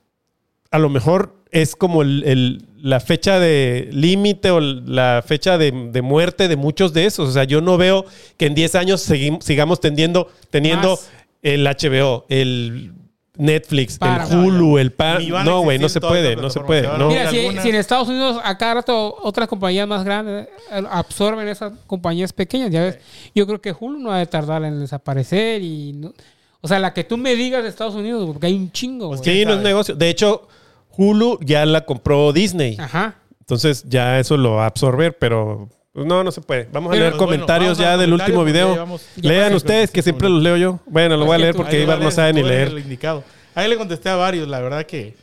a 0.70 0.78
lo 0.78 0.88
mejor 0.88 1.41
es 1.52 1.76
como 1.76 2.02
el, 2.02 2.24
el- 2.24 2.66
la 2.82 2.98
fecha 2.98 3.38
de 3.38 3.88
límite 3.92 4.50
o 4.50 4.58
la 4.60 5.22
fecha 5.24 5.56
de, 5.56 5.70
de 5.92 6.02
muerte 6.02 6.48
de 6.48 6.56
muchos 6.56 6.92
de 6.92 7.06
esos. 7.06 7.28
O 7.28 7.32
sea, 7.32 7.44
yo 7.44 7.60
no 7.60 7.76
veo 7.78 8.04
que 8.36 8.46
en 8.46 8.56
10 8.56 8.74
años 8.74 9.00
sigamos 9.40 9.78
tendiendo, 9.80 10.26
teniendo 10.50 10.90
Más. 10.96 11.08
el 11.42 11.64
HBO, 11.64 12.26
el 12.28 12.92
Netflix, 13.36 13.98
Para. 13.98 14.26
el 14.26 14.36
Hulu, 14.36 14.78
el 14.78 14.90
pa- 14.92 15.18
Ni 15.20 15.30
van 15.30 15.42
a 15.42 15.50
No, 15.50 15.60
güey, 15.62 15.78
no 15.78 15.88
se 15.88 16.00
puede, 16.00 16.34
no 16.34 16.50
se 16.50 16.58
puede. 16.60 16.82
No. 16.98 17.06
Mira, 17.08 17.30
si, 17.30 17.38
en 17.38 17.74
Estados 17.76 18.08
Unidos 18.08 18.40
a 18.42 18.58
cada 18.58 18.74
rato 18.74 19.16
otras 19.22 19.46
compañías 19.48 19.86
más 19.86 20.04
grandes 20.04 20.48
eh, 20.72 20.82
absorben 20.90 21.46
esas 21.48 21.72
compañías 21.86 22.32
pequeñas, 22.32 22.70
ya 22.72 22.82
ves, 22.82 22.98
yo 23.34 23.46
creo 23.46 23.60
que 23.60 23.72
Hulu 23.78 24.00
no 24.00 24.10
ha 24.12 24.18
de 24.18 24.26
tardar 24.26 24.64
en 24.64 24.80
desaparecer 24.80 25.62
y 25.62 25.92
no- 25.92 26.12
o 26.60 26.66
sea, 26.68 26.78
la 26.80 26.92
que 26.92 27.04
tú 27.04 27.16
me 27.16 27.34
digas 27.36 27.62
de 27.62 27.68
Estados 27.68 27.94
Unidos, 27.94 28.24
porque 28.26 28.46
hay 28.48 28.54
un 28.54 28.70
chingo. 28.72 29.08
Pues 29.10 29.20
güey. 29.20 29.30
Sí, 29.30 29.36
¿Quién 29.36 29.48
no 29.48 29.54
es 29.54 29.60
negocio. 29.62 29.94
De 29.94 30.08
hecho, 30.10 30.48
Hulu 30.96 31.38
ya 31.42 31.64
la 31.66 31.84
compró 31.84 32.32
Disney. 32.32 32.76
Ajá. 32.78 33.16
Entonces 33.40 33.84
ya 33.88 34.18
eso 34.20 34.36
lo 34.36 34.52
va 34.54 34.64
a 34.64 34.66
absorber, 34.66 35.16
pero 35.18 35.68
pues, 35.92 36.06
no, 36.06 36.22
no 36.24 36.30
se 36.32 36.40
puede. 36.40 36.68
Vamos 36.72 36.90
a 36.90 36.92
Pero, 36.92 37.02
leer 37.04 37.12
pues, 37.16 37.22
comentarios 37.24 37.76
ya 37.78 37.96
del 37.96 38.12
último 38.12 38.44
video. 38.44 38.72
llevamos- 38.74 39.02
Lean 39.16 39.54
ustedes, 39.54 39.90
que 39.90 40.00
45 40.00 40.04
siempre 40.04 40.28
los 40.30 40.42
leo 40.42 40.56
yo. 40.56 40.80
Bueno, 40.86 41.16
lo 41.16 41.26
voy 41.26 41.34
a 41.34 41.38
leer 41.38 41.52
tú- 41.54 41.58
porque 41.62 41.82
Ibar 41.82 42.00
no 42.00 42.10
sabe 42.10 42.32
ni 42.32 42.42
leer. 42.42 42.68
indicado. 42.78 43.24
Ahí 43.54 43.68
le 43.68 43.76
contesté 43.76 44.08
a 44.08 44.16
varios, 44.16 44.48
la 44.48 44.60
verdad 44.60 44.84
que 44.86 45.14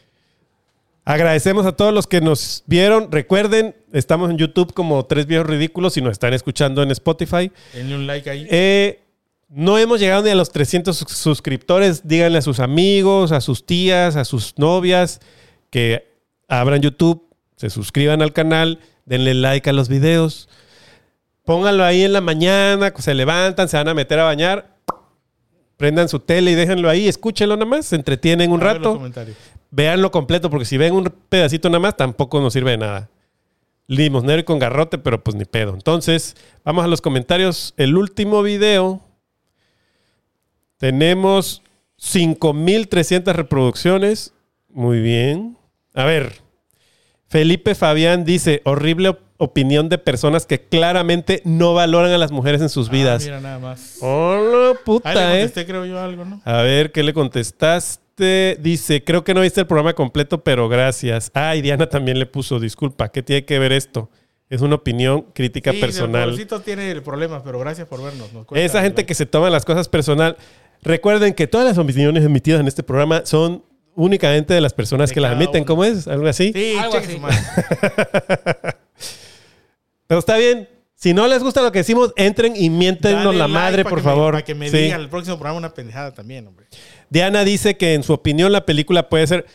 Agradecemos 1.05 1.65
a 1.65 1.71
todos 1.71 1.91
los 1.93 2.05
que 2.05 2.21
nos 2.21 2.63
vieron. 2.67 3.11
Recuerden, 3.11 3.75
estamos 3.93 4.29
en 4.29 4.37
YouTube 4.37 4.73
como 4.75 5.03
Tres 5.05 5.25
Viejos 5.25 5.47
Ridículos 5.47 5.97
y 5.97 6.01
nos 6.01 6.11
están 6.11 6.33
escuchando 6.33 6.83
en 6.83 6.91
Spotify. 6.91 7.51
denle 7.73 7.95
un 7.95 8.05
like 8.05 8.29
ahí. 8.29 8.45
Eh, 8.51 8.99
no 9.49 9.79
hemos 9.79 9.99
llegado 9.99 10.21
ni 10.21 10.29
a 10.29 10.35
los 10.35 10.51
300 10.51 10.97
sus- 10.97 11.11
suscriptores. 11.17 12.07
Díganle 12.07 12.37
a 12.37 12.41
sus 12.43 12.59
amigos, 12.59 13.31
a 13.31 13.41
sus 13.41 13.65
tías, 13.65 14.15
a 14.17 14.25
sus 14.25 14.53
novias 14.57 15.19
que 15.69 16.07
abran 16.47 16.81
YouTube, 16.81 17.23
se 17.55 17.69
suscriban 17.69 18.21
al 18.21 18.33
canal, 18.33 18.79
denle 19.05 19.33
like 19.33 19.69
a 19.69 19.73
los 19.73 19.89
videos. 19.89 20.49
Pónganlo 21.43 21.83
ahí 21.83 22.03
en 22.03 22.13
la 22.13 22.21
mañana, 22.21 22.93
se 22.97 23.13
levantan, 23.13 23.67
se 23.67 23.77
van 23.77 23.87
a 23.87 23.93
meter 23.93 24.19
a 24.19 24.23
bañar. 24.23 24.77
Prendan 25.77 26.09
su 26.09 26.19
tele 26.19 26.51
y 26.51 26.55
déjenlo 26.55 26.89
ahí, 26.89 27.07
escúchenlo 27.07 27.55
nada 27.55 27.65
más, 27.65 27.85
se 27.85 27.95
entretienen 27.95 28.51
un 28.51 28.61
A 28.61 28.65
rato. 28.65 29.01
Véanlo 29.71 30.11
completo, 30.11 30.49
porque 30.49 30.65
si 30.65 30.77
ven 30.77 30.93
un 30.93 31.05
pedacito 31.29 31.69
nada 31.69 31.79
más, 31.79 31.97
tampoco 31.97 32.41
nos 32.41 32.53
sirve 32.53 32.71
de 32.71 32.77
nada. 32.77 33.09
Limosnero 33.87 34.39
y 34.39 34.43
con 34.43 34.59
garrote, 34.59 34.97
pero 34.97 35.23
pues 35.23 35.35
ni 35.35 35.45
pedo. 35.45 35.73
Entonces, 35.73 36.35
vamos 36.63 36.83
a 36.85 36.87
los 36.87 37.01
comentarios. 37.01 37.73
El 37.77 37.97
último 37.97 38.43
video. 38.43 39.01
Tenemos 40.77 41.63
5.300 41.99 43.33
reproducciones. 43.33 44.33
Muy 44.69 45.01
bien. 45.01 45.58
A 45.99 46.05
ver. 46.05 46.33
Felipe 47.27 47.75
Fabián 47.75 48.23
dice, 48.25 48.61
horrible 48.65 49.09
op- 49.09 49.19
opinión 49.37 49.87
de 49.87 49.97
personas 49.97 50.45
que 50.45 50.59
claramente 50.61 51.41
no 51.45 51.73
valoran 51.73 52.11
a 52.11 52.17
las 52.17 52.31
mujeres 52.31 52.61
en 52.61 52.69
sus 52.69 52.89
Ah, 52.89 52.91
vidas. 52.91 53.23
mira 53.23 53.39
nada 53.39 53.59
más. 53.59 53.97
Hola, 54.01 54.69
Ahí 54.69 54.73
le 54.73 54.79
puta, 54.83 55.11
eh. 55.13 55.39
contesté, 55.41 55.65
creo 55.65 55.85
yo, 55.85 55.99
algo, 55.99 56.25
¿no? 56.25 56.41
A 56.43 56.61
ver, 56.61 56.91
¿qué 56.91 57.03
le 57.03 57.13
contestaste? 57.13 58.57
Dice, 58.59 59.03
creo 59.03 59.23
que 59.23 59.33
no 59.33 59.41
viste 59.41 59.61
el 59.61 59.67
programa 59.67 59.93
completo, 59.93 60.43
pero 60.43 60.67
gracias. 60.67 61.31
Ah, 61.33 61.55
y 61.55 61.61
Diana 61.61 61.87
también 61.87 62.19
le 62.19 62.25
puso, 62.25 62.59
disculpa, 62.59 63.09
¿qué 63.09 63.23
tiene 63.23 63.45
que 63.45 63.59
ver 63.59 63.71
esto? 63.71 64.09
Es 64.49 64.61
una 64.61 64.75
opinión 64.75 65.27
crítica 65.33 65.71
Sí, 65.71 65.77
El 65.77 65.81
personal. 65.81 66.23
pobrecito 66.31 66.59
tiene 66.61 66.99
problemas, 67.01 67.41
pero 67.45 67.59
gracias 67.59 67.87
por 67.87 68.01
vernos. 68.03 68.33
nos 68.33 68.45
Esa 68.53 68.79
el 68.79 68.83
gente 68.85 69.05
que 69.05 69.13
se 69.13 69.25
toma 69.25 69.49
las 69.49 69.63
cosas 69.63 69.87
personal. 69.87 70.35
Recuerden 70.81 71.33
que 71.33 71.45
todas 71.47 71.67
las 71.67 71.77
opiniones 71.77 72.25
emitidas 72.25 72.59
en 72.59 72.67
este 72.67 72.83
programa 72.83 73.21
son 73.25 73.63
únicamente 73.99 74.53
de 74.53 74.61
las 74.61 74.73
personas 74.73 75.09
De 75.09 75.13
que 75.15 75.21
las 75.21 75.33
uno. 75.33 75.65
¿Cómo 75.65 75.83
es? 75.83 76.07
¿Algo 76.07 76.27
así? 76.27 76.51
Sí, 76.53 76.75
Algo 76.77 76.97
así. 76.97 77.19
Pero 80.07 80.19
está 80.19 80.37
bien. 80.37 80.67
Si 80.95 81.13
no 81.13 81.27
les 81.27 81.41
gusta 81.41 81.61
lo 81.61 81.71
que 81.71 81.79
decimos, 81.79 82.11
entren 82.17 82.55
y 82.57 82.69
miéntenos 82.69 83.33
la 83.33 83.47
like 83.47 83.53
madre, 83.53 83.83
por 83.85 83.99
me- 83.99 84.03
favor. 84.03 84.33
Para 84.33 84.43
que 84.43 84.53
me 84.53 84.69
Sí. 84.69 84.77
digan 84.77 84.99
el 84.99 85.07
próximo 85.09 85.37
programa 85.37 85.57
una 85.57 85.73
pendejada 85.73 86.13
también, 86.13 86.45
hombre. 86.47 86.65
Diana 87.09 87.45
dice 87.45 87.77
que 87.77 87.93
en 87.93 88.03
su 88.03 88.11
opinión 88.13 88.51
la 88.51 88.65
película 88.65 89.07
puede 89.07 89.25
ser... 89.27 89.45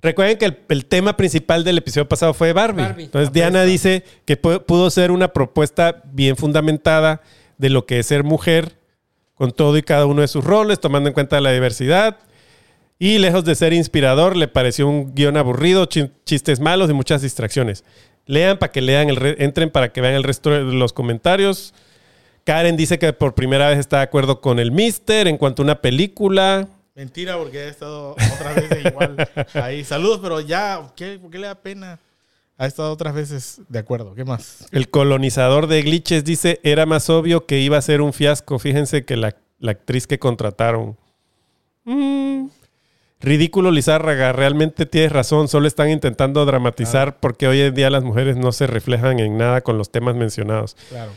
Recuerden 0.00 0.38
que 0.38 0.44
el, 0.46 0.58
el 0.68 0.86
tema 0.86 1.16
principal 1.16 1.64
del 1.64 1.78
episodio 1.78 2.08
pasado 2.08 2.32
fue 2.32 2.52
Barbie. 2.52 2.82
Barbie. 2.82 3.04
Entonces 3.04 3.32
Diana 3.32 3.64
dice 3.64 4.04
que 4.24 4.40
pu- 4.40 4.62
pudo 4.64 4.88
ser 4.90 5.10
una 5.10 5.28
propuesta 5.32 6.02
bien 6.12 6.36
fundamentada 6.36 7.20
de 7.58 7.70
lo 7.70 7.84
que 7.86 7.98
es 7.98 8.06
ser 8.06 8.22
mujer 8.24 8.78
con 9.34 9.50
todo 9.52 9.76
y 9.76 9.82
cada 9.82 10.06
uno 10.06 10.22
de 10.22 10.28
sus 10.28 10.44
roles, 10.44 10.80
tomando 10.80 11.08
en 11.08 11.14
cuenta 11.14 11.40
la 11.42 11.50
diversidad. 11.52 12.16
Y 12.98 13.18
lejos 13.18 13.44
de 13.44 13.54
ser 13.54 13.72
inspirador, 13.72 14.36
le 14.36 14.48
pareció 14.48 14.88
un 14.88 15.14
guion 15.14 15.36
aburrido, 15.36 15.84
chi- 15.86 16.10
chistes 16.24 16.60
malos 16.60 16.88
y 16.88 16.94
muchas 16.94 17.20
distracciones. 17.22 17.84
Lean 18.24 18.58
para 18.58 18.72
que 18.72 18.80
lean 18.80 19.10
el 19.10 19.16
re- 19.16 19.36
entren 19.38 19.70
para 19.70 19.92
que 19.92 20.00
vean 20.00 20.14
el 20.14 20.22
resto 20.24 20.50
de 20.50 20.62
los 20.62 20.92
comentarios. 20.92 21.74
Karen 22.44 22.76
dice 22.76 22.98
que 22.98 23.12
por 23.12 23.34
primera 23.34 23.68
vez 23.68 23.78
está 23.78 23.98
de 23.98 24.04
acuerdo 24.04 24.40
con 24.40 24.58
el 24.58 24.72
Mister 24.72 25.28
en 25.28 25.36
cuanto 25.36 25.62
a 25.62 25.64
una 25.64 25.80
película. 25.80 26.68
Mentira, 26.94 27.36
porque 27.36 27.64
he 27.64 27.68
estado 27.68 28.12
otras 28.12 28.54
veces 28.54 28.86
igual 28.86 29.28
ahí. 29.54 29.84
Saludos, 29.84 30.20
pero 30.22 30.40
ya, 30.40 30.90
¿qué, 30.96 31.18
¿por 31.18 31.30
qué 31.30 31.38
le 31.38 31.48
da 31.48 31.54
pena? 31.54 31.98
Ha 32.56 32.66
estado 32.66 32.90
otras 32.90 33.14
veces 33.14 33.60
de 33.68 33.78
acuerdo. 33.78 34.14
¿Qué 34.14 34.24
más? 34.24 34.66
El 34.70 34.88
colonizador 34.88 35.66
de 35.66 35.82
glitches 35.82 36.24
dice, 36.24 36.58
era 36.62 36.86
más 36.86 37.10
obvio 37.10 37.44
que 37.44 37.60
iba 37.60 37.76
a 37.76 37.82
ser 37.82 38.00
un 38.00 38.14
fiasco. 38.14 38.58
Fíjense 38.58 39.04
que 39.04 39.16
la, 39.18 39.36
la 39.58 39.72
actriz 39.72 40.06
que 40.06 40.18
contrataron. 40.18 40.96
Mm. 41.84 42.46
Ridículo 43.20 43.70
Lizárraga, 43.70 44.32
realmente 44.32 44.84
tienes 44.86 45.10
razón, 45.10 45.48
solo 45.48 45.66
están 45.66 45.88
intentando 45.90 46.44
dramatizar 46.44 47.16
porque 47.18 47.48
hoy 47.48 47.60
en 47.62 47.74
día 47.74 47.88
las 47.90 48.04
mujeres 48.04 48.36
no 48.36 48.52
se 48.52 48.66
reflejan 48.66 49.18
en 49.20 49.38
nada 49.38 49.62
con 49.62 49.78
los 49.78 49.90
temas 49.90 50.14
mencionados. 50.16 50.76
Claro. 50.90 51.12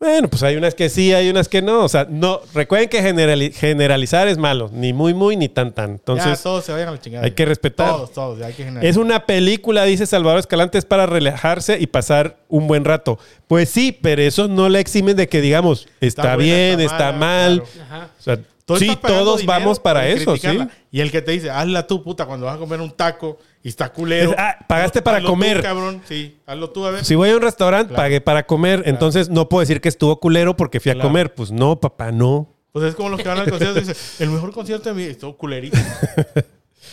Bueno, 0.00 0.28
pues 0.28 0.42
hay 0.42 0.56
unas 0.56 0.74
que 0.74 0.88
sí, 0.88 1.12
hay 1.12 1.28
unas 1.28 1.46
que 1.48 1.60
no. 1.60 1.84
O 1.84 1.88
sea, 1.88 2.06
no, 2.08 2.40
recuerden 2.54 2.88
que 2.88 3.02
generali- 3.02 3.52
generalizar 3.52 4.28
es 4.28 4.38
malo, 4.38 4.70
ni 4.72 4.94
muy, 4.94 5.12
muy, 5.12 5.36
ni 5.36 5.50
tan, 5.50 5.72
tan. 5.72 5.88
ya, 5.88 5.92
Entonces, 5.96 6.42
todos 6.42 6.64
se 6.64 6.72
vayan 6.72 6.88
a 6.88 6.92
la 6.92 7.00
chingada. 7.00 7.24
hay 7.26 7.32
que 7.32 7.44
respetar. 7.44 7.90
Todos, 7.90 8.12
todos, 8.12 8.38
ya 8.38 8.46
hay 8.46 8.54
que 8.54 8.64
generar. 8.64 8.84
Es 8.86 8.96
una 8.96 9.26
película, 9.26 9.84
dice 9.84 10.06
Salvador 10.06 10.40
Escalante, 10.40 10.78
es 10.78 10.86
para 10.86 11.04
relajarse 11.04 11.78
y 11.78 11.86
pasar 11.86 12.38
un 12.48 12.66
buen 12.66 12.86
rato. 12.86 13.18
Pues 13.46 13.68
sí, 13.68 13.92
pero 13.92 14.22
eso 14.22 14.48
no 14.48 14.70
le 14.70 14.80
eximen 14.80 15.16
de 15.18 15.28
que 15.28 15.42
digamos, 15.42 15.86
está, 16.00 16.22
buena, 16.34 16.36
bien, 16.38 16.80
está, 16.80 17.12
mala, 17.12 17.18
mal. 17.18 17.62
claro. 17.62 17.84
Ajá. 17.84 18.08
O 18.18 18.22
sea, 18.22 18.38
Sí, 18.78 18.96
todos 19.00 19.44
vamos 19.44 19.78
para 19.80 20.06
eso, 20.08 20.36
sí. 20.36 20.58
Y 20.90 21.00
el 21.00 21.10
que 21.10 21.22
te 21.22 21.32
dice, 21.32 21.50
hazla 21.50 21.86
tú, 21.86 22.02
puta, 22.02 22.26
cuando 22.26 22.46
vas 22.46 22.56
a 22.56 22.58
comer 22.58 22.80
un 22.80 22.90
taco 22.90 23.38
y 23.62 23.68
está 23.68 23.90
culero. 23.92 24.30
Es- 24.30 24.36
ah, 24.38 24.56
pagaste 24.68 25.02
para 25.02 25.18
hazlo 25.18 25.28
tú, 25.28 25.32
comer. 25.32 25.62
cabrón. 25.62 26.02
Sí, 26.08 26.36
hazlo 26.46 26.70
tú, 26.70 26.84
a 26.86 26.90
ver. 26.90 27.04
Si 27.04 27.14
voy 27.14 27.30
a 27.30 27.36
un 27.36 27.42
restaurante, 27.42 27.88
Claro. 27.88 28.02
pagué 28.02 28.20
para 28.20 28.46
comer, 28.46 28.82
entonces 28.86 29.28
no 29.28 29.48
puedo 29.48 29.60
decir 29.60 29.80
que 29.80 29.88
estuvo 29.88 30.18
culero 30.20 30.56
porque 30.56 30.80
fui 30.80 30.90
a 30.90 30.94
Claro. 30.94 31.08
comer. 31.08 31.34
Pues 31.34 31.50
no, 31.50 31.78
papá, 31.80 32.10
no. 32.12 32.48
Pues 32.72 32.84
es 32.84 32.94
como 32.94 33.08
los 33.08 33.20
que 33.20 33.28
van 33.28 33.38
al 33.38 33.50
concierto 33.50 33.78
y 33.78 33.82
dicen, 33.82 33.96
el 34.20 34.30
mejor 34.30 34.52
concierto 34.52 34.88
de 34.88 34.94
mi 34.94 35.02
vida, 35.02 35.12
estuvo 35.12 35.36
culerito. 35.36 35.76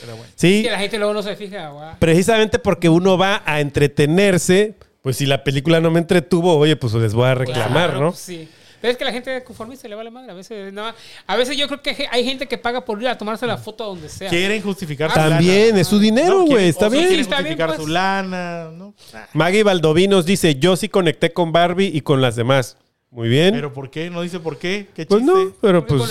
Pero 0.01 0.15
bueno. 0.15 0.31
Sí, 0.35 0.63
Que 0.63 0.71
la 0.71 0.79
gente 0.79 0.97
luego 0.97 1.13
no 1.13 1.23
se 1.23 1.35
fija, 1.35 1.71
precisamente 1.99 2.59
porque 2.59 2.89
uno 2.89 3.17
va 3.17 3.41
a 3.45 3.61
entretenerse, 3.61 4.75
pues 5.01 5.17
si 5.17 5.25
la 5.25 5.43
película 5.43 5.79
no 5.79 5.89
me 5.91 5.99
entretuvo, 5.99 6.55
oye, 6.57 6.75
pues 6.75 6.93
les 6.93 7.13
voy 7.13 7.25
a 7.27 7.35
reclamar, 7.35 7.71
Claro, 7.91 7.99
¿no? 8.01 8.07
pues 8.11 8.19
sí. 8.19 8.47
Pero 8.81 8.91
es 8.91 8.97
que 8.97 9.05
la 9.05 9.11
gente 9.11 9.43
conformista 9.43 9.87
le 9.87 9.95
vale 9.95 10.11
madre. 10.11 10.31
A 10.31 10.35
veces, 10.35 10.71
no, 10.71 10.83
a 11.25 11.35
veces 11.35 11.57
yo 11.57 11.67
creo 11.67 11.81
que 11.81 12.07
hay 12.11 12.23
gente 12.23 12.47
que 12.47 12.57
paga 12.57 12.85
por 12.85 13.01
ir 13.01 13.07
a 13.07 13.17
tomarse 13.17 13.47
la 13.47 13.57
foto 13.57 13.85
donde 13.85 14.09
sea. 14.09 14.29
Quieren 14.29 14.61
justificar 14.61 15.09
su 15.09 15.15
También 15.15 15.69
lana. 15.69 15.81
es 15.81 15.87
su 15.87 15.99
dinero, 15.99 16.37
güey, 16.41 16.47
quieren- 16.47 16.69
está 16.69 16.89
bien. 16.89 17.07
Quieren 17.07 17.25
bien, 17.25 17.35
justificar 17.37 17.67
pues. 17.69 17.79
su 17.81 17.87
lana, 17.87 18.69
¿no? 18.71 18.93
Ah, 19.13 19.27
Maggie 19.33 19.63
Baldovinos 19.63 20.25
dice, 20.25 20.55
yo 20.55 20.75
sí 20.75 20.89
conecté 20.89 21.33
con 21.33 21.51
Barbie 21.51 21.91
y 21.93 22.01
con 22.01 22.21
las 22.21 22.35
demás. 22.35 22.77
Muy 23.09 23.29
bien. 23.29 23.53
Pero 23.53 23.73
¿por 23.73 23.89
qué? 23.89 24.09
No 24.09 24.21
dice 24.21 24.39
por 24.39 24.57
qué. 24.57 24.87
¿Qué 24.93 25.05
chiste? 25.05 25.07
pues 25.07 25.23
no, 25.23 25.53
pero 25.61 25.85
pues... 25.85 26.01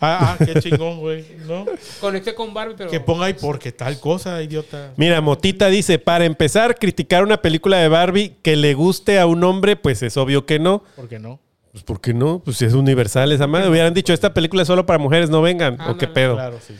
Ah, 0.00 0.36
ah, 0.40 0.44
qué 0.44 0.60
chingón, 0.60 1.00
güey. 1.00 1.24
¿No? 1.46 1.66
Conecté 2.00 2.32
con 2.34 2.54
Barbie, 2.54 2.74
pero. 2.78 2.88
Que 2.90 3.00
ponga 3.00 3.26
ahí 3.26 3.34
porque 3.34 3.72
tal 3.72 3.98
cosa, 3.98 4.40
idiota. 4.42 4.92
Mira, 4.96 5.20
Motita 5.20 5.66
dice, 5.68 5.98
para 5.98 6.24
empezar, 6.24 6.76
criticar 6.78 7.24
una 7.24 7.42
película 7.42 7.78
de 7.78 7.88
Barbie 7.88 8.36
que 8.42 8.54
le 8.54 8.74
guste 8.74 9.18
a 9.18 9.26
un 9.26 9.42
hombre, 9.42 9.74
pues 9.74 10.02
es 10.04 10.16
obvio 10.16 10.46
que 10.46 10.60
no. 10.60 10.84
¿Por 10.94 11.08
qué 11.08 11.18
no? 11.18 11.40
Pues 11.78 11.84
¿por 11.84 12.00
qué 12.00 12.12
no? 12.12 12.40
Pues 12.44 12.56
si 12.56 12.64
es 12.64 12.72
universal 12.74 13.30
esa 13.32 13.46
madre. 13.46 13.68
Hubieran 13.68 13.94
dicho, 13.94 14.12
esta 14.12 14.34
película 14.34 14.62
es 14.62 14.66
solo 14.68 14.84
para 14.86 14.98
mujeres, 14.98 15.30
no 15.30 15.40
vengan. 15.42 15.80
¿O 15.82 15.96
qué 15.96 16.08
pedo? 16.08 16.34
Claro, 16.34 16.58
sí. 16.66 16.74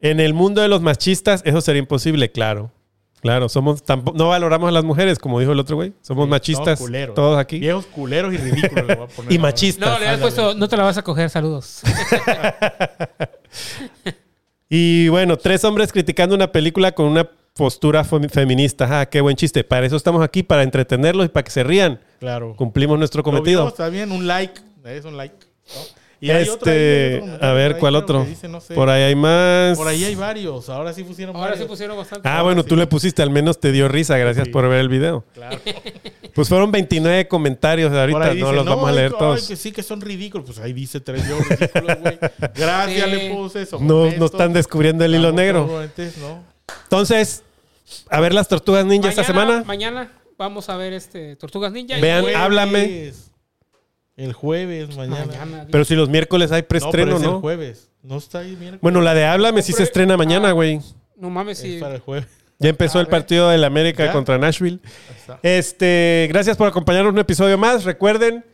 En 0.00 0.20
el 0.20 0.32
mundo 0.34 0.62
de 0.62 0.68
los 0.68 0.80
machistas, 0.80 1.42
eso 1.44 1.60
sería 1.60 1.80
imposible, 1.80 2.30
claro. 2.32 2.70
Claro, 3.20 3.48
somos 3.48 3.82
no 4.14 4.28
valoramos 4.28 4.68
a 4.68 4.72
las 4.72 4.84
mujeres, 4.84 5.18
como 5.18 5.40
dijo 5.40 5.52
el 5.52 5.58
otro 5.58 5.76
güey. 5.76 5.92
Somos 6.00 6.26
Sí, 6.26 6.30
machistas, 6.30 6.64
todos 6.78 6.80
culeros. 6.80 7.14
todos 7.14 7.38
aquí. 7.38 7.58
Viejos 7.58 7.86
culeros 7.86 8.32
y 8.32 8.36
ridículos. 8.36 8.86
le 8.86 8.94
voy 8.94 9.04
a 9.04 9.08
poner 9.08 9.32
Y 9.32 9.38
machistas. 9.38 9.88
No, 9.88 9.98
le 9.98 10.06
has 10.08 10.20
puesto, 10.20 10.54
no 10.54 10.68
te 10.68 10.76
la 10.76 10.84
vas 10.84 10.96
a 10.98 11.02
coger, 11.02 11.28
saludos. 11.30 11.82
Y 14.68 15.08
bueno, 15.08 15.36
tres 15.36 15.62
hombres 15.64 15.92
criticando 15.92 16.34
una 16.34 16.50
película 16.50 16.92
con 16.92 17.06
una 17.06 17.28
postura 17.56 18.04
fem- 18.04 18.28
feminista. 18.30 19.00
Ah, 19.00 19.06
qué 19.06 19.20
buen 19.20 19.36
chiste. 19.36 19.64
Para 19.64 19.86
eso 19.86 19.96
estamos 19.96 20.22
aquí, 20.22 20.42
para 20.42 20.62
entretenerlos 20.62 21.26
y 21.26 21.28
para 21.28 21.44
que 21.44 21.50
se 21.50 21.64
rían. 21.64 22.00
Claro. 22.20 22.54
Cumplimos 22.56 22.98
nuestro 22.98 23.22
cometido. 23.22 23.66
está 23.68 23.88
bien, 23.88 24.12
un 24.12 24.26
like. 24.26 24.60
Es 24.84 25.04
un 25.04 25.16
like. 25.16 25.34
¿no? 25.74 25.80
Y 26.18 26.30
hay 26.30 26.48
otro 26.48 26.70
Este, 26.72 27.16
otro 27.16 27.20
comentario 27.26 27.48
a 27.50 27.52
ver, 27.52 27.76
¿cuál 27.78 27.94
otro? 27.96 28.22
que 28.24 28.30
dice, 28.30 28.48
no 28.48 28.60
sé. 28.60 28.74
Por 28.74 28.88
ahí 28.88 29.02
hay 29.02 29.14
más. 29.14 29.76
Por 29.76 29.86
ahí 29.86 30.02
hay 30.04 30.14
varios. 30.14 30.68
Ahora 30.70 30.92
sí 30.94 31.04
pusieron 31.04 31.36
Ahora 31.36 31.56
sí 31.58 31.64
pusieron 31.64 31.94
bastante. 31.96 32.26
Ah, 32.26 32.40
bueno, 32.42 32.64
tú 32.64 32.74
le 32.74 32.86
pusiste, 32.86 33.20
al 33.22 33.28
menos 33.30 33.60
te 33.60 33.70
dio 33.70 33.86
risa. 33.86 34.16
Gracias 34.16 34.46
Sí. 34.46 34.50
por 34.50 34.66
ver 34.68 34.80
el 34.80 34.88
video. 34.88 35.24
Claro. 35.34 35.58
Pues 36.36 36.50
fueron 36.50 36.70
29 36.70 37.28
comentarios 37.28 37.90
ahorita, 37.94 38.34
no 38.34 38.52
los 38.52 38.66
vamos 38.66 38.86
a 38.90 38.92
leer 38.92 39.10
ay, 39.14 39.18
todos. 39.18 39.48
que 39.48 39.56
sí, 39.56 39.72
que 39.72 39.82
son 39.82 40.02
ridículos. 40.02 40.44
Pues 40.46 40.58
ahí 40.58 40.74
dice 40.74 41.00
tres 41.00 41.26
ridículos, 41.26 41.98
güey. 42.02 42.18
Gracias, 42.54 43.08
Sí. 43.08 43.16
le 43.16 43.30
puse 43.34 43.62
eso. 43.62 43.78
No, 43.80 44.10
no 44.10 44.26
están 44.26 44.52
descubriendo 44.52 45.02
el 45.02 45.14
hilo 45.14 45.32
negro. 45.32 45.66
¿no? 45.66 45.82
Entonces, 46.84 47.42
a 48.10 48.20
ver 48.20 48.34
las 48.34 48.48
tortugas 48.48 48.84
ninja 48.84 49.08
esta 49.08 49.24
semana. 49.24 49.62
Mañana 49.64 50.12
vamos 50.38 50.68
a 50.68 50.76
ver 50.76 50.92
este 50.92 51.36
Tortugas 51.36 51.72
Ninja. 51.72 51.98
Vean, 51.98 52.22
Jueves. 52.22 52.38
háblame. 52.40 53.12
El 54.16 54.32
jueves, 54.32 54.96
mañana. 54.96 55.26
Mañana. 55.26 55.66
Pero 55.70 55.84
si 55.84 55.94
los 55.94 56.08
miércoles 56.08 56.50
hay 56.50 56.62
no, 56.62 56.68
pero 56.68 56.80
preestreno, 56.80 57.16
es 57.16 57.22
el 57.22 57.30
¿no? 57.30 57.40
jueves. 57.40 57.90
No 58.02 58.16
está 58.16 58.38
ahí 58.38 58.56
miércoles. 58.56 58.80
Bueno, 58.80 59.02
la 59.02 59.12
de 59.14 59.24
Háblame 59.26 59.62
sí 59.62 59.72
se 59.72 59.82
estrena 59.82 60.16
mañana, 60.16 60.48
ah. 60.48 60.52
güey. 60.52 60.80
No 61.16 61.28
mames, 61.28 61.62
Es 61.62 61.74
sí. 61.74 61.78
para 61.80 61.96
el 61.96 62.00
jueves. 62.00 62.26
Ya 62.58 62.70
empezó 62.70 63.00
el 63.00 63.08
partido 63.08 63.50
del 63.50 63.64
América 63.64 64.06
¿Ya? 64.06 64.12
contra 64.12 64.38
Nashville. 64.38 64.80
Este, 65.42 66.26
gracias 66.30 66.56
por 66.56 66.66
acompañarnos 66.66 67.10
en 67.10 67.16
un 67.16 67.20
episodio 67.20 67.58
más. 67.58 67.84
Recuerden, 67.84 68.44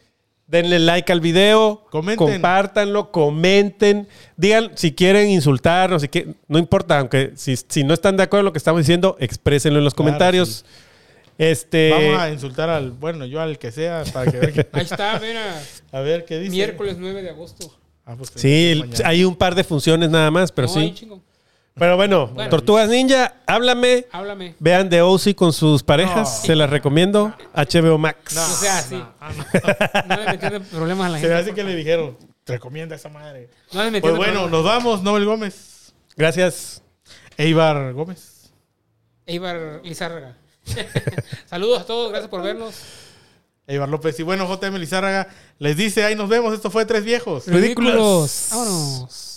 denle 0.47 0.78
like 0.78 1.11
al 1.12 1.20
video, 1.20 1.86
Comenten. 1.90 2.16
compártanlo, 2.32 3.11
comenten, 3.11 4.07
digan 4.36 4.72
si 4.74 4.93
quieren 4.93 5.30
insultarnos, 5.30 6.03
si 6.03 6.09
quieren- 6.09 6.36
no 6.49 6.59
importa, 6.59 6.99
aunque 6.99 7.32
si, 7.36 7.57
si 7.57 7.84
no 7.84 7.95
están 7.95 8.16
de 8.16 8.24
acuerdo 8.24 8.40
en 8.40 8.45
lo 8.47 8.53
que 8.53 8.59
estamos 8.59 8.80
diciendo, 8.80 9.16
exprésenlo 9.18 9.78
en 9.78 9.84
los 9.84 9.95
Claro, 9.95 10.05
comentarios. 10.09 10.64
Este, 11.38 11.90
Vamos 11.90 12.20
a 12.20 12.30
insultar 12.30 12.68
al, 12.68 12.90
bueno, 12.90 13.24
yo 13.24 13.40
al 13.40 13.59
que 13.59 13.72
sea, 13.72 14.05
para 14.12 14.30
que 14.30 14.38
vean. 14.38 14.66
Ahí 14.72 14.82
está, 14.84 15.18
mira. 15.20 15.61
A 15.90 16.01
ver 16.01 16.24
qué 16.26 16.38
dice. 16.38 16.51
Miércoles 16.51 16.97
9 16.99 17.22
de 17.22 17.30
agosto. 17.30 17.74
Ah, 18.05 18.14
pues, 18.16 18.30
sí, 18.34 18.82
hay 19.05 19.24
un 19.24 19.34
par 19.34 19.55
de 19.55 19.64
funciones 19.64 20.11
nada 20.11 20.30
más, 20.30 20.53
pero 20.53 20.68
No, 20.68 20.74
sí. 20.74 20.93
chingo. 20.95 21.22
Pero 21.75 21.97
bueno, 21.97 22.27
Bueno. 22.29 22.51
Tortugas 22.51 22.89
Ninja, 22.89 23.35
háblame. 23.47 24.07
Háblame. 24.12 24.55
Vean 24.59 24.91
The 24.91 25.01
OC 25.03 25.35
con 25.35 25.53
sus 25.55 25.83
parejas, 25.83 26.41
No. 26.41 26.47
se 26.47 26.55
las 26.55 26.68
recomiendo. 26.68 27.35
HBO 27.55 27.97
Max. 27.99 28.35
No, 28.35 28.43
O 28.45 28.47
sea, 28.57 28.83
sí. 28.83 28.95
no, 28.97 29.09
no. 29.20 30.07
No 30.07 30.16
le 30.23 30.31
metiendo 30.33 30.61
problemas 30.64 31.07
a 31.07 31.11
la 31.11 31.18
Se 31.18 31.27
me 31.29 31.35
gente. 31.35 31.51
hace 31.51 31.55
que 31.55 31.64
le 31.64 31.75
dijeron, 31.75 32.16
recomienda 32.47 32.95
esa 32.97 33.09
madre. 33.09 33.49
No 33.73 33.83
le 33.85 33.91
Pues 33.91 33.93
metiendo 33.93 34.16
bueno, 34.18 34.33
problemas. 34.43 34.51
nos 34.53 34.64
vamos, 34.64 35.03
Nobel 35.03 35.25
Gómez. 35.25 35.93
Gracias. 36.16 36.83
Eibar 37.39 37.93
Gómez. 37.95 38.53
Eibar 39.25 39.81
Lizárraga. 39.83 40.37
Saludos 41.47 41.81
a 41.81 41.87
todos, 41.87 42.11
gracias 42.11 42.29
por 42.31 42.43
vernos. 42.43 42.75
Eibar 43.66 43.89
López. 43.89 44.18
Y 44.20 44.23
bueno, 44.25 44.47
JM 44.47 44.77
Lizárraga 44.79 45.29
les 45.59 45.77
dice, 45.77 46.05
ahí 46.05 46.14
nos 46.16 46.29
vemos, 46.29 46.53
esto 46.53 46.70
fue 46.70 46.85
Tres 46.85 47.03
Viejos. 47.05 47.47
Ridículos. 47.47 48.49
Vámonos. 48.51 49.29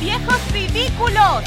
¡Viejos 0.00 0.52
ridículos! 0.52 1.42